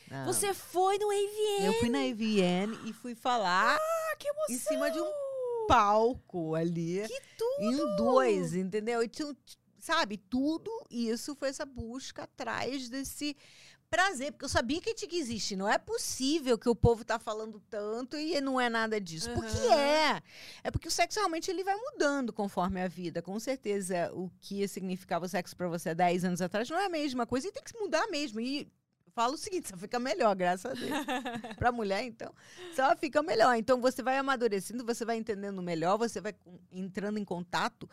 Na- 0.10 0.26
Você 0.26 0.54
foi 0.54 0.98
no 0.98 1.10
AVN. 1.10 1.66
eu 1.66 1.74
fui 1.74 1.90
na 1.90 2.00
AVN 2.00 2.74
e 2.90 2.94
fui 2.94 3.14
falar 3.16 3.78
Ah, 3.78 4.16
que 4.18 4.28
emoção. 4.28 4.56
em 4.56 4.58
cima 4.60 4.90
de 4.92 5.00
um 5.00 5.12
palco 5.68 6.56
ali. 6.56 7.04
Que 7.08 7.22
tudo. 7.38 7.62
Em 7.62 7.96
dois, 7.96 8.54
entendeu? 8.56 9.04
E 9.04 9.08
tinha, 9.08 9.36
sabe, 9.80 10.18
tudo 10.18 10.72
isso 10.90 11.36
foi 11.36 11.50
essa 11.50 11.66
busca 11.66 12.24
atrás 12.24 12.90
desse 12.90 13.36
prazer. 13.90 14.32
Porque 14.32 14.46
eu 14.46 14.50
sabia 14.50 14.82
que 14.82 14.94
tinha 14.94 15.10
que 15.10 15.18
existir. 15.18 15.56
Não 15.56 15.68
é 15.70 15.78
possível 15.78 16.58
que 16.58 16.68
o 16.70 16.76
povo 16.76 17.04
tá 17.06 17.20
falando 17.20 17.60
tanto 17.70 18.18
e 18.18 18.40
não 18.42 18.60
é 18.60 18.68
nada 18.70 19.00
disso. 19.00 19.30
Porque 19.34 19.58
Aham. 19.68 19.80
é. 19.80 20.24
É 20.64 20.72
porque 20.72 20.88
o 20.88 20.92
sexo 20.92 21.20
realmente 21.20 21.50
ele 21.52 21.64
vai 21.64 21.76
mudando 21.76 22.34
conforme 22.34 22.82
a 22.82 22.88
vida. 22.88 23.22
Com 23.22 23.40
certeza, 23.40 24.12
o 24.14 24.30
que 24.42 24.68
significava 24.68 25.26
o 25.26 25.30
sexo 25.30 25.56
pra 25.56 25.68
você 25.68 25.90
há 25.90 25.94
10 25.94 26.24
anos 26.26 26.42
atrás 26.42 26.68
não 26.70 26.78
é 26.80 26.86
a 26.86 26.90
mesma 26.90 27.26
coisa 27.28 27.48
e 27.48 27.52
tem 27.52 27.64
que 27.64 27.78
mudar 27.80 28.08
mesmo. 28.08 28.40
E 28.40 28.68
eu 29.10 29.14
falo 29.14 29.34
o 29.34 29.38
seguinte, 29.38 29.70
só 29.70 29.76
fica 29.76 30.00
melhor, 30.00 30.36
graças 30.36 30.72
a 30.72 30.74
Deus. 30.76 30.92
Pra 31.58 31.72
mulher, 31.72 32.04
então, 32.04 32.32
só 32.76 32.96
fica 32.96 33.24
melhor. 33.24 33.56
Então, 33.56 33.82
você 33.82 34.04
vai 34.04 34.18
amadurecendo, 34.18 34.86
você 34.86 35.04
vai 35.04 35.18
entendendo 35.18 35.62
melhor, 35.64 35.98
você 35.98 36.22
vai 36.22 36.36
entrando 36.72 37.18
em 37.18 37.26
contato 37.26 37.90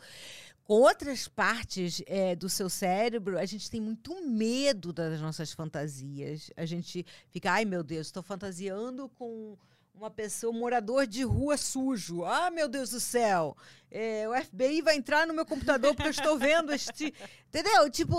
com 0.63 0.75
outras 0.75 1.27
partes 1.27 2.03
eh, 2.05 2.35
do 2.35 2.47
seu 2.47 2.69
cérebro. 2.69 3.39
A 3.39 3.45
gente 3.45 3.69
tem 3.69 3.81
muito 3.81 4.21
medo 4.21 4.93
das 4.93 5.19
nossas 5.19 5.51
fantasias. 5.51 6.51
A 6.55 6.65
gente 6.65 7.03
fica, 7.31 7.51
ai 7.51 7.65
meu 7.65 7.83
Deus, 7.83 8.07
estou 8.07 8.21
fantasiando 8.21 9.09
com 9.09 9.57
uma 9.95 10.11
pessoa, 10.11 10.53
um 10.53 10.59
morador 10.59 11.07
de 11.07 11.23
rua 11.23 11.57
sujo. 11.57 12.23
Ah, 12.25 12.51
meu 12.51 12.67
Deus 12.67 12.91
do 12.91 12.99
céu. 12.99 13.57
Eh, 13.89 14.27
o 14.29 14.43
FBI 14.43 14.83
vai 14.83 14.95
entrar 14.95 15.25
no 15.25 15.33
meu 15.33 15.45
computador 15.47 15.95
porque 15.95 16.09
eu 16.09 16.11
estou 16.11 16.37
vendo 16.37 16.71
este. 16.71 17.11
Entendeu? 17.49 17.89
Tipo, 17.89 18.15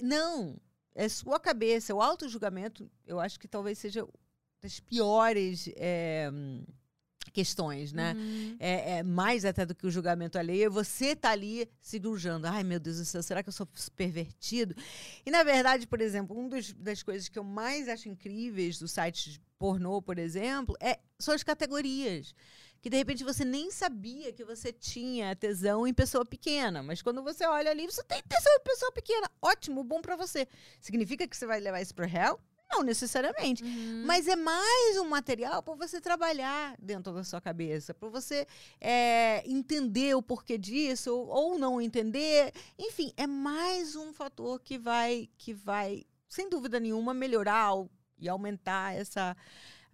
não. 0.00 0.56
É 0.94 1.08
sua 1.08 1.38
cabeça. 1.38 1.94
O 1.94 2.02
auto-julgamento, 2.02 2.90
eu 3.06 3.20
acho 3.20 3.38
que 3.38 3.48
talvez 3.48 3.78
seja 3.78 4.06
das 4.60 4.80
piores 4.80 5.70
eh, 5.76 6.30
questões, 7.30 7.92
né? 7.92 8.14
Uhum. 8.14 8.56
É, 8.58 8.98
é 8.98 9.02
mais 9.02 9.44
até 9.44 9.64
do 9.64 9.74
que 9.74 9.86
o 9.86 9.90
julgamento 9.90 10.38
alheio, 10.38 10.66
é 10.66 10.68
você 10.68 11.14
tá 11.14 11.30
ali 11.30 11.68
se 11.80 12.00
julgando. 12.02 12.46
Ai, 12.46 12.64
meu 12.64 12.80
Deus 12.80 12.98
do 12.98 13.04
céu, 13.04 13.22
será 13.22 13.42
que 13.42 13.48
eu 13.48 13.52
sou 13.52 13.68
pervertido? 13.96 14.74
E, 15.24 15.30
na 15.30 15.42
verdade, 15.42 15.86
por 15.86 16.00
exemplo, 16.00 16.36
uma 16.36 16.50
das 16.76 17.02
coisas 17.02 17.28
que 17.28 17.38
eu 17.38 17.44
mais 17.44 17.88
acho 17.88 18.08
incríveis 18.08 18.78
do 18.78 18.88
site 18.88 19.40
pornô, 19.58 20.02
por 20.02 20.18
exemplo, 20.18 20.76
é, 20.80 20.98
são 21.18 21.34
as 21.34 21.42
categorias. 21.42 22.34
Que, 22.80 22.88
de 22.88 22.96
repente, 22.96 23.22
você 23.22 23.44
nem 23.44 23.70
sabia 23.70 24.32
que 24.32 24.44
você 24.44 24.72
tinha 24.72 25.36
tesão 25.36 25.86
em 25.86 25.92
pessoa 25.92 26.24
pequena. 26.24 26.82
Mas 26.82 27.02
quando 27.02 27.22
você 27.22 27.46
olha 27.46 27.70
ali, 27.70 27.86
você 27.86 28.02
tem 28.02 28.22
tesão 28.22 28.52
em 28.54 28.64
pessoa 28.64 28.92
pequena. 28.92 29.30
Ótimo, 29.42 29.84
bom 29.84 30.00
pra 30.00 30.16
você. 30.16 30.48
Significa 30.80 31.28
que 31.28 31.36
você 31.36 31.46
vai 31.46 31.60
levar 31.60 31.80
isso 31.82 31.94
pro 31.94 32.06
réu? 32.06 32.40
Não 32.70 32.84
necessariamente. 32.84 33.64
Uhum. 33.64 34.04
Mas 34.06 34.28
é 34.28 34.36
mais 34.36 34.96
um 34.96 35.08
material 35.08 35.60
para 35.60 35.74
você 35.74 36.00
trabalhar 36.00 36.76
dentro 36.78 37.12
da 37.12 37.24
sua 37.24 37.40
cabeça, 37.40 37.92
para 37.92 38.08
você 38.08 38.46
é, 38.80 39.42
entender 39.44 40.14
o 40.14 40.22
porquê 40.22 40.56
disso 40.56 41.12
ou, 41.12 41.58
não 41.58 41.80
entender. 41.80 42.52
Enfim, 42.78 43.12
é 43.16 43.26
mais 43.26 43.96
um 43.96 44.12
fator 44.12 44.60
que 44.60 44.78
vai, 44.78 45.28
que 45.36 45.52
vai, 45.52 46.04
sem 46.28 46.48
dúvida 46.48 46.78
nenhuma, 46.78 47.12
melhorar 47.12 47.72
e 48.16 48.28
aumentar 48.28 48.94
essa 48.94 49.36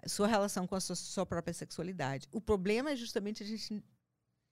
sua 0.09 0.27
relação 0.27 0.67
com 0.67 0.75
a 0.75 0.81
sua, 0.81 0.97
sua 0.97 1.27
própria 1.27 1.53
sexualidade. 1.55 2.29
O 2.33 2.41
problema 2.41 2.91
é 2.91 2.97
justamente 2.97 3.43
a 3.43 3.47
gente 3.47 3.83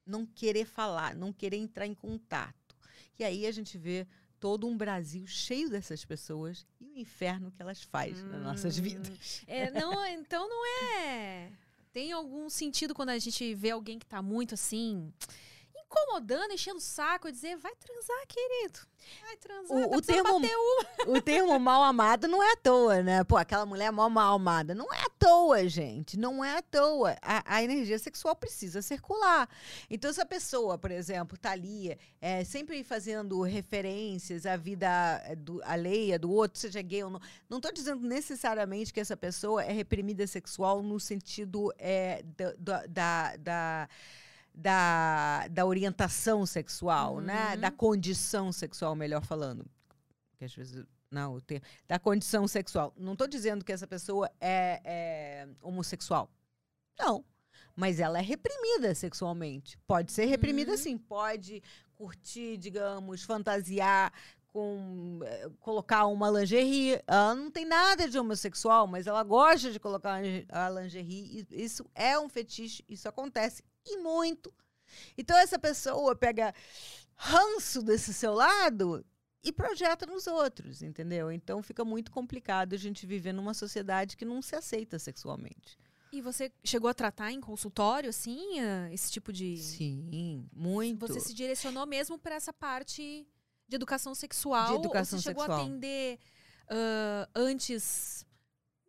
não 0.06 0.26
querer 0.26 0.66
falar, 0.66 1.14
não 1.14 1.32
querer 1.32 1.56
entrar 1.56 1.86
em 1.86 1.94
contato. 1.94 2.76
E 3.18 3.24
aí 3.24 3.46
a 3.46 3.52
gente 3.52 3.78
vê 3.78 4.06
todo 4.38 4.66
um 4.66 4.76
Brasil 4.76 5.26
cheio 5.26 5.70
dessas 5.70 6.04
pessoas 6.04 6.66
e 6.80 6.84
o 6.90 6.98
inferno 6.98 7.50
que 7.50 7.62
elas 7.62 7.82
fazem 7.82 8.24
nas 8.26 8.42
nossas 8.42 8.78
Hum. 8.78 8.82
vidas. 8.82 9.42
É, 9.46 9.70
não, 9.70 10.04
então 10.06 10.48
não 10.48 10.66
é. 10.98 11.50
Tem 11.92 12.12
algum 12.12 12.50
sentido 12.50 12.94
quando 12.94 13.10
a 13.10 13.18
gente 13.18 13.54
vê 13.54 13.70
alguém 13.70 13.98
que 13.98 14.04
tá 14.06 14.20
muito 14.20 14.54
assim, 14.54 15.12
incomodando, 15.94 16.52
enchendo 16.52 16.78
o 16.78 16.80
saco 16.80 17.30
dizer, 17.30 17.56
vai 17.56 17.72
transar, 17.76 18.26
querido. 18.26 18.80
Vai 19.22 19.36
transar. 19.36 19.76
O- 19.76 19.90
tá 19.90 19.96
o 19.96 20.00
termo-. 20.00 20.40
O 21.06 21.20
termo 21.20 21.58
mal 21.58 21.82
amado 21.82 22.26
não 22.26 22.42
é 22.42 22.52
à 22.52 22.56
toa, 22.56 23.02
né? 23.02 23.22
Pô, 23.24 23.36
aquela 23.36 23.66
mulher 23.66 23.86
é 23.86 23.90
mal 23.90 24.08
mal 24.08 24.36
amada. 24.36 24.74
Não 24.74 24.90
é 24.92 25.00
à 25.00 25.10
toa, 25.18 25.68
gente. 25.68 26.18
Não 26.18 26.42
é 26.42 26.56
à 26.56 26.62
toa. 26.62 27.14
A, 27.20 27.56
a 27.56 27.62
energia 27.62 27.98
sexual 27.98 28.34
precisa 28.34 28.80
circular. 28.80 29.48
Então, 29.90 30.10
se 30.12 30.20
a 30.20 30.24
pessoa, 30.26 30.78
por 30.78 30.90
exemplo, 30.90 31.36
tá 31.36 31.50
ali 31.50 31.96
é, 32.20 32.42
sempre 32.44 32.82
fazendo 32.82 33.42
referências 33.42 34.46
à 34.46 34.56
vida 34.56 34.86
é, 35.26 35.36
do, 35.36 35.60
alheia 35.64 36.18
do 36.18 36.30
outro, 36.30 36.58
seja 36.58 36.80
gay 36.80 37.04
ou 37.04 37.10
não. 37.10 37.20
Não 37.48 37.58
estou 37.58 37.72
dizendo 37.72 38.06
necessariamente 38.06 38.92
que 38.92 39.00
essa 39.00 39.16
pessoa 39.16 39.62
é 39.62 39.72
reprimida 39.72 40.26
sexual 40.26 40.82
no 40.82 40.98
sentido 40.98 41.70
é, 41.78 42.22
da, 42.58 42.86
da, 42.86 43.36
da 43.36 43.88
da, 44.54 45.48
da 45.48 45.66
orientação 45.66 46.46
sexual, 46.46 47.20
né? 47.20 47.54
Uhum. 47.54 47.60
Da 47.60 47.70
condição 47.70 48.52
sexual, 48.52 48.94
melhor 48.94 49.24
falando. 49.24 49.66
Que 50.36 50.44
às 50.44 50.54
vezes. 50.54 50.84
Não, 51.10 51.34
o 51.34 51.40
termo. 51.40 51.64
Da 51.86 51.98
condição 51.98 52.46
sexual. 52.46 52.92
Não 52.96 53.12
estou 53.12 53.26
dizendo 53.26 53.64
que 53.64 53.72
essa 53.72 53.86
pessoa 53.86 54.30
é, 54.40 54.80
é 54.84 55.48
homossexual. 55.60 56.30
Não. 56.98 57.24
Mas 57.76 57.98
ela 57.98 58.18
é 58.18 58.22
reprimida 58.22 58.94
sexualmente. 58.94 59.76
Pode 59.86 60.12
ser 60.12 60.26
reprimida 60.26 60.72
Uhum. 60.72 60.76
sim. 60.76 60.98
Pode 60.98 61.62
curtir, 61.96 62.56
digamos, 62.56 63.22
fantasiar 63.22 64.12
com 64.48 65.18
eh, 65.24 65.50
colocar 65.60 66.06
uma 66.06 66.30
lingerie. 66.30 67.00
Ela 67.06 67.34
não 67.34 67.50
tem 67.50 67.64
nada 67.64 68.08
de 68.08 68.16
homossexual, 68.18 68.86
mas 68.86 69.06
ela 69.08 69.22
gosta 69.24 69.72
de 69.72 69.80
colocar 69.80 70.20
a 70.48 70.70
lingerie. 70.70 71.44
Isso 71.50 71.84
é 71.94 72.16
um 72.18 72.28
fetiche, 72.28 72.84
isso 72.88 73.08
acontece 73.08 73.62
e 73.86 73.98
muito. 73.98 74.52
Então 75.16 75.36
essa 75.36 75.58
pessoa 75.58 76.14
pega 76.14 76.54
ranço 77.16 77.82
desse 77.82 78.12
seu 78.12 78.34
lado 78.34 79.04
e 79.42 79.52
projeta 79.52 80.06
nos 80.06 80.26
outros, 80.26 80.82
entendeu? 80.82 81.30
Então 81.30 81.62
fica 81.62 81.84
muito 81.84 82.10
complicado 82.10 82.74
a 82.74 82.78
gente 82.78 83.06
viver 83.06 83.32
numa 83.32 83.54
sociedade 83.54 84.16
que 84.16 84.24
não 84.24 84.40
se 84.40 84.56
aceita 84.56 84.98
sexualmente. 84.98 85.78
E 86.12 86.20
você 86.20 86.52
chegou 86.62 86.88
a 86.88 86.94
tratar 86.94 87.32
em 87.32 87.40
consultório, 87.40 88.08
assim, 88.08 88.60
ah, 88.60 88.88
esse 88.92 89.10
tipo 89.10 89.32
de. 89.32 89.56
Sim, 89.56 90.48
muito. 90.52 91.08
Você 91.08 91.18
se 91.18 91.34
direcionou 91.34 91.84
mesmo 91.86 92.16
para 92.16 92.36
essa 92.36 92.52
parte 92.52 93.26
de 93.66 93.74
educação 93.74 94.14
sexual? 94.14 94.68
De 94.68 94.74
educação 94.76 95.16
ou 95.18 95.22
você 95.22 95.28
chegou 95.28 95.42
sexual. 95.42 95.60
a 95.60 95.62
atender 95.64 96.20
ah, 96.68 97.28
antes, 97.34 98.24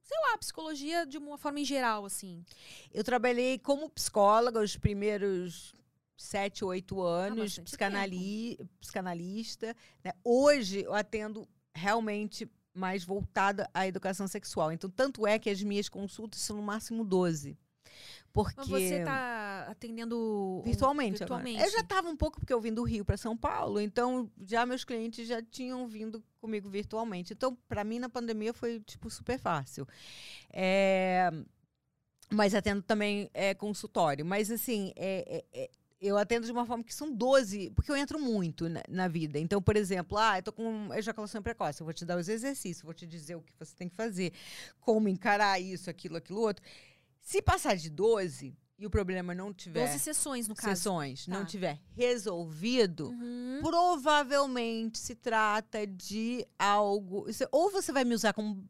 sei 0.06 0.18
lá, 0.22 0.38
psicologia 0.38 1.06
de 1.06 1.18
uma 1.18 1.38
forma 1.38 1.60
em 1.60 1.66
geral, 1.66 2.06
assim? 2.06 2.46
Eu 2.94 3.04
trabalhei 3.04 3.58
como 3.58 3.90
psicóloga 3.90 4.62
os 4.62 4.78
primeiros 4.78 5.74
sete, 6.16 6.64
oito 6.64 7.02
anos, 7.02 7.58
bastante 7.58 7.66
psicanali 7.66 8.60
psicanalista. 8.80 9.76
né? 10.04 10.14
Hoje 10.24 10.84
eu 10.84 10.94
atendo 10.94 11.48
realmente 11.74 12.50
mais 12.74 13.04
voltada 13.04 13.70
à 13.74 13.88
educação 13.88 14.28
sexual. 14.28 14.72
Então, 14.72 14.90
tanto 14.90 15.26
é 15.26 15.40
que 15.40 15.50
as 15.50 15.62
minhas 15.64 15.90
consultas 15.90 16.42
são 16.42 16.58
no 16.58 16.62
máximo 16.62 17.04
12. 17.04 17.58
Porque 18.36 18.54
Mas 18.58 18.68
você 18.68 18.96
está 18.96 19.66
atendendo 19.70 20.62
virtualmente, 20.66 21.20
virtualmente. 21.20 21.64
Eu 21.64 21.72
já 21.72 21.80
estava 21.80 22.10
um 22.10 22.18
pouco 22.18 22.38
porque 22.38 22.54
eu 22.54 22.60
vim 22.60 22.74
do 22.74 22.84
Rio 22.84 23.06
para 23.06 23.16
São 23.16 23.38
Paulo, 23.38 23.80
então 23.80 24.30
já 24.46 24.66
meus 24.66 24.84
clientes 24.84 25.26
já 25.26 25.42
tinham 25.42 25.88
vindo 25.88 26.22
comigo 26.42 26.70
virtualmente. 26.70 27.32
Então, 27.32 27.58
para 27.70 27.86
mim 27.86 27.98
na 27.98 28.10
pandemia 28.10 28.54
foi 28.54 28.82
tipo 28.82 29.10
super 29.10 29.40
fácil. 29.40 29.88
É, 30.52 31.32
mas 32.30 32.54
atendo 32.54 32.82
também 32.82 33.30
é, 33.34 33.54
consultório. 33.54 34.26
Mas 34.26 34.52
assim, 34.52 34.92
é- 34.98 35.46
é- 35.54 35.62
é- 35.64 35.70
eu 36.02 36.18
atendo 36.18 36.46
de 36.46 36.52
uma 36.52 36.66
forma 36.66 36.84
que 36.84 36.94
são 36.94 37.10
12, 37.10 37.70
porque 37.70 37.90
eu 37.90 37.96
entro 37.96 38.20
muito 38.20 38.68
na, 38.68 38.84
na 38.90 39.08
vida. 39.08 39.40
Então, 39.40 39.62
por 39.62 39.78
exemplo, 39.78 40.18
ah, 40.18 40.38
eu 40.38 40.44
tô 40.44 40.52
com 40.52 40.94
ejaculação 40.94 41.42
precoce, 41.42 41.80
eu 41.80 41.86
vou 41.86 41.94
te 41.94 42.04
dar 42.04 42.18
os 42.18 42.28
exercícios, 42.28 42.84
vou 42.84 42.94
te 42.94 43.08
dizer 43.08 43.36
o 43.36 43.42
que 43.42 43.54
você 43.58 43.74
tem 43.78 43.88
que 43.88 43.96
fazer, 43.96 44.34
como 44.82 45.08
encarar 45.08 45.58
isso, 45.58 45.90
aquilo, 45.90 46.18
aquilo 46.18 46.42
outro. 46.42 46.62
Se 47.26 47.42
passar 47.42 47.76
de 47.76 47.90
12 47.90 48.56
e 48.78 48.86
o 48.86 48.90
problema 48.90 49.34
não 49.34 49.52
tiver 49.52 49.88
12 49.88 49.98
sessões, 50.00 50.48
no 50.48 50.54
caso. 50.54 50.68
sessões, 50.76 51.28
não 51.28 51.40
Tá. 51.40 51.46
tiver 51.46 51.80
resolvido, 51.98 53.08
Uhum. 53.10 53.60
provavelmente 53.64 55.00
se 55.00 55.16
trata 55.16 55.88
de 55.88 56.46
algo. 56.60 57.26
ou 57.52 57.72
você 57.72 57.92
vai 57.92 58.04
me 58.04 58.14
usar 58.14 58.32
como 58.32 58.64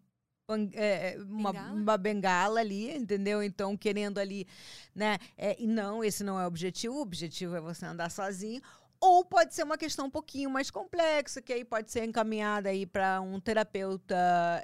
é, 0.73 1.15
é, 1.15 1.17
uma, 1.23 1.51
Bengala? 1.51 1.73
uma 1.73 1.97
bengala 1.97 2.59
ali, 2.61 2.95
entendeu? 2.95 3.41
Então, 3.43 3.75
querendo 3.75 4.19
ali, 4.19 4.47
né? 4.93 5.17
é, 5.35 5.59
e 5.59 5.65
não, 5.67 6.03
esse 6.03 6.23
não 6.23 6.39
é 6.39 6.43
o 6.43 6.47
objetivo. 6.47 6.95
O 6.95 7.01
objetivo 7.01 7.55
é 7.55 7.59
você 7.59 7.83
andar 7.85 8.09
sozinho. 8.11 8.61
Ou 9.07 9.23
pode 9.23 9.53
ser 9.53 9.63
uma 9.63 9.77
questão 9.77 10.07
um 10.07 10.09
pouquinho 10.09 10.49
mais 10.49 10.71
complexa, 10.71 11.41
que 11.41 11.53
aí 11.53 11.63
pode 11.63 11.91
ser 11.91 12.03
encaminhada 12.05 12.69
aí 12.69 12.85
para 12.85 13.21
um 13.21 13.39
terapeuta 13.39 14.15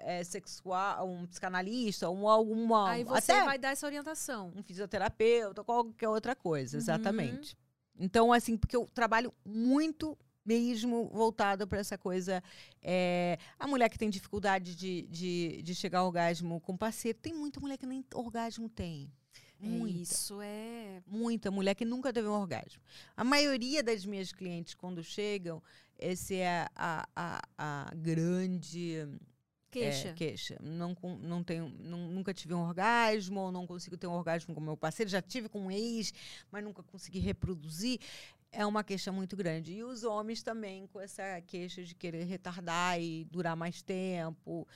é, 0.01 0.23
sexual, 0.23 1.07
um 1.07 1.27
psicanalista, 1.27 2.09
um 2.09 2.27
alguma 2.27 2.89
Aí 2.91 3.03
você 3.03 3.31
até 3.33 3.45
vai 3.45 3.57
dar 3.59 3.69
essa 3.71 3.85
orientação. 3.85 4.51
um 4.55 4.63
fisioterapeuta, 4.63 5.63
qualquer 5.63 6.09
outra 6.09 6.35
coisa, 6.35 6.77
Uhum. 6.77 6.81
exatamente. 6.81 7.57
Então, 7.99 8.33
assim, 8.33 8.57
porque 8.57 8.75
eu 8.75 8.87
trabalho 8.93 9.31
muito 9.45 10.17
mesmo 10.43 11.07
voltado 11.13 11.67
para 11.67 11.79
essa 11.79 11.97
coisa. 11.99 12.41
é, 12.81 13.37
a 13.59 13.67
mulher 13.67 13.89
que 13.89 13.97
tem 13.99 14.09
dificuldade 14.09 14.75
de, 14.75 15.03
de, 15.03 15.61
de 15.61 15.75
chegar 15.75 15.99
ao 15.99 16.07
orgasmo 16.07 16.59
com 16.61 16.75
parceiro, 16.75 17.19
tem 17.21 17.31
muita 17.33 17.59
mulher 17.59 17.77
que 17.77 17.85
nem 17.85 18.03
orgasmo 18.15 18.67
tem. 18.67 19.11
É 19.61 19.67
Muita. 19.67 20.01
isso, 20.01 20.39
é. 20.41 21.01
Muita 21.07 21.51
mulher 21.51 21.75
que 21.75 21.85
nunca 21.85 22.11
teve 22.11 22.27
um 22.27 22.31
orgasmo. 22.33 22.81
A 23.15 23.23
maioria 23.23 23.83
das 23.83 24.05
minhas 24.05 24.31
clientes, 24.31 24.73
quando 24.73 25.03
chegam, 25.03 25.61
essa 25.99 26.33
é 26.33 26.67
a, 26.75 27.07
a, 27.15 27.41
a 27.57 27.91
grande 27.95 29.07
Queixa. 29.69 30.09
é, 30.09 30.13
queixa. 30.13 30.57
Não, 30.61 30.97
não 31.21 31.43
tenho, 31.43 31.69
não- 31.79 32.07
nunca 32.09 32.33
tive 32.33 32.53
um 32.53 32.61
orgasmo, 32.61 33.39
ou 33.39 33.51
não 33.51 33.67
consigo 33.67 33.95
ter 33.95 34.07
um 34.07 34.13
orgasmo 34.13 34.53
com 34.55 34.59
meu 34.59 34.75
parceiro. 34.75 35.09
Já 35.11 35.21
tive 35.21 35.47
com 35.47 35.61
um 35.67 35.71
ex, 35.71 36.11
mas 36.51 36.63
nunca 36.63 36.81
consegui 36.83 37.19
reproduzir. 37.19 37.99
É 38.51 38.65
uma 38.65 38.83
queixa 38.83 39.11
muito 39.13 39.35
grande. 39.37 39.71
E 39.73 39.83
os 39.83 40.03
homens 40.03 40.43
também 40.43 40.87
com 40.87 40.99
essa 40.99 41.39
queixa 41.47 41.83
de 41.83 41.95
querer 41.95 42.23
retardar 42.25 42.99
e 42.99 43.23
durar 43.25 43.55
mais 43.55 43.81
tempo. 43.81 44.67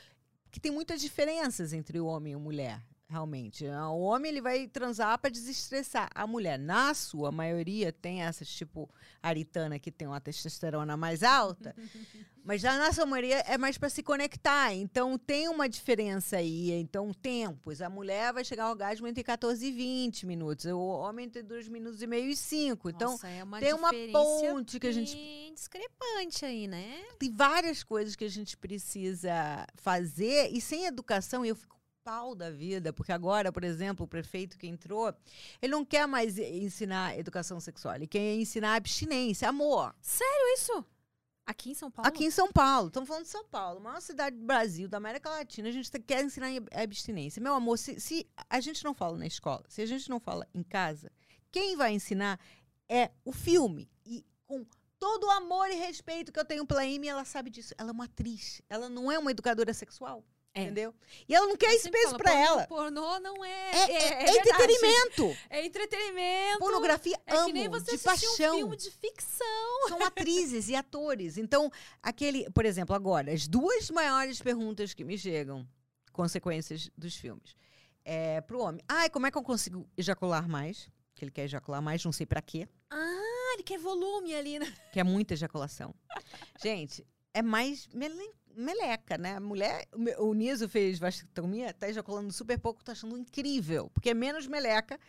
Que 0.50 0.60
tem 0.62 0.72
muitas 0.72 1.02
diferenças 1.02 1.74
entre 1.74 2.00
o 2.00 2.06
homem 2.06 2.32
e 2.32 2.36
a 2.36 2.40
mulher. 2.40 2.82
Realmente. 3.08 3.68
Ah, 3.68 3.90
O 3.92 4.02
homem 4.02 4.32
ele 4.32 4.42
vai 4.42 4.68
transar 4.68 5.18
para 5.20 5.30
desestressar. 5.30 6.10
A 6.16 6.26
mulher, 6.26 6.58
na 6.58 6.94
sua 6.94 7.32
maioria, 7.32 7.92
tem 7.94 8.24
essas, 8.24 8.50
tipo 8.50 8.90
aritana, 9.22 9.78
que 9.78 9.92
tem 9.92 10.08
uma 10.08 10.20
testosterona 10.20 10.98
mais 10.98 11.22
alta. 11.22 11.76
Mas 12.44 12.62
já 12.62 12.78
na 12.78 12.92
sua 12.94 13.08
maioria 13.08 13.40
é 13.48 13.58
mais 13.58 13.76
para 13.76 13.90
se 13.90 14.04
conectar. 14.04 14.72
Então 14.74 15.18
tem 15.18 15.48
uma 15.50 15.68
diferença 15.68 16.38
aí. 16.38 16.72
Então, 16.74 17.12
tempos. 17.12 17.82
A 17.82 17.90
mulher 17.90 18.32
vai 18.34 18.44
chegar 18.46 18.66
ao 18.66 18.72
orgasmo 18.72 19.08
entre 19.08 19.24
14 19.24 19.66
e 19.66 19.72
20 19.72 20.28
minutos. 20.28 20.66
O 20.66 20.80
homem 20.80 21.26
entre 21.26 21.42
2 21.42 21.68
minutos 21.68 22.04
e 22.04 22.08
meio 22.08 22.30
e 22.30 22.36
5. 22.36 22.88
Então, 22.92 23.12
Nossa, 23.14 23.28
é 23.28 23.44
uma 23.44 23.60
tem 23.60 23.74
uma 23.74 23.92
ponte 24.12 24.80
que 24.80 24.86
a 24.86 24.92
gente- 24.92 25.16
bem 25.16 25.54
discrepante 25.56 26.46
aí, 26.46 26.68
né? 26.68 27.04
tem 27.18 27.32
várias 27.32 27.82
coisas 27.84 28.16
que 28.16 28.26
a 28.26 28.30
gente 28.30 28.56
precisa 28.58 29.66
fazer. 29.76 30.52
E 30.52 30.62
sem 30.62 30.86
educação, 30.86 31.44
eu 31.44 31.56
fico 31.56 31.75
pau 32.06 32.36
da 32.36 32.52
vida. 32.52 32.94
Porque 32.94 33.12
agora, 33.12 33.52
por 33.52 33.64
exemplo, 33.64 34.06
o 34.06 34.08
prefeito 34.08 34.58
que 34.58 34.68
entrou, 34.68 35.14
ele 35.62 35.72
não 35.72 35.84
quer 35.84 36.08
mais 36.08 36.38
ensinar 36.38 37.18
educação 37.18 37.60
sexual. 37.60 37.96
Ele 37.96 38.08
quer 38.08 38.36
ensinar 38.36 38.76
abstinência, 38.76 39.50
amor. 39.50 39.94
Sério 40.00 40.54
isso? 40.54 40.86
Aqui 41.48 41.72
em 41.72 41.74
São 41.76 41.92
Paulo? 41.92 42.08
Aqui 42.08 42.26
em 42.26 42.32
São 42.32 42.52
Paulo, 42.52 42.88
estamos 42.88 43.08
falando 43.08 43.24
de 43.26 43.30
São 43.30 43.46
Paulo, 43.46 43.80
maior 43.80 44.02
cidade 44.02 44.36
do 44.36 44.46
Brasil, 44.46 44.88
da 44.88 44.98
América 44.98 45.30
Latina, 45.30 45.70
a 45.70 45.72
gente 45.72 45.92
te- 45.92 46.00
quer 46.00 46.24
ensinar 46.24 46.48
abstinência. 46.74 47.40
Meu 47.40 47.54
amor, 47.54 47.78
se, 47.78 48.00
se 48.00 48.28
a 48.50 48.60
gente 48.60 48.84
não 48.84 48.96
fala 48.96 49.16
na 49.16 49.28
escola, 49.28 49.64
se 49.68 49.80
a 49.80 49.86
gente 49.86 50.10
não 50.10 50.20
fala 50.20 50.48
em 50.56 50.64
casa, 50.64 51.12
quem 51.52 51.76
vai 51.78 51.94
ensinar 51.94 52.40
é 52.90 53.12
o 53.24 53.32
filme. 53.32 53.88
E 54.08 54.26
com 54.48 54.66
todo 54.98 55.26
o 55.28 55.32
amor 55.32 55.70
e 55.70 55.76
respeito 55.76 56.32
que 56.32 56.40
eu 56.40 56.46
tenho 56.46 56.66
pela 56.66 56.82
Amy, 56.82 57.08
ela 57.08 57.24
sabe 57.24 57.52
disso. 57.52 57.76
Ela 57.78 57.90
é 57.90 57.94
uma 57.94 58.06
atriz, 58.06 58.60
ela 58.68 58.90
não 58.90 59.12
é 59.12 59.20
uma 59.20 59.30
educadora 59.30 59.72
sexual. 59.72 60.26
É. 60.58 60.62
Entendeu? 60.64 60.96
E 61.28 61.36
ela 61.36 61.48
não 61.48 61.58
quer 61.58 61.78
pra 61.82 61.92
pornô- 62.18 62.30
ela. 62.32 62.68
Pornô 62.68 63.20
não 63.20 63.44
é. 63.44 63.72
É, 63.72 63.92
é- 63.92 64.24
é 64.24 64.24
é 64.30 64.38
entretenimento. 64.38 65.38
É 65.50 65.66
entretenimento. 65.66 66.60
Pornografia, 66.60 67.20
É 67.26 67.36
amo, 67.36 67.48
que 67.48 67.54
nem 67.54 67.68
você 67.68 67.98
de 67.98 68.04
paixão. 68.04 68.54
um 68.56 68.58
filme 68.60 68.78
de 68.78 68.90
ficção. 68.90 69.88
São 69.90 70.02
atrizes 70.06 70.70
e 70.70 70.76
atores. 70.76 71.38
Então, 71.38 71.70
aquele, 72.02 72.50
por 72.52 72.66
exemplo, 72.66 72.96
agora, 72.96 73.34
as 73.34 73.48
duas 73.50 73.90
maiores 73.90 74.42
perguntas 74.42 74.94
que 74.94 75.04
me 75.04 75.18
chegam, 75.18 75.68
consequências 76.14 76.90
dos 76.98 77.16
filmes, 77.18 77.54
é 78.06 78.40
pro 78.40 78.62
homem. 78.62 78.82
Ai, 78.88 79.10
como 79.10 79.28
é 79.28 79.32
que 79.32 79.38
eu 79.38 79.44
consigo 79.44 79.86
ejacular 79.98 80.48
mais? 80.48 80.88
Que 81.14 81.26
ele 81.26 81.32
quer 81.32 81.44
ejacular 81.44 81.82
mais, 81.82 82.04
não 82.06 82.12
sei 82.14 82.26
pra 82.26 82.42
quê, 82.42 82.66
Ah, 82.90 83.54
ele 83.56 83.64
quer 83.64 83.78
volume 83.78 84.34
ali, 84.36 84.58
né? 84.60 84.74
que 84.94 85.00
é 85.02 85.04
muita 85.04 85.34
ejaculação. 85.34 85.94
Gente, 86.62 87.06
é 87.34 87.42
mais 87.42 87.88
mele- 87.94 88.32
meleca, 88.56 89.18
né? 89.18 89.36
A 89.36 89.40
mulher, 89.40 89.88
o 90.20 90.34
Niso 90.34 90.68
fez 90.70 90.98
vasectomia, 91.00 91.74
tá 91.74 91.90
ejaculando 91.90 92.32
super 92.34 92.58
pouco, 92.60 92.84
tá 92.84 92.92
achando 92.94 93.18
incrível, 93.18 93.90
porque 93.94 94.10
é 94.10 94.14
menos 94.14 94.48
meleca 94.48 95.00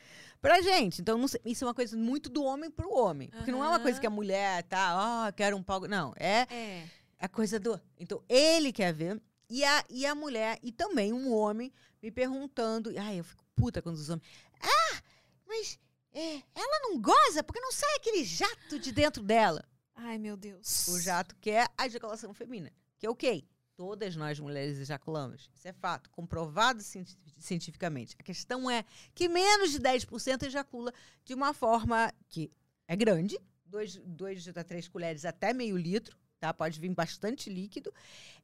pra 0.40 0.60
gente. 0.60 1.00
Então, 1.00 1.26
sei- 1.28 1.40
isso 1.44 1.64
é 1.64 1.68
uma 1.68 1.74
coisa 1.74 1.96
muito 1.96 2.28
do 2.28 2.42
homem 2.44 2.70
pro 2.70 2.92
homem. 2.92 3.28
Porque 3.30 3.50
não 3.52 3.64
é 3.64 3.68
uma 3.68 3.80
coisa 3.80 4.00
que 4.00 4.06
a 4.06 4.10
mulher 4.10 4.62
tá, 4.64 5.26
ah, 5.26 5.32
quero 5.32 5.56
um 5.56 5.62
pau. 5.62 5.80
Não, 5.88 6.12
é 6.16 6.46
É. 6.52 6.84
a 7.18 7.28
coisa 7.28 7.58
do. 7.58 7.80
Então, 7.98 8.22
ele 8.28 8.72
quer 8.72 8.92
ver. 8.92 9.20
E 9.48 9.62
a, 9.64 9.84
e 9.88 10.04
a 10.04 10.14
mulher, 10.14 10.58
e 10.62 10.72
também 10.72 11.12
um 11.12 11.32
homem, 11.32 11.72
me 12.02 12.10
perguntando. 12.10 12.92
Ai, 12.98 13.20
eu 13.20 13.24
fico 13.24 13.44
puta 13.54 13.80
quando 13.80 13.94
os 13.96 14.08
homens. 14.10 14.26
Ah, 14.60 15.00
mas 15.46 15.78
é, 16.12 16.42
ela 16.54 16.80
não 16.82 17.00
goza 17.00 17.44
porque 17.44 17.60
não 17.60 17.70
sai 17.70 17.94
aquele 17.96 18.24
jato 18.24 18.78
de 18.78 18.90
dentro 18.90 19.22
dela. 19.22 19.64
Ai, 19.94 20.18
meu 20.18 20.36
Deus. 20.36 20.88
O 20.88 21.00
jato 21.00 21.34
que 21.40 21.50
é 21.50 21.66
a 21.78 21.86
ejaculação 21.86 22.34
feminina. 22.34 22.72
Que 22.98 23.06
é 23.06 23.10
o 23.10 23.14
quê? 23.14 23.44
Todas 23.76 24.16
nós 24.16 24.40
mulheres 24.40 24.78
ejaculamos. 24.78 25.50
Isso 25.54 25.68
é 25.68 25.72
fato, 25.72 26.08
comprovado 26.10 26.82
cienti- 26.82 27.16
cientificamente. 27.38 28.16
A 28.18 28.22
questão 28.22 28.70
é 28.70 28.84
que 29.14 29.28
menos 29.28 29.70
de 29.72 29.78
10% 29.80 30.44
ejacula 30.46 30.92
de 31.24 31.34
uma 31.34 31.52
forma 31.52 32.10
que 32.28 32.50
é 32.88 32.96
grande, 32.96 33.38
2 33.66 34.48
a 34.56 34.64
3 34.64 34.88
colheres 34.88 35.24
até 35.26 35.52
meio 35.52 35.76
litro, 35.76 36.16
tá? 36.40 36.54
Pode 36.54 36.80
vir 36.80 36.88
bastante 36.94 37.50
líquido. 37.50 37.92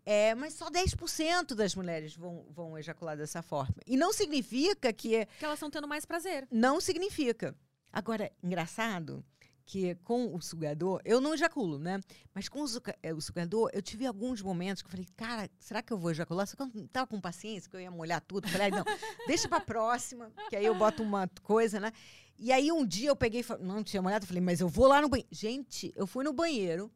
É, 0.04 0.34
mas 0.34 0.52
só 0.54 0.68
10% 0.68 1.54
das 1.54 1.74
mulheres 1.74 2.14
vão, 2.14 2.44
vão 2.50 2.76
ejacular 2.76 3.16
dessa 3.16 3.40
forma. 3.40 3.76
E 3.86 3.96
não 3.96 4.12
significa 4.12 4.92
que 4.92 5.24
Que 5.38 5.44
elas 5.44 5.56
estão 5.56 5.70
tendo 5.70 5.88
mais 5.88 6.04
prazer. 6.04 6.46
não 6.50 6.78
significa. 6.80 7.56
Agora, 7.90 8.30
engraçado 8.42 9.24
que 9.64 9.94
com 10.04 10.34
o 10.34 10.40
sugador, 10.40 11.00
eu 11.04 11.20
não 11.20 11.34
ejaculo, 11.34 11.78
né? 11.78 12.00
Mas 12.34 12.48
com 12.48 12.64
eh, 13.02 13.14
o 13.14 13.20
sugador, 13.20 13.70
eu 13.72 13.82
tive 13.82 14.06
alguns 14.06 14.42
momentos 14.42 14.82
que 14.82 14.86
eu 14.88 14.90
falei, 14.90 15.06
cara, 15.16 15.50
será 15.58 15.82
que 15.82 15.92
eu 15.92 15.98
vou 15.98 16.10
ejacular? 16.10 16.46
Só 16.46 16.56
que 16.56 16.62
eu 16.62 16.70
não 16.74 16.86
tava 16.86 17.06
com 17.06 17.20
paciência, 17.20 17.70
que 17.70 17.76
eu 17.76 17.80
ia 17.80 17.90
molhar 17.90 18.20
tudo. 18.20 18.48
Falei, 18.48 18.66
"Ai, 18.66 18.70
não, 18.70 18.84
deixa 19.26 19.48
pra 19.48 19.60
próxima, 19.60 20.30
que 20.48 20.56
aí 20.56 20.64
eu 20.64 20.74
boto 20.74 21.02
uma 21.02 21.28
coisa, 21.42 21.80
né? 21.80 21.92
E 22.38 22.50
aí 22.50 22.72
um 22.72 22.84
dia 22.84 23.08
eu 23.10 23.16
peguei, 23.16 23.44
não 23.60 23.84
tinha 23.84 24.02
molhado, 24.02 24.26
falei, 24.26 24.42
mas 24.42 24.60
eu 24.60 24.68
vou 24.68 24.88
lá 24.88 25.00
no 25.00 25.08
banheiro. 25.08 25.28
Gente, 25.30 25.92
eu 25.94 26.06
fui 26.06 26.24
no 26.24 26.32
banheiro, 26.32 26.90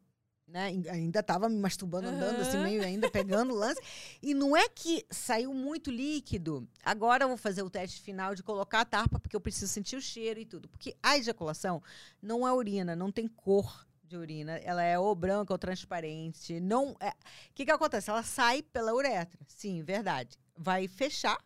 né? 0.47 0.65
Ain- 0.67 0.87
Ainda 0.89 1.21
tava 1.21 1.49
me 1.49 1.57
masturbando, 1.57 2.07
andando 2.07 2.39
assim, 2.41 2.57
Aham. 2.57 2.63
meio 2.63 2.83
ainda 2.83 3.09
pegando 3.11 3.53
o 3.53 3.55
lance. 3.57 3.81
E 4.21 4.33
não 4.33 4.55
é 4.55 4.67
que 4.69 5.05
saiu 5.11 5.53
muito 5.53 5.91
líquido. 5.91 6.67
Agora 6.83 7.25
eu 7.25 7.27
vou 7.27 7.37
fazer 7.37 7.61
o 7.63 7.69
teste 7.69 7.99
final 8.01 8.33
de 8.33 8.41
colocar 8.43 8.81
a 8.81 8.85
tarpa, 8.85 9.19
porque 9.19 9.35
eu 9.35 9.41
preciso 9.41 9.67
sentir 9.71 9.95
o 9.97 10.01
cheiro 10.01 10.39
e 10.39 10.45
tudo. 10.45 10.67
Porque 10.69 10.95
a 11.03 11.17
ejaculação 11.17 11.81
não 12.21 12.47
é 12.47 12.53
urina, 12.53 12.95
não 12.95 13.11
tem 13.11 13.27
cor 13.27 13.85
de 14.03 14.15
urina. 14.15 14.53
Ela 14.59 14.83
é 14.83 14.97
ou 14.97 15.13
branca 15.13 15.53
ou 15.53 15.57
transparente. 15.57 16.59
Não 16.61 16.95
é. 16.99 17.09
O 17.09 17.13
que, 17.53 17.65
que 17.65 17.71
acontece? 17.71 18.09
Ela 18.09 18.23
sai 18.23 18.61
pela 18.61 18.93
uretra. 18.93 19.37
Sim, 19.47 19.83
verdade. 19.83 20.37
Vai 20.55 20.87
fechar 20.87 21.37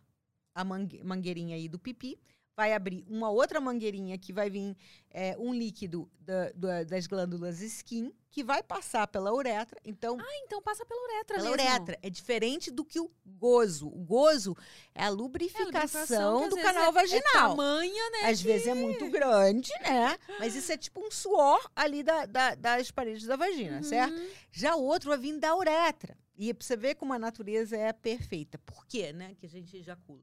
a 0.54 0.62
mangue- 0.64 1.02
mangueirinha 1.02 1.56
aí 1.56 1.68
do 1.68 1.78
pipi. 1.78 2.18
Vai 2.54 2.74
abrir 2.74 3.02
uma 3.08 3.30
outra 3.30 3.60
mangueirinha 3.60 4.18
que 4.18 4.30
vai 4.32 4.50
vir 4.50 4.76
é, 5.10 5.34
um 5.38 5.54
líquido 5.54 6.10
da- 6.20 6.50
da- 6.54 6.84
das 6.84 7.06
glândulas 7.06 7.60
skin, 7.60 8.12
que 8.30 8.42
vai 8.44 8.62
passar 8.62 9.06
pela 9.06 9.32
uretra. 9.32 9.78
Então, 9.84 10.18
Ah, 10.20 10.38
então 10.44 10.60
passa 10.62 10.84
pela 10.86 11.02
uretra 11.02 11.36
pela 11.38 11.50
mesmo. 11.50 11.52
uretra. 11.52 11.98
É 12.02 12.08
diferente 12.10 12.70
do 12.70 12.84
que 12.84 12.98
o 13.00 13.10
gozo. 13.26 13.88
O 13.88 13.98
gozo 14.04 14.54
é 14.94 15.02
a 15.02 15.04
É, 15.04 15.06
a 15.06 15.10
lubrificação, 15.10 15.64
lubrificação 15.66 16.42
que 16.42 16.48
do 16.50 16.56
canal 16.62 16.90
é- 16.90 16.92
vaginal. 16.92 17.22
É 17.24 17.32
tamanho, 17.32 18.10
né? 18.12 18.28
Às 18.30 18.40
vezes 18.42 18.66
é 18.66 18.74
muito 18.74 19.08
grande, 19.10 19.70
né? 19.80 20.16
Mas 20.38 20.54
isso 20.54 20.70
é 20.72 20.76
tipo 20.76 21.00
um 21.06 21.10
suor 21.10 21.70
ali 21.76 22.02
da- 22.02 22.26
da- 22.26 22.54
das 22.54 22.90
paredes 22.90 23.24
da 23.26 23.36
vagina, 23.36 23.78
Uhum. 23.78 23.82
certo? 23.82 24.14
Já 24.50 24.74
o 24.76 24.82
outro 24.82 25.08
vai 25.10 25.18
vir 25.18 25.38
da 25.38 25.54
uretra. 25.56 26.16
E 26.36 26.52
pra 26.54 26.66
você 26.66 26.76
ver 26.76 26.94
como 26.96 27.12
a 27.14 27.18
natureza 27.18 27.76
é 27.76 27.92
perfeita. 27.92 28.58
Por 28.58 28.86
quê, 28.86 29.12
né? 29.12 29.34
Que 29.38 29.46
a 29.46 29.48
gente 29.48 29.76
ejacula. 29.76 30.22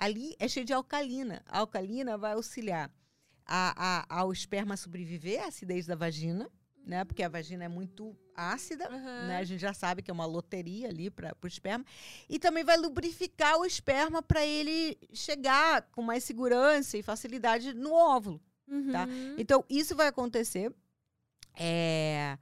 Ali 0.00 0.34
é 0.38 0.48
cheio 0.48 0.64
de 0.64 0.72
alcalina. 0.72 1.42
A 1.46 1.58
alcalina 1.58 2.16
vai 2.16 2.32
auxiliar 2.32 2.90
a, 3.44 4.06
a- 4.10 4.20
ao 4.20 4.32
esperma 4.32 4.76
sobreviver 4.76 5.42
à 5.42 5.48
acidez 5.48 5.84
da 5.86 5.94
vagina, 5.94 6.48
né? 6.86 7.04
Porque 7.04 7.22
a 7.22 7.28
vagina 7.28 7.64
é 7.64 7.68
muito 7.68 8.16
ácida, 8.34 8.86
Aham. 8.88 9.26
né? 9.28 9.36
A 9.36 9.44
gente 9.44 9.60
já 9.60 9.74
sabe 9.74 10.00
que 10.02 10.10
é 10.10 10.14
uma 10.14 10.24
loteria 10.24 10.88
ali 10.88 11.10
para 11.10 11.36
o 11.42 11.46
esperma. 11.46 11.84
E 12.28 12.38
também 12.38 12.64
vai 12.64 12.76
lubrificar 12.78 13.58
o 13.58 13.66
esperma 13.66 14.22
para 14.22 14.44
ele 14.46 14.96
chegar 15.12 15.82
com 15.92 16.00
mais 16.02 16.24
segurança 16.24 16.96
e 16.96 17.02
facilidade 17.02 17.74
no 17.74 17.92
óvulo. 17.92 18.40
tá? 18.92 19.04
Uhum. 19.06 19.34
Então, 19.36 19.64
isso 19.68 19.94
vai 19.94 20.06
acontecer. 20.06 20.72
É, 21.56 22.38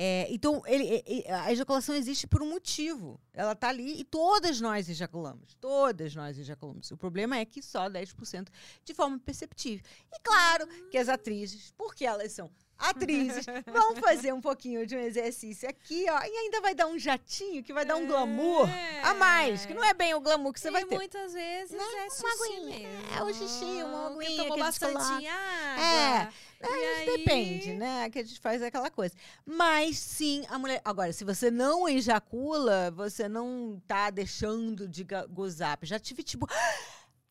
é, 0.00 0.28
então, 0.30 0.62
ele- 0.64 1.02
e- 1.04 1.24
e- 1.26 1.28
a 1.28 1.50
ejaculação 1.50 1.92
existe 1.92 2.24
por 2.24 2.40
um 2.40 2.48
motivo. 2.50 3.20
Ela 3.34 3.50
está 3.50 3.68
ali 3.68 3.98
e 3.98 4.04
todas 4.04 4.60
nós 4.60 4.88
ejaculamos. 4.88 5.54
Todas 5.60 6.14
nós 6.14 6.38
ejaculamos. 6.38 6.88
O 6.92 6.96
problema 6.96 7.36
é 7.36 7.44
que 7.44 7.60
só 7.60 7.88
10% 7.88 8.48
de 8.84 8.94
forma 8.94 9.18
perceptível. 9.18 9.84
E 10.14 10.20
claro 10.20 10.68
que 10.88 10.96
as 10.96 11.08
atrizes, 11.08 11.72
porque 11.76 12.04
elas 12.06 12.30
são 12.30 12.48
atrizes, 12.78 13.44
vão 13.66 13.96
fazer 13.96 14.32
um 14.32 14.40
pouquinho 14.40 14.86
de 14.86 14.96
um 14.96 15.00
exercício 15.00 15.68
aqui, 15.68 16.06
ó, 16.08 16.20
e 16.22 16.30
ainda 16.36 16.60
vai 16.60 16.74
dar 16.74 16.86
um 16.86 16.98
jatinho 16.98 17.62
que 17.62 17.72
vai 17.72 17.84
dar 17.84 17.96
um 17.96 18.06
glamour 18.06 18.68
a 19.02 19.14
mais, 19.14 19.66
que 19.66 19.74
não 19.74 19.82
é 19.84 19.92
bem 19.92 20.14
o 20.14 20.20
glamour 20.20 20.52
que 20.52 20.60
você 20.60 20.68
e 20.68 20.70
vai 20.72 20.84
ter. 20.84 20.94
muitas 20.94 21.32
vezes 21.32 21.72
Né? 21.72 21.78
é 21.82 22.02
Uma 22.02 22.10
xixi 22.10 22.26
aguinha. 22.54 22.78
mesmo. 22.88 23.16
É, 23.18 23.22
o 23.22 23.34
xixi, 23.34 23.64
uma 23.64 24.10
Que 24.18 24.24
aguinha 24.26 24.42
tomou 24.42 24.54
que 24.56 24.62
bastante 24.62 24.96
água. 25.26 25.82
É, 25.82 26.28
E 26.60 26.66
aí- 26.66 27.06
Depende, 27.18 27.72
né? 27.74 28.10
Que 28.10 28.18
a 28.18 28.24
gente 28.24 28.40
faz 28.40 28.60
aquela 28.62 28.90
coisa. 28.90 29.14
Mas 29.46 29.96
sim, 29.98 30.44
a 30.48 30.58
mulher. 30.58 30.80
Agora, 30.84 31.12
se 31.12 31.22
você 31.24 31.52
não 31.52 31.88
ejacula, 31.88 32.90
você 32.90 33.28
não 33.28 33.80
tá 33.86 34.10
deixando 34.10 34.88
de 34.88 35.06
gozar. 35.30 35.78
Já 35.82 36.00
tive 36.00 36.22
tipo. 36.24 36.48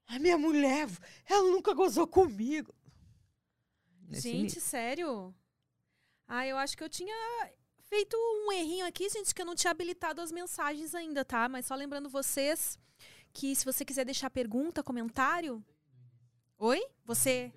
A 0.07 0.17
minha 0.19 0.37
mulher, 0.37 0.87
ela 1.29 1.43
nunca 1.51 1.73
gozou 1.73 2.07
comigo. 2.07 2.73
Gente, 4.09 4.55
nível. 4.55 4.61
sério? 4.61 5.35
Ah, 6.27 6.45
eu 6.45 6.57
acho 6.57 6.77
que 6.77 6.83
eu 6.83 6.89
tinha 6.89 7.15
feito 7.81 8.15
um 8.17 8.51
errinho 8.51 8.85
aqui, 8.85 9.09
gente, 9.09 9.33
que 9.33 9.41
eu 9.41 9.45
não 9.45 9.55
tinha 9.55 9.71
habilitado 9.71 10.21
as 10.21 10.31
mensagens 10.31 10.93
ainda, 10.93 11.23
tá? 11.23 11.47
Mas 11.47 11.65
só 11.65 11.75
lembrando 11.75 12.09
vocês 12.09 12.77
que 13.33 13.55
se 13.55 13.65
você 13.65 13.85
quiser 13.85 14.05
deixar 14.05 14.29
pergunta, 14.29 14.83
comentário. 14.83 15.63
Oi? 16.57 16.83
Você 17.05 17.53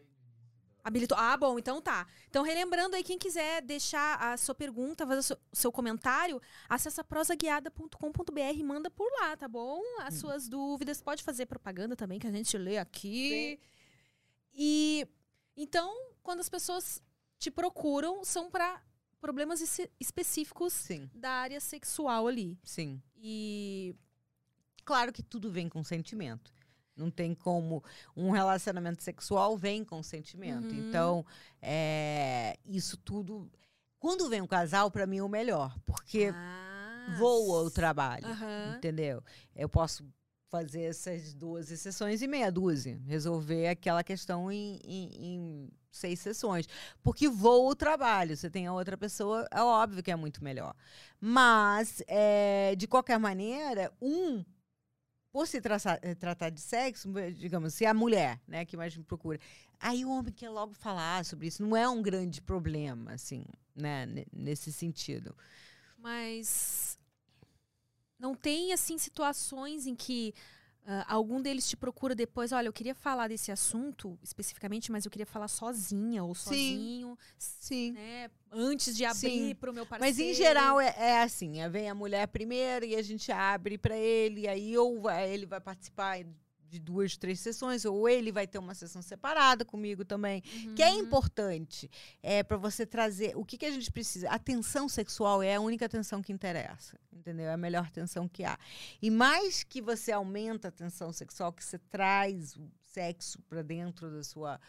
habilitou? 0.85 1.17
Ah, 1.19 1.37
bom, 1.37 1.59
então 1.59 1.81
tá. 1.81 2.07
Então, 2.29 2.43
relembrando 2.43 2.97
aí, 2.97 3.03
quem 3.03 3.19
quiser 3.19 3.63
deixar 3.63 4.17
a 4.21 4.37
sua 4.37 4.55
pergunta, 4.55 5.07
fazer 5.07 5.35
o 5.35 5.39
seu, 5.53 5.73
comentário, 5.73 6.41
acessa 6.69 7.03
prosaguiada.com.br 7.03 8.41
e 8.55 8.63
manda 8.63 8.91
por 8.91 9.11
lá, 9.21 9.37
tá 9.37 9.49
bom? 9.49 9.83
As 10.01 10.15
suas 10.15 10.49
dúvidas. 10.49 11.03
Pode 11.03 11.23
fazer 11.23 11.47
propaganda 11.47 11.97
também, 11.97 12.19
que 12.19 12.27
a 12.27 12.33
gente 12.33 12.57
lê 12.57 12.79
aqui. 12.79 13.59
E 14.53 15.07
então, 15.57 15.95
quando 16.23 16.41
as 16.41 16.49
pessoas 16.49 17.03
te 17.39 17.51
procuram, 17.51 18.25
são 18.25 18.51
para 18.51 18.83
problemas 19.21 19.61
espe- 19.61 19.91
específicos 20.01 20.73
Sim, 20.73 21.11
da 21.15 21.31
área 21.31 21.61
sexual 21.61 22.27
ali. 22.27 22.59
sim. 22.65 23.03
E 23.17 23.95
Claro 24.85 25.13
que 25.13 25.23
tudo 25.23 25.51
vem 25.51 25.69
com 25.69 25.85
sentimento. 25.85 26.53
Não 26.97 27.11
tem 27.11 27.35
como. 27.35 27.85
Um 28.17 28.31
relacionamento 28.31 29.03
sexual 29.03 29.57
vem 29.57 29.85
com 29.85 30.03
sentimento. 30.03 30.69
Uhum. 30.75 30.89
Então, 30.89 31.25
é, 31.63 32.59
isso 32.65 32.97
tudo. 32.97 33.49
Quando 34.01 34.29
vem 34.29 34.41
um 34.41 34.47
casal, 34.47 34.91
para 34.91 35.07
mim 35.07 35.19
é 35.19 35.23
o 35.23 35.29
melhor. 35.29 35.79
Porque 35.87 36.33
Ah, 36.35 37.15
voa 37.19 37.63
o 37.63 37.71
trabalho. 37.71 38.27
Aham. 38.27 38.75
Entendeu? 38.77 39.23
Eu 39.55 39.69
posso 39.69 40.03
fazer 40.51 40.83
essas 40.83 41.33
12 41.33 41.79
sessões 41.79 42.21
e 42.23 42.27
meia 42.27 42.51
dúzia, 42.51 43.01
resolver 43.07 43.69
aquela 43.69 44.03
questão 44.03 44.51
em, 44.51 44.81
em- 44.85 45.11
em 45.25 45.71
seis 45.93 46.19
sessões. 46.21 46.67
Porque 47.03 47.29
voa 47.29 47.71
o 47.71 47.75
trabalho. 47.77 48.37
Você 48.37 48.51
tem 48.51 48.67
a 48.67 48.73
outra 48.73 48.99
pessoa, 48.99 49.47
é 49.51 49.63
óbvio 49.63 50.03
que 50.03 50.11
é 50.11 50.17
muito 50.17 50.43
melhor. 50.43 50.75
Mas, 51.21 52.03
é, 52.09 52.75
de 52.77 52.87
qualquer 52.89 53.19
maneira, 53.19 53.93
um. 54.03 54.45
Por 55.33 55.47
se 55.47 55.61
traçar- 55.61 56.01
eh, 56.03 56.13
tratar 56.17 56.51
de 56.51 56.61
sexo, 56.61 57.09
digamos, 57.39 57.73
se 57.75 57.85
é 57.85 57.89
a 57.89 57.95
mulher, 57.95 58.41
né, 58.49 58.65
que 58.65 58.77
mais 58.77 58.97
me 58.97 59.05
procura, 59.05 59.39
aí 59.79 60.05
o 60.05 60.11
homem 60.11 60.33
quer 60.33 60.49
logo 60.51 60.75
falar 60.75 61.25
sobre 61.25 61.47
isso. 61.47 61.63
Não 61.63 61.77
é 61.77 61.89
um 61.89 62.03
grande 62.03 62.43
problema, 62.43 63.13
assim, 63.13 63.45
né, 63.77 64.07
ne- 64.07 64.27
nesse 64.33 64.73
sentido. 64.73 65.33
Mas 65.97 66.99
não 68.21 68.35
tem 68.35 68.73
assim 68.73 68.99
situações 68.99 69.87
em 69.87 69.95
que 69.95 70.33
ah, 70.87 71.05
algum 71.15 71.41
deles 71.43 71.69
te 71.69 71.77
procura 71.77 72.15
depois, 72.15 72.53
olha, 72.53 72.67
eu 72.67 72.73
queria 72.73 72.95
falar 72.95 73.29
desse 73.29 73.53
assunto 73.53 74.19
especificamente, 74.23 74.91
mas 74.91 75.05
eu 75.05 75.11
queria 75.11 75.27
falar 75.27 75.47
sozinha 75.49 76.25
ou 76.25 76.35
Sim. 76.35 76.43
sozinho, 76.45 77.19
Sim. 77.39 77.93
né? 77.93 78.31
Antes 78.51 78.97
de 78.97 79.05
abrir 79.05 79.19
Sim. 79.49 79.55
pro 79.55 79.73
meu 79.73 79.87
parceiro. 79.87 80.17
Mas 80.17 80.19
em 80.19 80.35
geral 80.35 80.81
é, 80.81 80.95
é 80.97 81.23
assim, 81.23 81.61
é, 81.61 81.69
vem 81.69 81.89
a 81.89 81.95
mulher 81.95 82.27
primeiro 82.29 82.85
e 82.85 82.97
a 82.97 83.03
gente 83.03 83.31
abre 83.31 83.77
para 83.79 83.97
ele, 83.97 84.43
e 84.43 84.49
aí 84.49 84.77
ou 84.77 85.01
vai- 85.03 85.31
ele 85.31 85.47
vai 85.47 85.61
participar 85.61 86.19
de 86.71 86.79
duas, 86.79 87.17
três 87.17 87.41
sessões, 87.41 87.85
ou 87.85 88.09
ele 88.09 88.31
vai 88.31 88.47
ter 88.47 88.59
uma 88.59 88.75
sessão 88.75 89.03
separada 89.03 89.65
comigo 89.65 90.05
também, 90.05 90.41
que 90.77 90.83
é 90.83 90.91
Uhum. 90.93 91.01
importante 91.01 91.91
é 92.23 92.43
para 92.45 92.57
você 92.57 92.87
trazer 92.87 93.37
o 93.37 93.45
que, 93.45 93.59
que 93.59 93.67
a 93.67 93.71
gente 93.71 93.91
precisa. 93.91 94.29
A 94.31 94.39
tensão 94.39 94.89
sexual 94.89 95.43
é 95.43 95.57
a 95.57 95.61
única 95.61 95.89
tensão 95.89 96.23
que 96.23 96.33
interessa, 96.33 96.97
entendeu? 97.13 97.47
É 97.47 97.53
a 97.53 97.57
melhor 97.57 97.91
tensão 97.91 98.29
que 98.29 98.45
há. 98.45 98.57
E 99.03 99.11
mais 99.11 99.65
que 99.65 99.83
você 99.83 100.13
aumenta 100.13 100.69
a 100.69 100.71
tensão 100.71 101.13
sexual, 101.13 101.53
que 101.53 101.65
você 101.65 101.79
traz 101.79 102.57
o 102.57 102.71
sexo 102.85 103.41
para 103.49 103.63
dentro 103.63 104.09
do 104.11 104.23
sua 104.23 104.61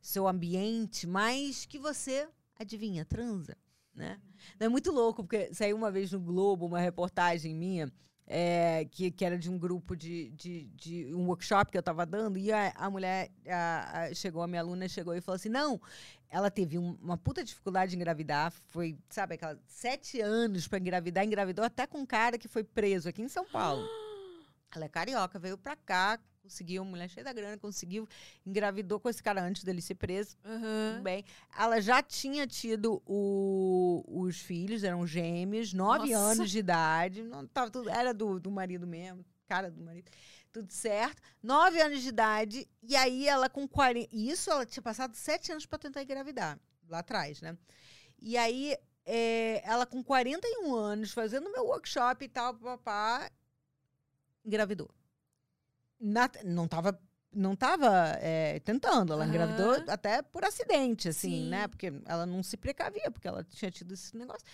seu 0.00 0.28
ambiente, 0.28 1.06
mais 1.08 1.66
que 1.66 1.78
você 1.78 2.28
adivinha, 2.56 3.04
transa, 3.04 3.56
né? 3.92 4.20
Não 4.60 4.66
é 4.66 4.68
muito 4.68 4.92
louco, 4.92 5.24
porque 5.24 5.52
saiu 5.52 5.76
uma 5.76 5.90
vez 5.90 6.12
no 6.12 6.20
Globo 6.20 6.66
uma 6.66 6.78
reportagem 6.78 7.52
minha 7.54 7.92
é, 8.28 8.86
que, 8.90 9.10
que 9.10 9.24
era 9.24 9.38
de 9.38 9.50
um 9.50 9.58
grupo 9.58 9.96
de, 9.96 10.28
de, 10.30 10.64
de 10.76 11.14
um 11.14 11.26
workshop 11.26 11.70
que 11.70 11.78
eu 11.78 11.80
estava 11.80 12.04
dando, 12.04 12.38
e 12.38 12.52
a, 12.52 12.72
a 12.76 12.90
mulher 12.90 13.30
a, 13.48 14.02
a, 14.02 14.14
chegou, 14.14 14.42
a 14.42 14.46
minha 14.46 14.60
aluna 14.60 14.86
chegou 14.86 15.14
e 15.14 15.20
falou 15.20 15.36
assim: 15.36 15.48
não, 15.48 15.80
ela 16.28 16.50
teve 16.50 16.78
um, 16.78 16.96
uma 17.02 17.16
puta 17.16 17.42
dificuldade 17.42 17.90
de 17.90 17.96
engravidar, 17.96 18.52
foi, 18.68 18.98
sabe, 19.08 19.34
aquela 19.34 19.58
sete 19.66 20.20
anos 20.20 20.68
para 20.68 20.78
engravidar, 20.78 21.24
engravidou 21.24 21.64
até 21.64 21.86
com 21.86 21.98
um 21.98 22.06
cara 22.06 22.36
que 22.36 22.48
foi 22.48 22.62
preso 22.62 23.08
aqui 23.08 23.22
em 23.22 23.28
São 23.28 23.46
Paulo. 23.46 23.88
ela 24.74 24.84
é 24.84 24.88
carioca, 24.88 25.38
veio 25.38 25.56
pra 25.58 25.74
cá, 25.76 26.18
conseguiu, 26.42 26.84
mulher 26.84 27.08
cheia 27.10 27.24
da 27.24 27.32
grana, 27.32 27.58
conseguiu, 27.58 28.08
engravidou 28.46 28.98
com 28.98 29.08
esse 29.08 29.22
cara 29.22 29.42
antes 29.42 29.64
dele 29.64 29.80
ser 29.82 29.94
preso. 29.96 30.36
Uhum. 30.44 30.92
Tudo 30.94 31.02
bem. 31.02 31.24
Ela 31.58 31.80
já 31.80 32.02
tinha 32.02 32.46
tido 32.46 33.02
o- 33.06 34.02
os 34.06 34.40
filhos, 34.40 34.82
eram 34.84 35.06
gêmeos, 35.06 35.72
nove 35.72 36.10
Nossa. 36.12 36.32
anos 36.32 36.50
de 36.50 36.58
idade. 36.58 37.22
Não 37.22 37.46
tava 37.46 37.70
tudo, 37.70 37.90
era 37.90 38.12
do, 38.14 38.38
do 38.40 38.50
marido 38.50 38.86
mesmo, 38.86 39.24
cara 39.46 39.70
do 39.70 39.80
marido. 39.82 40.10
Tudo 40.52 40.72
certo. 40.72 41.20
Nove 41.42 41.80
anos 41.80 42.00
de 42.02 42.08
idade. 42.08 42.66
E 42.82 42.96
aí 42.96 43.28
ela 43.28 43.48
com 43.50 43.68
40. 43.68 44.08
e 44.14 44.30
Isso 44.30 44.50
ela 44.50 44.64
tinha 44.64 44.82
passado 44.82 45.14
sete 45.14 45.52
anos 45.52 45.66
para 45.66 45.78
tentar 45.78 46.02
engravidar. 46.02 46.58
Lá 46.88 47.00
atrás, 47.00 47.42
né? 47.42 47.56
E 48.20 48.36
aí, 48.38 48.74
é, 49.04 49.60
ela 49.62 49.84
com 49.84 50.02
41 50.02 50.74
anos, 50.74 51.12
fazendo 51.12 51.52
meu 51.52 51.64
workshop 51.66 52.24
e 52.24 52.28
tal, 52.28 52.54
papá, 52.54 53.30
engravidou. 54.48 54.90
Na- 56.00 56.30
não 56.44 56.66
tava, 56.66 57.00
não 57.32 57.54
tava 57.54 57.88
é, 58.20 58.58
tentando, 58.60 59.12
ela 59.12 59.24
Aham. 59.24 59.30
engravidou 59.30 59.84
até 59.88 60.22
por 60.22 60.44
acidente, 60.44 61.08
assim, 61.08 61.44
Sim. 61.44 61.48
né? 61.48 61.68
Porque 61.68 61.92
ela 62.06 62.24
não 62.26 62.42
se 62.42 62.56
precavia, 62.56 63.10
porque 63.10 63.28
ela 63.28 63.44
tinha 63.44 63.70
tido 63.70 63.94
esse 63.94 64.16
negócio. 64.16 64.44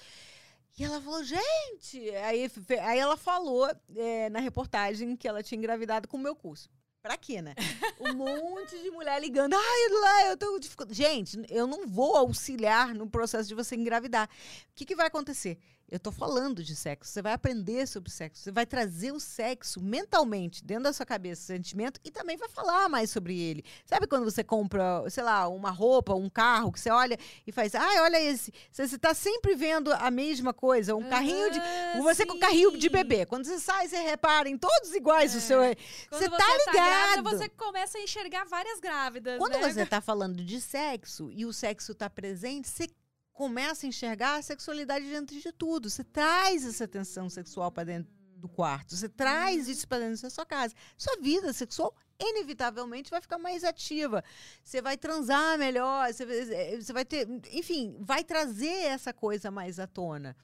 E 0.76 0.82
ela 0.84 1.00
falou, 1.00 1.22
gente! 1.22 2.10
Aí, 2.16 2.50
aí 2.82 2.98
ela 2.98 3.16
falou 3.16 3.70
é, 3.94 4.28
na 4.30 4.40
reportagem 4.40 5.16
que 5.16 5.28
ela 5.28 5.42
tinha 5.42 5.56
engravidado 5.56 6.08
com 6.08 6.16
o 6.16 6.20
meu 6.20 6.34
curso. 6.34 6.68
Pra 7.00 7.16
quê, 7.18 7.42
né? 7.42 7.54
Um 8.00 8.14
monte 8.16 8.82
de 8.82 8.90
mulher 8.90 9.20
ligando. 9.20 9.54
Ai, 9.54 9.88
lá, 10.00 10.30
eu 10.30 10.36
tô 10.38 10.58
dificuldade. 10.58 10.96
Gente, 10.96 11.38
eu 11.50 11.66
não 11.66 11.86
vou 11.86 12.16
auxiliar 12.16 12.94
no 12.94 13.08
processo 13.08 13.46
de 13.46 13.54
você 13.54 13.76
engravidar. 13.76 14.26
O 14.26 14.74
que, 14.74 14.86
que 14.86 14.96
vai 14.96 15.06
acontecer? 15.06 15.58
Eu 15.94 16.00
tô 16.00 16.10
falando 16.10 16.60
de 16.60 16.74
sexo. 16.74 17.08
Você 17.12 17.22
vai 17.22 17.32
aprender 17.34 17.86
sobre 17.86 18.10
sexo. 18.10 18.42
Você 18.42 18.50
vai 18.50 18.66
trazer 18.66 19.12
o 19.12 19.20
sexo 19.20 19.80
mentalmente 19.80 20.64
dentro 20.64 20.82
da 20.82 20.92
sua 20.92 21.06
cabeça, 21.06 21.42
sentimento, 21.42 22.00
e 22.04 22.10
também 22.10 22.36
vai 22.36 22.48
falar 22.48 22.88
mais 22.88 23.10
sobre 23.10 23.38
ele. 23.38 23.64
Sabe 23.86 24.08
quando 24.08 24.24
você 24.24 24.42
compra, 24.42 25.08
sei 25.08 25.22
lá, 25.22 25.46
uma 25.46 25.70
roupa, 25.70 26.12
um 26.12 26.28
carro, 26.28 26.72
que 26.72 26.80
você 26.80 26.90
olha 26.90 27.16
e 27.46 27.52
faz, 27.52 27.76
ai, 27.76 28.00
olha 28.00 28.20
esse. 28.20 28.52
Você 28.72 28.88
você 28.88 28.98
tá 28.98 29.14
sempre 29.14 29.54
vendo 29.54 29.92
a 29.92 30.10
mesma 30.10 30.52
coisa. 30.52 30.96
Um 30.96 31.08
carrinho 31.08 31.52
de. 31.52 31.60
Aham, 31.60 32.02
Você 32.02 32.26
com 32.26 32.40
carrinho 32.40 32.76
de 32.76 32.88
sim. 32.88 32.92
bebê. 32.92 33.24
Quando 33.24 33.44
você 33.44 33.60
sai, 33.60 33.86
você 33.86 33.98
repara 33.98 34.48
em 34.48 34.58
todos 34.58 34.92
iguais 34.96 35.32
o 35.36 35.40
seu. 35.40 35.60
Quando 35.60 35.76
Você 36.10 36.28
você 36.28 36.28
tá 36.28 36.72
grávida, 36.72 37.16
ligado? 37.18 37.38
você 37.38 37.48
começa 37.50 37.98
a 37.98 38.00
enxergar 38.00 38.44
várias 38.46 38.80
grávidas. 38.80 39.38
Quando 39.38 39.58
né? 39.58 39.72
você 39.72 39.86
tá 39.86 40.00
falando 40.00 40.44
de 40.44 40.60
sexo 40.60 41.30
e 41.30 41.46
o 41.46 41.52
sexo 41.52 41.94
tá 41.94 42.10
presente, 42.10 42.66
você 42.68 42.88
começa 43.34 43.84
a 43.84 43.88
enxergar 43.88 44.36
a 44.36 44.42
sexualidade 44.42 45.04
dentro 45.06 45.38
de 45.38 45.52
tudo. 45.52 45.90
Você 45.90 46.02
traz 46.04 46.64
essa 46.64 46.88
tensão 46.88 47.28
sexual 47.28 47.70
para 47.70 47.84
dentro 47.84 48.10
do 48.36 48.48
quarto. 48.48 48.96
Você 48.96 49.08
traz 49.08 49.68
isso 49.68 49.86
para 49.86 50.06
dentro 50.08 50.22
da 50.22 50.30
sua 50.30 50.46
casa. 50.46 50.74
Sua 50.96 51.16
vida 51.20 51.52
sexual 51.52 51.94
inevitavelmente 52.18 53.10
vai 53.10 53.20
ficar 53.20 53.38
mais 53.38 53.64
ativa. 53.64 54.22
Você 54.62 54.80
vai 54.80 54.96
transar 54.96 55.58
melhor, 55.58 56.12
você 56.12 56.24
vai- 56.24 56.80
você 56.80 56.92
vai 56.92 57.04
ter, 57.04 57.28
enfim, 57.52 57.96
vai 58.00 58.22
trazer 58.22 58.84
essa 58.86 59.12
coisa 59.12 59.50
mais 59.50 59.78
à 59.78 59.86
tona. 59.86 60.36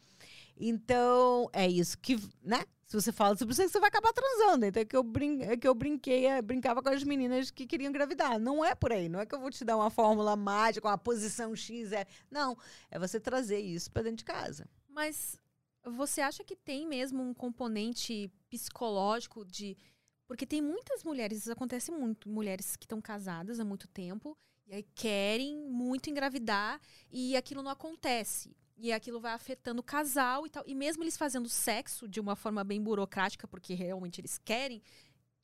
Então, 0.57 1.49
é 1.53 1.67
isso 1.69 1.97
que, 1.99 2.19
né? 2.43 2.65
Se 2.91 3.01
você 3.01 3.13
fala 3.13 3.37
sobre 3.37 3.55
sexo, 3.55 3.71
você 3.71 3.79
vai 3.79 3.87
acabar 3.87 4.13
transando. 4.13 4.67
Então 4.67 4.83
é 4.83 4.85
que 4.85 4.97
eu, 4.97 5.05
brin 5.05 5.43
é 5.43 5.57
que 5.57 5.69
eu 5.69 5.73
brinquei, 5.77 6.27
é, 6.27 6.43
brincava 6.43 6.83
com 6.83 6.89
as 6.89 7.05
meninas 7.05 7.49
que 7.49 7.65
queriam 7.65 7.89
engravidar. 7.89 8.37
Não 8.41 8.65
é 8.65 8.75
por 8.75 8.91
aí. 8.91 9.09
Não 9.09 9.21
é 9.21 9.27
que 9.27 9.33
eu 9.33 9.39
vou 9.39 9.49
te 9.49 9.65
dar 9.65 9.77
uma 9.77 9.91
fórmula 9.91 10.35
mágica, 10.35 10.89
uma 10.89 10.99
posição 10.99 11.55
X. 11.55 11.93
É... 11.93 12.05
Não. 12.29 12.59
É 12.91 12.99
você 12.99 13.21
trazer 13.21 13.61
isso 13.61 13.93
para 13.93 14.03
dentro 14.03 14.17
de 14.17 14.25
casa. 14.25 14.69
Mas 14.89 15.39
você 15.85 16.21
acha 16.21 16.43
que 16.43 16.57
tem 16.57 16.85
mesmo 16.85 17.23
um 17.23 17.33
componente 17.33 18.29
psicológico 18.49 19.45
de. 19.45 19.77
Porque 20.27 20.45
tem 20.45 20.61
muitas 20.61 21.05
mulheres, 21.05 21.39
isso 21.39 21.53
acontece 21.53 21.93
muito, 21.93 22.29
mulheres 22.29 22.75
que 22.75 22.87
estão 22.87 23.01
casadas 23.01 23.61
há 23.61 23.65
muito 23.65 23.87
tempo 23.87 24.37
e 24.67 24.75
aí 24.75 24.83
querem 24.97 25.57
muito 25.57 26.11
engravidar 26.11 26.81
e 27.09 27.37
aquilo 27.37 27.63
não 27.63 27.71
acontece. 27.71 28.57
E 28.81 28.93
aquilo 28.93 29.21
vai 29.21 29.33
afetando 29.35 29.81
o 29.81 29.85
casal 29.85 30.47
e 30.47 30.51
tal. 30.51 30.65
E 30.67 30.75
mesmo 30.75 31.03
eles 31.03 31.17
fazendo 31.17 31.49
sexo 31.49 32.09
de 32.09 32.19
uma 32.19 32.35
forma 32.35 32.65
bem 32.65 32.83
burocrática, 32.83 33.47
porque 33.47 33.75
realmente 33.75 34.21
eles 34.21 34.39
querem, 34.39 34.83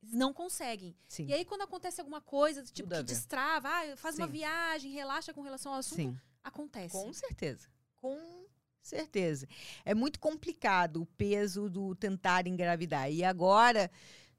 não 0.03 0.33
conseguem. 0.33 0.97
Sim. 1.07 1.27
E 1.27 1.35
aí, 1.35 1.45
quando 1.45 1.63
acontece 1.63 2.01
alguma 2.01 2.21
coisa, 2.21 2.63
tipo, 2.63 2.89
Tudo 2.89 2.99
que 2.99 3.05
destrava, 3.05 3.69
ah, 3.69 3.97
faz 3.97 4.17
uma 4.17 4.27
Sim. 4.27 4.33
viagem, 4.33 4.93
relaxa 4.93 5.35
com 5.35 5.43
relação 5.43 5.73
ao 5.73 5.79
assunto, 5.79 5.97
Sim. 5.97 6.19
acontece. 6.43 6.93
Com 6.93 7.13
certeza. 7.13 7.69
Com 7.97 8.47
certeza. 8.81 9.47
É 9.85 9.95
muito 9.95 10.19
complicado 10.19 11.03
o 11.03 11.07
peso 11.07 11.69
do 11.69 11.95
tentar 11.95 12.47
engravidar. 12.47 13.11
E 13.11 13.23
agora, 13.25 13.91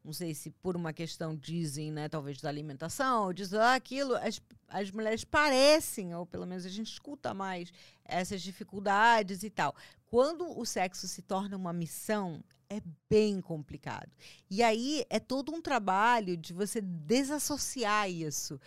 não 0.07 0.13
sei 0.13 0.33
se 0.33 0.49
por 0.49 0.77
uma 0.77 0.93
questão 0.93 1.35
dizem, 1.35 1.91
né, 1.91 2.07
talvez 2.07 2.39
da 2.39 2.47
alimentação, 2.47 3.33
diz 3.33 3.53
ah, 3.53 3.75
aquilo, 3.75 4.15
as, 4.15 4.41
as 4.69 4.89
mulheres 4.89 5.25
parecem, 5.25 6.15
ou 6.15 6.25
pelo 6.25 6.47
menos 6.47 6.65
a 6.65 6.69
gente 6.69 6.89
escuta 6.89 7.33
mais 7.33 7.73
essas 8.05 8.41
dificuldades 8.41 9.43
e 9.43 9.49
tal. 9.49 9.75
Quando 10.05 10.57
o 10.57 10.65
sexo 10.65 11.09
se 11.09 11.21
torna 11.21 11.57
uma 11.57 11.73
missão, 11.73 12.41
é 12.69 12.81
bem 13.09 13.41
complicado. 13.41 14.09
E 14.49 14.63
aí 14.63 15.05
é 15.09 15.19
todo 15.19 15.53
um 15.53 15.61
trabalho 15.61 16.37
de 16.37 16.53
você 16.53 16.79
desassociar 16.79 18.09
isso 18.09 18.57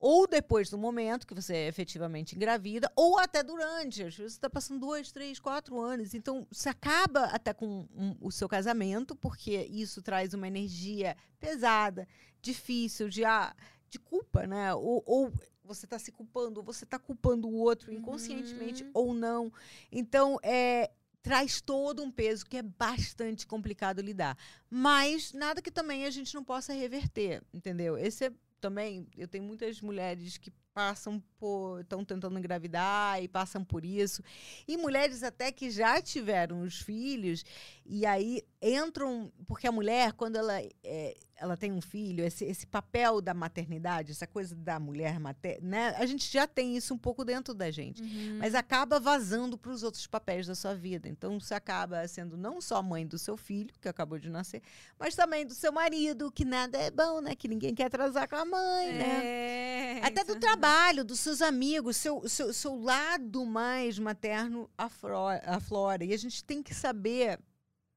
ou 0.00 0.26
depois 0.26 0.70
do 0.70 0.78
momento 0.78 1.26
que 1.26 1.34
você 1.34 1.68
efetivamente 1.68 2.34
engravida, 2.34 2.90
ou 2.96 3.18
até 3.18 3.42
durante. 3.42 4.02
Às 4.02 4.16
vezes 4.16 4.32
você 4.32 4.38
está 4.38 4.48
passando 4.50 4.80
dois, 4.80 5.12
três, 5.12 5.38
quatro 5.38 5.78
anos. 5.78 6.14
Então, 6.14 6.46
você 6.50 6.70
acaba 6.70 7.24
até 7.26 7.52
com 7.52 7.86
um- 7.94 8.16
o 8.20 8.32
seu 8.32 8.48
casamento, 8.48 9.14
porque 9.14 9.56
isso 9.70 10.00
traz 10.00 10.32
uma 10.32 10.48
energia 10.48 11.14
pesada, 11.38 12.08
difícil, 12.40 13.08
de, 13.10 13.24
ah, 13.24 13.54
de 13.90 13.98
culpa, 13.98 14.46
né? 14.46 14.74
Ou, 14.74 15.02
ou 15.06 15.32
você 15.62 15.84
está 15.84 15.98
se 15.98 16.10
culpando, 16.10 16.60
ou 16.60 16.64
você 16.64 16.84
está 16.84 16.98
culpando 16.98 17.46
o 17.46 17.54
outro 17.54 17.92
inconscientemente 17.92 18.82
Uhum. 18.84 18.90
ou 18.94 19.14
não. 19.14 19.52
Então, 19.92 20.38
é. 20.42 20.90
Traz 21.22 21.60
todo 21.60 22.02
um 22.02 22.10
peso 22.10 22.46
que 22.46 22.56
é 22.56 22.62
bastante 22.62 23.46
complicado 23.46 24.00
lidar. 24.00 24.38
Mas 24.70 25.34
nada 25.34 25.60
que 25.60 25.70
também 25.70 26.06
a 26.06 26.10
gente 26.10 26.34
não 26.34 26.42
possa 26.42 26.72
reverter, 26.72 27.42
entendeu? 27.52 27.98
Esse 27.98 28.24
é 28.24 28.32
também, 28.60 29.08
eu 29.16 29.26
tenho 29.26 29.44
muitas 29.44 29.80
mulheres 29.80 30.36
que 30.36 30.52
passam 30.74 31.22
por, 31.38 31.80
estão 31.80 32.04
tentando 32.04 32.38
engravidar 32.38 33.22
e 33.22 33.28
passam 33.28 33.64
por 33.64 33.84
isso. 33.84 34.22
E 34.66 34.76
mulheres 34.76 35.22
até 35.22 35.50
que 35.50 35.70
já 35.70 36.00
tiveram 36.00 36.62
os 36.62 36.80
filhos 36.80 37.44
e 37.84 38.06
aí 38.06 38.42
entram, 38.62 39.32
porque 39.46 39.66
a 39.66 39.72
mulher, 39.72 40.12
quando 40.12 40.36
ela, 40.36 40.60
é, 40.84 41.16
ela 41.36 41.56
tem 41.56 41.72
um 41.72 41.80
filho, 41.80 42.22
esse, 42.22 42.44
esse 42.44 42.66
papel 42.66 43.20
da 43.20 43.32
maternidade, 43.32 44.12
essa 44.12 44.26
coisa 44.26 44.54
da 44.54 44.78
mulher 44.78 45.18
materna, 45.18 45.68
né? 45.68 45.94
A 45.96 46.04
gente 46.06 46.30
já 46.30 46.46
tem 46.46 46.76
isso 46.76 46.92
um 46.94 46.98
pouco 46.98 47.24
dentro 47.24 47.54
da 47.54 47.70
gente. 47.70 48.02
Uhum. 48.02 48.38
Mas 48.38 48.54
acaba 48.54 49.00
vazando 49.00 49.56
para 49.56 49.72
os 49.72 49.82
outros 49.82 50.06
papéis 50.06 50.46
da 50.46 50.54
sua 50.54 50.74
vida. 50.74 51.08
Então 51.08 51.40
você 51.40 51.54
acaba 51.54 52.06
sendo 52.06 52.36
não 52.36 52.60
só 52.60 52.82
mãe 52.82 53.06
do 53.06 53.18
seu 53.18 53.36
filho, 53.36 53.74
que 53.80 53.88
acabou 53.88 54.18
de 54.18 54.28
nascer, 54.28 54.62
mas 54.98 55.16
também 55.16 55.46
do 55.46 55.54
seu 55.54 55.72
marido, 55.72 56.30
que 56.30 56.44
nada 56.44 56.78
é 56.78 56.90
bom, 56.90 57.20
né? 57.22 57.34
Que 57.34 57.48
ninguém 57.48 57.74
quer 57.74 57.86
atrasar 57.86 58.28
com 58.28 58.36
a 58.36 58.44
mãe, 58.44 58.92
né? 58.92 59.24
É, 59.24 60.00
Até 60.02 60.22
do 60.22 60.32
então- 60.36 60.40
trabalho, 60.60 61.04
dos 61.04 61.20
seus 61.20 61.40
amigos, 61.40 61.96
seu, 61.96 62.28
seu, 62.28 62.52
seu 62.52 62.78
lado 62.78 63.46
mais 63.46 63.98
materno 63.98 64.70
aflora. 64.76 66.04
E 66.04 66.12
a 66.12 66.16
gente 66.18 66.44
tem 66.44 66.62
que 66.62 66.74
saber 66.74 67.40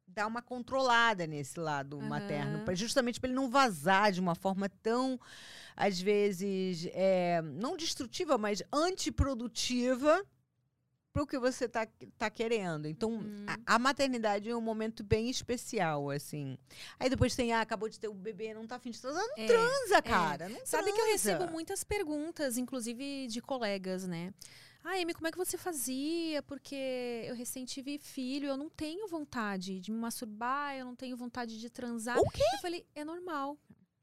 dar 0.08 0.28
uma 0.28 0.42
controlada 0.42 1.28
nesse 1.28 1.60
lado 1.60 1.98
Aham. 1.98 2.08
materno, 2.08 2.64
pra, 2.64 2.74
justamente 2.74 3.20
para 3.20 3.30
ele 3.30 3.36
não 3.36 3.50
vazar 3.50 4.12
de 4.12 4.22
uma 4.22 4.36
forma 4.36 4.70
tão, 4.70 5.20
às 5.76 6.00
vezes, 6.00 6.88
é, 6.94 7.42
não 7.42 7.76
destrutiva, 7.76 8.38
mas 8.38 8.64
antiprodutiva 8.72 10.24
para 11.14 11.22
o 11.24 11.28
que 11.28 11.38
você 11.38 11.70
tá, 11.70 11.88
tá 12.18 12.30
querendo. 12.30 12.88
Então, 12.88 13.12
Uhum. 13.12 13.46
a, 13.48 13.76
a 13.76 13.80
maternidade 13.80 14.50
é 14.50 14.56
um 14.56 14.60
momento 14.62 15.04
bem 15.04 15.30
especial, 15.30 16.10
assim. 16.10 16.58
Aí 17.00 17.08
depois 17.08 17.36
tem, 17.36 17.54
ah, 17.54 17.62
acabou 17.62 17.88
de 17.88 18.00
ter 18.00 18.08
o 18.08 18.14
bebê, 18.16 18.52
não 18.54 18.66
tá 18.66 18.78
afim 18.78 18.90
de 18.90 19.00
transar. 19.00 19.24
Não 19.28 19.36
É. 19.38 19.46
transa, 19.46 20.02
cara. 20.02 20.50
Não 20.50 20.66
Sabe 20.66 20.92
que 20.92 21.00
eu 21.00 21.06
recebo 21.06 21.48
muitas 21.52 21.84
perguntas, 21.84 22.58
inclusive 22.58 23.28
de 23.28 23.42
colegas, 23.42 24.08
né? 24.08 24.34
Ah, 24.84 25.00
Amy, 25.00 25.14
como 25.14 25.28
é 25.28 25.32
que 25.32 25.38
você 25.38 25.58
fazia? 25.58 26.42
Porque 26.44 26.76
eu 27.28 27.36
recém 27.36 27.64
tive 27.64 27.98
filho, 28.00 28.48
eu 28.50 28.58
não 28.58 28.70
tenho 28.70 29.08
vontade 29.08 29.80
de 29.80 29.92
me 29.92 29.98
masturbar, 29.98 30.76
eu 30.76 30.84
não 30.84 30.96
tenho 30.96 31.16
vontade 31.16 31.58
de 31.60 31.70
transar. 31.70 32.18
O 32.20 32.28
quê? 32.30 32.44
Eu 32.56 32.60
falei, 32.60 32.86
é 32.96 33.06
normal. 33.06 33.56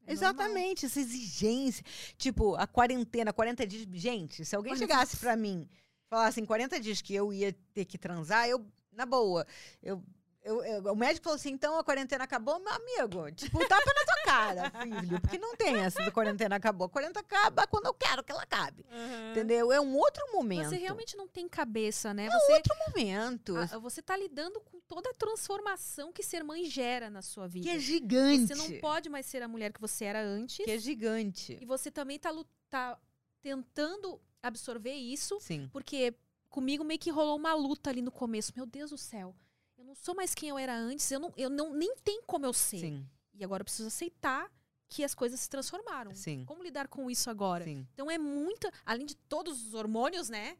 é 0.07 0.13
Exatamente, 0.13 0.85
essa 0.87 0.99
exigência. 0.99 1.83
Tipo, 2.17 2.55
a 2.55 2.65
quarentena, 2.65 3.31
40 3.33 3.67
dias. 3.67 3.85
Gente, 3.91 4.43
se 4.45 4.55
alguém 4.55 4.71
40 4.73 4.87
chegasse 4.91 5.17
pra 5.17 5.35
mim, 5.35 5.69
falasse 6.11 6.41
em 6.41 6.45
40 6.45 6.77
dias 6.79 7.01
que 7.01 7.15
eu 7.15 7.31
ia 7.31 7.55
ter 7.73 7.85
que 7.85 7.97
transar, 7.97 8.47
eu, 8.47 8.63
na 8.91 9.05
boa, 9.05 9.47
eu. 9.81 10.03
eu- 10.43 10.61
eu- 10.65 10.91
o 10.91 10.95
médico 10.95 11.23
falou 11.23 11.35
assim: 11.37 11.51
então 11.51 11.79
a 11.79 11.83
quarentena 11.85 12.25
acabou, 12.25 12.59
meu 12.59 12.73
amigo. 12.73 13.31
Tipo, 13.31 13.59
tapa 13.65 13.93
na 13.93 14.03
tua 14.05 14.23
cara, 14.25 14.71
filho. 14.83 15.21
Porque 15.21 15.37
não 15.37 15.55
tem 15.55 15.77
essa 15.79 16.03
do 16.03 16.11
quarentena 16.11 16.57
acabou. 16.57 16.87
A 16.87 16.89
quarentena 16.89 17.21
acaba 17.21 17.65
quando 17.65 17.85
eu 17.85 17.93
quero 17.93 18.21
que 18.23 18.31
ela 18.33 18.43
acabe. 18.43 18.85
Entendeu? 19.31 19.71
É 19.71 19.79
um 19.79 19.95
outro 19.95 20.21
momento. 20.33 20.67
Você 20.69 20.75
realmente 20.75 21.15
não 21.15 21.27
tem 21.29 21.47
cabeça, 21.47 22.13
né? 22.13 22.25
É 22.25 22.29
Você, 22.29 22.53
outro 22.53 22.75
momento. 22.89 23.55
ah, 23.55 23.77
você 23.79 24.01
tá 24.01 24.17
lidando 24.17 24.59
com 24.59 24.81
toda 24.81 25.11
a 25.11 25.13
transformação 25.13 26.11
que 26.11 26.21
ser 26.23 26.43
mãe 26.43 26.65
gera 26.65 27.09
na 27.09 27.21
sua 27.21 27.47
vida. 27.47 27.63
que 27.63 27.69
é 27.73 27.79
gigante. 27.79 28.47
Você 28.47 28.55
não 28.55 28.79
pode 28.81 29.07
mais 29.07 29.25
ser 29.25 29.41
a 29.41 29.47
mulher 29.47 29.71
que 29.71 29.79
você 29.79 30.03
era 30.05 30.21
antes. 30.21 30.65
Que 30.65 30.71
é 30.71 30.77
gigante. 30.77 31.57
E 31.61 31.65
você 31.65 31.89
também 31.89 32.19
tá, 32.19 32.31
tá 32.69 32.97
tentando 33.41 34.19
absorver 34.41 34.93
isso, 34.93 35.39
Sim. 35.39 35.69
porque 35.71 36.13
comigo 36.49 36.83
meio 36.83 36.99
que 36.99 37.09
rolou 37.09 37.37
uma 37.37 37.53
luta 37.53 37.89
ali 37.89 38.01
no 38.01 38.11
começo. 38.11 38.53
Meu 38.55 38.65
Deus 38.65 38.89
do 38.91 38.97
céu. 38.97 39.35
Eu 39.77 39.85
não 39.85 39.95
sou 39.95 40.15
mais 40.15 40.35
quem 40.35 40.49
eu 40.49 40.57
era 40.57 40.75
antes, 40.75 41.09
eu 41.11 41.19
não, 41.19 41.33
eu 41.35 41.49
não 41.49 41.73
nem 41.73 41.95
tem 42.03 42.21
como 42.23 42.45
eu 42.45 42.53
ser. 42.53 42.79
Sim. 42.79 43.07
E 43.33 43.43
agora 43.43 43.61
eu 43.61 43.65
preciso 43.65 43.87
aceitar 43.87 44.51
que 44.87 45.03
as 45.03 45.15
coisas 45.15 45.39
se 45.39 45.49
transformaram. 45.49 46.13
Sim. 46.13 46.43
Como 46.45 46.61
lidar 46.61 46.87
com 46.87 47.09
isso 47.09 47.29
agora? 47.29 47.63
Sim. 47.63 47.87
Então 47.93 48.11
é 48.11 48.17
muita, 48.17 48.71
além 48.85 49.05
de 49.05 49.15
todos 49.15 49.65
os 49.65 49.73
hormônios, 49.73 50.29
né? 50.29 50.57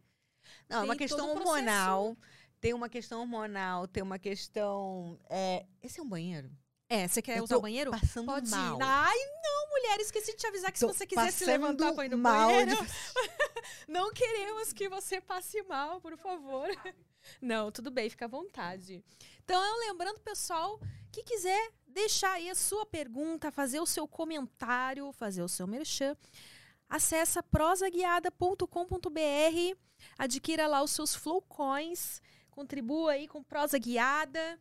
Não, 0.70 0.82
é 0.82 0.86
uma 0.86 0.96
questão 0.96 1.28
um 1.28 1.32
hormonal. 1.32 2.18
Tem 2.60 2.74
uma 2.74 2.88
questão 2.88 3.22
hormonal, 3.22 3.88
tem 3.88 4.02
uma 4.04 4.20
questão. 4.20 5.20
é, 5.30 5.66
Esse 5.82 6.00
é 6.00 6.04
um 6.04 6.08
banheiro? 6.08 6.50
É, 6.94 7.08
você 7.08 7.22
quer 7.22 7.38
Eu 7.38 7.46
usar 7.46 7.56
o 7.56 7.62
banheiro? 7.62 7.90
Passando 7.90 8.26
Pode 8.26 8.50
mal. 8.50 8.78
ir. 8.78 8.84
Ai, 8.84 9.18
não, 9.42 9.70
mulher, 9.70 9.98
esqueci 10.02 10.34
de 10.34 10.38
te 10.40 10.46
avisar 10.46 10.74
que 10.74 10.80
Tô 10.80 10.90
se 10.90 10.98
você 10.98 11.08
quiser 11.08 11.32
se 11.32 11.46
levantar 11.46 11.94
pra 11.94 12.06
ir 12.06 12.10
no 12.10 12.18
mal 12.18 12.50
banheiro, 12.50 12.76
de- 12.76 12.86
não 13.88 14.12
queremos 14.12 14.74
que 14.74 14.90
você 14.90 15.22
passe 15.22 15.64
mal, 15.64 16.02
por 16.02 16.18
favor. 16.18 16.68
Não, 17.40 17.72
tudo 17.72 17.92
bem, 17.92 18.10
fica 18.10 18.26
à 18.26 18.28
vontade. 18.28 19.02
Então, 19.44 19.80
lembrando, 19.88 20.20
pessoal, 20.22 20.80
que 21.12 21.22
quiser 21.24 21.72
deixar 21.88 22.32
aí 22.34 22.50
a 22.50 22.56
sua 22.56 22.84
pergunta, 22.84 23.52
fazer 23.52 23.80
o 23.80 23.86
seu 23.86 24.08
comentário, 24.08 25.12
fazer 25.14 25.44
o 25.44 25.48
seu 25.48 25.68
merchan, 25.68 26.18
acessa 26.90 27.44
prosaguiada.com.br, 27.44 29.78
adquira 30.18 30.66
lá 30.68 30.82
os 30.82 30.90
seus 30.92 31.14
Flow 31.16 31.42
Coins, 31.44 32.20
contribua 32.50 33.12
aí 33.14 33.28
com 33.28 33.44
prosa 33.44 33.78
guiada. 33.78 34.60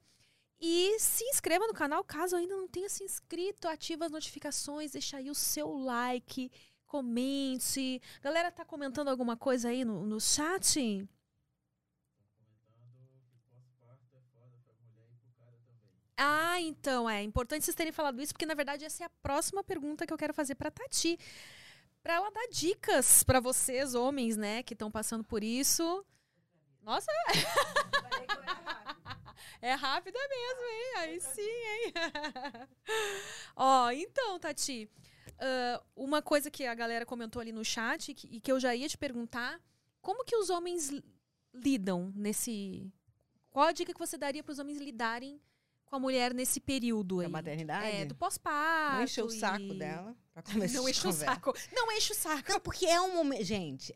E 0.60 0.98
se 0.98 1.24
inscreva 1.24 1.66
no 1.66 1.72
canal 1.72 2.04
caso 2.04 2.36
ainda 2.36 2.54
não 2.54 2.68
tenha 2.68 2.88
se 2.88 3.02
inscrito, 3.02 3.66
ativa 3.66 4.04
as 4.04 4.12
notificações, 4.12 4.92
deixa 4.92 5.16
aí 5.16 5.30
o 5.30 5.34
seu 5.34 5.72
like, 5.72 6.52
comente. 6.86 8.02
Galera, 8.20 8.52
tá 8.52 8.64
comentando 8.64 9.08
alguma 9.08 9.36
coisa 9.36 9.70
aí 9.70 9.84
no, 9.84 10.04
no 10.04 10.20
chat? 10.20 11.08
Ah, 16.22 16.60
então, 16.60 17.08
é 17.08 17.22
importante 17.22 17.64
vocês 17.64 17.74
terem 17.74 17.92
falado 17.92 18.20
isso, 18.20 18.34
porque 18.34 18.44
na 18.44 18.52
verdade 18.52 18.84
essa 18.84 19.04
é 19.04 19.06
a 19.06 19.10
próxima 19.22 19.64
pergunta 19.64 20.06
que 20.06 20.12
eu 20.12 20.18
quero 20.18 20.34
fazer 20.34 20.54
pra 20.54 20.70
Tati. 20.70 21.18
Pra 22.02 22.14
ela 22.14 22.30
dar 22.30 22.48
dicas 22.50 23.22
pra 23.22 23.40
vocês, 23.40 23.94
homens, 23.94 24.36
né, 24.36 24.62
que 24.62 24.74
estão 24.74 24.90
passando 24.90 25.24
por 25.24 25.42
isso. 25.42 26.04
Nossa! 26.82 27.10
É 29.62 29.74
rápida 29.74 30.18
mesmo, 30.18 30.62
hein? 30.62 30.92
Aí 30.96 31.20
sim, 31.20 31.42
hein? 31.42 31.92
Ó, 33.56 33.90
então, 33.90 34.38
Tati, 34.38 34.88
ah, 35.38 35.82
uma 35.94 36.22
coisa 36.22 36.50
que 36.50 36.64
a 36.66 36.74
galera 36.74 37.04
comentou 37.04 37.40
ali 37.40 37.52
no 37.52 37.64
chat 37.64 38.14
que- 38.14 38.28
e 38.30 38.40
que 38.40 38.50
eu 38.50 38.58
já 38.58 38.74
ia 38.74 38.88
te 38.88 38.96
perguntar, 38.96 39.60
como 40.00 40.24
que 40.24 40.36
os 40.36 40.50
homens 40.50 40.88
li- 40.88 41.04
lidam 41.52 42.12
nesse... 42.16 42.90
Qual 43.50 43.66
a 43.66 43.72
dica 43.72 43.92
que 43.92 43.98
você 43.98 44.16
daria 44.16 44.42
para 44.42 44.52
os 44.52 44.58
homens 44.58 44.78
lidarem 44.78 45.40
com 45.84 45.96
a 45.96 45.98
mulher 45.98 46.32
nesse 46.32 46.60
período 46.60 47.16
Da 47.18 47.24
aí? 47.24 47.28
maternidade? 47.30 47.86
É, 47.86 48.04
do 48.04 48.14
pós-parto. 48.14 48.96
Não 48.96 49.02
encher 49.04 49.24
o 49.24 49.30
saco 49.30 49.60
e- 49.74 49.78
dela. 49.78 50.16
Pra 50.42 50.52
começar 50.52 50.78
Não 50.78 50.88
enche 50.88 51.06
o 51.06 51.12
saco. 51.12 51.54
Não 51.72 51.92
enche 51.92 52.12
o 52.12 52.16
saco. 52.16 52.52
Não, 52.52 52.60
porque 52.60 52.86
é 52.86 53.00
um 53.00 53.14
momento. 53.14 53.44
Gente, 53.44 53.94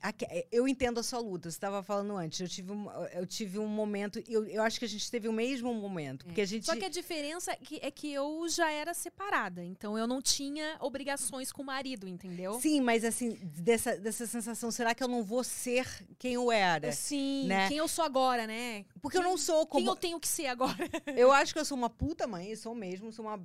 eu 0.50 0.66
entendo 0.68 1.00
a 1.00 1.02
sua 1.02 1.18
luta. 1.18 1.50
Você 1.50 1.56
estava 1.56 1.82
falando 1.82 2.16
antes. 2.16 2.40
Eu 2.40 2.48
tive 2.48 2.72
um, 2.72 2.90
eu 3.12 3.26
tive 3.26 3.58
um 3.58 3.66
momento. 3.66 4.22
Eu, 4.28 4.44
eu 4.46 4.62
acho 4.62 4.78
que 4.78 4.84
a 4.84 4.88
gente 4.88 5.10
teve 5.10 5.28
o 5.28 5.32
mesmo 5.32 5.72
momento. 5.74 6.24
Porque 6.24 6.40
a 6.40 6.46
gente. 6.46 6.66
Só 6.66 6.76
que 6.76 6.84
a 6.84 6.88
diferença 6.88 7.52
é 7.52 7.56
que, 7.56 7.78
é 7.82 7.90
que 7.90 8.12
eu 8.12 8.46
já 8.48 8.70
era 8.70 8.94
separada. 8.94 9.64
Então 9.64 9.98
eu 9.98 10.06
não 10.06 10.20
tinha 10.20 10.76
obrigações 10.80 11.52
com 11.52 11.62
o 11.62 11.66
marido, 11.66 12.06
entendeu? 12.08 12.60
Sim, 12.60 12.80
mas 12.80 13.04
assim, 13.04 13.38
dessa, 13.42 13.96
dessa 13.96 14.26
sensação, 14.26 14.70
será 14.70 14.94
que 14.94 15.02
eu 15.02 15.08
não 15.08 15.22
vou 15.22 15.44
ser 15.44 15.86
quem 16.18 16.34
eu 16.34 16.50
era? 16.50 16.92
Sim, 16.92 17.46
né? 17.46 17.68
quem 17.68 17.78
eu 17.78 17.88
sou 17.88 18.04
agora, 18.04 18.46
né? 18.46 18.84
Porque 19.00 19.18
eu 19.18 19.22
não 19.22 19.36
sou 19.36 19.66
Quem 19.66 19.80
como. 19.80 19.90
eu 19.90 19.96
tenho 19.96 20.20
que 20.20 20.28
ser 20.28 20.46
agora? 20.46 20.74
Eu 21.16 21.32
acho 21.32 21.52
que 21.52 21.60
eu 21.60 21.64
sou 21.64 21.76
uma 21.76 21.88
puta 21.90 22.26
mãe, 22.26 22.54
sou 22.56 22.74
mesmo, 22.74 23.12
sou 23.12 23.24
uma 23.24 23.40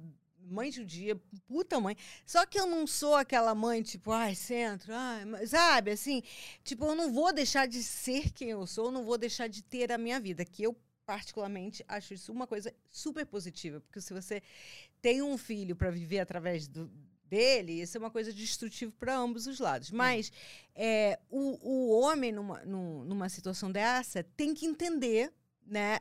mãe 0.49 0.71
judia, 0.71 1.15
puta 1.47 1.79
mãe. 1.79 1.95
Só 2.25 2.45
que 2.45 2.59
eu 2.59 2.65
não 2.67 2.85
sou 2.87 3.15
aquela 3.15 3.53
mãe, 3.55 3.81
tipo, 3.81 4.11
ai, 4.11 4.35
centro, 4.35 4.93
ai, 4.93 5.23
sabe, 5.47 5.91
assim, 5.91 6.21
tipo, 6.63 6.85
eu 6.85 6.95
não 6.95 7.11
vou 7.13 7.31
deixar 7.33 7.67
de 7.67 7.81
ser 7.83 8.31
quem 8.31 8.49
eu 8.49 8.65
sou, 8.67 8.85
eu 8.87 8.91
não 8.91 9.03
vou 9.05 9.17
deixar 9.17 9.47
de 9.47 9.61
ter 9.63 9.91
a 9.91 9.97
minha 9.97 10.19
vida, 10.19 10.43
que 10.45 10.63
eu 10.63 10.75
particularmente 11.05 11.83
acho 11.87 12.13
isso 12.13 12.31
uma 12.31 12.45
coisa 12.45 12.73
super 12.91 13.25
positiva, 13.25 13.81
porque 13.81 13.99
se 13.99 14.13
você 14.13 14.43
tem 15.01 15.21
um 15.21 15.37
filho 15.37 15.75
para 15.75 15.89
viver 15.89 16.19
através 16.19 16.67
do 16.67 16.89
dele, 17.29 17.81
isso 17.81 17.95
é 17.95 17.99
uma 17.99 18.09
coisa 18.09 18.33
destrutiva 18.33 18.91
para 18.99 19.15
ambos 19.15 19.45
os 19.47 19.59
lados. 19.59 19.91
Mas 19.91 20.31
é, 20.75 21.19
o, 21.29 21.59
o 21.61 21.99
homem, 21.99 22.31
numa, 22.31 22.65
num- 22.65 23.03
numa 23.03 23.29
situação 23.29 23.71
dessa, 23.71 24.23
tem 24.35 24.53
que 24.53 24.65
entender, 24.65 25.31
né? 25.65 25.99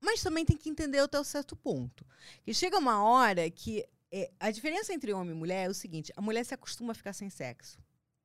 Mas 0.00 0.22
também 0.22 0.44
tem 0.44 0.56
que 0.56 0.70
entender 0.70 0.98
até 0.98 1.20
um 1.20 1.24
certo 1.24 1.54
ponto. 1.54 2.06
Que 2.42 2.54
chega 2.54 2.78
uma 2.78 3.02
hora 3.02 3.48
que 3.50 3.86
é, 4.12 4.30
a 4.40 4.50
diferença 4.50 4.92
entre 4.92 5.12
homem 5.12 5.34
e 5.34 5.38
mulher 5.38 5.66
é 5.66 5.68
o 5.68 5.74
seguinte: 5.74 6.12
a 6.16 6.20
mulher 6.20 6.44
se 6.44 6.54
acostuma 6.54 6.92
a 6.92 6.94
ficar 6.94 7.12
sem 7.12 7.30
sexo. 7.30 7.78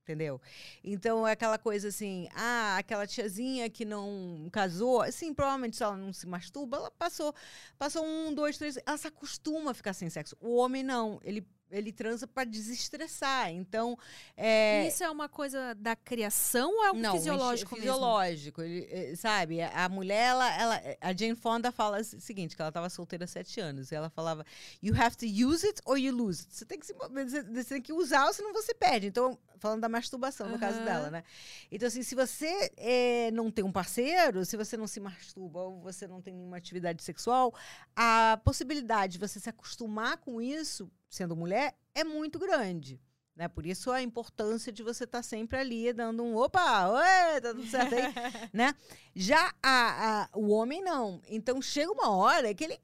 Entendeu? 0.04 0.40
Então 0.84 1.28
é 1.28 1.32
aquela 1.32 1.58
coisa 1.58 1.88
assim, 1.88 2.28
ah, 2.36 2.78
aquela 2.78 3.08
tiazinha 3.08 3.68
que 3.72 3.84
não 3.84 4.48
casou, 4.52 5.02
assim, 5.02 5.34
provavelmente 5.34 5.76
se 5.76 5.82
ela 5.82 5.98
não 5.98 6.14
se 6.14 6.28
masturba, 6.28 6.78
ela 6.78 6.92
passou, 6.92 7.34
passou 7.76 8.06
um, 8.06 8.32
dois, 8.32 8.56
três, 8.56 8.78
ela 8.86 8.98
se 8.98 9.08
acostuma 9.08 9.72
a 9.72 9.74
ficar 9.74 9.94
sem 9.94 10.08
sexo. 10.08 10.38
O 10.40 10.58
homem 10.58 10.84
não, 10.84 11.20
ele, 11.24 11.44
ele 11.76 11.92
transa 11.92 12.26
para 12.26 12.44
desestressar. 12.44 13.52
Então, 13.52 13.98
é, 14.36 14.88
Isso 14.88 15.04
é 15.04 15.10
uma 15.10 15.28
coisa 15.28 15.76
da 15.76 15.96
criação 15.96 16.72
ou 16.72 16.84
é 16.84 16.88
algo 16.88 17.00
não, 17.00 17.14
fisiológico 17.14 17.76
é 17.76 17.80
mesmo? 17.80 17.94
fisiológico. 17.94 18.62
Ele, 18.62 18.88
é, 18.90 19.16
sabe, 19.16 19.62
a 19.62 19.90
mulher, 19.90 20.30
ela, 20.30 20.54
ela, 20.58 20.82
a 21.02 21.14
Jane 21.14 21.36
Fonda 21.36 21.72
fala 21.72 22.00
o 22.00 22.04
seguinte, 22.04 22.56
que 22.56 22.62
ela 22.62 22.70
estava 22.70 22.90
solteira 22.90 23.26
há 23.26 23.28
sete 23.28 23.60
anos. 23.60 23.92
E 23.92 23.96
ela 23.96 24.10
falava, 24.10 24.46
you 24.82 24.96
have 24.96 25.16
to 25.18 25.26
use 25.26 25.66
it 25.66 25.82
or 25.86 25.98
you 25.98 26.16
lose 26.16 26.44
it. 26.44 26.56
Você 26.56 26.66
tem 26.66 26.80
que, 26.80 26.86
se, 26.86 26.94
você, 26.94 27.74
tem 27.76 27.82
que 27.82 27.94
usar, 27.94 28.26
ou 28.26 28.34
senão 28.34 28.54
você 28.54 28.74
perde. 28.74 29.08
Então, 29.08 29.38
falando 29.60 29.82
da 29.82 29.90
masturbação, 29.90 30.48
no 30.48 30.60
caso 30.60 30.84
dela, 30.84 31.10
né? 31.10 31.24
Então, 31.72 31.88
assim, 31.88 32.04
se 32.04 32.16
você 32.16 32.72
é, 32.78 33.32
não 33.32 33.50
tem 33.50 33.64
um 33.64 33.72
parceiro, 33.72 34.46
se 34.46 34.56
você 34.56 34.78
não 34.78 34.88
se 34.88 35.00
masturba 35.00 35.62
ou 35.62 35.82
você 35.82 36.08
não 36.08 36.22
tem 36.22 36.34
nenhuma 36.34 36.58
atividade 36.58 37.04
sexual, 37.04 37.54
a 37.96 38.40
possibilidade 38.44 39.14
de 39.14 39.20
você 39.20 39.40
se 39.40 39.50
acostumar 39.50 40.18
com 40.18 40.42
isso, 40.42 40.90
sendo 41.16 41.36
mulher, 41.36 41.76
é 41.94 42.04
muito 42.04 42.38
grande. 42.38 43.02
Né? 43.36 43.48
Por 43.50 43.66
isso 43.66 43.92
a 43.92 44.02
importância 44.02 44.72
de 44.72 44.82
você 44.82 45.04
estar 45.04 45.22
sempre 45.22 45.58
ali 45.58 45.92
dando 45.92 46.24
um 46.24 46.36
opa, 46.38 46.88
oi, 46.90 47.42
tá 47.42 47.50
tudo 47.54 47.66
certo 47.68 47.94
aí, 47.96 48.04
né? 48.54 48.74
Já 49.14 49.54
a, 49.62 50.22
a- 50.24 50.30
o 50.34 50.50
homem 50.52 50.82
não. 50.82 51.22
Então 51.28 51.62
chega 51.62 51.92
uma 51.92 52.10
hora 52.16 52.54
que 52.54 52.64
ele 52.64 52.80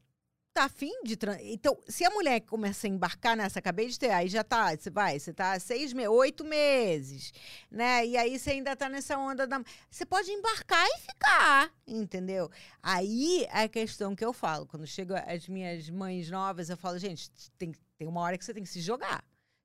tá 0.53 0.65
afim 0.65 0.91
de 1.03 1.15
tran... 1.15 1.37
Então, 1.41 1.77
se 1.87 2.03
a 2.03 2.09
mulher 2.09 2.41
começa 2.41 2.87
a 2.87 2.89
embarcar 2.89 3.35
nessa, 3.35 3.59
acabei 3.59 3.87
de 3.87 3.97
ter, 3.97 4.11
aí 4.11 4.27
já 4.27 4.43
tá, 4.43 4.75
você 4.75 4.89
vai, 4.89 5.19
você 5.19 5.33
tá 5.33 5.59
seis 5.59 5.93
meses, 5.93 6.11
oito 6.11 6.43
meses, 6.43 7.31
né? 7.69 8.05
E 8.05 8.17
aí 8.17 8.37
você 8.37 8.51
ainda 8.51 8.75
tá 8.75 8.89
nessa 8.89 9.17
onda 9.17 9.47
da. 9.47 9.61
Você 9.89 10.05
pode 10.05 10.29
embarcar 10.31 10.85
e 10.87 10.99
ficar, 10.99 11.73
entendeu? 11.87 12.49
Aí 12.81 13.45
é 13.45 13.63
a 13.63 13.69
questão 13.69 14.15
que 14.15 14.25
eu 14.25 14.33
falo. 14.33 14.65
Quando 14.65 14.85
chegam 14.85 15.17
as 15.25 15.47
minhas 15.47 15.89
mães 15.89 16.29
novas, 16.29 16.69
eu 16.69 16.77
falo, 16.77 16.99
gente, 16.99 17.29
tem, 17.57 17.71
tem 17.97 18.07
uma 18.07 18.21
hora 18.21 18.37
que 18.37 18.45
você 18.45 18.53
tem 18.53 18.63
que 18.63 18.69
se 18.69 18.81
jogar. 18.81 19.23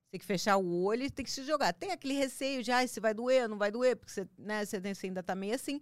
Tem 0.09 0.19
que 0.19 0.25
fechar 0.25 0.55
o 0.55 0.83
olho 0.83 1.03
e 1.03 1.11
tem 1.11 1.25
que 1.25 1.31
se 1.31 1.43
jogar. 1.43 1.73
Tem 1.73 1.91
aquele 1.91 2.13
receio 2.13 2.63
de, 2.63 2.71
ah, 2.71 2.87
se 2.87 2.99
vai 2.99 3.13
doer, 3.13 3.49
não 3.49 3.57
vai 3.57 3.69
doer, 3.69 3.97
porque 3.97 4.11
você, 4.11 4.27
né, 4.37 4.63
você, 4.63 4.79
você 4.79 5.07
ainda 5.07 5.21
tá 5.21 5.35
meio 5.35 5.53
assim. 5.53 5.81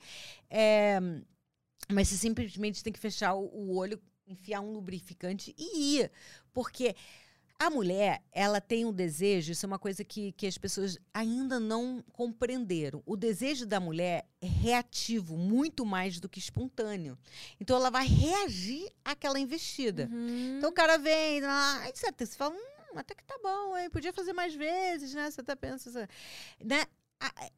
É, 0.50 1.00
mas 1.92 2.08
você 2.08 2.18
simplesmente 2.18 2.84
tem 2.84 2.92
que 2.92 3.00
fechar 3.00 3.36
o 3.36 3.76
olho, 3.76 4.02
enfiar 4.28 4.62
um 4.62 4.72
lubrificante 4.72 5.54
e 5.58 6.00
ir. 6.00 6.12
Porque 6.54 6.96
a 7.58 7.70
mulher, 7.70 8.22
ela 8.34 8.60
tem 8.60 8.84
um 8.84 8.92
desejo, 8.92 9.54
isso 9.54 9.66
é 9.66 9.68
uma 9.68 9.80
coisa 9.80 10.04
que, 10.04 10.34
que 10.34 10.46
as 10.46 10.58
pessoas 10.58 10.98
ainda 11.14 11.58
não 11.58 12.04
compreenderam. 12.12 13.02
O 13.06 13.16
desejo 13.16 13.66
da 13.66 13.80
mulher 13.80 14.28
é 14.42 14.46
reativo, 14.46 15.38
muito 15.38 15.86
mais 15.86 16.20
do 16.20 16.28
que 16.28 16.38
espontâneo. 16.38 17.18
Então 17.60 17.78
ela 17.78 17.90
vai 17.90 18.06
reagir 18.06 18.92
àquela 19.06 19.40
investida. 19.40 20.10
Uhum. 20.12 20.58
Então 20.58 20.70
o 20.70 20.74
cara 20.74 20.98
vem, 20.98 21.42
ah, 21.46 21.86
etc. 21.88 22.14
Você 22.20 22.36
fala, 22.36 22.54
hum, 22.54 23.00
até 23.00 23.16
que 23.16 23.24
tá 23.24 23.40
bom, 23.42 23.78
hein? 23.78 23.90
Podia 23.90 24.12
fazer 24.12 24.34
mais 24.34 24.54
vezes, 24.54 25.14
né? 25.14 25.32
Você 25.32 25.40
até 25.40 25.56
pensa, 25.56 25.90
assim, 25.90 26.08
né? 26.62 26.86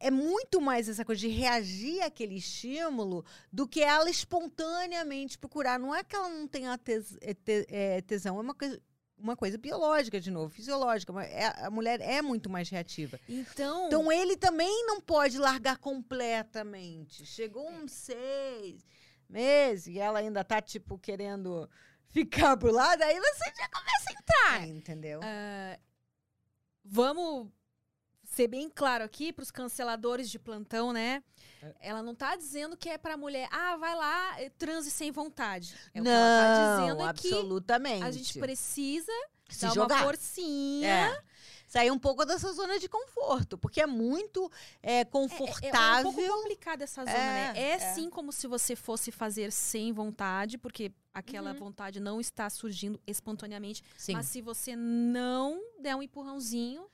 É 0.00 0.10
muito 0.10 0.60
mais 0.60 0.88
essa 0.88 1.04
coisa 1.04 1.20
de 1.20 1.28
reagir 1.28 2.00
àquele 2.02 2.36
estímulo 2.36 3.24
do 3.52 3.66
que 3.66 3.82
ela 3.82 4.08
espontaneamente 4.10 5.38
procurar. 5.38 5.78
Não 5.78 5.94
é 5.94 6.02
que 6.04 6.14
ela 6.16 6.28
não 6.28 6.46
tenha 6.46 6.76
tes- 6.78 7.16
é, 7.20 7.34
é, 7.68 8.00
tesão, 8.02 8.38
é 8.38 8.40
uma 8.40 8.54
coisa, 8.54 8.80
uma 9.18 9.36
coisa 9.36 9.58
biológica, 9.58 10.20
de 10.20 10.30
novo, 10.30 10.48
fisiológica. 10.54 11.12
mas 11.12 11.28
é- 11.30 11.64
a 11.66 11.70
mulher 11.70 12.00
é 12.00 12.22
muito 12.22 12.48
mais 12.48 12.68
reativa. 12.70 13.18
Então, 13.28 13.86
Então 13.86 14.12
ele 14.12 14.36
também 14.36 14.86
não 14.86 15.00
pode 15.00 15.36
largar 15.38 15.76
completamente. 15.78 17.26
Chegou 17.26 17.68
uns 17.68 17.92
seis 17.92 18.86
meses 19.28 19.88
e 19.88 19.98
ela 19.98 20.20
ainda 20.20 20.42
tá, 20.44 20.62
tipo, 20.62 20.96
querendo 20.98 21.68
ficar 22.10 22.56
pro 22.56 22.70
lado, 22.72 23.02
aí 23.02 23.18
você 23.20 23.44
já 23.56 23.68
começa 23.68 24.04
a 24.08 24.12
entrar, 24.12 24.68
entendeu? 24.68 25.20
ah, 25.22 25.78
vamos 26.84 27.48
ser 28.28 28.46
bem 28.46 28.70
claro 28.70 29.02
aqui 29.04 29.32
para 29.32 29.42
os 29.42 29.50
canceladores 29.50 30.30
de 30.30 30.38
plantão, 30.38 30.92
né? 30.92 31.22
É. 31.62 31.74
Ela 31.88 32.02
não 32.02 32.14
tá 32.14 32.36
dizendo 32.36 32.76
que 32.76 32.88
é 32.88 32.96
pra 32.98 33.16
mulher, 33.16 33.48
ah, 33.50 33.76
vai 33.76 33.94
lá, 33.96 34.40
eh, 34.40 34.50
transe 34.56 34.90
sem 34.90 35.10
vontade. 35.10 35.74
É 35.94 36.00
o 36.00 36.04
que 36.04 36.08
não, 36.08 36.12
ela 36.12 36.44
tá 36.44 36.76
dizendo 36.80 37.00
é 37.02 37.04
que 37.04 37.08
absolutamente. 37.28 38.04
a 38.04 38.10
gente 38.12 38.38
precisa 38.38 39.12
se 39.48 39.62
dar 39.62 39.74
jogar. 39.74 39.96
uma 39.96 40.04
forcinha. 40.04 40.88
É. 40.88 41.22
Sair 41.66 41.90
um 41.90 41.98
pouco 41.98 42.24
dessa 42.24 42.50
zona 42.54 42.78
de 42.78 42.88
conforto, 42.88 43.58
porque 43.58 43.82
é 43.82 43.86
muito 43.86 44.50
é, 44.82 44.92
É, 44.92 44.96
é- 44.96 45.00
é 45.00 45.04
confortável. 45.04 46.08
um 46.10 46.14
pouco 46.14 46.32
complicada 46.42 46.84
essa 46.84 47.02
zona, 47.04 47.12
É, 47.14 47.52
né? 47.52 47.60
É, 47.60 47.70
é. 47.72 47.78
sim 47.94 48.08
como 48.08 48.32
se 48.32 48.46
você 48.46 48.74
fosse 48.74 49.10
fazer 49.12 49.52
sem 49.52 49.92
vontade, 49.92 50.56
porque 50.56 50.90
aquela 51.12 51.50
Uhum. 51.52 51.58
vontade 51.58 52.00
não 52.00 52.20
está 52.22 52.48
surgindo 52.48 52.98
espontaneamente. 53.06 53.82
Sim. 53.98 54.14
Mas 54.14 54.26
se 54.28 54.40
você 54.40 54.74
não 54.74 55.60
der 55.78 55.94
um 55.94 56.02
empurrãozinho, 56.02 56.86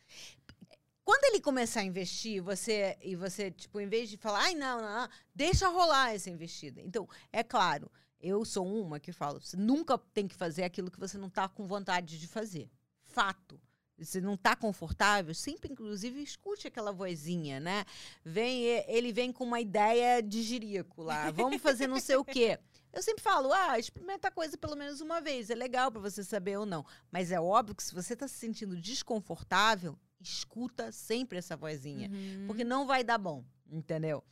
Quando 1.05 1.25
ele 1.25 1.41
começar 1.41 1.81
a 1.81 1.85
investir, 1.85 2.43
você 2.43 2.97
e 3.03 3.15
você, 3.15 3.51
tipo, 3.51 3.79
em 3.79 3.87
vez 3.87 4.09
de 4.09 4.17
falar, 4.17 4.41
ai, 4.41 4.55
não, 4.55 4.81
não, 4.81 5.03
não, 5.03 5.09
deixa 5.35 5.69
rolar 5.69 6.15
essa 6.15 6.31
investida. 6.31 6.81
Então, 6.81 7.07
é 7.31 7.43
claro, 7.43 7.91
eu 8.19 8.43
sou 8.45 8.67
uma 8.67 8.99
que 8.99 9.13
falo, 9.13 9.41
você 9.41 9.57
nunca 9.57 9.99
tem 9.99 10.27
que 10.27 10.35
fazer 10.35 10.65
aquilo 10.65 10.91
que 10.91 10.99
você 10.99 11.19
não 11.19 11.29
tá 11.29 11.47
com 11.47 11.67
vontade 11.67 12.19
de 12.19 12.27
fazer. 12.27 12.71
Fato. 13.03 13.61
Você 13.99 14.21
não 14.21 14.37
tá 14.37 14.57
confortável, 14.57 15.33
sempre, 15.35 15.71
inclusive, 15.71 16.21
escute 16.21 16.67
aquela 16.67 16.91
vozinha, 16.91 17.61
né? 17.61 17.85
Vem, 18.25 18.65
ele 18.89 19.13
vem 19.13 19.31
com 19.31 19.45
uma 19.45 19.61
ideia 19.61 20.21
de 20.21 20.43
jirico 20.43 21.03
lá. 21.03 21.31
Vamos 21.31 21.63
fazer 21.63 21.87
não 21.87 22.01
sei 22.01 22.17
o 22.17 22.25
quê. 22.25 22.59
Eu 22.93 23.03
sempre 23.03 23.23
falo, 23.23 23.53
ah, 23.53 23.79
experimenta 23.79 24.29
a 24.29 24.33
coisa 24.33 24.57
pelo 24.57 24.75
menos 24.75 25.01
uma 25.01 25.21
vez. 25.21 25.49
É 25.49 25.55
legal 25.55 25.93
para 25.93 26.01
você 26.01 26.25
saber 26.25 26.57
ou 26.59 26.67
não. 26.67 26.85
Mas 27.11 27.31
é 27.31 27.41
óbvio 27.41 27.75
que 27.75 27.83
se 27.83 27.95
você 27.95 28.17
tá 28.17 28.27
se 28.27 28.35
sentindo 28.35 28.77
desconfortável, 28.77 29.97
escuta 30.31 30.91
sempre 30.93 31.39
essa 31.39 31.57
vozinha. 31.57 32.09
uhum, 32.11 32.45
Porque 32.47 32.65
não 32.65 32.87
vai 32.87 33.03
dar 33.05 33.19
bom, 33.19 33.45
entendeu? 33.71 34.23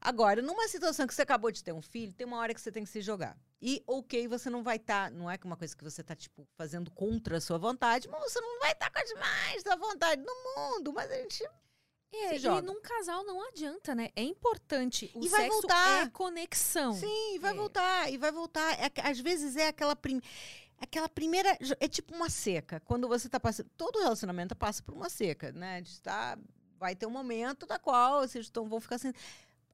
Agora, 0.00 0.40
numa 0.42 0.66
situação 0.68 1.06
que 1.06 1.14
você 1.14 1.22
acabou 1.22 1.50
de 1.50 1.62
ter 1.62 1.72
um 1.72 1.82
filho, 1.82 2.12
tem 2.12 2.26
uma 2.26 2.38
hora 2.38 2.54
que 2.54 2.60
você 2.60 2.70
tem 2.72 2.84
que 2.84 2.90
se 2.90 3.00
jogar. 3.00 3.36
E, 3.62 3.82
ok, 3.86 4.26
você 4.28 4.48
não 4.48 4.62
vai 4.62 4.76
estar. 4.76 5.10
não 5.10 5.30
é 5.30 5.36
que 5.36 5.44
uma 5.46 5.56
coisa 5.56 5.76
que 5.76 5.84
você 5.84 6.02
tá, 6.02 6.14
tipo, 6.16 6.46
fazendo 6.56 6.90
contra 6.90 7.36
a 7.36 7.40
sua 7.40 7.58
vontade, 7.58 8.08
mas 8.08 8.20
você 8.32 8.40
não 8.40 8.58
vai 8.60 8.72
estar 8.72 8.90
com 8.90 8.98
as 8.98 9.12
mais 9.14 9.62
da 9.62 9.76
vontade 9.76 10.22
no 10.22 10.32
mundo. 10.56 10.92
Mas 10.92 11.10
a 11.10 11.14
gente. 11.16 11.44
É, 12.12 12.36
e 12.36 12.62
num 12.62 12.80
casal 12.80 13.22
não 13.22 13.46
adianta, 13.48 13.94
né? 13.94 14.08
É 14.16 14.22
importante. 14.22 15.10
O 15.14 15.22
E 15.24 15.28
vai 15.28 15.42
sexo 15.42 15.60
voltar. 15.60 16.06
é 16.06 16.10
conexão. 16.10 16.92
Sim, 16.94 17.38
vai 17.38 17.52
É. 17.52 17.54
voltar, 17.54 18.10
e 18.12 18.16
vai 18.18 18.32
voltar. 18.32 18.80
É 18.82 18.90
que, 18.90 19.00
às 19.00 19.20
vezes 19.20 19.54
é 19.56 19.68
aquela 19.68 19.94
prim... 19.94 20.20
Aquela 20.80 21.08
primeira. 21.08 21.56
É 21.78 21.86
tipo 21.86 22.14
uma 22.14 22.30
seca. 22.30 22.80
Quando 22.80 23.06
você 23.06 23.28
tá 23.28 23.38
passando. 23.38 23.68
Todo 23.76 24.00
relacionamento 24.00 24.56
passa 24.56 24.82
por 24.82 24.94
uma 24.94 25.08
seca, 25.08 25.52
né? 25.52 25.80
De 25.82 25.90
estar. 25.90 26.38
Vai 26.78 26.96
ter 26.96 27.06
um 27.06 27.10
momento 27.10 27.66
da 27.66 27.78
qual 27.78 28.26
vocês 28.26 28.46
estão, 28.46 28.66
vão 28.66 28.80
ficar 28.80 28.96
assim. 28.96 29.12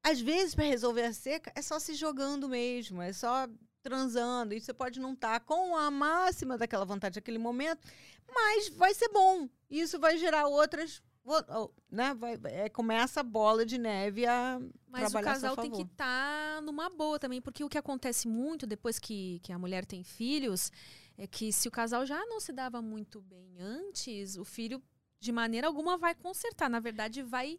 Às 0.03 0.21
vezes, 0.21 0.55
para 0.55 0.65
resolver 0.65 1.03
a 1.03 1.13
seca, 1.13 1.53
é 1.55 1.63
só 1.63 1.79
se 1.79 1.95
jogando 1.95 2.49
mesmo, 2.49 3.01
é 3.01 3.13
só 3.13 3.49
transando. 3.83 4.53
E 4.55 4.61
você 4.61 4.75
pode 4.75 4.99
não 4.99 5.13
estar 5.13 5.39
com 5.41 5.77
a 5.77 5.91
máxima 5.91 6.59
daquela 6.59 6.85
vontade 6.85 7.17
naquele 7.17 7.39
momento, 7.39 7.87
mas 8.29 8.69
vai 8.71 8.93
ser 8.93 9.09
bom. 9.11 9.49
Isso 9.71 9.99
vai 9.99 10.19
gerar 10.19 10.47
outras. 10.47 11.03
Né? 11.91 12.15
Vai, 12.15 12.39
é, 12.45 12.69
começa 12.69 13.21
a 13.21 13.23
bola 13.23 13.67
de 13.67 13.79
neve 13.79 14.27
a 14.27 14.61
Mas 14.89 15.09
o 15.09 15.11
trabalhar 15.11 15.35
seu 15.35 15.51
casal 15.51 15.57
tem 15.57 15.71
que 15.71 15.83
estar 15.83 16.63
numa 16.63 16.89
boa 16.89 17.19
também, 17.19 17.41
porque 17.41 17.65
o 17.65 17.69
que 17.69 17.79
acontece 17.79 18.29
muito 18.29 18.67
depois 18.67 18.99
que, 18.99 19.41
que 19.43 19.53
a 19.53 19.59
mulher 19.59 19.85
tem 19.85 20.05
filhos 20.05 20.71
é 21.19 21.27
que 21.27 21.53
se 21.53 21.67
o 21.69 21.71
casal 21.71 22.05
já 22.05 22.25
não 22.27 22.39
se 22.41 22.53
dava 22.53 22.81
muito 22.81 23.21
bem 23.21 23.57
antes, 23.59 24.37
o 24.37 24.45
filho 24.45 24.83
de 25.19 25.33
maneira 25.33 25.67
alguma 25.67 25.97
vai 25.97 26.15
consertar. 26.15 26.69
Na 26.69 26.81
verdade, 26.81 27.23
vai. 27.23 27.59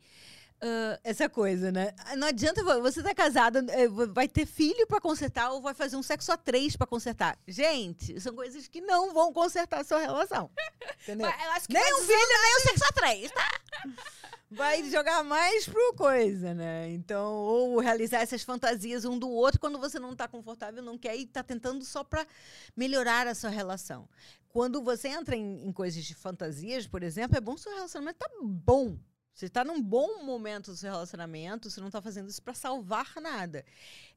Ah, 0.61 0.99
essa 1.03 1.27
coisa, 1.29 1.71
né? 1.71 1.93
Não 2.17 2.27
adianta 2.27 2.63
vo- 2.63 2.81
você 2.81 3.01
tá 3.03 3.13
casada, 3.13 3.63
eh, 3.69 3.87
vai 3.87 4.27
ter 4.27 4.45
filho 4.45 4.85
pra 4.87 4.99
consertar 4.99 5.51
ou 5.51 5.61
vai 5.61 5.73
fazer 5.73 5.95
um 5.95 6.03
sexo 6.03 6.31
a 6.31 6.37
três 6.37 6.75
pra 6.75 6.87
consertar. 6.87 7.37
Gente, 7.47 8.19
são 8.19 8.33
coisas 8.35 8.67
que 8.67 8.81
não 8.81 9.13
vão 9.13 9.31
consertar 9.31 9.81
a 9.81 9.83
sua 9.83 9.99
relação. 9.99 10.49
Entendeu? 11.03 11.27
vai- 11.29 11.47
eu 11.47 11.51
acho 11.51 11.67
que 11.67 11.73
Nem 11.73 11.83
vai 11.83 11.93
um 11.93 12.05
filho, 12.05 12.41
nem 12.41 12.55
o 12.57 12.61
sexo 12.61 12.83
a 12.85 12.91
três, 12.93 13.31
tá? 13.31 13.51
Vai 14.49 14.81
jogar 14.89 15.25
mais 15.25 15.67
pro 15.67 15.93
coisa, 15.95 16.53
né? 16.53 16.89
Então, 16.91 17.33
ou 17.33 17.79
realizar 17.79 18.21
essas 18.21 18.43
fantasias 18.43 19.03
um 19.03 19.19
do 19.19 19.29
outro 19.29 19.59
quando 19.59 19.77
você 19.77 19.99
não 19.99 20.15
tá 20.15 20.25
confortável, 20.25 20.81
não 20.81 20.97
quer 20.97 21.17
e 21.17 21.25
tá 21.25 21.43
tentando 21.43 21.83
só 21.83 22.01
pra 22.01 22.25
melhorar 22.73 23.27
a 23.27 23.35
sua 23.35 23.49
relação. 23.49 24.07
Quando 24.47 24.81
você 24.81 25.09
entra 25.09 25.35
em, 25.35 25.67
em 25.67 25.71
coisas 25.73 26.01
de 26.05 26.15
fantasias, 26.15 26.87
por 26.87 27.03
exemplo, 27.03 27.35
é 27.37 27.41
bom 27.41 27.55
o 27.55 27.57
seu 27.57 27.73
relacionamento 27.75 28.19
tá 28.19 28.29
bom. 28.41 28.97
Você 29.37 29.45
está 29.45 29.63
num 29.63 29.79
bom 29.79 30.23
momento 30.23 30.71
do 30.71 30.75
seu 30.77 30.89
relacionamento, 30.91 31.69
você 31.69 31.79
não 31.79 31.89
está 31.89 32.01
fazendo 32.01 32.27
isso 32.27 32.41
para 32.41 32.55
salvar 32.55 33.13
nada. 33.21 33.63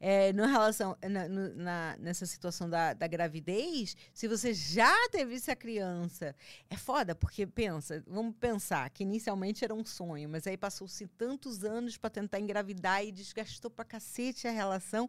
É, 0.01 0.33
no 0.33 0.47
relação, 0.47 0.97
na, 1.03 1.29
na- 1.29 1.97
nessa 1.99 2.25
situação 2.25 2.71
da, 2.71 2.95
da 2.95 3.07
gravidez, 3.07 3.95
se 4.15 4.27
você 4.27 4.55
já 4.55 4.91
teve 5.11 5.35
essa 5.35 5.55
criança, 5.55 6.35
é 6.71 6.77
foda, 6.79 7.15
porque 7.15 7.47
pensa, 7.47 8.03
vamos 8.07 8.35
pensar 8.41 8.89
que 8.89 9.03
inicialmente 9.03 9.63
era 9.63 9.75
um 9.75 9.85
sonho, 9.85 10.27
mas 10.27 10.47
aí 10.47 10.57
passou-se 10.57 11.07
tantos 11.07 11.65
anos 11.65 11.99
para 11.99 12.09
tentar 12.09 12.41
engravidar 12.41 13.05
e 13.05 13.13
desgastou 13.13 13.71
pra 13.71 13.85
cacete 13.85 14.49
a 14.49 14.51
relação 14.51 15.07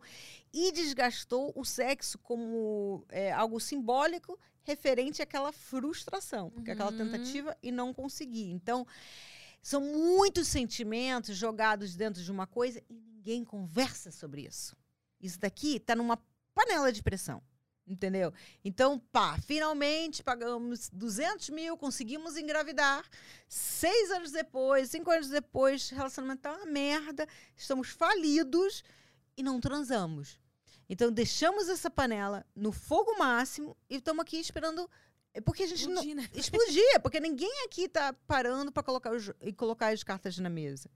e 0.51 0.73
desgastou 0.73 1.53
o 1.55 1.63
sexo 1.63 2.17
como 2.17 3.05
é, 3.07 3.31
algo 3.31 3.61
simbólico 3.61 4.37
referente 4.63 5.21
àquela 5.21 5.53
frustração, 5.53 6.49
porque 6.49 6.69
aquela 6.71 6.91
Uhum. 6.91 6.97
tentativa 6.97 7.55
e 7.63 7.71
não 7.71 7.93
conseguir. 7.93 8.51
Então, 8.51 8.85
são 9.61 9.81
muitos 9.81 10.47
sentimentos 10.47 11.35
jogados 11.35 11.95
dentro 11.95 12.23
de 12.23 12.31
uma 12.31 12.47
coisa 12.47 12.81
e 12.89 12.93
ninguém 12.93 13.45
conversa 13.45 14.11
sobre 14.11 14.41
isso. 14.41 14.75
Isso 15.19 15.39
daqui 15.39 15.79
tá 15.79 15.95
numa 15.95 16.17
panela 16.53 16.91
de 16.91 17.03
pressão. 17.03 17.41
Entendeu? 17.85 18.31
Então, 18.63 18.99
pá, 19.11 19.37
finalmente 19.39 20.23
pagamos 20.23 20.89
200 20.89 21.49
mil, 21.49 21.75
conseguimos 21.75 22.37
engravidar. 22.37 23.03
Seis 23.47 24.11
anos 24.11 24.31
depois, 24.31 24.89
cinco 24.89 25.11
anos 25.11 25.29
depois, 25.29 25.89
relacionamento 25.89 26.43
tá 26.43 26.53
uma 26.53 26.65
merda, 26.65 27.27
estamos 27.55 27.89
falidos 27.89 28.83
e 29.35 29.43
não 29.43 29.59
transamos. 29.59 30.39
Então, 30.87 31.11
deixamos 31.11 31.69
essa 31.69 31.89
panela 31.89 32.45
no 32.55 32.71
fogo 32.71 33.17
máximo 33.17 33.75
e 33.89 33.95
estamos 33.95 34.21
aqui 34.21 34.37
esperando. 34.37 34.89
É 35.33 35.41
Porque 35.41 35.63
a 35.63 35.67
gente 35.67 35.87
não, 35.87 36.03
né? 36.03 36.29
explodir, 36.33 37.01
porque 37.01 37.19
ninguém 37.19 37.63
aqui 37.65 37.87
tá 37.87 38.13
parando 38.27 38.71
para 38.71 38.83
colocar 38.83 39.13
os, 39.13 39.31
e 39.41 39.53
colocar 39.53 39.93
as 39.93 40.03
cartas 40.03 40.37
na 40.37 40.49
mesa. 40.49 40.89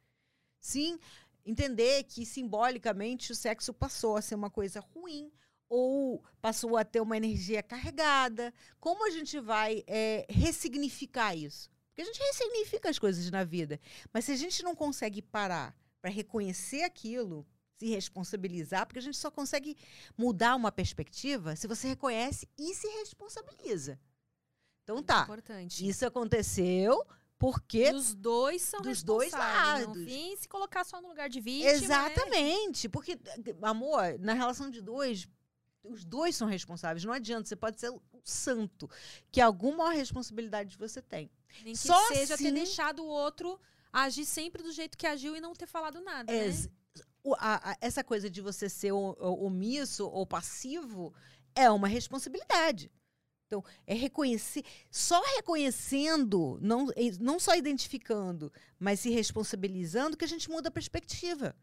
Sim, 0.59 0.99
entender 1.45 2.03
que 2.03 2.25
simbolicamente 2.25 3.31
o 3.31 3.35
sexo 3.35 3.73
passou 3.73 4.17
a 4.17 4.21
ser 4.21 4.35
uma 4.35 4.49
coisa 4.49 4.79
ruim 4.79 5.31
ou 5.69 6.23
passou 6.41 6.77
a 6.77 6.83
ter 6.83 7.01
uma 7.01 7.17
energia 7.17 7.63
carregada. 7.63 8.53
Como 8.79 9.05
a 9.05 9.09
gente 9.09 9.39
vai 9.39 9.83
é, 9.87 10.25
ressignificar 10.29 11.35
isso? 11.35 11.69
Porque 11.89 12.01
a 12.01 12.05
gente 12.05 12.19
ressignifica 12.19 12.89
as 12.89 12.99
coisas 12.99 13.29
na 13.31 13.45
vida, 13.45 13.79
mas 14.11 14.25
se 14.25 14.31
a 14.33 14.35
gente 14.35 14.61
não 14.63 14.75
consegue 14.75 15.21
parar 15.21 15.73
para 16.01 16.11
reconhecer 16.11 16.83
aquilo, 16.83 17.47
se 17.77 17.87
responsabilizar, 17.87 18.85
porque 18.85 18.99
a 18.99 19.01
gente 19.01 19.17
só 19.17 19.31
consegue 19.31 19.77
mudar 20.17 20.55
uma 20.55 20.71
perspectiva 20.71 21.55
se 21.55 21.67
você 21.67 21.87
reconhece 21.87 22.49
e 22.57 22.73
se 22.73 22.87
responsabiliza. 22.99 23.99
Então 24.85 25.01
tá, 25.01 25.23
Importante. 25.23 25.85
isso 25.87 26.05
aconteceu 26.05 27.03
porque 27.39 27.89
E 27.89 27.93
os 27.93 28.13
dois 28.13 28.61
são 28.61 28.81
Dos 28.81 29.01
dois 29.03 29.33
responsáveis. 29.33 29.87
lados. 29.87 30.01
No 30.01 30.05
fim, 30.07 30.35
se 30.37 30.47
colocar 30.47 30.83
só 30.85 31.01
no 31.01 31.07
lugar 31.09 31.27
de 31.27 31.41
vítima. 31.41 31.71
né? 31.71 31.75
Exatamente. 31.75 32.87
Porque, 32.87 33.19
amor, 33.63 34.17
na 34.19 34.33
relação 34.33 34.69
de 34.69 34.81
dois, 34.81 35.27
os 35.83 36.05
dois 36.05 36.35
são 36.35 36.47
responsáveis. 36.47 37.03
Não 37.03 37.11
adianta. 37.11 37.49
Você 37.49 37.55
pode 37.55 37.79
ser 37.79 37.89
o 37.89 37.99
santo, 38.23 38.87
que 39.31 39.41
alguma 39.41 39.91
responsabilidade 39.91 40.77
você 40.77 41.01
tem. 41.01 41.29
Nem 41.63 41.73
que 41.73 41.79
Só 41.79 42.07
seja 42.07 42.27
ter 42.37 42.45
assim- 42.45 42.53
deixado 42.53 43.03
o 43.03 43.07
outro 43.07 43.59
agir 43.91 44.25
sempre 44.25 44.61
do 44.61 44.71
jeito 44.71 44.97
que 44.97 45.07
agiu 45.07 45.35
e 45.35 45.41
não 45.41 45.53
ter 45.53 45.65
falado 45.67 45.99
nada. 46.01 46.31
né? 46.31 46.45
Ex- 46.45 46.69
o- 47.23 47.33
a- 47.35 47.71
a- 47.71 47.77
essa 47.81 48.03
coisa 48.03 48.29
de 48.29 48.39
você 48.39 48.69
ser 48.69 48.91
o- 48.91 49.15
o- 49.19 49.45
omisso 49.45 50.07
ou 50.07 50.25
passivo 50.27 51.11
é 51.55 51.69
uma 51.71 51.87
responsabilidade. 51.87 52.91
Então, 53.47 53.63
é 53.85 53.93
reconhecer, 53.93 54.63
só 54.89 55.21
reconhecendo, 55.35 56.57
não, 56.61 56.87
não 57.19 57.39
só 57.39 57.55
identificando, 57.55 58.51
mas 58.79 58.99
se 59.01 59.11
responsabilizando, 59.11 60.17
que 60.17 60.25
a 60.25 60.27
gente 60.27 60.49
muda 60.49 60.69
a 60.69 60.71
perspectiva. 60.71 61.55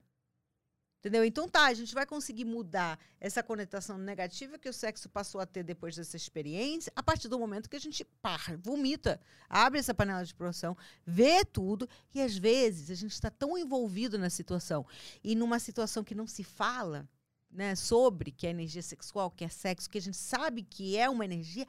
Entendeu? 1.00 1.24
Então 1.24 1.48
tá, 1.48 1.64
a 1.66 1.74
gente 1.74 1.92
vai 1.92 2.06
conseguir 2.06 2.44
mudar 2.44 2.96
essa 3.18 3.42
conotação 3.42 3.98
negativa 3.98 4.56
que 4.56 4.68
o 4.68 4.72
sexo 4.72 5.08
passou 5.08 5.40
a 5.40 5.46
ter 5.46 5.64
depois 5.64 5.96
dessa 5.96 6.16
experiência, 6.16 6.92
a 6.94 7.02
partir 7.02 7.26
do 7.26 7.40
momento 7.40 7.68
que 7.68 7.74
a 7.74 7.80
gente 7.80 8.04
pá, 8.04 8.38
vomita, 8.62 9.20
abre 9.48 9.80
essa 9.80 9.92
panela 9.92 10.24
de 10.24 10.32
produção, 10.32 10.76
vê 11.04 11.44
tudo, 11.44 11.88
e 12.14 12.22
às 12.22 12.36
vezes 12.36 12.88
a 12.88 12.94
gente 12.94 13.10
está 13.10 13.28
tão 13.28 13.58
envolvido 13.58 14.16
na 14.16 14.30
situação, 14.30 14.86
e 15.24 15.34
numa 15.34 15.58
situação 15.58 16.04
que 16.04 16.14
não 16.14 16.28
se 16.28 16.44
fala, 16.44 17.08
né, 17.52 17.74
sobre 17.74 18.32
que 18.32 18.46
é 18.46 18.50
energia 18.50 18.82
sexual, 18.82 19.30
que 19.30 19.44
é 19.44 19.48
sexo, 19.48 19.90
que 19.90 19.98
a 19.98 20.02
gente 20.02 20.16
sabe 20.16 20.62
que 20.62 20.96
é 20.96 21.08
uma 21.08 21.24
energia 21.24 21.66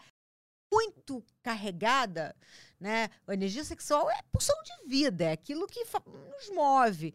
muito 0.71 1.23
carregada, 1.43 2.35
né? 2.79 3.09
A 3.27 3.33
energia 3.33 3.63
sexual 3.63 4.09
é 4.09 4.19
pulsão 4.31 4.55
de 4.63 4.89
vida, 4.89 5.25
é 5.25 5.31
aquilo 5.33 5.67
que 5.67 5.83
nos 5.83 6.49
move. 6.55 7.13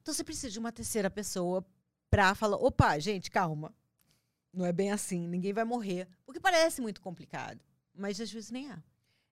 Então 0.00 0.14
você 0.14 0.22
precisa 0.22 0.50
de 0.50 0.58
uma 0.58 0.70
terceira 0.70 1.10
pessoa 1.10 1.66
para 2.08 2.34
falar, 2.34 2.56
opa, 2.56 2.96
gente, 2.98 3.30
calma. 3.30 3.74
Não 4.52 4.64
é 4.64 4.72
bem 4.72 4.92
assim, 4.92 5.26
ninguém 5.26 5.52
vai 5.52 5.64
morrer, 5.64 6.06
porque 6.24 6.38
parece 6.38 6.80
muito 6.80 7.00
complicado, 7.00 7.60
mas 7.92 8.20
às 8.20 8.30
vezes 8.30 8.52
nem 8.52 8.70
é. 8.70 8.82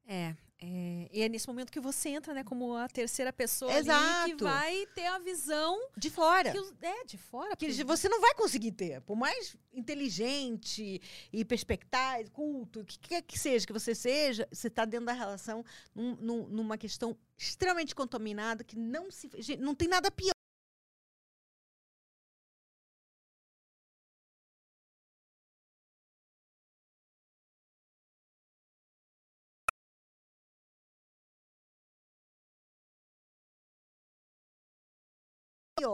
É, 0.05 0.37
é, 0.65 1.09
e 1.13 1.23
é 1.23 1.29
nesse 1.29 1.49
momento 1.49 1.73
que 1.73 1.81
você 1.81 2.11
entra, 2.11 2.33
né, 2.33 2.45
como 2.45 2.77
a 2.77 2.87
terceira 2.89 3.33
pessoa 3.33 3.73
Exato. 3.77 4.37
que 4.37 4.45
vai 4.45 4.87
ter 4.95 5.07
a 5.07 5.19
visão 5.19 5.77
De 5.97 6.09
fora. 6.09 6.53
os- 6.61 6.73
é 6.81 7.05
de 7.05 7.19
fora. 7.19 7.57
que 7.57 7.67
porque- 7.67 7.83
você 7.85 8.09
não 8.09 8.21
vai 8.21 8.33
conseguir 8.35 8.71
ter. 8.73 9.01
Por 9.01 9.17
mais 9.17 9.57
inteligente 9.73 11.01
e 11.33 11.45
perspicaz, 11.45 12.29
culto, 12.29 12.81
o 12.81 12.85
que 12.85 12.99
quer 12.99 13.23
que 13.23 13.39
seja 13.39 13.67
que 13.67 13.73
você 13.73 13.95
seja, 13.95 14.47
você 14.53 14.69
está 14.69 14.85
dentro 14.85 15.07
da 15.07 15.13
relação 15.13 15.65
num- 15.95 16.17
num- 16.17 16.49
numa 16.49 16.79
questão 16.79 17.17
extremamente 17.37 17.95
contaminada 17.95 18.63
que 18.63 18.79
não 18.79 19.11
se. 19.11 19.29
não 19.59 19.75
tem 19.75 19.89
nada 19.89 20.11
pior. 20.11 20.33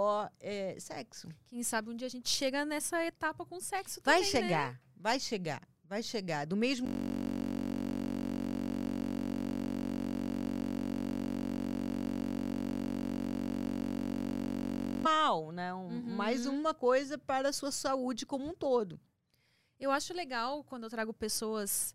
Pior 0.09 0.33
é 0.41 0.75
sexo. 0.81 1.29
Quem 1.45 1.63
sabe 1.63 1.91
um 1.91 1.95
dia 1.97 2.07
a 2.07 2.11
gente 2.11 2.31
chega 2.31 2.65
nessa 2.65 3.05
etapa 3.05 3.45
com 3.45 3.61
sexo 3.61 4.01
Vai 4.03 4.23
também, 4.25 4.33
né? 4.33 4.49
chegar, 4.49 4.81
vai 4.97 5.21
chegar, 5.21 5.69
vai 5.85 6.03
chegar. 6.03 6.47
Do 6.47 6.57
mesmo. 6.57 6.89
Mal, 15.03 15.53
né? 15.53 15.73
Um- 15.75 15.89
Uhum. 15.89 16.17
Mais 16.17 16.47
uma 16.47 16.75
coisa 16.75 17.17
para 17.17 17.49
a 17.49 17.53
sua 17.53 17.71
saúde 17.71 18.27
como 18.27 18.47
um 18.49 18.55
todo. 18.55 19.01
Eu 19.79 19.91
acho 19.91 20.13
legal 20.13 20.65
quando 20.65 20.85
eu 20.85 20.91
trago 20.91 21.13
pessoas 21.13 21.95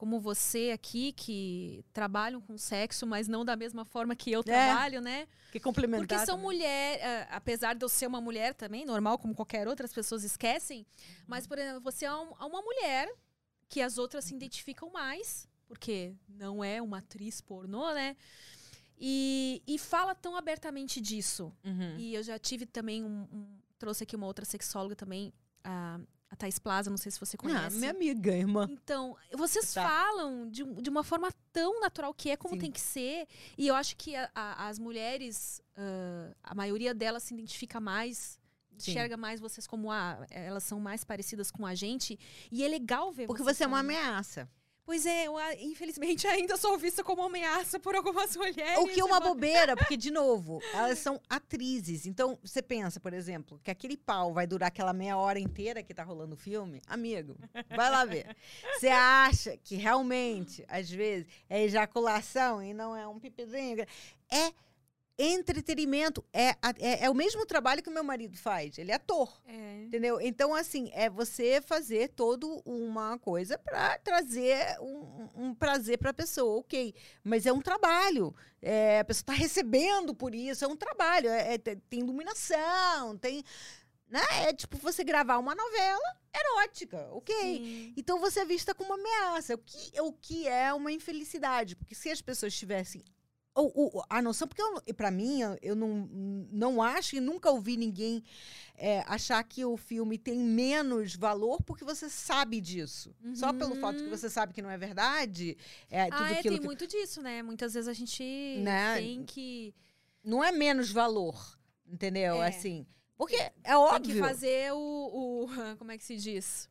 como 0.00 0.18
você 0.18 0.70
aqui, 0.72 1.12
que 1.12 1.84
trabalham 1.92 2.40
com 2.40 2.56
sexo, 2.56 3.06
mas 3.06 3.28
não 3.28 3.44
da 3.44 3.54
mesma 3.54 3.84
forma 3.84 4.16
que 4.16 4.32
eu 4.32 4.42
trabalho, 4.42 4.98
né? 5.02 5.28
Que 5.52 5.60
complementar. 5.60 6.08
Porque 6.08 6.24
são 6.24 6.38
mulheres, 6.38 7.02
apesar 7.30 7.74
de 7.74 7.84
eu 7.84 7.88
ser 7.88 8.06
uma 8.06 8.18
mulher 8.18 8.54
também, 8.54 8.86
normal, 8.86 9.18
como 9.18 9.34
qualquer 9.34 9.68
outra, 9.68 9.84
as 9.84 9.92
pessoas 9.92 10.24
esquecem. 10.24 10.86
Mas, 11.26 11.46
por 11.46 11.58
exemplo, 11.58 11.82
você 11.82 12.06
é 12.06 12.08
é 12.08 12.12
uma 12.12 12.62
mulher 12.62 13.12
que 13.68 13.82
as 13.82 13.98
outras 13.98 14.24
se 14.24 14.34
identificam 14.34 14.90
mais, 14.90 15.46
porque 15.68 16.14
não 16.26 16.64
é 16.64 16.80
uma 16.80 16.96
atriz 17.00 17.42
pornô, 17.42 17.92
né? 17.92 18.16
E, 18.98 19.62
e 19.66 19.78
fala 19.78 20.14
tão 20.14 20.34
abertamente 20.34 20.98
disso. 20.98 21.52
Uhum. 21.62 21.98
E 21.98 22.14
eu 22.14 22.22
já 22.22 22.38
tive 22.38 22.64
também 22.64 23.04
um, 23.04 23.28
um- 23.30 23.60
Trouxe 23.78 24.04
aqui 24.04 24.16
uma 24.16 24.26
outra 24.26 24.46
sexóloga 24.46 24.96
também, 24.96 25.30
a, 25.62 26.00
a 26.30 26.36
Thais 26.36 26.58
Plaza, 26.60 26.88
não 26.88 26.96
sei 26.96 27.10
se 27.10 27.18
você 27.18 27.36
Ah, 27.36 27.40
conhece. 27.40 27.76
minha 27.76 27.90
amiga, 27.90 28.32
irmã. 28.36 28.68
Então, 28.70 29.16
vocês 29.36 29.72
Tá. 29.74 29.82
falam 29.82 30.48
de, 30.48 30.62
de 30.80 30.88
uma 30.88 31.02
forma 31.02 31.28
tão 31.52 31.80
natural 31.80 32.14
que 32.14 32.30
é 32.30 32.36
como 32.36 32.54
Sim. 32.54 32.60
tem 32.60 32.70
que 32.70 32.80
ser. 32.80 33.26
E 33.58 33.66
eu 33.66 33.74
acho 33.74 33.96
que 33.96 34.14
a- 34.14 34.30
a- 34.34 34.68
as 34.68 34.78
mulheres, 34.78 35.60
ah, 35.76 36.32
a 36.44 36.54
maioria 36.54 36.94
delas 36.94 37.24
se 37.24 37.34
identifica 37.34 37.80
mais, 37.80 38.38
Sim. 38.78 38.92
enxerga 38.92 39.16
mais 39.16 39.40
vocês 39.40 39.66
como 39.66 39.90
a, 39.90 40.24
elas 40.30 40.62
são 40.62 40.78
mais 40.78 41.02
parecidas 41.04 41.50
com 41.50 41.66
a 41.66 41.74
gente. 41.74 42.18
E 42.50 42.62
é 42.64 42.68
legal 42.68 43.10
ver 43.12 43.26
Porque 43.26 43.42
vocês 43.42 43.56
você 43.58 43.64
é 43.64 43.66
uma 43.66 43.80
ameaça. 43.80 44.48
Pois 44.90 45.06
é, 45.06 45.28
eu, 45.28 45.36
infelizmente 45.60 46.26
ainda 46.26 46.56
sou 46.56 46.76
vista 46.76 47.04
como 47.04 47.22
ameaça 47.22 47.78
por 47.78 47.94
algumas 47.94 48.36
mulheres. 48.36 48.76
O 48.78 48.88
que 48.88 48.98
é 48.98 49.04
uma 49.04 49.20
bobeira, 49.20 49.76
porque, 49.76 49.94
de 49.96 50.10
novo, 50.10 50.60
elas 50.74 50.98
são 50.98 51.20
atrizes. 51.28 52.06
Então, 52.06 52.36
você 52.42 52.60
pensa, 52.60 52.98
por 52.98 53.12
exemplo, 53.12 53.60
que 53.62 53.70
aquele 53.70 53.96
pau 53.96 54.34
vai 54.34 54.48
durar 54.48 54.66
aquela 54.66 54.92
meia 54.92 55.16
hora 55.16 55.38
inteira 55.38 55.80
que 55.80 55.94
tá 55.94 56.02
rolando 56.02 56.34
o 56.34 56.36
filme? 56.36 56.82
Amigo, 56.88 57.36
vai 57.76 57.88
lá 57.88 58.04
ver. 58.04 58.36
Você 58.80 58.88
acha 58.88 59.56
que 59.58 59.76
realmente, 59.76 60.64
às 60.66 60.90
vezes, 60.90 61.28
é 61.48 61.62
ejaculação 61.62 62.60
e 62.60 62.74
não 62.74 62.96
é 62.96 63.06
um 63.06 63.20
pipizinho? 63.20 63.86
É 64.28 64.52
entretenimento. 65.20 66.24
É, 66.32 66.50
é, 66.78 67.04
é 67.04 67.10
o 67.10 67.14
mesmo 67.14 67.44
trabalho 67.44 67.82
que 67.82 67.88
o 67.88 67.92
meu 67.92 68.02
marido 68.04 68.36
faz. 68.36 68.78
Ele 68.78 68.90
é 68.90 68.94
ator. 68.94 69.40
É. 69.46 69.82
Entendeu? 69.84 70.20
Então, 70.20 70.54
assim, 70.54 70.90
é 70.94 71.10
você 71.10 71.60
fazer 71.60 72.08
toda 72.10 72.46
uma 72.64 73.18
coisa 73.18 73.58
para 73.58 73.98
trazer 73.98 74.78
um, 74.80 75.28
um 75.36 75.54
prazer 75.54 75.98
para 75.98 76.10
a 76.10 76.14
pessoa, 76.14 76.60
ok. 76.60 76.94
Mas 77.22 77.46
é 77.46 77.52
um 77.52 77.60
trabalho. 77.60 78.34
É, 78.62 79.00
a 79.00 79.04
pessoa 79.04 79.22
está 79.22 79.32
recebendo 79.32 80.14
por 80.14 80.34
isso, 80.34 80.64
é 80.64 80.68
um 80.68 80.76
trabalho. 80.76 81.28
É, 81.28 81.54
é- 81.54 81.58
tem 81.58 82.00
iluminação, 82.00 83.16
tem. 83.18 83.44
Né? 84.08 84.20
É 84.48 84.52
tipo 84.52 84.76
você 84.78 85.04
gravar 85.04 85.38
uma 85.38 85.54
novela 85.54 86.16
erótica, 86.34 87.08
ok. 87.12 87.34
Sim. 87.34 87.94
Então 87.96 88.18
você 88.18 88.40
é 88.40 88.44
vista 88.44 88.74
como 88.74 88.92
uma 88.92 88.98
ameaça, 88.98 89.54
o 89.54 89.58
que, 89.58 90.00
o 90.00 90.12
que 90.12 90.48
é 90.48 90.72
uma 90.72 90.90
infelicidade. 90.90 91.76
Porque 91.76 91.94
se 91.94 92.10
as 92.10 92.20
pessoas 92.20 92.54
tivessem 92.54 93.04
o- 93.54 93.98
o- 93.98 94.04
a 94.08 94.22
noção, 94.22 94.46
porque 94.48 94.92
para 94.94 95.10
mim, 95.10 95.40
eu, 95.60 95.74
não, 95.74 96.08
não 96.52 96.80
acho 96.82 97.16
e 97.16 97.20
nunca 97.20 97.50
ouvi 97.50 97.76
ninguém 97.76 98.22
é, 98.76 99.00
achar 99.06 99.42
que 99.44 99.62
o 99.64 99.76
filme 99.76 100.16
tem 100.16 100.38
menos 100.38 101.14
valor 101.14 101.60
porque 101.62 101.84
você 101.84 102.08
sabe 102.08 102.60
disso. 102.60 103.14
Só 103.34 103.52
pelo 103.52 103.74
fato 103.76 103.98
que 103.98 104.04
Uhum. 104.04 104.10
você 104.16 104.30
sabe 104.30 104.54
que 104.54 104.62
não 104.62 104.70
é 104.70 104.78
verdade, 104.78 105.58
é 105.90 106.04
tudo 106.06 106.22
Ah, 106.22 106.30
é, 106.32 106.42
tem 106.42 106.58
que 106.58 106.64
muito 106.64 106.86
disso, 106.86 107.20
né? 107.20 107.42
Muitas 107.42 107.74
vezes 107.74 107.88
a 107.88 107.92
gente 107.92 108.22
Né? 108.62 108.96
tem 108.96 109.24
que, 109.24 109.74
não 110.24 110.42
é 110.42 110.50
menos 110.52 110.90
valor, 110.90 111.58
entendeu? 111.86 112.42
É. 112.42 112.48
Assim, 112.48 112.86
porque 113.18 113.36
é 113.36 113.52
tem 113.64 113.74
óbvio. 113.74 114.14
que 114.14 114.18
fazer 114.20 114.72
o, 114.72 114.78
o- 115.44 115.46
Como 115.78 115.90
é 115.90 115.98
que 115.98 116.04
se 116.04 116.16
diz? 116.16 116.69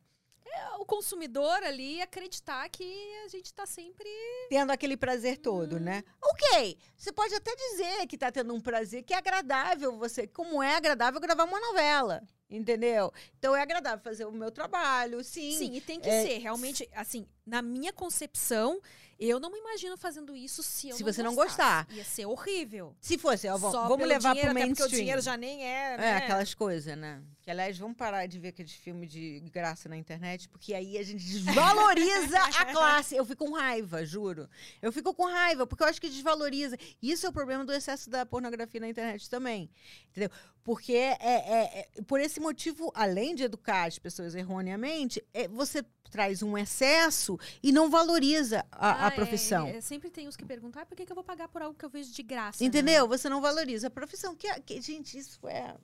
É, 0.52 0.76
o 0.78 0.84
consumidor 0.84 1.62
ali 1.62 2.00
acreditar 2.02 2.68
que 2.68 2.84
a 3.24 3.28
gente 3.28 3.52
tá 3.54 3.64
sempre. 3.66 4.08
tendo 4.48 4.72
aquele 4.72 4.96
prazer 4.96 5.38
todo, 5.38 5.74
Uhum. 5.74 5.80
né? 5.80 6.02
Ok, 6.20 6.76
você 6.96 7.12
pode 7.12 7.34
até 7.34 7.54
dizer 7.54 8.06
que 8.06 8.18
tá 8.18 8.32
tendo 8.32 8.52
um 8.54 8.60
prazer 8.60 9.02
que 9.04 9.14
é 9.14 9.16
agradável 9.16 9.96
você, 9.96 10.26
como 10.26 10.60
é 10.62 10.74
agradável 10.74 11.20
gravar 11.20 11.44
uma 11.44 11.60
novela, 11.60 12.20
entendeu? 12.50 13.12
Então 13.38 13.54
é 13.54 13.62
agradável 13.62 14.02
fazer 14.02 14.24
o 14.24 14.32
meu 14.32 14.50
trabalho, 14.50 15.22
sim. 15.22 15.56
Sim, 15.56 15.74
e 15.76 15.80
tem 15.80 16.00
que 16.00 16.08
é- 16.08 16.22
ser. 16.26 16.38
Realmente, 16.38 16.88
assim, 16.94 17.28
na 17.50 17.60
minha 17.62 17.92
concepção, 17.92 18.80
eu 19.18 19.38
não 19.38 19.50
me 19.50 19.58
imagino 19.58 19.96
fazendo 19.98 20.34
isso 20.34 20.62
se 20.62 20.88
eu 20.88 20.96
Se 20.96 21.02
não 21.04 21.12
você 21.12 21.22
não 21.22 21.34
gostar. 21.34 21.86
Ia 21.90 22.04
ser 22.04 22.24
horrível. 22.24 22.96
Se 23.00 23.18
fosse, 23.18 23.46
ó, 23.48 23.56
vamos, 23.58 23.76
Só 23.76 23.86
vamos 23.86 24.08
levar 24.08 24.30
dinheiro, 24.34 24.50
pro 24.52 24.58
até 24.62 24.66
porque 24.68 24.80
mainstream. 24.80 24.88
o 24.88 24.90
dinheiro 25.02 25.20
já 25.20 25.36
nem 25.36 25.62
é, 25.62 25.92
É, 25.94 25.96
né? 25.98 26.16
aquelas 26.16 26.54
coisas, 26.54 26.96
né? 26.96 27.22
Que, 27.42 27.50
aliás, 27.50 27.76
vamos 27.76 27.96
parar 27.98 28.26
de 28.26 28.38
ver 28.38 28.48
aqueles 28.48 28.72
filmes 28.72 29.10
de 29.10 29.40
graça 29.52 29.88
na 29.90 29.96
internet, 29.96 30.48
porque 30.48 30.72
aí 30.72 30.96
a 30.96 31.02
gente 31.02 31.22
desvaloriza 31.22 32.38
a 32.38 32.64
classe. 32.72 33.14
Eu 33.16 33.24
fico 33.26 33.44
com 33.44 33.52
raiva, 33.52 34.04
juro. 34.06 34.48
Eu 34.80 34.90
fico 34.92 35.12
com 35.12 35.26
raiva, 35.26 35.66
porque 35.66 35.82
eu 35.82 35.88
acho 35.88 36.00
que 36.00 36.08
desvaloriza. 36.08 36.78
Isso 37.02 37.26
é 37.26 37.28
o 37.28 37.32
problema 37.32 37.64
do 37.64 37.72
excesso 37.74 38.08
da 38.08 38.24
pornografia 38.24 38.80
na 38.80 38.88
internet 38.88 39.28
também. 39.28 39.70
Entendeu? 40.10 40.30
Porque 40.64 40.92
é, 40.94 41.16
é- 41.20 41.78
é- 41.98 42.02
por 42.06 42.20
esse 42.20 42.40
motivo, 42.40 42.90
além 42.94 43.34
de 43.34 43.42
educar 43.44 43.84
as 43.86 43.98
pessoas 43.98 44.34
erroneamente, 44.34 45.22
é, 45.34 45.48
você 45.48 45.82
traz 46.10 46.42
um 46.42 46.58
excesso 46.58 47.38
e 47.62 47.72
não 47.72 47.90
valoriza 47.90 48.64
a, 48.70 48.90
a 48.90 49.04
Ah, 49.04 49.08
é, 49.08 49.10
profissão. 49.10 49.66
é, 49.66 49.80
sempre 49.80 50.10
tem 50.10 50.26
os 50.28 50.36
que 50.36 50.44
perguntam, 50.44 50.80
ah, 50.82 50.86
por 50.86 50.96
que, 50.96 51.04
que 51.06 51.12
eu 51.12 51.14
vou 51.16 51.24
pagar 51.24 51.48
por 51.48 51.62
algo 51.62 51.76
que 51.78 51.84
eu 51.84 51.90
vejo 51.90 52.12
de 52.12 52.22
graça? 52.22 52.62
né?" 52.62 52.68
Entendeu? 52.68 53.06
Você 53.08 53.28
não 53.28 53.40
valoriza 53.40 53.86
a 53.88 53.90
profissão. 53.90 54.34
Que, 54.36 54.46
é- 54.48 54.60
que- 54.60 54.80
gente, 54.80 55.18
isso 55.18 55.38
é. 55.48 55.76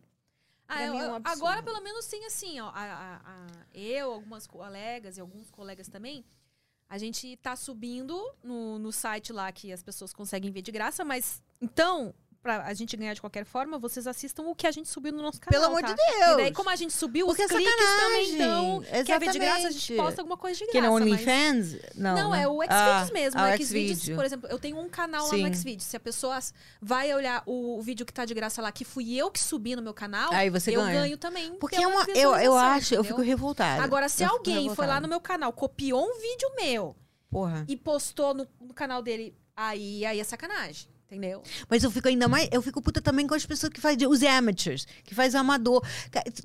Ah, 0.68 0.84
eu- 0.84 0.94
é 0.94 1.06
eu- 1.06 1.20
agora, 1.24 1.62
pelo 1.62 1.80
menos, 1.80 2.06
tem 2.06 2.24
assim, 2.26 2.58
ó. 2.60 2.66
a- 2.68 2.72
a- 2.74 3.20
a- 3.24 3.66
eu, 3.72 4.12
algumas 4.12 4.46
colegas 4.46 5.16
e 5.16 5.20
alguns 5.20 5.50
colegas 5.50 5.88
também. 5.88 6.24
A 6.88 6.98
gente 6.98 7.36
tá 7.38 7.56
subindo 7.56 8.16
no, 8.42 8.78
no 8.78 8.92
site 8.92 9.32
lá 9.32 9.50
que 9.50 9.72
as 9.72 9.82
pessoas 9.82 10.12
conseguem 10.12 10.50
ver 10.52 10.62
de 10.62 10.70
graça, 10.70 11.04
mas 11.04 11.42
então, 11.60 12.14
pra 12.46 12.62
a 12.64 12.72
gente 12.74 12.96
ganhar 12.96 13.12
de 13.14 13.20
qualquer 13.20 13.44
forma, 13.44 13.76
vocês 13.78 14.06
assistam 14.06 14.44
o 14.44 14.54
que 14.54 14.66
a 14.66 14.70
gente 14.70 14.88
subiu 14.88 15.12
no 15.12 15.20
nosso 15.20 15.40
canal. 15.40 15.60
Pelo 15.60 15.72
amor 15.72 15.80
tá? 15.82 15.88
de 15.88 15.96
Deus. 15.96 16.32
E 16.32 16.36
daí, 16.36 16.52
como 16.52 16.70
a 16.70 16.76
gente 16.76 16.92
subiu, 16.92 17.26
Porque 17.26 17.42
é 17.42 17.46
os 17.46 17.50
cliques 17.50 17.74
também 17.74 18.26
sacanagem. 18.32 18.38
dão. 18.38 18.82
Quer 19.04 19.18
ver 19.20 19.30
de 19.32 19.38
graça, 19.40 19.56
a 19.66 19.70
gente 19.72 19.92
Exatamente. 19.92 19.96
posta 19.96 20.20
alguma 20.22 20.36
coisa 20.36 20.58
de 20.60 20.66
Que 20.66 20.72
graça. 20.80 20.86
no 20.88 20.92
mas- 20.94 21.02
OnlyFans? 21.02 21.76
Não, 21.96 22.14
Não, 22.14 22.30
né? 22.30 22.42
é 22.42 22.48
o 22.48 22.62
Ah, 22.62 22.66
Xvideos 23.04 23.10
mesmo. 23.10 23.40
ah, 23.40 23.44
o 23.44 23.54
o 23.54 23.56
Xvideos, 23.66 23.98
Xvideo. 23.98 24.16
por 24.16 24.24
exemplo, 24.24 24.48
eu 24.48 24.58
tenho 24.58 24.78
um 24.78 24.88
canal 24.88 25.24
lá 25.24 25.30
Sim. 25.30 25.42
no 25.48 25.54
Xvideos. 25.54 25.84
Se 25.84 25.96
a 25.96 26.00
pessoa 26.00 26.38
vai 26.80 27.12
olhar 27.12 27.42
o, 27.46 27.82
vídeo 27.82 28.06
que 28.06 28.12
tá 28.12 28.24
de 28.24 28.32
graça 28.34 28.62
lá, 28.62 28.70
que 28.70 28.84
fui 28.84 29.14
eu 29.14 29.30
que 29.30 29.40
subi 29.42 29.74
no 29.74 29.82
meu 29.82 29.92
canal, 29.94 30.32
Aí 30.32 30.48
você 30.48 30.70
eu 30.76 30.82
ganha. 30.82 31.00
ganho 31.00 31.18
também. 31.18 31.54
Porque 31.58 31.76
pela 31.76 31.90
é 31.90 31.94
uma, 31.94 32.04
eu, 32.14 32.36
eu 32.36 32.56
acho, 32.56 32.94
eu 32.94 33.00
entendeu? 33.00 33.16
fico 33.16 33.20
revoltada. 33.26 33.82
Agora, 33.82 34.08
se 34.08 34.22
Eu 34.22 34.30
alguém 34.30 34.72
foi 34.74 34.86
lá 34.86 35.00
no 35.00 35.08
meu 35.08 35.20
canal, 35.20 35.52
copiou 35.52 36.04
um 36.06 36.20
vídeo 36.20 36.48
meu 36.56 36.96
Porra. 37.30 37.64
e 37.68 37.76
postou 37.76 38.34
no, 38.34 38.46
no 38.60 38.72
canal 38.72 39.02
dele, 39.02 39.34
aí, 39.56 40.04
aí 40.06 40.20
é 40.20 40.24
sacanagem. 40.24 40.88
Entendeu? 41.08 41.40
Mas 41.70 41.84
eu 41.84 41.90
fico 41.90 42.08
ainda 42.08 42.26
mais. 42.26 42.48
Eu 42.50 42.60
fico 42.60 42.82
puta 42.82 43.00
também 43.00 43.28
com 43.28 43.34
as 43.34 43.46
pessoas 43.46 43.72
que 43.72 43.80
fazem. 43.80 44.08
Os 44.08 44.24
amateurs, 44.24 44.86
que 45.04 45.14
faz 45.14 45.34
o 45.34 45.38
amador. 45.38 45.80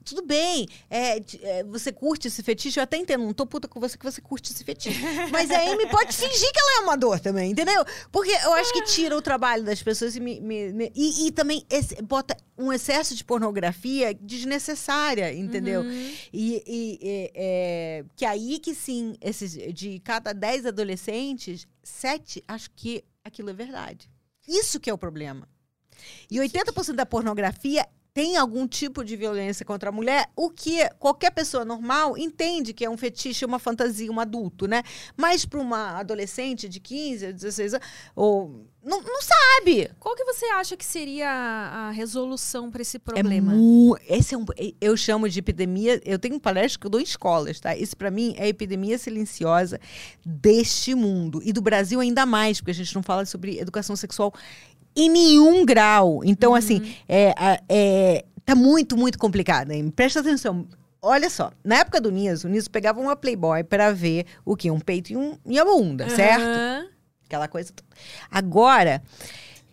Tudo 0.06 0.22
bem. 0.24 0.68
é, 0.88 1.18
é, 1.42 1.64
você 1.64 1.92
curte 1.92 2.28
esse 2.28 2.44
fetiche, 2.44 2.80
eu 2.80 2.84
até 2.84 2.96
entendo. 2.98 3.24
Não 3.26 3.34
tô 3.34 3.44
puta 3.48 3.68
com 3.68 3.80
você 3.80 3.98
que 3.98 4.04
você 4.06 4.22
curte 4.22 4.52
esse 4.54 4.64
fetiche. 4.64 5.00
Mas 5.32 5.50
a 5.50 5.58
Amy 5.72 5.88
pode 5.88 6.16
fingir 6.16 6.52
que 6.52 6.60
ela 6.60 6.76
é 6.80 6.84
amador 6.84 7.20
também, 7.20 7.50
entendeu? 7.52 7.84
Porque 8.12 8.30
eu 8.30 8.54
acho 8.54 8.72
que 8.72 8.84
tira 8.84 9.18
o 9.18 9.22
trabalho 9.22 9.64
das 9.64 9.82
pessoas 9.82 10.16
e 10.16 10.20
me. 10.20 10.40
me- 10.40 10.72
me- 10.72 10.92
e, 10.96 11.28
e 11.28 11.32
também 11.32 11.66
esse- 11.68 12.00
bota 12.04 12.38
um 12.56 12.72
excesso 12.72 13.16
de 13.16 13.24
pornografia 13.24 14.14
desnecessária, 14.14 15.34
entendeu? 15.34 15.82
Uhum. 15.82 16.12
E, 16.32 16.64
e- 16.68 17.00
e, 17.02 17.32
é, 17.34 18.06
que 18.16 18.26
aí 18.26 18.60
que 18.60 18.76
sim, 18.76 19.16
esses, 19.22 19.54
de 19.74 19.98
cada 20.02 20.34
10 20.34 20.68
adolescentes, 20.68 21.66
sete 21.84 22.44
acho 22.48 22.70
que 22.76 23.04
aquilo 23.24 23.50
é 23.50 23.54
verdade. 23.54 24.11
Isso 24.47 24.80
que 24.80 24.89
é 24.89 24.93
o 24.93 24.97
problema. 24.97 25.47
E 26.30 26.38
80% 26.38 26.93
da 26.93 27.05
pornografia 27.05 27.88
tem 28.14 28.36
algum 28.36 28.68
tipo 28.68 29.06
de 29.06 29.16
violência 29.16 29.66
contra 29.66 29.90
a 29.90 29.92
mulher, 29.92 30.30
o 30.36 30.50
que 30.50 30.86
qualquer 31.00 31.32
pessoa 31.32 31.64
normal 31.64 32.18
entende 32.18 32.74
que 32.74 32.84
é 32.84 32.90
um 32.90 32.98
fetiche, 32.98 33.46
uma 33.46 33.58
fantasia, 33.60 34.12
um 34.12 34.20
adulto, 34.20 34.68
né? 34.68 34.84
Mas 35.16 35.46
para 35.46 35.60
uma 35.62 35.98
adolescente 36.00 36.68
de 36.68 36.80
15, 36.82 37.32
16 37.32 37.74
anos, 37.76 37.88
ou 38.14 38.66
não, 38.84 39.02
não 39.02 39.22
sabe. 39.22 39.90
Qual 40.00 40.14
que 40.16 40.26
você 40.26 40.46
acha 40.48 40.76
que 40.76 40.84
seria 40.86 41.30
a 41.30 41.82
a 41.82 41.92
resolução 41.92 42.70
para 42.72 42.82
esse 42.82 42.98
É 42.98 43.00
problema? 43.00 43.54
mu- 43.54 43.98
esse 44.08 44.34
é 44.36 44.38
um, 44.38 44.46
eu 44.80 44.96
chamo 44.98 45.28
de 45.30 45.40
epidemia. 45.40 46.02
Eu 46.06 46.20
tenho 46.20 46.40
palestra 46.40 46.80
que 46.80 46.86
eu 46.88 46.92
dou 46.92 47.00
em 47.00 47.04
escolas, 47.04 47.60
tá? 47.60 47.76
Isso 47.76 47.96
para 47.98 48.12
mim 48.12 48.34
é 48.38 48.44
a 48.44 48.48
epidemia 48.48 48.98
silenciosa 48.98 49.80
deste 50.26 50.94
mundo 50.96 51.42
e 51.44 51.52
do 51.54 51.62
Brasil 51.62 52.00
ainda 52.00 52.26
mais, 52.26 52.60
porque 52.60 52.72
a 52.72 52.74
gente 52.74 52.94
não 52.94 53.04
fala 53.04 53.26
sobre 53.26 53.58
educação 53.60 53.96
sexual 53.96 54.34
em 54.95 55.09
nenhum 55.09 55.65
grau. 55.65 56.22
Então, 56.23 56.53
assim, 56.55 56.93
é, 57.07 57.34
a- 57.38 57.59
é, 57.69 58.26
tá 58.45 58.55
muito, 58.55 58.95
muito 58.97 59.18
complicado. 59.18 59.72
Hein? 59.72 59.89
Presta 59.89 60.19
atenção. 60.19 60.68
Olha 61.01 61.30
só, 61.30 61.51
na 61.63 61.77
época 61.77 61.99
do 61.99 62.11
Niso, 62.11 62.47
o 62.47 62.51
Niso 62.51 62.69
pegava 62.69 62.99
uma 62.99 63.15
Playboy 63.15 63.63
para 63.63 63.91
ver 63.91 64.26
o 64.45 64.55
quê? 64.55 64.69
Um 64.69 64.80
peito 64.80 65.11
e, 65.11 65.18
um, 65.18 65.35
e 65.45 65.59
uma 65.59 65.65
bunda, 65.65 66.07
certo? 66.09 66.43
Aham. 66.43 66.88
aquela 67.26 67.47
coisa. 67.47 67.72
toda. 67.73 67.88
Agora, 68.30 69.01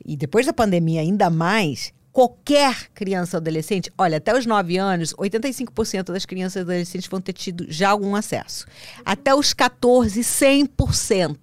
e 0.07 0.17
depois 0.17 0.47
da 0.47 0.55
pandemia 0.55 1.03
ainda 1.03 1.29
mais, 1.29 1.93
qualquer 2.11 2.89
criança 2.95 3.37
ou 3.37 3.41
adolescente, 3.43 3.93
olha, 3.99 4.17
até 4.17 4.37
os 4.37 4.47
9 4.47 4.79
anos, 4.79 5.13
85% 5.19 6.13
das 6.13 6.25
crianças 6.25 6.57
e 6.57 6.61
adolescentes 6.61 7.07
vão 7.09 7.21
ter 7.21 7.35
tido 7.35 7.67
já 7.69 7.91
algum 7.91 8.17
acesso. 8.17 8.65
Até 9.05 9.35
os 9.35 9.53
14, 9.53 10.23
100%. 10.25 11.37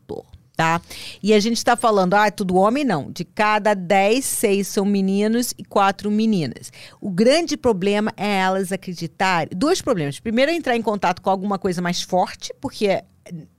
Tá? 0.56 0.82
E 1.22 1.34
a 1.34 1.40
gente 1.40 1.58
está 1.58 1.76
falando, 1.76 2.14
ah, 2.14 2.32
tudo 2.32 2.56
homem 2.56 2.86
não. 2.86 3.12
De 3.12 3.26
cada 3.26 3.74
10, 3.74 4.24
6 4.24 4.68
são 4.68 4.86
meninos 4.86 5.54
e 5.58 5.66
4 5.66 6.10
meninas. 6.10 6.72
O 7.02 7.12
grande 7.12 7.58
problema 7.58 8.14
é 8.16 8.38
elas 8.38 8.72
acreditarem. 8.72 9.50
Dois 9.54 9.82
problemas. 9.82 10.20
Primeiro, 10.20 10.52
é 10.52 10.56
entrar 10.56 10.78
em 10.78 10.82
contato 10.82 11.22
com 11.22 11.30
alguma 11.30 11.60
coisa 11.60 11.82
mais 11.82 12.02
forte, 12.02 12.54
porque 12.62 12.88
é 12.88 13.04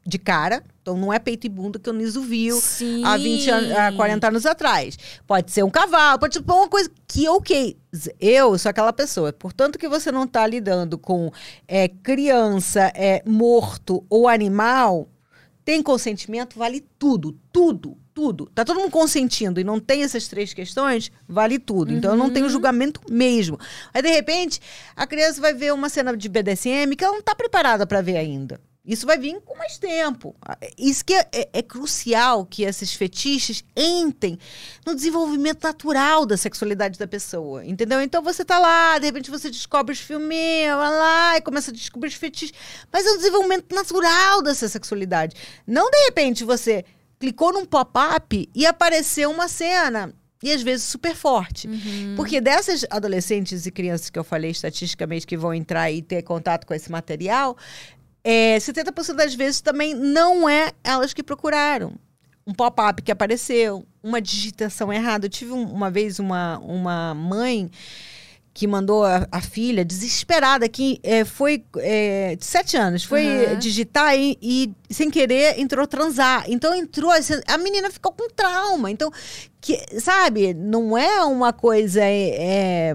de 0.07 0.19
cara. 0.19 0.63
Então 0.81 0.97
não 0.97 1.13
é 1.13 1.19
peito 1.19 1.47
e 1.47 1.51
bunda 1.51 1.79
que 1.79 1.91
o 1.91 1.93
Niso 1.93 2.23
viu 2.23 2.61
Sim. 2.61 3.05
há 3.05 3.17
20 3.17 3.51
anos, 3.51 3.73
há 3.73 3.93
40 3.93 4.29
anos 4.29 4.47
atrás. 4.47 4.97
Pode 5.27 5.51
ser 5.51 5.65
um 5.65 5.71
cavalo, 5.71 6.19
pode 6.19 6.35
ser 6.35 6.45
uma 6.47 6.69
coisa 6.69 6.91
que, 7.09 7.29
ok, 7.29 7.77
eu 8.21 8.57
sou 8.57 8.71
aquela 8.71 8.93
pessoa. 8.93 9.33
Portanto, 9.33 9.79
que 9.79 9.89
você 9.89 10.13
não 10.13 10.25
está 10.25 10.47
lidando 10.47 10.97
com 10.97 11.33
é, 11.67 11.89
criança, 11.89 12.93
é, 12.95 13.23
morto 13.27 14.05
ou 14.09 14.29
animal, 14.29 15.09
tem 15.67 15.83
consentimento, 15.83 16.57
vale 16.57 16.81
tudo, 16.97 17.37
tudo, 17.53 17.99
tudo. 18.15 18.47
Tá 18.55 18.65
todo 18.65 18.79
mundo 18.79 18.93
consentindo 18.93 19.61
e 19.61 19.65
não 19.65 19.81
tem 19.81 20.05
essas 20.05 20.29
três 20.29 20.55
questões, 20.55 21.11
vale 21.29 21.59
tudo. 21.59 21.93
Então 21.93 22.13
eu 22.13 22.17
não 22.17 22.31
tenho 22.31 22.49
julgamento 22.49 23.01
mesmo. 23.11 23.59
Aí, 23.93 24.01
de 24.01 24.09
repente, 24.09 24.61
a 24.95 25.09
criança 25.09 25.41
vai 25.41 25.53
ver 25.53 25.75
uma 25.75 25.89
cena 25.89 26.17
de 26.17 26.29
BDSM 26.29 26.95
que 26.97 27.03
ela 27.03 27.15
não 27.15 27.19
está 27.19 27.35
preparada 27.35 27.85
para 27.85 28.01
ver 28.01 28.17
ainda. 28.17 28.61
Isso 28.87 29.05
vai 29.07 29.19
vir 29.19 29.41
com 29.45 29.57
mais 29.57 29.79
tempo. 29.79 30.35
Isso 30.79 31.05
que 31.05 31.13
é, 31.13 31.27
é- 31.33 31.49
é 31.55 31.63
crucial 31.63 32.47
que 32.47 32.63
esses 32.63 32.93
fetiches 32.95 33.65
entrem 33.77 34.39
no 34.87 34.95
desenvolvimento 34.95 35.65
natural 35.65 36.25
da 36.25 36.37
sexualidade 36.37 36.99
da 36.99 37.07
pessoa, 37.07 37.65
entendeu? 37.67 38.01
Então 38.01 38.23
você 38.23 38.45
tá 38.45 38.59
lá, 38.59 38.99
de 38.99 39.07
repente 39.07 39.31
você 39.31 39.51
descobre 39.51 39.93
os 39.93 39.99
filminhos, 40.01 40.77
vai 40.77 40.91
lá 40.91 41.37
e 41.37 41.41
começa 41.41 41.71
a 41.71 41.75
descobrir 41.75 42.09
os 42.09 42.15
fetiches, 42.15 42.57
mas 42.93 43.05
é 43.05 43.11
um 43.11 43.17
desenvolvimento 43.17 43.75
natural 43.75 44.41
dessa 44.43 44.69
sexualidade. 44.69 45.35
Não 45.67 45.91
de 45.91 46.05
repente 46.05 46.45
você 46.45 46.85
clicou 47.19 47.53
num 47.53 47.65
pop-up 47.65 48.49
e 48.55 48.67
apareceu 48.67 49.31
uma 49.31 49.49
cena 49.49 50.15
e 50.43 50.53
às 50.53 50.63
vezes 50.63 50.85
super 50.87 51.15
forte. 51.17 51.67
Porque 52.15 52.41
dessas 52.43 52.85
adolescentes 52.91 53.65
e 53.67 53.71
crianças 53.71 54.11
que 54.11 54.19
eu 54.19 54.23
falei 54.23 54.51
estatisticamente 54.51 55.27
que 55.27 55.37
vão 55.37 55.53
entrar 55.53 55.91
e 55.91 56.03
ter 56.03 56.23
contato 56.23 56.67
com 56.67 56.75
esse 56.75 56.93
material, 56.93 57.57
é, 58.29 58.59
70% 58.59 59.15
das 59.15 59.35
vezes 59.35 59.61
também 59.61 59.95
não 59.95 60.49
é 60.49 60.73
elas 60.83 61.13
que 61.15 61.23
procuraram. 61.23 61.93
Um 62.47 62.53
pop-up 62.53 63.03
que 63.03 63.13
apareceu, 63.13 63.85
uma 64.03 64.21
digitação 64.21 64.93
errada. 64.93 65.27
Eu 65.27 65.31
tive 65.31 65.53
um- 65.53 65.65
uma 65.73 65.91
vez 65.91 66.19
uma, 66.19 66.59
uma 66.59 67.15
mãe 67.15 67.71
que 68.55 68.67
mandou 68.67 69.05
a, 69.05 69.27
a 69.31 69.41
filha 69.43 69.85
desesperada, 69.85 70.67
que 70.69 70.99
é, 71.03 71.25
foi 71.27 71.63
é, 71.77 72.37
de 72.37 72.45
sete 72.47 72.77
anos, 72.77 73.05
foi 73.05 73.45
Aham. 73.49 73.59
digitar 73.59 74.17
e, 74.19 74.39
e, 74.41 74.73
sem 74.89 75.11
querer 75.11 75.61
entrou 75.61 75.87
transar. 75.87 76.45
Então 76.49 76.75
entrou, 76.75 77.11
assim, 77.11 77.35
a 77.47 77.59
menina 77.59 77.91
ficou 77.91 78.13
com 78.13 78.29
trauma. 78.31 78.91
Então, 78.91 79.11
que, 79.61 79.79
sabe, 80.01 80.55
não 80.55 80.97
é 80.97 81.23
uma 81.25 81.53
coisa. 81.53 82.01
é, 82.03 82.31
é, 82.39 82.95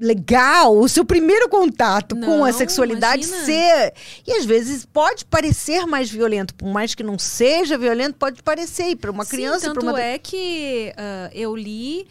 legal 0.00 0.76
o 0.78 0.88
seu 0.88 1.04
primeiro 1.04 1.48
contato 1.48 2.16
com 2.16 2.42
a 2.44 2.50
Não, 2.50 2.52
sexualidade 2.52 3.26
imagina. 3.26 3.44
ser 3.44 3.94
e 4.26 4.32
às 4.32 4.46
vezes 4.46 4.86
pode 4.86 5.26
parecer 5.26 5.86
mais 5.86 6.10
violento 6.10 6.54
por 6.54 6.68
mais 6.72 6.94
que 6.94 7.02
não 7.02 7.18
seja 7.18 7.76
violento 7.76 8.14
pode 8.14 8.42
parecer 8.42 8.96
para 8.96 9.10
uma 9.10 9.24
Sim, 9.24 9.30
criança 9.30 9.66
tanto 9.66 9.80
para 9.80 9.90
uma 9.90 10.00
é 10.00 10.18
que 10.18 10.92
ah, 10.96 11.30
eu 11.34 11.54
li 11.54 12.08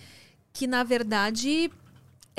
que, 0.53 0.67
na 0.67 0.83
verdade, 0.83 1.71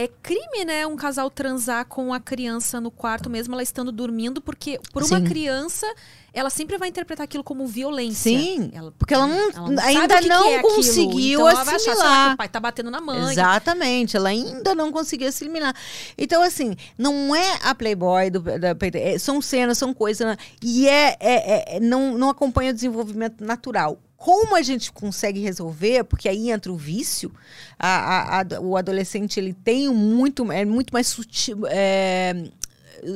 é 0.05 0.09
crime, 0.23 0.65
né? 0.65 0.87
Um 0.87 0.97
casal 0.97 1.31
transar 1.31 1.85
com 1.87 2.13
a 2.13 2.21
criança 2.21 2.81
no 2.81 2.91
quarto, 2.91 3.29
mesmo 3.29 3.55
ela 3.55 3.63
estando 3.63 3.93
dormindo, 3.93 4.41
porque 4.41 4.81
por 4.93 5.03
uma 5.03 5.19
Sim. 5.19 5.25
criança, 5.25 5.87
ela 6.33 6.49
sempre 6.49 6.79
vai 6.79 6.89
interpretar 6.89 7.25
aquilo 7.25 7.43
como 7.45 7.67
violência. 7.67 8.31
Sim, 8.39 8.71
Ela- 8.73 8.93
porque 8.93 9.13
ela 9.13 9.27
não- 9.27 9.51
sabe 9.53 9.81
ainda 9.81 10.15
o 10.15 10.17
que 10.19 10.23
que 10.23 10.29
não 10.29 10.49
é 10.49 10.63
conseguiu 10.63 11.41
então 11.41 11.49
ela 11.49 11.65
vai 11.65 11.75
achar, 11.75 11.95
lá, 11.95 12.03
assimilar. 12.05 12.29
que 12.29 12.35
o 12.35 12.37
pai 12.39 12.49
tá 12.49 12.61
batendo 12.61 12.91
na 12.91 13.01
mãe. 13.01 13.33
Exatamente, 13.33 14.17
ela 14.17 14.29
ainda 14.31 14.75
não 14.75 14.91
conseguiu 14.93 15.29
assimilar. 15.29 15.75
Então, 16.17 16.43
assim, 16.43 16.77
não 16.97 17.35
é 17.35 17.59
a 17.63 17.75
Playboy 17.75 18.31
do, 18.31 18.41
da 18.41 18.77
é, 18.95 19.19
são 19.19 19.43
cenas, 19.43 19.77
são 19.77 19.93
coisas, 19.93 20.27
né? 20.27 20.37
e 20.63 20.89
é, 20.89 21.17
é- 21.21 21.77
é- 21.77 21.81
não, 21.81 22.17
não 22.17 22.31
acompanha 22.31 22.71
o 22.71 22.75
desenvolvimento 22.75 23.45
natural. 23.45 23.99
Como 24.21 24.55
a 24.55 24.61
gente 24.61 24.93
consegue 24.93 25.41
resolver? 25.41 26.05
Porque 26.05 26.29
aí 26.29 26.51
entra 26.51 26.71
o 26.71 26.77
vício. 26.77 27.33
A- 27.79 27.89
a- 27.89 28.41
a- 28.43 28.61
o 28.61 28.77
adolescente 28.77 29.41
ele 29.41 29.55
tem 29.55 29.89
muito, 29.89 30.53
é 30.53 30.63
muito 30.67 30.93
mais 30.93 31.07
sutil, 31.07 31.61
é, 31.67 32.35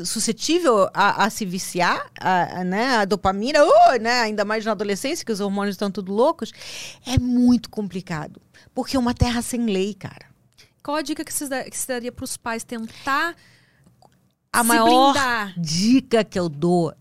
suscetível 0.03 0.89
a, 0.95 1.29
se 1.29 1.45
viciar, 1.45 2.11
a, 2.19 2.65
né, 2.65 2.97
a 2.97 3.05
dopamina, 3.05 3.63
uh, 3.63 4.01
né, 4.01 4.23
ainda 4.23 4.47
mais 4.47 4.65
na 4.65 4.73
adolescência, 4.73 5.27
que 5.27 5.31
os 5.31 5.41
hormônios 5.41 5.75
estão 5.75 5.91
tudo 5.91 6.11
loucos, 6.11 6.53
é 7.07 7.19
muito 7.19 7.69
complicado. 7.69 8.41
Porque 8.75 8.97
é 8.97 8.99
uma 8.99 9.13
terra 9.13 9.43
sem 9.43 9.67
lei, 9.67 9.93
cara. 9.93 10.25
Qual 10.83 10.97
a 10.97 11.03
dica 11.03 11.23
que 11.23 11.35
você, 11.35 11.65
que 11.65 11.77
você 11.77 11.87
daria 11.93 12.13
pros 12.13 12.39
pais 12.39 12.65
tentar 12.65 13.37
A 14.51 14.65
maior 14.65 15.13
blindar? 15.13 15.53
dica 15.61 16.25
que 16.25 16.39
eu 16.39 16.49
dou 16.49 16.95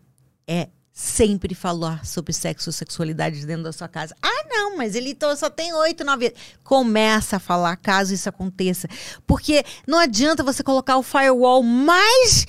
é 0.45 0.67
sempre 0.94 1.56
falar 1.56 2.06
sobre 2.06 2.32
sexo 2.32 2.70
e 2.70 2.74
sexualidade 2.74 3.44
dentro 3.48 3.64
da 3.64 3.74
sua 3.74 3.88
casa. 3.88 4.15
Ah, 4.22 4.45
não, 4.48 4.78
mas 4.78 4.94
ele 4.94 5.18
só 5.36 5.49
tem 5.49 5.74
oito, 5.74 6.03
nove. 6.03 6.32
Começa 6.64 7.38
a 7.38 7.40
falar 7.40 7.76
caso 7.78 8.14
isso 8.14 8.30
aconteça. 8.30 8.88
Porque 9.26 9.65
não 9.88 9.98
adianta 9.98 10.44
você 10.44 10.61
colocar 10.61 10.98
o 10.98 11.03
firewall 11.03 11.64
mais 11.64 12.45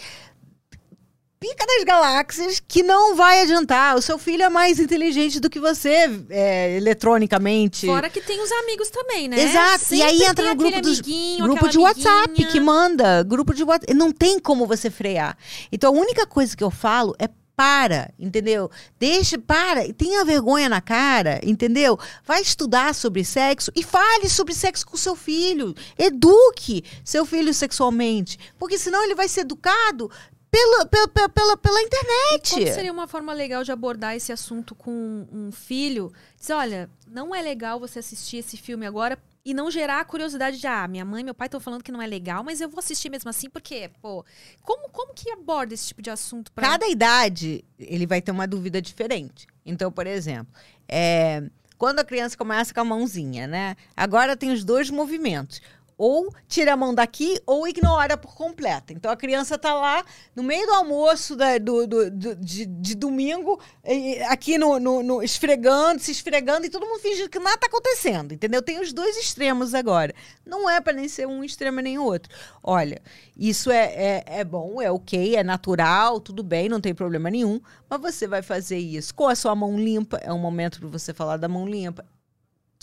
pica 1.41 1.66
das 1.66 1.85
galáxias 1.85 2.62
que 2.66 2.83
não 2.83 3.16
vai 3.16 3.43
adiantar. 3.43 3.97
O 3.97 4.03
seu 4.03 4.19
filho 4.19 4.43
é 4.43 4.49
mais 4.51 4.79
inteligente 4.79 5.41
do 5.41 5.49
que 5.49 5.59
você, 5.59 6.11
é, 6.29 6.77
eletronicamente. 6.77 7.87
Fora 7.87 8.11
que 8.11 8.21
tem 8.21 8.43
os 8.43 8.53
amigos 8.53 8.91
também, 8.91 9.27
né? 9.27 9.41
Exato. 9.43 9.85
Sempre 9.87 9.99
e 9.99 10.03
aí 10.03 10.23
entra 10.23 10.49
no 10.51 10.55
grupo 10.55 10.81
dos 10.83 11.01
grupo 11.01 11.69
de 11.69 11.79
WhatsApp 11.79 12.25
amiguinha. 12.29 12.49
que 12.51 12.61
manda, 12.61 13.23
grupo 13.23 13.55
de 13.55 13.62
WhatsApp, 13.65 13.95
não 13.95 14.12
tem 14.12 14.39
como 14.39 14.66
você 14.66 14.91
frear. 14.91 15.37
Então 15.73 15.95
a 15.95 15.99
única 15.99 16.27
coisa 16.27 16.55
que 16.55 16.65
eu 16.65 16.71
falo 16.71 17.15
é 17.19 17.29
para, 17.56 18.12
entendeu? 18.18 18.70
Deixa, 18.98 19.39
para, 19.39 19.86
e 19.86 19.93
tenha 19.93 20.24
vergonha 20.24 20.68
na 20.68 20.81
cara, 20.81 21.40
entendeu? 21.43 21.98
Vai 22.24 22.43
estudar 22.43 22.94
sobre 22.94 23.24
sexo 23.24 23.70
e 23.74 23.82
fale 23.82 24.28
sobre 24.28 24.55
sexo 24.55 24.86
com 24.86 24.97
seu 24.97 25.14
filho. 25.14 25.74
Eduque 25.98 26.85
seu 27.05 27.24
filho 27.24 27.55
sexualmente, 27.55 28.39
porque 28.59 28.78
senão 28.78 29.02
ele 29.05 29.14
vai 29.14 29.28
ser 29.28 29.40
educado 29.40 30.10
pela, 30.51 30.86
pela, 30.86 31.09
pela, 31.09 31.56
pela, 31.56 31.81
E 31.81 31.85
internet. 31.85 32.51
como 32.51 32.66
seria 32.68 32.93
uma 32.93 33.09
forma 33.09 33.32
legal 33.32 33.64
de 33.64 33.72
abordar 33.72 34.14
esse 34.14 34.32
assunto 34.32 34.74
com 34.74 35.26
um 35.32 35.51
filho? 35.51 36.12
Dizer, 36.39 36.52
olha, 36.55 36.90
não 37.09 37.35
é 37.35 37.43
legal 37.43 37.81
você 37.81 37.98
assistir 37.98 38.36
esse 38.36 38.56
filme 38.56 38.86
agora 38.86 39.18
e 39.45 39.53
não 39.53 39.71
gerar 39.71 40.01
a 40.01 40.05
curiosidade 40.05 40.59
de, 40.59 40.66
ah, 40.66 40.89
minha 40.89 41.05
mãe 41.05 41.21
e 41.21 41.25
meu 41.25 41.35
pai 41.35 41.47
estão 41.47 41.61
falando 41.61 41.83
que 41.83 41.93
não 41.93 42.01
é 42.01 42.07
legal, 42.07 42.43
mas 42.43 42.61
eu 42.61 42.69
vou 42.69 42.79
assistir 42.79 43.11
mesmo 43.11 43.29
assim, 43.29 43.51
porque, 43.51 43.91
pô, 44.01 44.25
como, 44.62 44.89
como 44.89 45.12
que 45.12 45.31
aborda 45.31 45.75
esse 45.75 45.89
tipo 45.89 46.01
de 46.01 46.11
assunto 46.11 46.51
pra... 46.51 46.66
Cada 46.66 46.89
idade, 46.89 47.62
ele 47.79 48.07
vai 48.07 48.23
ter 48.23 48.31
uma 48.31 48.47
dúvida 48.47 48.81
diferente. 48.81 49.47
Então, 49.66 49.93
por 49.93 50.07
exemplo, 50.07 50.53
é, 50.89 51.43
quando 51.77 51.99
a 51.99 52.05
criança 52.05 52.37
começa 52.37 52.73
com 52.73 52.81
a 52.81 52.85
mãozinha, 52.85 53.47
né? 53.47 53.77
Agora 53.95 54.37
tem 54.37 54.51
os 54.51 54.65
dois 54.65 54.89
movimentos. 54.89 55.61
Ou 55.97 56.33
tira 56.49 56.73
a 56.73 56.77
mão 56.77 56.95
daqui 56.95 57.41
ou 57.47 57.69
ignora 57.69 58.16
por 58.16 58.35
completo. 58.35 58.93
Então 58.93 59.11
a 59.11 59.16
criança 59.16 59.57
tá 59.57 59.73
lá 59.75 60.05
no 60.35 60.43
meio 60.43 60.66
do 60.66 60.73
almoço 60.75 61.37
da- 61.37 61.59
do, 61.59 61.87
do- 61.87 62.11
do- 62.11 62.37
de, 62.37 62.66
de 62.66 62.95
domingo, 62.95 63.61
aqui 64.29 64.59
no, 64.59 64.79
no- 64.81 65.03
no- 65.03 65.23
esfregando, 65.23 66.01
se 66.03 66.11
esfregando, 66.11 66.66
e 66.66 66.71
todo 66.71 66.87
mundo 66.87 67.01
fingindo 67.01 67.29
que 67.31 67.39
nada 67.39 67.57
tá 67.59 67.66
acontecendo, 67.66 68.33
entendeu? 68.35 68.61
Tem 68.61 68.81
os 68.81 68.93
dois 68.93 69.16
extremos 69.16 69.75
agora. 69.75 70.12
Não 70.45 70.69
é 70.69 70.81
para 70.81 70.93
nem 70.95 71.09
ser 71.09 71.27
um 71.27 71.45
extremo 71.45 71.81
nem 71.81 71.99
o 71.99 72.05
outro. 72.05 72.33
Olha, 72.62 73.01
isso 73.37 73.71
é, 73.71 73.85
é, 73.95 74.25
é 74.27 74.45
bom, 74.45 74.81
é 74.83 74.91
ok, 74.91 75.37
é 75.37 75.43
natural, 75.45 76.21
tudo 76.21 76.43
bem, 76.43 76.69
não 76.69 76.81
tem 76.81 76.95
problema 76.95 77.31
nenhum. 77.31 77.61
Mas 77.89 78.01
você 78.01 78.27
vai 78.27 78.43
fazer 78.43 78.79
isso 78.79 79.15
com 79.15 79.29
a 79.29 79.35
sua 79.37 79.55
mão 79.55 79.79
limpa. 79.79 80.19
É 80.19 80.33
um 80.33 80.39
momento 80.39 80.81
para 80.81 80.89
você 80.89 81.15
falar 81.15 81.37
da 81.37 81.49
mão 81.49 81.66
limpa. 81.69 82.05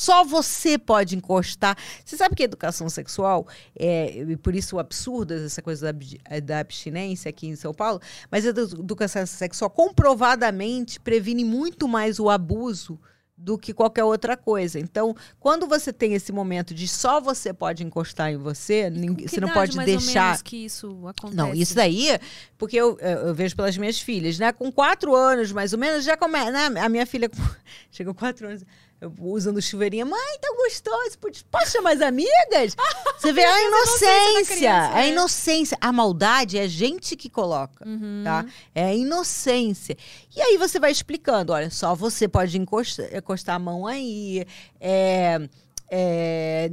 Só 0.02 0.24
você 0.24 0.78
pode 0.80 1.16
encostar. 1.16 1.78
Você 2.04 2.18
sabe 2.18 2.36
que 2.36 2.42
educação 2.42 2.90
sexual, 2.90 3.48
é, 3.78 4.24
e 4.32 4.36
por 4.38 4.56
isso 4.56 4.78
o 4.78 4.80
absurdo, 4.80 5.34
essa 5.34 5.62
coisa 5.62 5.84
da, 5.84 5.90
abdi- 5.92 6.20
da 6.44 6.58
abstinência 6.60 7.30
aqui 7.30 7.46
em 7.48 7.56
São 7.56 7.72
Paulo, 7.74 8.02
mas 8.32 8.44
a 8.46 8.50
edu- 8.50 8.80
educação 8.80 9.24
sexual 9.28 9.70
comprovadamente 9.70 11.00
previne 11.00 11.46
muito 11.46 11.88
mais 11.88 12.20
o 12.20 12.30
abuso 12.30 13.00
do 13.38 13.58
que 13.58 13.74
qualquer 13.74 14.04
outra 14.04 14.36
coisa. 14.38 14.80
Então, 14.80 15.16
quando 15.40 15.68
você 15.68 15.92
tem 15.92 16.14
esse 16.14 16.32
momento 16.32 16.74
de 16.76 16.88
só 16.88 17.20
você 17.20 17.52
pode 17.54 17.84
encostar 17.84 18.32
em 18.32 18.38
você, 18.38 18.90
ninguém- 18.90 19.28
você 19.28 19.40
não 19.42 19.50
pode 19.50 19.76
mais 19.78 19.90
ou 19.90 19.98
deixar. 19.98 20.26
menos, 20.26 20.42
que 20.44 20.58
isso 20.66 21.08
acontece? 21.08 21.36
Não, 21.38 21.54
isso 21.54 21.76
daí, 21.76 22.20
porque 22.58 22.78
eu, 22.78 22.98
eu 23.00 23.28
eu 23.30 23.34
vejo 23.36 23.56
pelas 23.56 23.78
minhas 23.78 24.00
filhas, 24.00 24.38
né? 24.40 24.52
Com 24.52 24.72
quatro 24.72 25.16
anos, 25.16 25.52
mais 25.52 25.74
ou 25.74 25.80
menos, 25.80 26.04
já 26.06 26.16
começa. 26.18 26.52
Né? 26.70 26.80
A 26.82 26.90
minha 26.90 27.06
filha 27.06 27.30
chegou 27.92 28.14
quatro 28.14 28.48
anos. 28.48 28.64
Eu 29.02 29.12
usando 29.20 29.60
chuveirinha, 29.60 30.06
mãe, 30.06 30.38
tá 30.40 30.48
gostoso, 30.56 31.18
posso 31.50 31.72
chamar 31.72 31.94
as 31.96 32.02
amigas? 32.02 32.76
Você 33.18 33.34
vê 33.34 33.44
a 33.44 33.64
inocência 33.68 34.08
da 34.08 34.30
inocência, 34.32 34.56
criança, 34.56 34.94
a 34.96 35.02
é. 35.04 35.10
inocência. 35.10 35.78
A 35.82 35.92
maldade 35.92 36.58
é 36.60 36.62
a 36.62 36.68
gente 36.68 37.16
que 37.16 37.28
coloca, 37.30 37.84
Uhum. 37.88 38.22
tá? 38.24 38.46
É 38.76 38.86
a 38.86 38.94
inocência. 38.94 39.98
E 40.36 40.40
aí 40.40 40.56
você 40.58 40.80
vai 40.80 40.92
explicando, 40.92 41.52
olha, 41.52 41.72
só 41.72 41.96
você 41.96 42.28
pode 42.28 42.56
encostar, 42.60 43.08
encostar 43.16 43.56
a 43.56 43.60
mão 43.60 43.88
aí, 43.88 44.46
é, 44.80 45.50
é, 45.90 46.72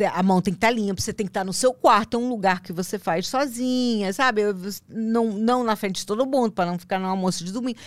é, 0.00 0.06
a 0.08 0.22
mão 0.22 0.42
tem 0.42 0.52
que 0.52 0.58
estar 0.58 0.70
limpa, 0.70 1.00
você 1.00 1.12
tem 1.12 1.24
que 1.26 1.30
estar 1.30 1.44
no 1.44 1.52
seu 1.52 1.72
quarto, 1.72 2.16
é 2.16 2.20
um 2.20 2.28
lugar 2.28 2.60
que 2.62 2.72
você 2.72 2.98
faz 2.98 3.28
sozinha, 3.28 4.12
sabe? 4.12 4.42
Eu- 4.42 4.54
Não, 4.88 5.26
não 5.32 5.62
na 5.64 5.76
frente 5.76 5.96
de 6.00 6.06
todo 6.06 6.26
mundo, 6.26 6.52
para 6.52 6.66
não 6.70 6.78
ficar 6.78 6.98
no 6.98 7.06
almoço 7.06 7.44
de 7.44 7.52
domingo. 7.52 7.78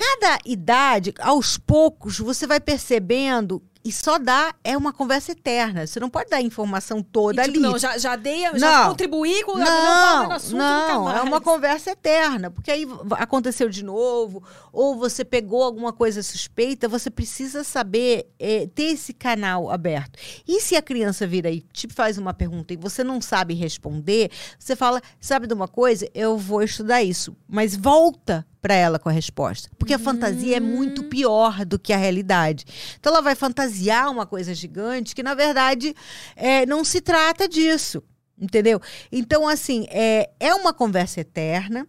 Cada 0.00 0.38
idade, 0.46 1.12
aos 1.20 1.58
poucos, 1.58 2.18
você 2.18 2.46
vai 2.46 2.58
percebendo 2.58 3.62
e 3.82 3.90
só 3.90 4.18
dá 4.18 4.54
é 4.62 4.76
uma 4.76 4.92
conversa 4.92 5.32
eterna. 5.32 5.86
Você 5.86 5.98
não 5.98 6.10
pode 6.10 6.28
dar 6.28 6.36
a 6.38 6.42
informação 6.42 6.98
E, 6.98 7.04
toda 7.04 7.42
tipo, 7.44 7.56
ali. 7.56 7.66
não, 7.66 7.78
já, 7.78 7.96
já 7.96 8.14
dei, 8.16 8.42
já 8.58 8.82
Não. 8.82 8.88
contribuí 8.90 9.42
com 9.44 9.56
não, 9.56 9.64
Não, 9.64 10.28
no 10.28 10.32
assunto 10.32 10.56
não, 10.56 11.10
é 11.10 11.22
uma 11.22 11.40
conversa 11.40 11.90
eterna, 11.90 12.50
porque 12.50 12.70
aí 12.70 12.86
aconteceu 13.12 13.68
de 13.70 13.82
novo, 13.82 14.42
ou 14.72 14.96
você 14.96 15.24
pegou 15.24 15.62
alguma 15.62 15.92
coisa 15.92 16.22
suspeita, 16.22 16.88
você 16.88 17.10
precisa 17.10 17.64
saber 17.64 18.26
eh, 18.38 18.68
ter 18.74 18.84
esse 18.92 19.14
canal 19.14 19.70
aberto. 19.70 20.18
E 20.46 20.60
se 20.60 20.76
a 20.76 20.82
criança 20.82 21.26
vira 21.26 21.50
e 21.50 21.60
te 21.60 21.88
faz 21.88 22.18
uma 22.18 22.34
pergunta 22.34 22.74
e 22.74 22.76
você 22.76 23.02
não 23.02 23.20
sabe 23.20 23.54
responder, 23.54 24.30
você 24.58 24.76
fala, 24.76 25.00
sabe 25.18 25.46
de 25.46 25.54
uma 25.54 25.68
coisa? 25.68 26.08
Eu 26.14 26.36
vou 26.36 26.62
estudar 26.62 27.02
isso, 27.02 27.34
mas 27.48 27.74
volta 27.76 28.46
para 28.60 28.74
ela 28.74 28.98
com 28.98 29.08
a 29.08 29.12
resposta, 29.12 29.70
porque 29.78 29.94
a 29.94 29.98
fantasia 29.98 30.56
é 30.56 30.60
muito 30.60 31.04
pior 31.04 31.64
do 31.64 31.78
que 31.78 31.92
a 31.92 31.96
realidade. 31.96 32.64
Então 32.98 33.12
ela 33.12 33.22
vai 33.22 33.34
fantasiar 33.34 34.10
uma 34.10 34.26
coisa 34.26 34.54
gigante 34.54 35.14
que 35.14 35.22
na 35.22 35.34
verdade 35.34 35.94
eh, 36.36 36.66
não 36.66 36.84
se 36.84 37.00
trata 37.00 37.48
disso. 37.48 38.02
Entendeu? 38.40 38.80
Então, 39.12 39.46
assim, 39.46 39.86
é, 39.90 40.30
é 40.40 40.54
uma 40.54 40.72
conversa 40.72 41.20
eterna. 41.20 41.86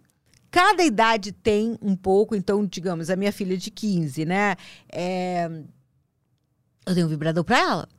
Cada 0.52 0.84
idade 0.84 1.32
tem 1.32 1.78
um 1.82 1.96
pouco. 1.96 2.36
Então, 2.36 2.66
digamos, 2.66 3.10
a 3.10 3.16
minha 3.16 3.32
filha 3.32 3.58
de 3.58 3.72
15, 3.72 4.26
né? 4.26 4.58
É, 4.92 5.50
eu 6.86 6.94
dei 6.94 7.06
um 7.06 7.08
vibrador 7.08 7.46
pra 7.46 7.58
ela. 7.58 7.90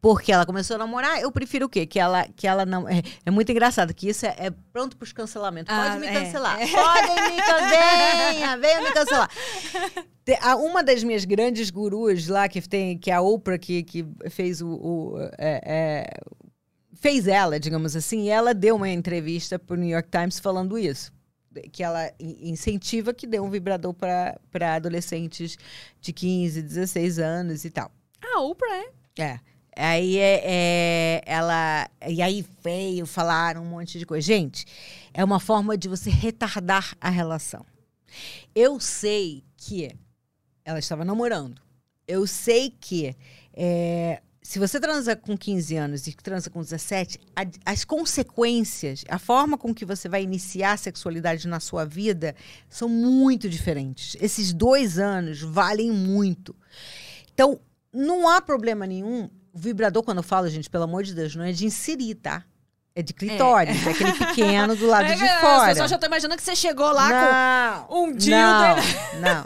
Porque 0.00 0.30
ela 0.30 0.46
começou 0.46 0.76
a 0.76 0.78
namorar, 0.78 1.20
eu 1.20 1.32
prefiro 1.32 1.66
o 1.66 1.68
quê? 1.68 1.84
Que 1.84 1.98
ela, 1.98 2.24
que 2.36 2.46
ela 2.46 2.64
não. 2.64 2.88
É, 2.88 3.02
é 3.26 3.30
muito 3.32 3.50
engraçado 3.50 3.92
que 3.92 4.08
isso 4.08 4.24
é, 4.26 4.34
é 4.38 4.50
pronto 4.72 4.96
pros 4.96 5.12
cancelamentos. 5.12 5.74
Pode 5.74 5.88
Ah, 5.88 5.98
me 5.98 6.06
é, 6.06 6.12
cancelar. 6.12 6.56
Podem 6.58 7.30
me 7.32 7.36
cancelar. 7.42 8.32
Venha, 8.32 8.56
venha 8.58 8.80
me 8.82 8.92
cancelar. 8.92 9.30
A- 10.40 10.56
Uma 10.56 10.84
das 10.84 11.02
minhas 11.02 11.24
grandes 11.24 11.68
gurus 11.70 12.28
lá, 12.28 12.48
que 12.48 12.60
tem, 12.60 12.96
que 12.96 13.10
é 13.10 13.14
a 13.14 13.20
Oprah, 13.20 13.58
que, 13.58 13.82
que 13.82 14.06
fez 14.30 14.60
o. 14.62 14.68
o, 14.68 15.18
é, 15.36 15.60
é, 15.64 16.10
fez 16.94 17.26
ela, 17.26 17.58
digamos 17.58 17.96
assim, 17.96 18.24
e 18.24 18.28
ela 18.28 18.52
deu 18.54 18.76
uma 18.76 18.88
entrevista 18.88 19.58
para 19.58 19.74
o 19.74 19.76
New 19.76 19.88
York 19.88 20.08
Times 20.10 20.38
falando 20.38 20.78
isso. 20.78 21.12
Que 21.72 21.82
ela 21.82 22.08
in- 22.20 22.50
incentiva 22.50 23.12
que 23.12 23.26
dê 23.26 23.40
um 23.40 23.50
vibrador 23.50 23.92
para 23.94 24.38
adolescentes 24.76 25.56
de 26.00 26.12
15, 26.12 26.62
16 26.62 27.18
anos 27.18 27.64
e 27.64 27.70
tal. 27.70 27.90
Ah, 28.22 28.40
Oprah, 28.42 28.76
é? 28.76 29.22
É. 29.22 29.40
Aí 29.80 30.18
é, 30.18 30.42
é, 30.44 31.22
ela. 31.24 31.88
E 32.08 32.20
aí 32.20 32.44
veio, 32.64 33.06
falaram 33.06 33.62
um 33.62 33.68
monte 33.68 33.96
de 33.98 34.04
coisa. 34.04 34.26
Gente, 34.26 34.64
é 35.14 35.24
uma 35.24 35.38
forma 35.38 35.78
de 35.78 35.88
você 35.88 36.10
retardar 36.10 36.96
a 37.00 37.08
relação. 37.08 37.64
Eu 38.54 38.80
sei 38.80 39.44
que 39.56 39.94
ela 40.64 40.80
estava 40.80 41.04
namorando. 41.04 41.60
Eu 42.08 42.26
sei 42.26 42.70
que 42.80 43.14
é, 43.54 44.20
se 44.42 44.58
você 44.58 44.80
transa 44.80 45.14
com 45.14 45.36
15 45.36 45.76
anos 45.76 46.06
e 46.08 46.12
transa 46.16 46.50
com 46.50 46.60
17, 46.60 47.20
a- 47.36 47.44
as 47.70 47.84
consequências, 47.84 49.04
a 49.08 49.18
forma 49.18 49.56
com 49.56 49.72
que 49.72 49.84
você 49.84 50.08
vai 50.08 50.22
iniciar 50.24 50.72
a 50.72 50.76
sexualidade 50.76 51.46
na 51.46 51.60
sua 51.60 51.84
vida 51.84 52.34
são 52.68 52.88
muito 52.88 53.48
diferentes. 53.48 54.16
Esses 54.20 54.52
dois 54.52 54.98
anos 54.98 55.40
valem 55.40 55.92
muito. 55.92 56.56
Então, 57.32 57.60
não 57.92 58.28
há 58.28 58.40
problema 58.40 58.86
nenhum. 58.86 59.28
O 59.58 59.60
vibrador, 59.60 60.04
quando 60.04 60.18
eu 60.18 60.22
falo, 60.22 60.48
gente, 60.48 60.70
pelo 60.70 60.84
amor 60.84 61.02
de 61.02 61.12
Deus, 61.12 61.34
não 61.34 61.44
é 61.44 61.50
de 61.50 61.66
inserir, 61.66 62.14
tá? 62.14 62.44
É 62.94 63.02
de 63.02 63.12
clitóris, 63.12 63.86
é, 63.86 63.90
aquele 63.90 64.12
pequeno 64.12 64.76
do 64.76 64.86
lado 64.86 65.06
É, 65.10 65.14
de 65.14 65.40
fora. 65.40 65.68
pessoas 65.68 65.90
já 65.90 65.96
estão 65.96 66.08
imaginando 66.08 66.36
que 66.36 66.42
você 66.42 66.54
chegou 66.54 66.90
lá 66.92 67.08
não, 67.78 67.84
com 67.84 68.04
um 68.04 68.12
dildo. 68.12 68.36
não, 68.36 68.76
não. 69.20 69.44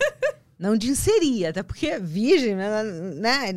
Não 0.58 0.76
de 0.76 0.90
inserir, 0.90 1.46
até 1.46 1.62
porque 1.62 1.88
é 1.88 1.98
virgem, 1.98 2.54
né? 2.54 2.82
né? 2.84 3.48
É, 3.48 3.52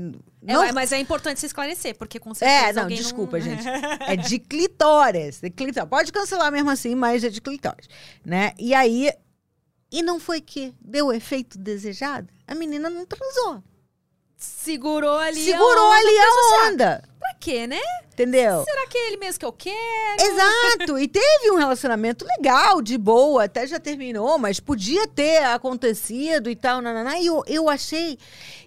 Não, 0.53 0.73
mas 0.73 0.91
é 0.91 0.97
importante 0.97 1.39
se 1.39 1.45
esclarecer, 1.45 1.95
porque 1.95 2.19
com 2.19 2.33
certeza 2.33 2.79
é, 2.79 2.83
não, 2.83 2.87
desculpa, 2.87 3.39
gente. 3.39 3.63
É 4.07 4.15
de 4.15 4.39
clitóris. 4.39 5.39
De 5.39 5.51
clitóris. 5.51 5.89
Pode 5.89 6.11
cancelar 6.11 6.51
mesmo 6.51 6.71
assim, 6.71 6.95
mas 6.95 7.23
é 7.23 7.29
de 7.29 7.41
clitóris. 7.41 7.87
Né? 8.25 8.53
E 8.57 8.73
aí. 8.73 9.11
E 9.91 10.01
não 10.01 10.19
foi 10.19 10.41
que 10.41 10.73
deu 10.81 11.07
o 11.07 11.13
efeito 11.13 11.59
desejado? 11.59 12.27
A 12.47 12.55
menina 12.55 12.89
não 12.89 13.05
transou. 13.05 13.63
Segurou 14.37 15.17
ali 15.17 15.43
Segurou 15.43 15.85
a 15.85 15.89
onda, 15.89 15.97
ali 15.97 16.17
a 16.17 16.67
onda. 16.67 17.03
Pra 17.19 17.33
quê, 17.39 17.65
né? 17.67 17.79
Entendeu? 18.13 18.63
Será 18.63 18.87
que 18.87 18.97
é 18.97 19.07
ele 19.07 19.17
mesmo 19.17 19.39
que 19.39 19.45
eu 19.45 19.51
quero? 19.51 19.75
Exato. 20.21 20.97
E 20.97 21.05
teve 21.05 21.51
um 21.51 21.57
relacionamento 21.57 22.25
legal, 22.37 22.81
de 22.81 22.97
boa, 22.97 23.43
até 23.43 23.67
já 23.67 23.77
terminou, 23.77 24.37
mas 24.37 24.59
podia 24.59 25.05
ter 25.05 25.43
acontecido 25.43 26.49
e 26.49 26.55
tal, 26.55 26.81
nananá. 26.81 27.19
E 27.19 27.25
eu, 27.25 27.43
eu 27.45 27.69
achei. 27.69 28.17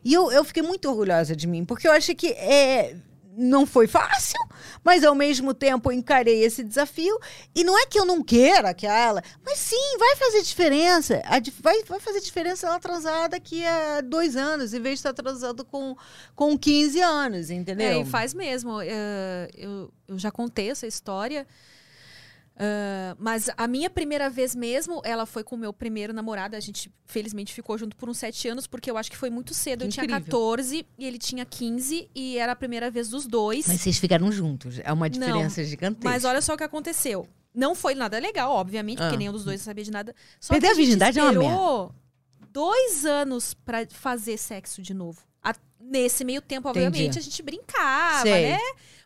E 0.05 0.13
eu, 0.13 0.31
eu 0.31 0.45
fiquei 0.45 0.63
muito 0.63 0.87
orgulhosa 0.89 1.35
de 1.35 1.47
mim, 1.47 1.65
porque 1.65 1.89
eu 1.89 1.93
achei 1.93 2.15
que 2.15 2.29
é, 2.29 2.95
não 3.39 3.65
foi 3.65 3.87
fácil, 3.87 4.39
mas 4.83 5.05
ao 5.05 5.15
mesmo 5.15 5.55
tempo 5.55 5.91
eu 5.91 5.97
encarei 5.97 6.43
esse 6.43 6.65
desafio. 6.65 7.19
E 7.55 7.63
não 7.63 7.79
é 7.79 7.87
que 7.87 7.99
eu 7.99 8.05
não 8.05 8.23
queira 8.23 8.75
que 8.75 8.87
ela, 8.87 9.23
mas 9.45 9.59
sim, 9.59 9.97
vai 9.99 10.17
fazer 10.17 10.43
diferença. 10.43 11.23
Vai, 11.61 11.83
vai 11.85 12.01
fazer 12.01 12.21
diferença 12.21 12.67
ela 12.67 12.81
transar 12.81 13.29
daqui 13.29 13.65
a 13.65 14.01
dois 14.01 14.35
anos, 14.35 14.75
em 14.75 14.81
vez 14.81 14.95
de 14.95 15.09
estar 15.09 15.13
transando 15.15 15.65
com, 15.65 15.97
com 16.35 16.59
15 16.59 17.01
anos, 17.01 17.51
entendeu? 17.51 17.87
É, 17.87 18.01
e 18.01 18.05
faz 18.05 18.35
mesmo. 18.35 18.81
Eh, 18.83 19.49
eu, 19.55 19.91
eu 20.09 20.19
já 20.19 20.31
contei 20.31 20.71
essa 20.71 20.87
história. 20.87 21.47
Ah, 22.61 23.15
mas 23.19 23.49
a 23.57 23.69
minha 23.69 23.89
primeira 23.89 24.29
vez 24.29 24.55
mesmo, 24.55 25.01
ela 25.05 25.25
foi 25.27 25.45
com 25.45 25.55
o 25.55 25.59
meu 25.59 25.73
primeiro 25.73 26.13
namorado. 26.13 26.57
A 26.57 26.61
gente, 26.61 26.93
felizmente, 27.07 27.55
ficou 27.55 27.79
junto 27.79 27.97
por 27.97 28.09
uns 28.09 28.19
sete 28.19 28.49
anos, 28.49 28.67
porque 28.67 28.91
eu 28.91 28.97
acho 28.99 29.11
que 29.11 29.17
foi 29.17 29.31
muito 29.31 29.55
cedo. 29.55 29.81
Que 29.83 29.85
eu 29.87 29.91
tinha 29.93 30.05
incrível. 30.05 30.25
14 30.25 30.87
e 30.99 31.07
ele 31.07 31.19
tinha 31.19 31.45
15, 31.45 32.11
e 32.15 32.37
era 32.37 32.53
a 32.53 32.57
primeira 32.57 32.91
vez 32.91 33.09
dos 33.09 33.27
dois. 33.27 33.67
Mas 33.69 33.81
vocês 33.81 33.99
ficaram 33.99 34.31
juntos. 34.33 34.81
É 34.83 34.93
uma 34.93 35.09
diferença 35.09 35.63
gigantesca. 35.63 36.09
Mas 36.09 36.25
olha 36.25 36.41
só 36.43 36.55
o 36.55 36.57
que 36.57 36.65
aconteceu. 36.65 37.29
Não 37.55 37.75
foi 37.75 37.95
nada 37.95 38.19
legal, 38.19 38.53
obviamente, 38.53 38.99
porque 38.99 39.15
Ah. 39.15 39.19
nenhum 39.19 39.33
dos 39.33 39.45
dois 39.45 39.61
sabia 39.63 39.85
de 39.85 39.91
nada. 39.91 40.15
Só 40.41 40.53
Perder 40.55 40.67
que 40.69 40.73
a 40.73 40.77
virgindade 40.77 41.19
é 41.19 41.23
uma 41.23 41.33
esperou 41.33 41.95
dois 42.51 43.05
anos 43.07 43.55
pra 43.55 43.87
fazer 43.89 44.37
sexo 44.37 44.83
de 44.83 44.93
novo. 44.95 45.21
A- 45.43 45.55
nesse 45.91 46.25
meio 46.25 46.41
tempo, 46.41 46.69
Entendi. 46.71 46.87
obviamente, 46.87 47.19
a 47.19 47.23
gente 47.23 47.43
brincava, 47.43 48.23
Sei. 48.23 48.51
né? 48.51 48.59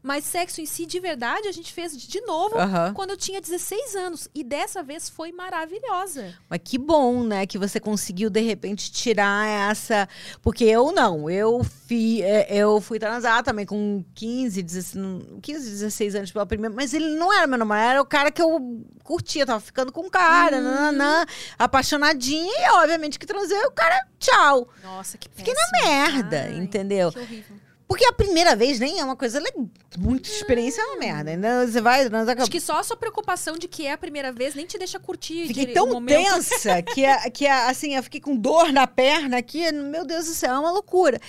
Mas 0.05 0.25
sexo 0.25 0.61
em 0.61 0.67
si, 0.67 0.85
de 0.85 0.99
verdade, 0.99 1.47
a 1.47 1.53
gente 1.53 1.73
fez 1.73 1.97
de 1.97 2.21
novo 2.23 2.57
quando 2.93 3.11
eu 3.11 3.17
tinha 3.17 3.41
16 3.41 3.95
anos. 3.95 4.29
E 4.35 4.43
dessa 4.43 4.83
vez 4.83 5.09
foi 5.09 5.31
maravilhosa. 5.31 6.35
Mas 6.51 6.59
que 6.65 6.77
bom, 6.77 7.23
né? 7.23 7.47
Que 7.47 7.57
você 7.57 7.79
conseguiu, 7.79 8.29
de 8.29 8.41
repente, 8.41 8.91
tirar 8.91 9.47
essa. 9.71 10.09
Porque 10.43 10.65
eu 10.65 10.91
não. 10.91 11.31
Eu, 11.31 11.63
fi, 11.63 12.21
é, 12.21 12.49
eu 12.53 12.81
fui 12.81 12.99
transar 12.99 13.45
também 13.45 13.65
com 13.65 14.05
15, 14.17 14.61
16, 14.61 14.95
não- 14.97 15.39
15, 15.41 15.71
16 15.71 16.17
anos 16.17 16.33
pela 16.33 16.47
primeira. 16.47 16.75
Mas 16.75 16.93
ele 16.93 17.15
não 17.15 17.33
era 17.33 17.47
meu 17.47 17.59
namorado, 17.59 17.91
era 17.93 18.03
o 18.03 18.07
cara 18.07 18.33
que 18.33 18.43
eu 18.43 18.85
curtia. 19.05 19.47
Tava 19.47 19.61
ficando 19.61 19.93
com 19.93 20.01
o 20.01 20.11
cara, 20.11 20.57
Uhum. 20.57 20.65
nananã, 20.65 21.25
apaixonadinha. 21.57 22.53
E, 22.53 22.71
obviamente, 22.83 23.21
que 23.21 23.27
transei, 23.27 23.57
o 23.67 23.71
cara, 23.71 24.05
tchau. 24.19 24.69
Nossa, 24.83 25.17
que 25.17 25.29
Fiquei 25.33 25.55
péssimo. 25.55 25.79
na 25.79 25.89
merda, 25.89 26.43
Ai, 26.49 26.55
entendeu? 26.79 27.13
Que 27.13 27.19
horrível. 27.19 27.57
Porque 27.89 28.07
a 28.07 28.13
primeira 28.13 28.57
vez 28.57 28.79
nem 28.81 29.01
é 29.01 29.05
uma 29.05 29.15
coisa 29.17 29.39
legal. 29.39 29.69
Muita 29.99 30.27
experiência 30.31 30.81
é 30.81 30.85
uma 30.87 30.97
merda. 30.97 31.37
Né? 31.37 31.67
Você 31.67 31.79
vai 31.79 32.07
Acho 32.39 32.51
que 32.51 32.59
só 32.61 32.79
a 32.79 32.83
sua 32.83 32.97
preocupação 32.97 33.59
de 33.59 33.69
que 33.69 33.87
é 33.87 33.93
a 33.93 33.99
primeira 33.99 34.33
vez 34.33 34.55
nem 34.55 34.65
te 34.65 34.79
deixa 34.79 34.99
curtir. 34.99 35.47
Fiquei 35.49 35.67
tão 35.75 36.03
tensa 36.07 36.81
que, 36.81 37.05
a- 37.05 37.29
que 37.31 37.47
a- 37.47 37.69
assim, 37.69 37.95
eu 37.95 38.03
fiquei 38.03 38.19
com 38.21 38.35
dor 38.35 38.73
na 38.73 38.87
perna 38.87 39.37
aqui. 39.37 39.71
Meu 39.73 40.07
Deus 40.07 40.25
do 40.25 40.33
céu, 40.33 40.55
é 40.55 40.59
uma 40.59 40.71
loucura. 40.71 41.21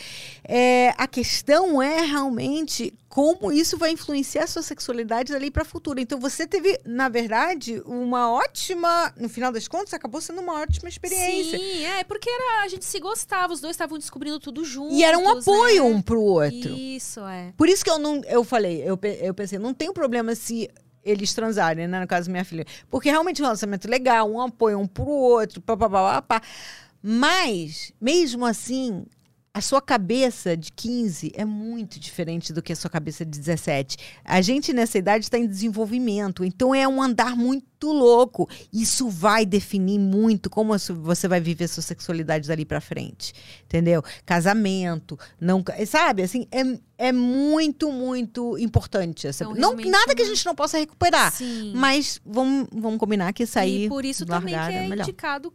É, 0.47 0.93
a 0.97 1.05
questão 1.05 1.81
é 1.81 1.99
realmente 2.05 2.93
como 3.13 3.51
isso 3.51 3.77
vai 3.77 3.91
influenciar 3.91 4.45
a 4.45 4.47
sua 4.47 4.63
sexualidade 4.63 5.33
dali 5.33 5.51
para 5.51 5.63
futuro. 5.63 5.99
Então 5.99 6.19
você 6.19 6.47
teve, 6.47 6.79
na 6.83 7.09
verdade, 7.09 7.79
uma 7.85 8.31
ótima. 8.31 9.13
No 9.15 9.29
final 9.29 9.51
das 9.51 9.67
contas, 9.67 9.93
acabou 9.93 10.19
sendo 10.19 10.41
uma 10.41 10.59
ótima 10.59 10.89
experiência. 10.89 11.59
Sim, 11.59 11.83
é, 11.83 12.03
porque 12.05 12.27
era, 12.27 12.63
a 12.63 12.67
gente 12.67 12.83
se 12.83 12.99
gostava, 12.99 13.53
os 13.53 13.61
dois 13.61 13.75
estavam 13.75 13.99
descobrindo 13.99 14.39
tudo 14.39 14.65
juntos. 14.65 14.97
E 14.97 15.03
era 15.03 15.19
um 15.19 15.29
apoio 15.29 15.83
né? 15.83 15.89
um 15.91 16.01
pro 16.01 16.19
outro. 16.19 16.73
Isso, 16.73 17.19
é. 17.27 17.53
Por 17.55 17.69
isso 17.69 17.83
que 17.83 17.91
eu 17.91 17.99
não. 17.99 18.19
Eu 18.23 18.43
falei, 18.43 18.81
eu, 18.81 18.99
eu 19.21 19.33
pensei, 19.35 19.59
não 19.59 19.75
tem 19.75 19.93
problema 19.93 20.33
se 20.33 20.67
eles 21.03 21.35
transarem, 21.35 21.87
né? 21.87 21.99
No 21.99 22.07
caso 22.07 22.31
minha 22.31 22.43
filha. 22.43 22.65
Porque 22.89 23.11
realmente 23.11 23.43
um 23.43 23.45
relacionamento 23.45 23.87
legal, 23.87 24.27
um 24.27 24.41
apoio 24.41 24.79
um 24.79 24.87
pro 24.87 25.05
outro, 25.05 25.61
papapá. 25.61 26.19
pá. 26.19 26.41
Mas, 26.99 27.93
mesmo 28.01 28.43
assim, 28.43 29.05
a 29.55 29.61
sua 29.61 29.79
cabeça 29.79 30.57
de 30.57 30.71
15 30.71 31.31
é 31.35 31.45
muito 31.45 31.99
diferente 31.99 32.51
do 32.51 32.59
que 32.59 32.73
a 32.73 32.75
sua 32.75 32.89
cabeça 32.89 33.23
de 33.23 33.37
17. 33.37 33.97
A 34.25 34.41
gente 34.41 34.73
nessa 34.73 34.97
idade 34.97 35.25
está 35.25 35.37
em 35.37 35.45
desenvolvimento, 35.45 36.43
então 36.43 36.73
é 36.73 36.87
um 36.87 36.99
andar 36.99 37.35
muito 37.35 37.91
louco. 37.91 38.49
Isso 38.73 39.07
vai 39.09 39.45
definir 39.45 39.99
muito 39.99 40.49
como 40.49 40.73
você 41.03 41.27
vai 41.27 41.39
viver 41.39 41.67
sua 41.67 41.83
sexualidade 41.83 42.47
dali 42.47 42.65
para 42.65 42.81
frente, 42.81 43.31
entendeu? 43.65 44.03
Casamento, 44.25 45.19
não, 45.39 45.63
sabe? 45.85 46.23
Assim, 46.23 46.47
é, 46.51 47.09
é 47.09 47.11
muito, 47.11 47.91
muito 47.91 48.57
importante 48.57 49.27
essa. 49.27 49.43
Então, 49.43 49.55
não 49.55 49.75
nada 49.75 50.15
que 50.15 50.23
a 50.23 50.25
gente 50.25 50.43
não 50.47 50.55
possa 50.55 50.79
recuperar, 50.79 51.31
Sim. 51.31 51.73
mas 51.75 52.19
vamos, 52.25 52.69
vamos 52.71 52.97
combinar 52.97 53.31
que 53.33 53.45
sair 53.45 53.85
e 53.85 53.89
por 53.89 54.03
isso 54.03 54.25
também 54.25 54.55
que 54.55 54.59
é 54.59 54.77
é 54.77 54.87
indicado 54.87 55.53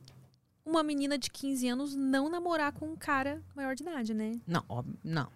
uma 0.69 0.82
menina 0.82 1.16
de 1.19 1.31
15 1.31 1.69
anos 1.69 1.95
não 1.97 2.28
namorar 2.28 2.73
com 2.73 2.86
um 2.86 2.97
cara 2.97 3.40
maior 3.57 3.74
de 3.74 3.82
idade, 3.82 4.12
né? 4.15 4.32
Não, 4.47 4.65
não. 5.03 5.28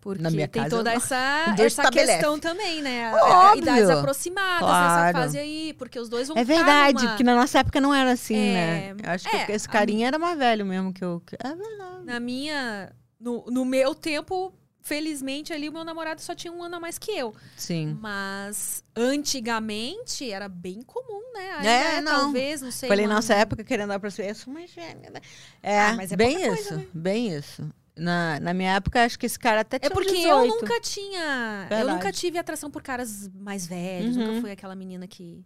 Porque 0.00 0.22
Na 0.22 0.30
minha 0.30 0.46
tem 0.46 0.62
casa, 0.64 0.76
toda 0.76 0.92
essa, 0.92 1.16
essa 1.56 1.64
estabelece. 1.66 2.12
questão 2.18 2.38
também, 2.38 2.82
né? 2.82 3.10
Óbvio. 3.14 3.62
Idades 3.62 3.88
aproximadas 3.88 4.60
nessa 4.68 4.94
Claro. 4.94 5.18
fase 5.18 5.38
aí, 5.38 5.72
porque 5.78 5.98
os 5.98 6.10
dois 6.10 6.28
vão 6.28 6.36
É 6.36 6.44
verdade, 6.44 6.98
numa- 6.98 7.08
porque 7.08 7.22
na 7.24 7.34
nossa 7.34 7.60
época 7.60 7.80
não 7.80 7.94
era 7.94 8.12
assim, 8.12 8.36
É, 8.36 8.92
né? 8.92 8.96
Eu 9.02 9.10
acho 9.12 9.30
que 9.30 9.34
é, 9.36 9.50
esse 9.52 9.66
a 9.66 9.70
carinha 9.70 10.08
era 10.08 10.18
mais 10.18 10.36
velho 10.36 10.66
mesmo 10.66 10.92
que 10.92 11.02
eu. 11.02 11.22
que- 11.26 11.36
É 11.42 11.54
verdade. 11.54 12.04
Na 12.04 12.20
minha. 12.20 12.92
No, 13.18 13.46
no 13.46 13.64
meu 13.64 13.94
tempo, 13.94 14.52
felizmente, 14.84 15.50
ali 15.52 15.68
o 15.68 15.72
meu 15.72 15.82
namorado 15.82 16.20
só 16.20 16.34
tinha 16.34 16.52
um 16.52 16.62
ano 16.62 16.76
a 16.76 16.80
mais 16.80 16.98
que 16.98 17.10
eu. 17.10 17.34
Sim. 17.56 17.96
Mas 18.00 18.84
antigamente 18.94 20.30
era 20.30 20.46
bem 20.48 20.82
comum, 20.82 21.32
né? 21.34 21.50
Ainda 21.56 21.68
É, 21.70 21.94
é, 21.96 22.00
não. 22.02 22.12
talvez, 22.12 22.60
não 22.60 22.70
sei. 22.70 22.88
Falei, 22.88 23.06
uma- 23.06 23.14
nossa 23.14 23.34
época 23.34 23.64
querendo 23.64 23.88
dar 23.88 23.98
pra 23.98 24.10
você. 24.10 24.30
Eu 24.30 24.34
sou 24.34 24.52
mais 24.52 24.72
velha. 24.72 25.10
né? 25.10 25.20
É, 25.62 25.80
Ah, 25.80 25.94
mas 25.94 26.12
é 26.12 26.16
bem 26.16 26.36
isso. 26.36 26.46
coisa, 26.48 26.76
né? 26.76 26.86
Bem 26.92 27.34
isso. 27.34 27.68
Na, 27.96 28.38
na 28.40 28.52
minha 28.52 28.74
época, 28.74 29.04
acho 29.04 29.18
que 29.18 29.24
esse 29.24 29.38
cara 29.38 29.60
até 29.62 29.76
É 29.76 29.80
tinha 29.80 29.90
porque 29.90 30.12
18. 30.12 30.28
eu 30.28 30.46
nunca 30.60 30.80
tinha. 30.80 31.62
Eu 31.62 31.68
Verdade. 31.76 31.92
nunca 31.96 32.12
tive 32.12 32.38
atração 32.38 32.70
por 32.70 32.82
caras 32.82 33.28
mais 33.32 33.66
velhos. 33.66 34.16
Uhum. 34.16 34.26
Nunca 34.26 34.40
fui 34.42 34.50
aquela 34.50 34.74
menina 34.74 35.06
que. 35.06 35.44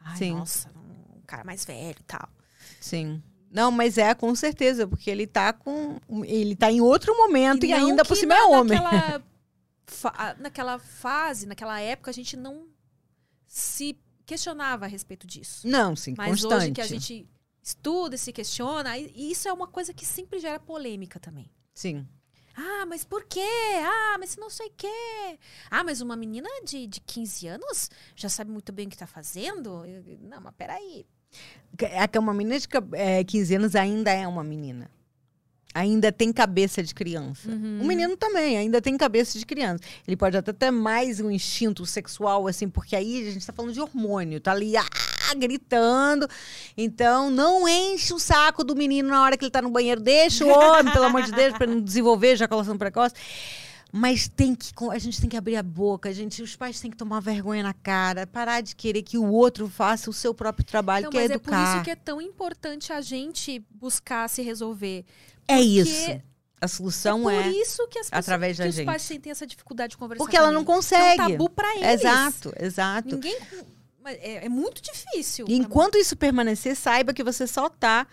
Ai, 0.00 0.16
Sim. 0.16 0.32
nossa, 0.34 0.70
um 1.16 1.20
cara 1.26 1.42
mais 1.42 1.64
velho 1.64 1.96
e 1.98 2.04
tal. 2.04 2.28
Sim. 2.80 3.20
Não, 3.56 3.70
mas 3.70 3.96
é 3.96 4.14
com 4.14 4.34
certeza, 4.34 4.86
porque 4.86 5.10
ele 5.10 5.26
tá 5.26 5.50
com. 5.52 5.98
Ele 6.24 6.54
tá 6.54 6.70
em 6.70 6.80
outro 6.82 7.16
momento 7.16 7.64
e, 7.64 7.68
não 7.70 7.78
ainda 7.88 8.04
por 8.04 8.14
cima 8.16 8.34
é 8.34 8.42
homem. 8.44 8.78
Naquela, 8.78 9.22
fa- 9.86 10.36
naquela 10.38 10.78
fase, 10.78 11.46
naquela 11.46 11.80
época, 11.80 12.10
a 12.10 12.14
gente 12.14 12.36
não 12.36 12.66
se 13.46 13.98
questionava 14.26 14.84
a 14.84 14.88
respeito 14.88 15.26
disso. 15.26 15.66
Não, 15.66 15.96
sim, 15.96 16.14
Mas 16.18 16.28
constante. 16.42 16.54
hoje 16.64 16.72
que 16.72 16.80
a 16.82 16.86
gente 16.86 17.26
estuda 17.62 18.14
e 18.14 18.18
se 18.18 18.32
questiona, 18.32 18.98
e 18.98 19.10
e 19.14 19.30
isso 19.32 19.48
é 19.48 19.52
uma 19.52 19.66
coisa 19.66 19.94
que 19.94 20.04
sempre 20.04 20.38
gera 20.38 20.60
polêmica 20.60 21.18
também. 21.18 21.50
Sim. 21.74 22.06
Ah, 22.58 22.86
mas 22.86 23.04
por 23.04 23.24
quê? 23.24 23.40
Ah, 23.84 24.16
mas 24.18 24.36
não 24.36 24.48
sei 24.50 24.68
o 24.68 24.72
quê. 24.76 25.38
Ah, 25.70 25.84
mas 25.84 26.00
uma 26.00 26.16
menina 26.16 26.48
de, 26.64 26.86
de 26.86 27.00
15 27.00 27.46
anos 27.48 27.90
já 28.14 28.28
sabe 28.30 28.50
muito 28.50 28.72
bem 28.72 28.86
o 28.86 28.90
que 28.90 28.96
tá 28.96 29.06
fazendo? 29.06 29.84
Eu- 29.84 30.18
Não, 30.22 30.40
mas 30.40 30.54
peraí. 30.56 31.06
É 31.78 32.06
que 32.06 32.18
uma 32.18 32.32
menina 32.32 32.58
de 32.58 32.66
é, 32.92 33.22
15 33.22 33.54
anos 33.56 33.74
ainda 33.74 34.10
é 34.10 34.26
uma 34.26 34.42
menina. 34.42 34.90
Ainda 35.74 36.10
tem 36.10 36.32
cabeça 36.32 36.82
de 36.82 36.94
criança. 36.94 37.50
Uhum. 37.50 37.80
O 37.82 37.84
menino 37.84 38.16
também 38.16 38.56
ainda 38.56 38.80
tem 38.80 38.96
cabeça 38.96 39.38
de 39.38 39.44
criança. 39.44 39.84
Ele 40.08 40.16
pode 40.16 40.34
até 40.34 40.50
ter 40.50 40.70
mais 40.70 41.20
um 41.20 41.30
instinto 41.30 41.84
sexual, 41.84 42.46
assim, 42.46 42.66
porque 42.66 42.96
aí 42.96 43.28
a 43.28 43.30
gente 43.30 43.46
tá 43.46 43.52
falando 43.52 43.74
de 43.74 43.80
hormônio, 43.82 44.40
tá 44.40 44.52
ali 44.52 44.74
ah, 44.74 44.86
gritando. 45.36 46.26
Então, 46.78 47.30
não 47.30 47.68
enche 47.68 48.14
o 48.14 48.18
saco 48.18 48.64
do 48.64 48.74
menino 48.74 49.10
na 49.10 49.22
hora 49.22 49.36
que 49.36 49.44
ele 49.44 49.50
tá 49.50 49.60
no 49.60 49.68
banheiro. 49.68 50.00
Deixa 50.00 50.46
o 50.46 50.48
homem, 50.48 50.90
pelo 50.94 51.04
amor 51.04 51.22
de 51.24 51.32
Deus, 51.32 51.52
para 51.52 51.66
não 51.66 51.78
desenvolver 51.78 52.28
ejaculação 52.28 52.78
precoce. 52.78 53.14
Mas 53.96 54.28
tem 54.28 54.54
que, 54.54 54.72
a 54.92 54.98
gente 54.98 55.18
tem 55.18 55.30
que 55.30 55.38
abrir 55.38 55.56
a 55.56 55.62
boca, 55.62 56.10
a 56.10 56.12
gente, 56.12 56.42
os 56.42 56.54
pais 56.54 56.78
têm 56.78 56.90
que 56.90 56.96
tomar 56.98 57.20
vergonha 57.20 57.62
na 57.62 57.72
cara, 57.72 58.26
parar 58.26 58.60
de 58.60 58.76
querer 58.76 59.02
que 59.02 59.16
o 59.16 59.24
outro 59.24 59.68
faça 59.68 60.10
o 60.10 60.12
seu 60.12 60.34
próprio 60.34 60.66
trabalho, 60.66 61.04
Então, 61.04 61.12
que 61.12 61.16
é 61.16 61.22
mas 61.22 61.30
é 61.30 61.38
por 61.38 61.50
educar. 61.50 61.76
isso 61.76 61.84
que 61.84 61.90
é 61.90 61.96
tão 61.96 62.20
importante 62.20 62.92
a 62.92 63.00
gente 63.00 63.64
buscar 63.70 64.28
se 64.28 64.42
resolver. 64.42 65.02
É 65.48 65.58
isso. 65.60 66.20
A 66.60 66.68
solução 66.68 67.30
é 67.30 67.38
é. 67.38 67.42
por 67.42 67.52
isso 67.52 67.88
que 67.88 67.98
as 67.98 68.10
pessoas, 68.10 68.24
através 68.24 68.58
da 68.58 68.64
que 68.64 68.68
os 68.70 68.76
gente. 68.76 68.86
pais 68.86 69.00
sentem 69.00 69.30
essa 69.30 69.46
dificuldade 69.46 69.92
de 69.92 69.96
conversar. 69.96 70.22
Porque 70.22 70.36
ela 70.36 70.52
não 70.52 70.64
consegue. 70.64 71.20
É 71.20 71.24
um 71.24 71.30
tabu 71.30 71.48
pra 71.48 71.76
eles. 71.76 72.00
Exato, 72.00 72.52
exato. 72.60 73.14
Ninguém. 73.14 73.38
É, 74.04 74.44
é 74.44 74.48
muito 74.50 74.82
difícil. 74.82 75.46
E 75.48 75.56
enquanto 75.56 75.96
isso 75.96 76.16
permanecer, 76.16 76.76
saiba 76.76 77.14
que 77.14 77.24
você 77.24 77.46
só 77.46 77.66
está 77.66 78.06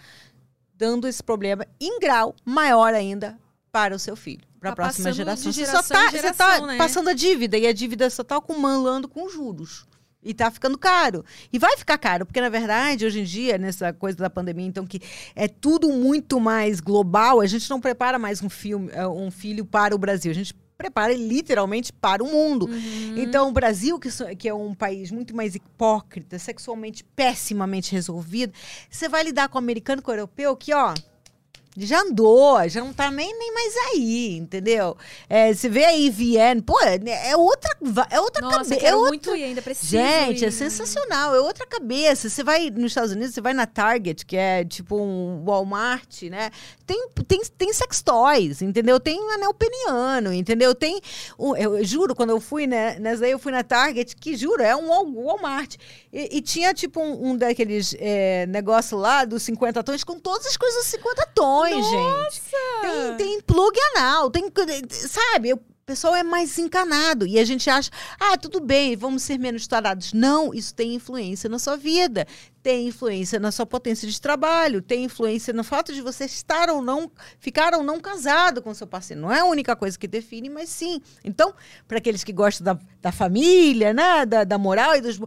dando 0.75 1.07
esse 1.09 1.21
problema 1.21 1.67
em 1.79 1.99
grau 1.99 2.33
maior 2.45 2.93
ainda 2.93 3.37
para 3.71 3.95
o 3.95 3.99
seu 3.99 4.15
filho, 4.15 4.45
para 4.63 4.71
a 4.71 4.75
Tá 4.75 4.83
próxima 4.83 5.11
geração. 5.11 5.51
de 5.51 5.57
Você 5.57 5.65
só 5.65 5.71
geração 5.71 5.97
tá, 5.97 6.05
em 6.05 6.09
você 6.09 6.17
geração, 6.17 6.47
tá 6.61 6.67
né? 6.67 6.77
passando 6.77 7.09
a 7.09 7.13
dívida 7.13 7.57
e 7.57 7.67
a 7.67 7.73
dívida 7.73 8.09
só 8.09 8.21
está 8.21 8.37
acumulando 8.37 9.07
com 9.07 9.27
juros. 9.27 9.85
E 10.25 10.33
tá 10.33 10.49
ficando 10.49 10.77
caro. 10.77 11.25
E 11.51 11.59
vai 11.59 11.75
ficar 11.75 11.97
caro, 11.97 12.25
porque 12.25 12.39
na 12.39 12.47
verdade, 12.47 13.05
hoje 13.05 13.19
em 13.19 13.25
dia, 13.25 13.57
nessa 13.57 13.91
coisa 13.91 14.17
da 14.17 14.29
pandemia, 14.29 14.65
então 14.65 14.85
que 14.87 15.01
é 15.35 15.49
tudo 15.49 15.89
muito 15.89 16.39
mais 16.39 16.79
global, 16.79 17.41
a 17.41 17.45
gente 17.45 17.69
não 17.69 17.81
prepara 17.81 18.17
mais 18.17 18.41
um, 18.41 18.49
filme, 18.49 18.89
eh, 18.93 19.05
um 19.05 19.29
filho 19.29 19.65
para 19.65 19.93
o 19.93 19.97
Brasil. 19.97 20.31
A 20.31 20.35
gente 20.35 20.55
prepara 20.77 21.13
literalmente 21.13 21.91
para 21.91 22.23
o 22.23 22.27
mundo. 22.27 22.67
Uhum. 22.67 23.17
Então, 23.17 23.49
o 23.49 23.51
Brasil, 23.51 23.99
que, 23.99 24.09
que 24.35 24.47
é 24.47 24.53
um 24.53 24.73
país 24.73 25.11
muito 25.11 25.35
mais 25.35 25.55
hipócrita, 25.55 26.39
sexualmente 26.39 27.03
pessimamente 27.15 27.91
resolvido, 27.91 28.53
você 28.89 29.09
vai 29.09 29.23
lidar 29.23 29.49
com 29.49 29.57
o 29.57 29.59
americano, 29.59 30.01
com 30.01 30.09
o 30.11 30.13
europeu, 30.13 30.55
que, 30.55 30.73
ó, 30.73 30.93
Já 31.75 32.01
andou, 32.01 32.67
já 32.69 32.81
não 32.81 32.93
tá 32.93 33.09
nem, 33.09 33.37
nem 33.37 33.53
mais 33.53 33.75
aí, 33.91 34.37
entendeu? 34.37 34.95
É, 35.27 35.51
você 35.53 35.67
vê 35.67 35.85
aí 35.85 36.09
Vienne, 36.09 36.61
pô, 36.61 36.79
é, 36.81 36.99
é 37.29 37.35
outra, 37.35 37.75
é 38.11 38.19
outra 38.19 38.47
cabeça. 38.47 38.75
É 38.75 38.95
outra... 38.95 39.09
muito 39.09 39.35
ir 39.35 39.43
ainda, 39.43 39.61
preciso 39.61 39.91
Gente, 39.91 40.43
ir. 40.43 40.47
é 40.47 40.51
sensacional, 40.51 41.33
é 41.35 41.39
outra 41.39 41.65
cabeça. 41.65 42.29
Você 42.29 42.43
vai 42.43 42.69
nos 42.69 42.91
Estados 42.91 43.11
Unidos, 43.11 43.33
você 43.33 43.41
vai 43.41 43.53
na 43.53 43.65
Target, 43.65 44.25
que 44.25 44.37
é 44.37 44.63
tipo 44.63 44.97
um 44.97 45.43
Walmart, 45.43 46.23
né? 46.23 46.51
Tem, 46.85 47.07
tem, 47.27 47.41
tem 47.57 47.73
sex 47.73 48.01
toys, 48.01 48.61
entendeu? 48.61 48.99
Tem 48.99 49.19
anel 49.33 49.53
peniano, 49.53 50.33
entendeu? 50.33 50.75
Tem. 50.75 50.99
eu, 51.39 51.55
eu 51.57 51.83
juro, 51.83 52.13
quando 52.13 52.29
eu 52.29 52.39
fui, 52.39 52.67
né? 52.67 52.99
Nessa 52.99 53.25
aí 53.25 53.31
eu 53.31 53.39
fui 53.39 53.51
na 53.51 53.63
Target, 53.63 54.15
que 54.15 54.35
juro, 54.35 54.61
é 54.61 54.75
um 54.75 54.89
Wal- 54.89 55.11
Walmart. 55.11 55.75
E, 56.11 56.37
e 56.37 56.41
tinha 56.41 56.73
tipo 56.73 56.99
um, 57.01 57.29
um 57.29 57.37
daqueles 57.37 57.95
é, 57.99 58.45
negócio 58.47 58.97
lá 58.97 59.25
dos 59.25 59.41
50 59.43 59.83
tons 59.83 60.03
com 60.03 60.19
todas 60.19 60.45
as 60.45 60.57
coisas 60.57 60.83
dos 60.83 60.91
50 60.91 61.25
tons, 61.33 61.62
gente. 61.71 62.41
Tem, 62.81 63.17
tem 63.17 63.41
plug 63.41 63.77
anal, 63.95 64.29
tem. 64.29 64.51
Sabe? 64.89 65.53
O 65.53 65.59
pessoal 65.85 66.15
é 66.15 66.23
mais 66.23 66.57
encanado. 66.57 67.27
E 67.27 67.37
a 67.37 67.43
gente 67.43 67.69
acha, 67.69 67.91
ah, 68.19 68.37
tudo 68.37 68.61
bem, 68.61 68.95
vamos 68.95 69.23
ser 69.23 69.37
menos 69.37 69.67
tarados. 69.67 70.13
Não, 70.13 70.53
isso 70.53 70.73
tem 70.73 70.95
influência 70.95 71.49
na 71.49 71.59
sua 71.59 71.75
vida. 71.75 72.25
Tem 72.63 72.87
influência 72.87 73.37
na 73.37 73.51
sua 73.51 73.65
potência 73.65 74.07
de 74.07 74.21
trabalho, 74.21 74.81
tem 74.81 75.03
influência 75.03 75.53
no 75.53 75.65
fato 75.65 75.93
de 75.93 76.01
você 76.01 76.23
estar 76.23 76.69
ou 76.69 76.81
não, 76.81 77.11
ficar 77.37 77.73
ou 77.73 77.83
não 77.83 77.99
casado 77.99 78.61
com 78.61 78.73
seu 78.73 78.87
parceiro. 78.87 79.21
Não 79.21 79.29
é 79.29 79.41
a 79.41 79.45
única 79.45 79.75
coisa 79.75 79.99
que 79.99 80.07
define, 80.07 80.47
mas 80.47 80.69
sim. 80.69 81.01
Então, 81.25 81.53
para 81.85 81.97
aqueles 81.97 82.23
que 82.23 82.31
gostam 82.31 82.63
da, 82.63 82.79
da 83.01 83.11
família, 83.11 83.93
né? 83.93 84.25
Da, 84.25 84.45
da 84.45 84.57
moral 84.57 84.95
e 84.95 85.01
dos. 85.01 85.19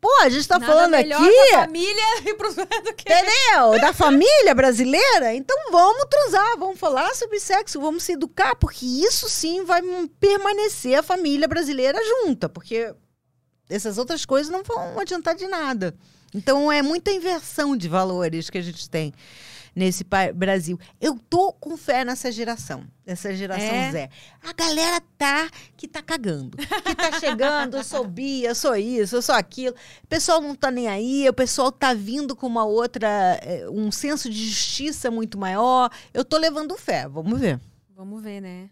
Pô, 0.00 0.08
a 0.22 0.28
gente 0.28 0.46
tá 0.46 0.58
Nada 0.58 0.72
falando 0.72 0.94
aqui. 0.94 1.08
pra 1.08 1.60
família 1.60 2.04
e 2.24 2.34
pro 2.34 2.54
do 2.54 2.94
que... 2.94 3.12
Entendeu? 3.12 3.80
Da 3.80 3.92
família 3.92 4.54
brasileira? 4.54 5.34
Então 5.34 5.56
vamos 5.72 6.06
transar, 6.08 6.56
vamos 6.56 6.78
falar 6.78 7.14
sobre 7.16 7.40
sexo, 7.40 7.80
vamos 7.80 8.04
se 8.04 8.12
educar, 8.12 8.54
porque 8.54 8.86
isso 8.86 9.28
sim 9.28 9.64
vai 9.64 9.82
permanecer 10.20 10.98
a 10.98 11.02
família 11.02 11.48
brasileira 11.48 11.98
junta, 12.04 12.48
porque 12.48 12.94
essas 13.68 13.98
outras 13.98 14.24
coisas 14.24 14.50
não 14.52 14.62
vão 14.62 15.00
adiantar 15.00 15.34
de 15.34 15.46
nada. 15.48 15.94
Então 16.34 16.70
é 16.70 16.80
muita 16.82 17.10
inversão 17.10 17.76
de 17.76 17.88
valores 17.88 18.48
que 18.50 18.58
a 18.58 18.62
gente 18.62 18.88
tem 18.88 19.12
nesse 19.74 20.04
Brasil. 20.34 20.78
Eu 21.00 21.18
tô 21.28 21.52
com 21.52 21.76
fé 21.76 22.04
nessa 22.04 22.30
geração, 22.30 22.84
essa 23.06 23.34
geração 23.34 23.64
É? 23.66 23.92
Zé. 23.92 24.10
A 24.42 24.52
galera 24.52 25.00
tá 25.16 25.50
que 25.76 25.86
tá 25.88 26.02
cagando, 26.02 26.56
que 26.56 26.94
tá 26.94 27.18
chegando, 27.18 27.76
eu 27.76 27.84
sou 27.84 28.06
bi, 28.06 28.44
eu 28.44 28.54
sou 28.54 28.76
isso, 28.76 29.16
eu 29.16 29.22
sou 29.22 29.34
aquilo. 29.34 29.74
O 30.02 30.06
pessoal 30.06 30.40
não 30.40 30.54
tá 30.54 30.70
nem 30.70 30.88
aí, 30.88 31.28
o 31.28 31.34
pessoal 31.34 31.70
tá 31.72 31.94
vindo 31.94 32.34
com 32.34 32.46
uma 32.46 32.64
outra, 32.64 33.08
eh, 33.42 33.66
um 33.70 33.90
senso 33.90 34.28
de 34.30 34.48
justiça 34.48 35.10
muito 35.10 35.38
maior. 35.38 35.90
Eu 36.12 36.24
tô 36.24 36.36
levando 36.36 36.76
fé, 36.76 37.08
vamos 37.08 37.38
ver. 37.38 37.60
Vamos 37.94 38.22
ver, 38.22 38.40
né? 38.40 38.70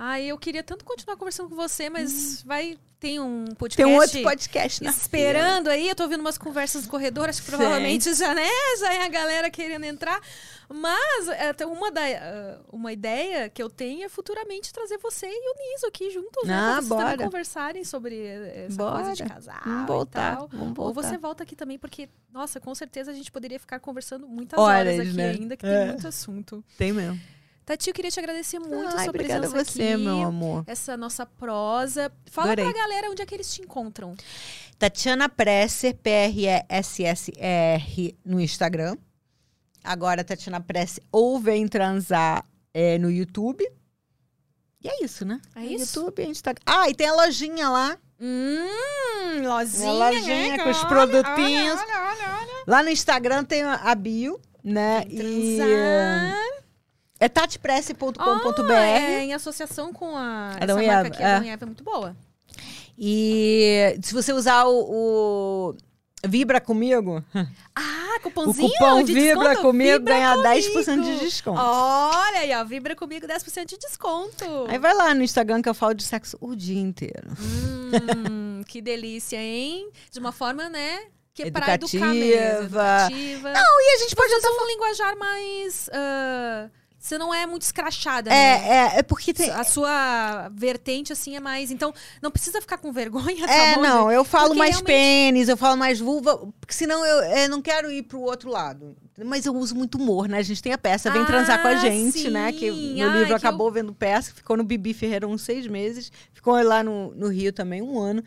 Ah, 0.00 0.20
eu 0.20 0.38
queria 0.38 0.62
tanto 0.62 0.84
continuar 0.84 1.16
conversando 1.16 1.48
com 1.48 1.56
você, 1.56 1.90
mas 1.90 2.42
vai... 2.44 2.78
Tem 3.00 3.20
um 3.20 3.44
podcast... 3.56 3.76
Tem 3.76 3.86
um 3.86 3.96
outro 3.96 4.22
podcast 4.22 4.82
na 4.82 4.90
esperando 4.90 5.68
aí. 5.68 5.88
Eu 5.88 5.94
tô 5.94 6.02
ouvindo 6.02 6.20
umas 6.20 6.36
conversas 6.36 6.82
no 6.84 6.88
corredor, 6.90 7.28
acho 7.28 7.42
que 7.42 7.48
provavelmente 7.48 8.12
já, 8.14 8.34
né? 8.34 8.44
Já 8.80 8.92
é 8.94 9.04
a 9.04 9.08
galera 9.08 9.48
querendo 9.50 9.84
entrar. 9.84 10.20
Mas 10.68 11.28
é, 11.28 11.52
tem 11.52 11.64
uma, 11.66 11.92
da, 11.92 12.00
ah, 12.04 12.58
uma 12.72 12.92
ideia 12.92 13.48
que 13.48 13.62
eu 13.62 13.70
tenho 13.70 14.04
é 14.04 14.08
futuramente 14.08 14.72
trazer 14.72 14.98
você 14.98 15.26
e 15.28 15.50
o 15.50 15.54
Niso 15.56 15.86
aqui 15.86 16.10
juntos, 16.10 16.44
né? 16.44 16.52
Ah, 16.54 16.74
vocês 16.80 16.88
bora. 16.88 17.16
conversar 17.18 17.74
sobre 17.84 18.20
essa 18.26 18.76
Bora. 18.76 18.96
coisa 19.04 19.14
de 19.14 19.24
casal 19.24 19.60
Vamos 19.64 19.82
e 19.84 19.86
voltar, 19.86 20.36
tal. 20.36 20.48
vamos 20.48 20.78
Ou 20.78 20.92
voltar. 20.92 21.08
você 21.08 21.16
volta 21.18 21.42
aqui 21.44 21.54
também, 21.54 21.78
porque, 21.78 22.08
nossa, 22.32 22.58
com 22.58 22.74
certeza 22.74 23.12
a 23.12 23.14
gente 23.14 23.30
poderia 23.30 23.60
ficar 23.60 23.78
conversando 23.78 24.26
muitas 24.26 24.58
Horas, 24.58 24.94
horas 24.94 25.06
aqui 25.08 25.16
né? 25.16 25.30
ainda, 25.30 25.56
que 25.56 25.64
É. 25.64 25.78
tem 25.82 25.88
muito 25.92 26.08
assunto. 26.08 26.64
Tem 26.76 26.92
mesmo. 26.92 27.18
Tati, 27.68 27.90
eu 27.90 27.94
queria 27.94 28.10
te 28.10 28.18
agradecer 28.18 28.58
muito 28.58 28.86
a 28.86 28.92
Ai, 28.92 29.04
sua 29.04 29.10
obrigada 29.10 29.46
a 29.46 29.50
presença 29.50 29.72
você, 29.72 29.92
aqui. 29.92 30.02
meu 30.02 30.22
amor. 30.22 30.64
Essa 30.66 30.96
nossa 30.96 31.26
prosa. 31.26 32.10
Fala 32.30 32.52
Adorei. 32.52 32.72
pra 32.72 32.80
galera 32.82 33.10
onde 33.10 33.20
é 33.20 33.26
que 33.26 33.34
eles 33.34 33.52
te 33.52 33.60
encontram. 33.60 34.14
Tatiana 34.78 35.28
Presser, 35.28 35.94
P-R-E-S-S-R, 35.96 37.36
no 38.24 38.40
Instagram. 38.40 38.96
Agora, 39.84 40.24
Tatiana 40.24 40.62
Presser 40.62 41.04
ou 41.12 41.38
Vem 41.38 41.68
Transar 41.68 42.42
é, 42.72 42.96
no 42.96 43.10
YouTube. 43.10 43.70
E 44.82 44.88
é 44.88 45.04
isso, 45.04 45.26
né? 45.26 45.38
É 45.54 45.66
isso? 45.66 45.98
YouTube, 46.00 46.24
Instagram. 46.24 46.62
Ah, 46.64 46.88
e 46.88 46.94
tem 46.94 47.06
a 47.06 47.12
lojinha 47.12 47.68
lá. 47.68 47.98
Hum, 48.18 48.66
lozinha, 49.46 49.92
Uma 49.92 50.08
lojinha 50.10 50.56
né? 50.56 50.64
com 50.64 50.70
os 50.70 50.78
Olha, 50.78 50.88
produtinhos. 50.88 51.78
Olha, 51.78 52.00
olha, 52.00 52.38
olha. 52.38 52.64
Lá 52.66 52.82
no 52.82 52.88
Instagram 52.88 53.44
tem 53.44 53.62
a 53.62 53.74
a 53.74 53.94
bio, 53.94 54.40
né? 54.64 55.04
Vem 55.06 55.54
E 55.54 55.56
transar. 55.58 56.47
É 57.20 57.28
tatipresse.com.br. 57.28 58.72
Ah, 58.72 58.82
é 58.86 59.24
em 59.24 59.34
associação 59.34 59.92
com 59.92 60.16
a 60.16 60.50
essa 60.54 60.64
Adão 60.64 60.82
e 60.82 60.86
marca 60.86 61.08
aqui, 61.08 61.22
é. 61.22 61.26
Adão 61.36 61.48
Eva, 61.48 61.64
é 61.64 61.66
muito 61.66 61.84
boa. 61.84 62.16
E 62.98 63.98
se 64.02 64.12
você 64.12 64.32
usar 64.32 64.64
o, 64.66 64.80
o 65.70 65.74
Vibra 66.26 66.60
comigo, 66.60 67.22
Ah, 67.76 68.16
o 68.16 68.20
cupomzinho 68.22 68.68
cupom 68.72 69.02
de 69.04 69.12
Vibra 69.14 69.50
desconto? 69.50 69.62
comigo 69.62 69.98
Vibra 69.98 70.14
ganha 70.14 70.34
comigo. 70.34 70.78
10% 70.80 71.02
de 71.02 71.18
desconto. 71.20 71.60
Olha 71.60 72.38
aí, 72.40 72.52
ó, 72.54 72.64
Vibra 72.64 72.96
comigo 72.96 73.26
10% 73.26 73.66
de 73.66 73.78
desconto. 73.78 74.44
Aí 74.68 74.78
vai 74.78 74.92
lá 74.94 75.14
no 75.14 75.22
Instagram 75.22 75.62
que 75.62 75.68
eu 75.68 75.74
falo 75.74 75.94
de 75.94 76.02
sexo 76.02 76.36
o 76.40 76.56
dia 76.56 76.80
inteiro. 76.80 77.28
Hum, 77.40 78.62
que 78.66 78.82
delícia, 78.82 79.36
hein? 79.40 79.88
De 80.10 80.18
uma 80.18 80.32
forma, 80.32 80.68
né? 80.68 81.00
Que 81.32 81.44
é 81.44 81.50
pra 81.52 81.74
educar 81.74 82.12
mesmo. 82.12 82.34
Educativa. 82.34 83.04
Educativa. 83.06 83.52
Não, 83.52 83.80
e 83.80 83.94
a 83.94 83.98
gente 83.98 84.16
pode 84.16 84.28
Pode 84.32 84.40
usar 84.44 84.50
um 84.50 84.66
linguajar 84.66 85.16
mais. 85.16 85.88
ah, 85.92 86.68
você 86.98 87.16
não 87.16 87.32
é 87.32 87.46
muito 87.46 87.62
escrachada, 87.62 88.28
né? 88.30 88.36
É, 88.36 88.68
é, 88.96 88.98
é 88.98 89.02
porque 89.02 89.32
tem. 89.32 89.50
A 89.50 89.62
sua 89.64 90.48
vertente, 90.52 91.12
assim, 91.12 91.36
é 91.36 91.40
mais. 91.40 91.70
Então, 91.70 91.94
não 92.20 92.30
precisa 92.30 92.60
ficar 92.60 92.78
com 92.78 92.92
vergonha, 92.92 93.46
tá 93.46 93.52
É, 93.54 93.74
bom, 93.76 93.82
não, 93.82 94.04
gente? 94.06 94.14
eu 94.16 94.24
falo 94.24 94.46
Porque 94.48 94.58
mais 94.58 94.70
realmente- 94.76 94.86
pênis, 94.86 95.48
eu 95.48 95.56
falo 95.56 95.76
mais 95.76 96.00
vulva, 96.00 96.36
porque 96.60 96.74
senão 96.74 97.04
eu, 97.06 97.22
é, 97.22 97.46
não 97.48 97.62
quero 97.62 97.90
ir 97.90 98.02
pro 98.02 98.20
outro 98.20 98.50
lado. 98.50 98.96
Mas 99.24 99.46
eu 99.46 99.54
uso 99.54 99.74
muito 99.74 99.96
humor, 99.98 100.28
né? 100.28 100.38
A 100.38 100.42
gente 100.42 100.62
tem 100.62 100.72
a 100.72 100.78
peça 100.78 101.10
Vem 101.10 101.24
Transar 101.24 101.60
com 101.60 101.68
a 101.68 101.72
Ah, 101.72 101.76
gente, 101.76 102.30
né? 102.30 102.52
Que 102.52 102.70
sim. 102.70 103.02
Ai, 103.02 103.10
livro 103.12 103.26
que 103.26 103.32
eu- 103.32 103.36
acabou 103.36 103.70
vendo 103.70 103.92
peça, 103.92 104.32
ficou 104.34 104.56
no 104.56 104.62
Bibi 104.64 104.94
Ferreira 104.94 105.26
uns 105.26 105.42
seis 105.42 105.66
meses, 105.66 106.10
ficou 106.32 106.54
lá 106.62 106.82
no, 106.82 107.12
no 107.14 107.28
Rio 107.28 107.52
também 107.52 107.82
um 107.82 107.98
ano. 107.98 108.22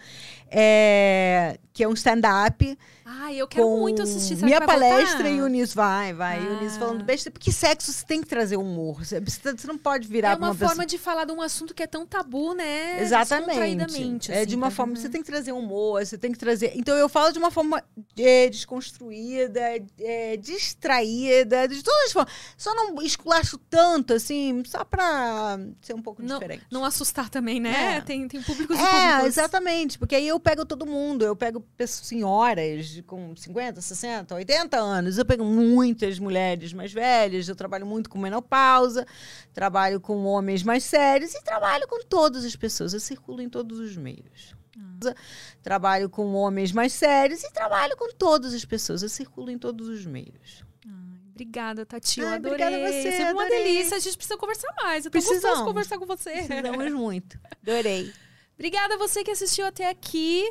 É, 0.53 1.57
que 1.73 1.81
é 1.83 1.87
um 1.87 1.93
stand-up 1.93 2.77
Ai, 3.05 3.35
eu 3.37 3.47
quero 3.47 3.67
muito 3.77 4.01
assistir. 4.01 4.35
Será 4.35 4.45
minha 4.45 4.61
palestra 4.61 5.23
voltar? 5.23 5.29
e 5.29 5.41
o 5.41 5.47
Nis 5.47 5.73
vai, 5.73 6.13
vai. 6.13 6.41
E 6.41 6.47
o 6.47 6.61
Nis 6.61 6.75
Ah. 6.75 6.79
falando 6.79 7.03
besteira, 7.03 7.31
porque 7.33 7.51
sexo 7.51 7.91
você 7.91 8.05
tem 8.05 8.21
que 8.21 8.27
trazer 8.27 8.57
humor. 8.57 9.03
Você, 9.03 9.19
você 9.19 9.67
não 9.67 9.77
pode 9.77 10.07
virar 10.07 10.31
É 10.31 10.35
uma 10.35 10.47
uma 10.47 10.53
pessoa. 10.53 10.69
forma 10.69 10.85
de 10.85 10.97
falar 10.97 11.25
de 11.25 11.31
um 11.33 11.41
assunto 11.41 11.73
que 11.73 11.83
é 11.83 11.87
tão 11.87 12.05
tabu, 12.05 12.53
né? 12.53 13.01
Exatamente. 13.01 14.31
É 14.31 14.37
assim, 14.39 14.45
de 14.47 14.55
uma 14.55 14.67
tá 14.69 14.75
forma 14.75 14.93
vendo? 14.93 15.01
você 15.01 15.09
tem 15.09 15.21
que 15.21 15.27
trazer 15.27 15.51
humor, 15.51 16.05
você 16.05 16.17
tem 16.17 16.31
que 16.31 16.37
trazer. 16.37 16.71
Então 16.75 16.95
eu 16.95 17.09
falo 17.09 17.31
de 17.33 17.39
uma 17.39 17.51
forma 17.51 17.83
é, 18.17 18.49
desconstruída, 18.49 19.59
é, 19.99 20.37
distraída, 20.81 21.67
de 21.67 21.83
todas 21.83 22.05
as 22.07 22.11
formas. 22.11 22.33
Só 22.57 22.73
não 22.73 23.01
esculacho 23.01 23.57
tanto, 23.69 24.13
assim, 24.13 24.63
só 24.65 24.83
pra 24.83 25.59
ser 25.81 25.93
um 25.93 26.01
pouco 26.01 26.21
Não, 26.23 26.39
diferente. 26.39 26.65
não 26.71 26.83
assustar 26.83 27.29
também, 27.29 27.59
né? 27.59 27.97
É. 27.97 28.01
Tem, 28.01 28.27
tem 28.27 28.41
públicos 28.41 28.75
e 28.75 28.79
É, 28.81 28.85
públicos. 29.11 29.27
exatamente, 29.27 29.99
porque 29.99 30.15
aí 30.15 30.27
eu 30.27 30.39
pego 30.39 30.65
todo 30.65 30.85
mundo, 30.85 31.23
eu 31.23 31.35
pego 31.35 31.63
senhoras 31.87 33.01
com 33.05 33.35
50, 33.35 33.79
60, 33.79 34.33
80 34.35 34.77
anos, 34.79 35.17
eu 35.17 35.25
pego 35.25 35.45
muitas 35.45 36.17
mulheres 36.17 36.73
mais 36.73 36.91
velhas, 36.91 37.47
eu 37.47 37.55
trabalho 37.55 37.85
muito 37.85 38.09
com 38.09 38.17
menopausa, 38.17 39.05
trabalho 39.53 40.01
com 40.01 40.25
homens 40.25 40.63
mais 40.63 40.83
sérios 40.83 41.33
e 41.35 41.43
trabalho 41.43 41.87
com 41.87 42.03
todas 42.05 42.43
as 42.43 42.55
pessoas, 42.55 42.93
eu 42.93 42.99
circulo 42.99 43.41
em 43.41 43.49
todos 43.49 43.77
os 43.79 43.95
meios. 43.95 44.55
Trabalho 45.63 46.09
com 46.09 46.33
homens 46.33 46.71
mais 46.71 46.93
sérios 46.93 47.43
e 47.43 47.51
trabalho 47.51 47.95
com 47.97 48.13
todas 48.13 48.53
as 48.53 48.63
pessoas, 48.63 49.01
eu 49.03 49.09
circulo 49.09 49.49
em 49.51 49.57
todos 49.57 49.87
os 49.87 50.05
meios. 50.05 50.63
Obrigada, 51.41 51.85
Tati. 51.87 52.19
Eu 52.21 52.27
Ai, 52.27 52.35
adorei. 52.35 52.53
obrigada 52.53 52.75
a 52.75 52.91
você, 52.91 53.11
Sempre 53.11 53.33
uma 53.33 53.43
adorei. 53.45 53.63
delícia. 53.63 53.97
A 53.97 53.99
gente 53.99 54.15
precisa 54.15 54.37
conversar 54.37 54.67
mais. 54.83 55.05
Eu 55.05 55.11
tô 55.11 55.17
gostoso 55.19 55.65
conversar 55.65 55.97
com 55.97 56.05
você. 56.05 56.31
Precisamos 56.31 56.91
muito. 56.91 57.39
Adorei. 57.63 58.13
Obrigada 58.53 58.93
a 58.93 58.97
você 58.97 59.23
que 59.23 59.31
assistiu 59.31 59.65
até 59.65 59.89
aqui. 59.89 60.47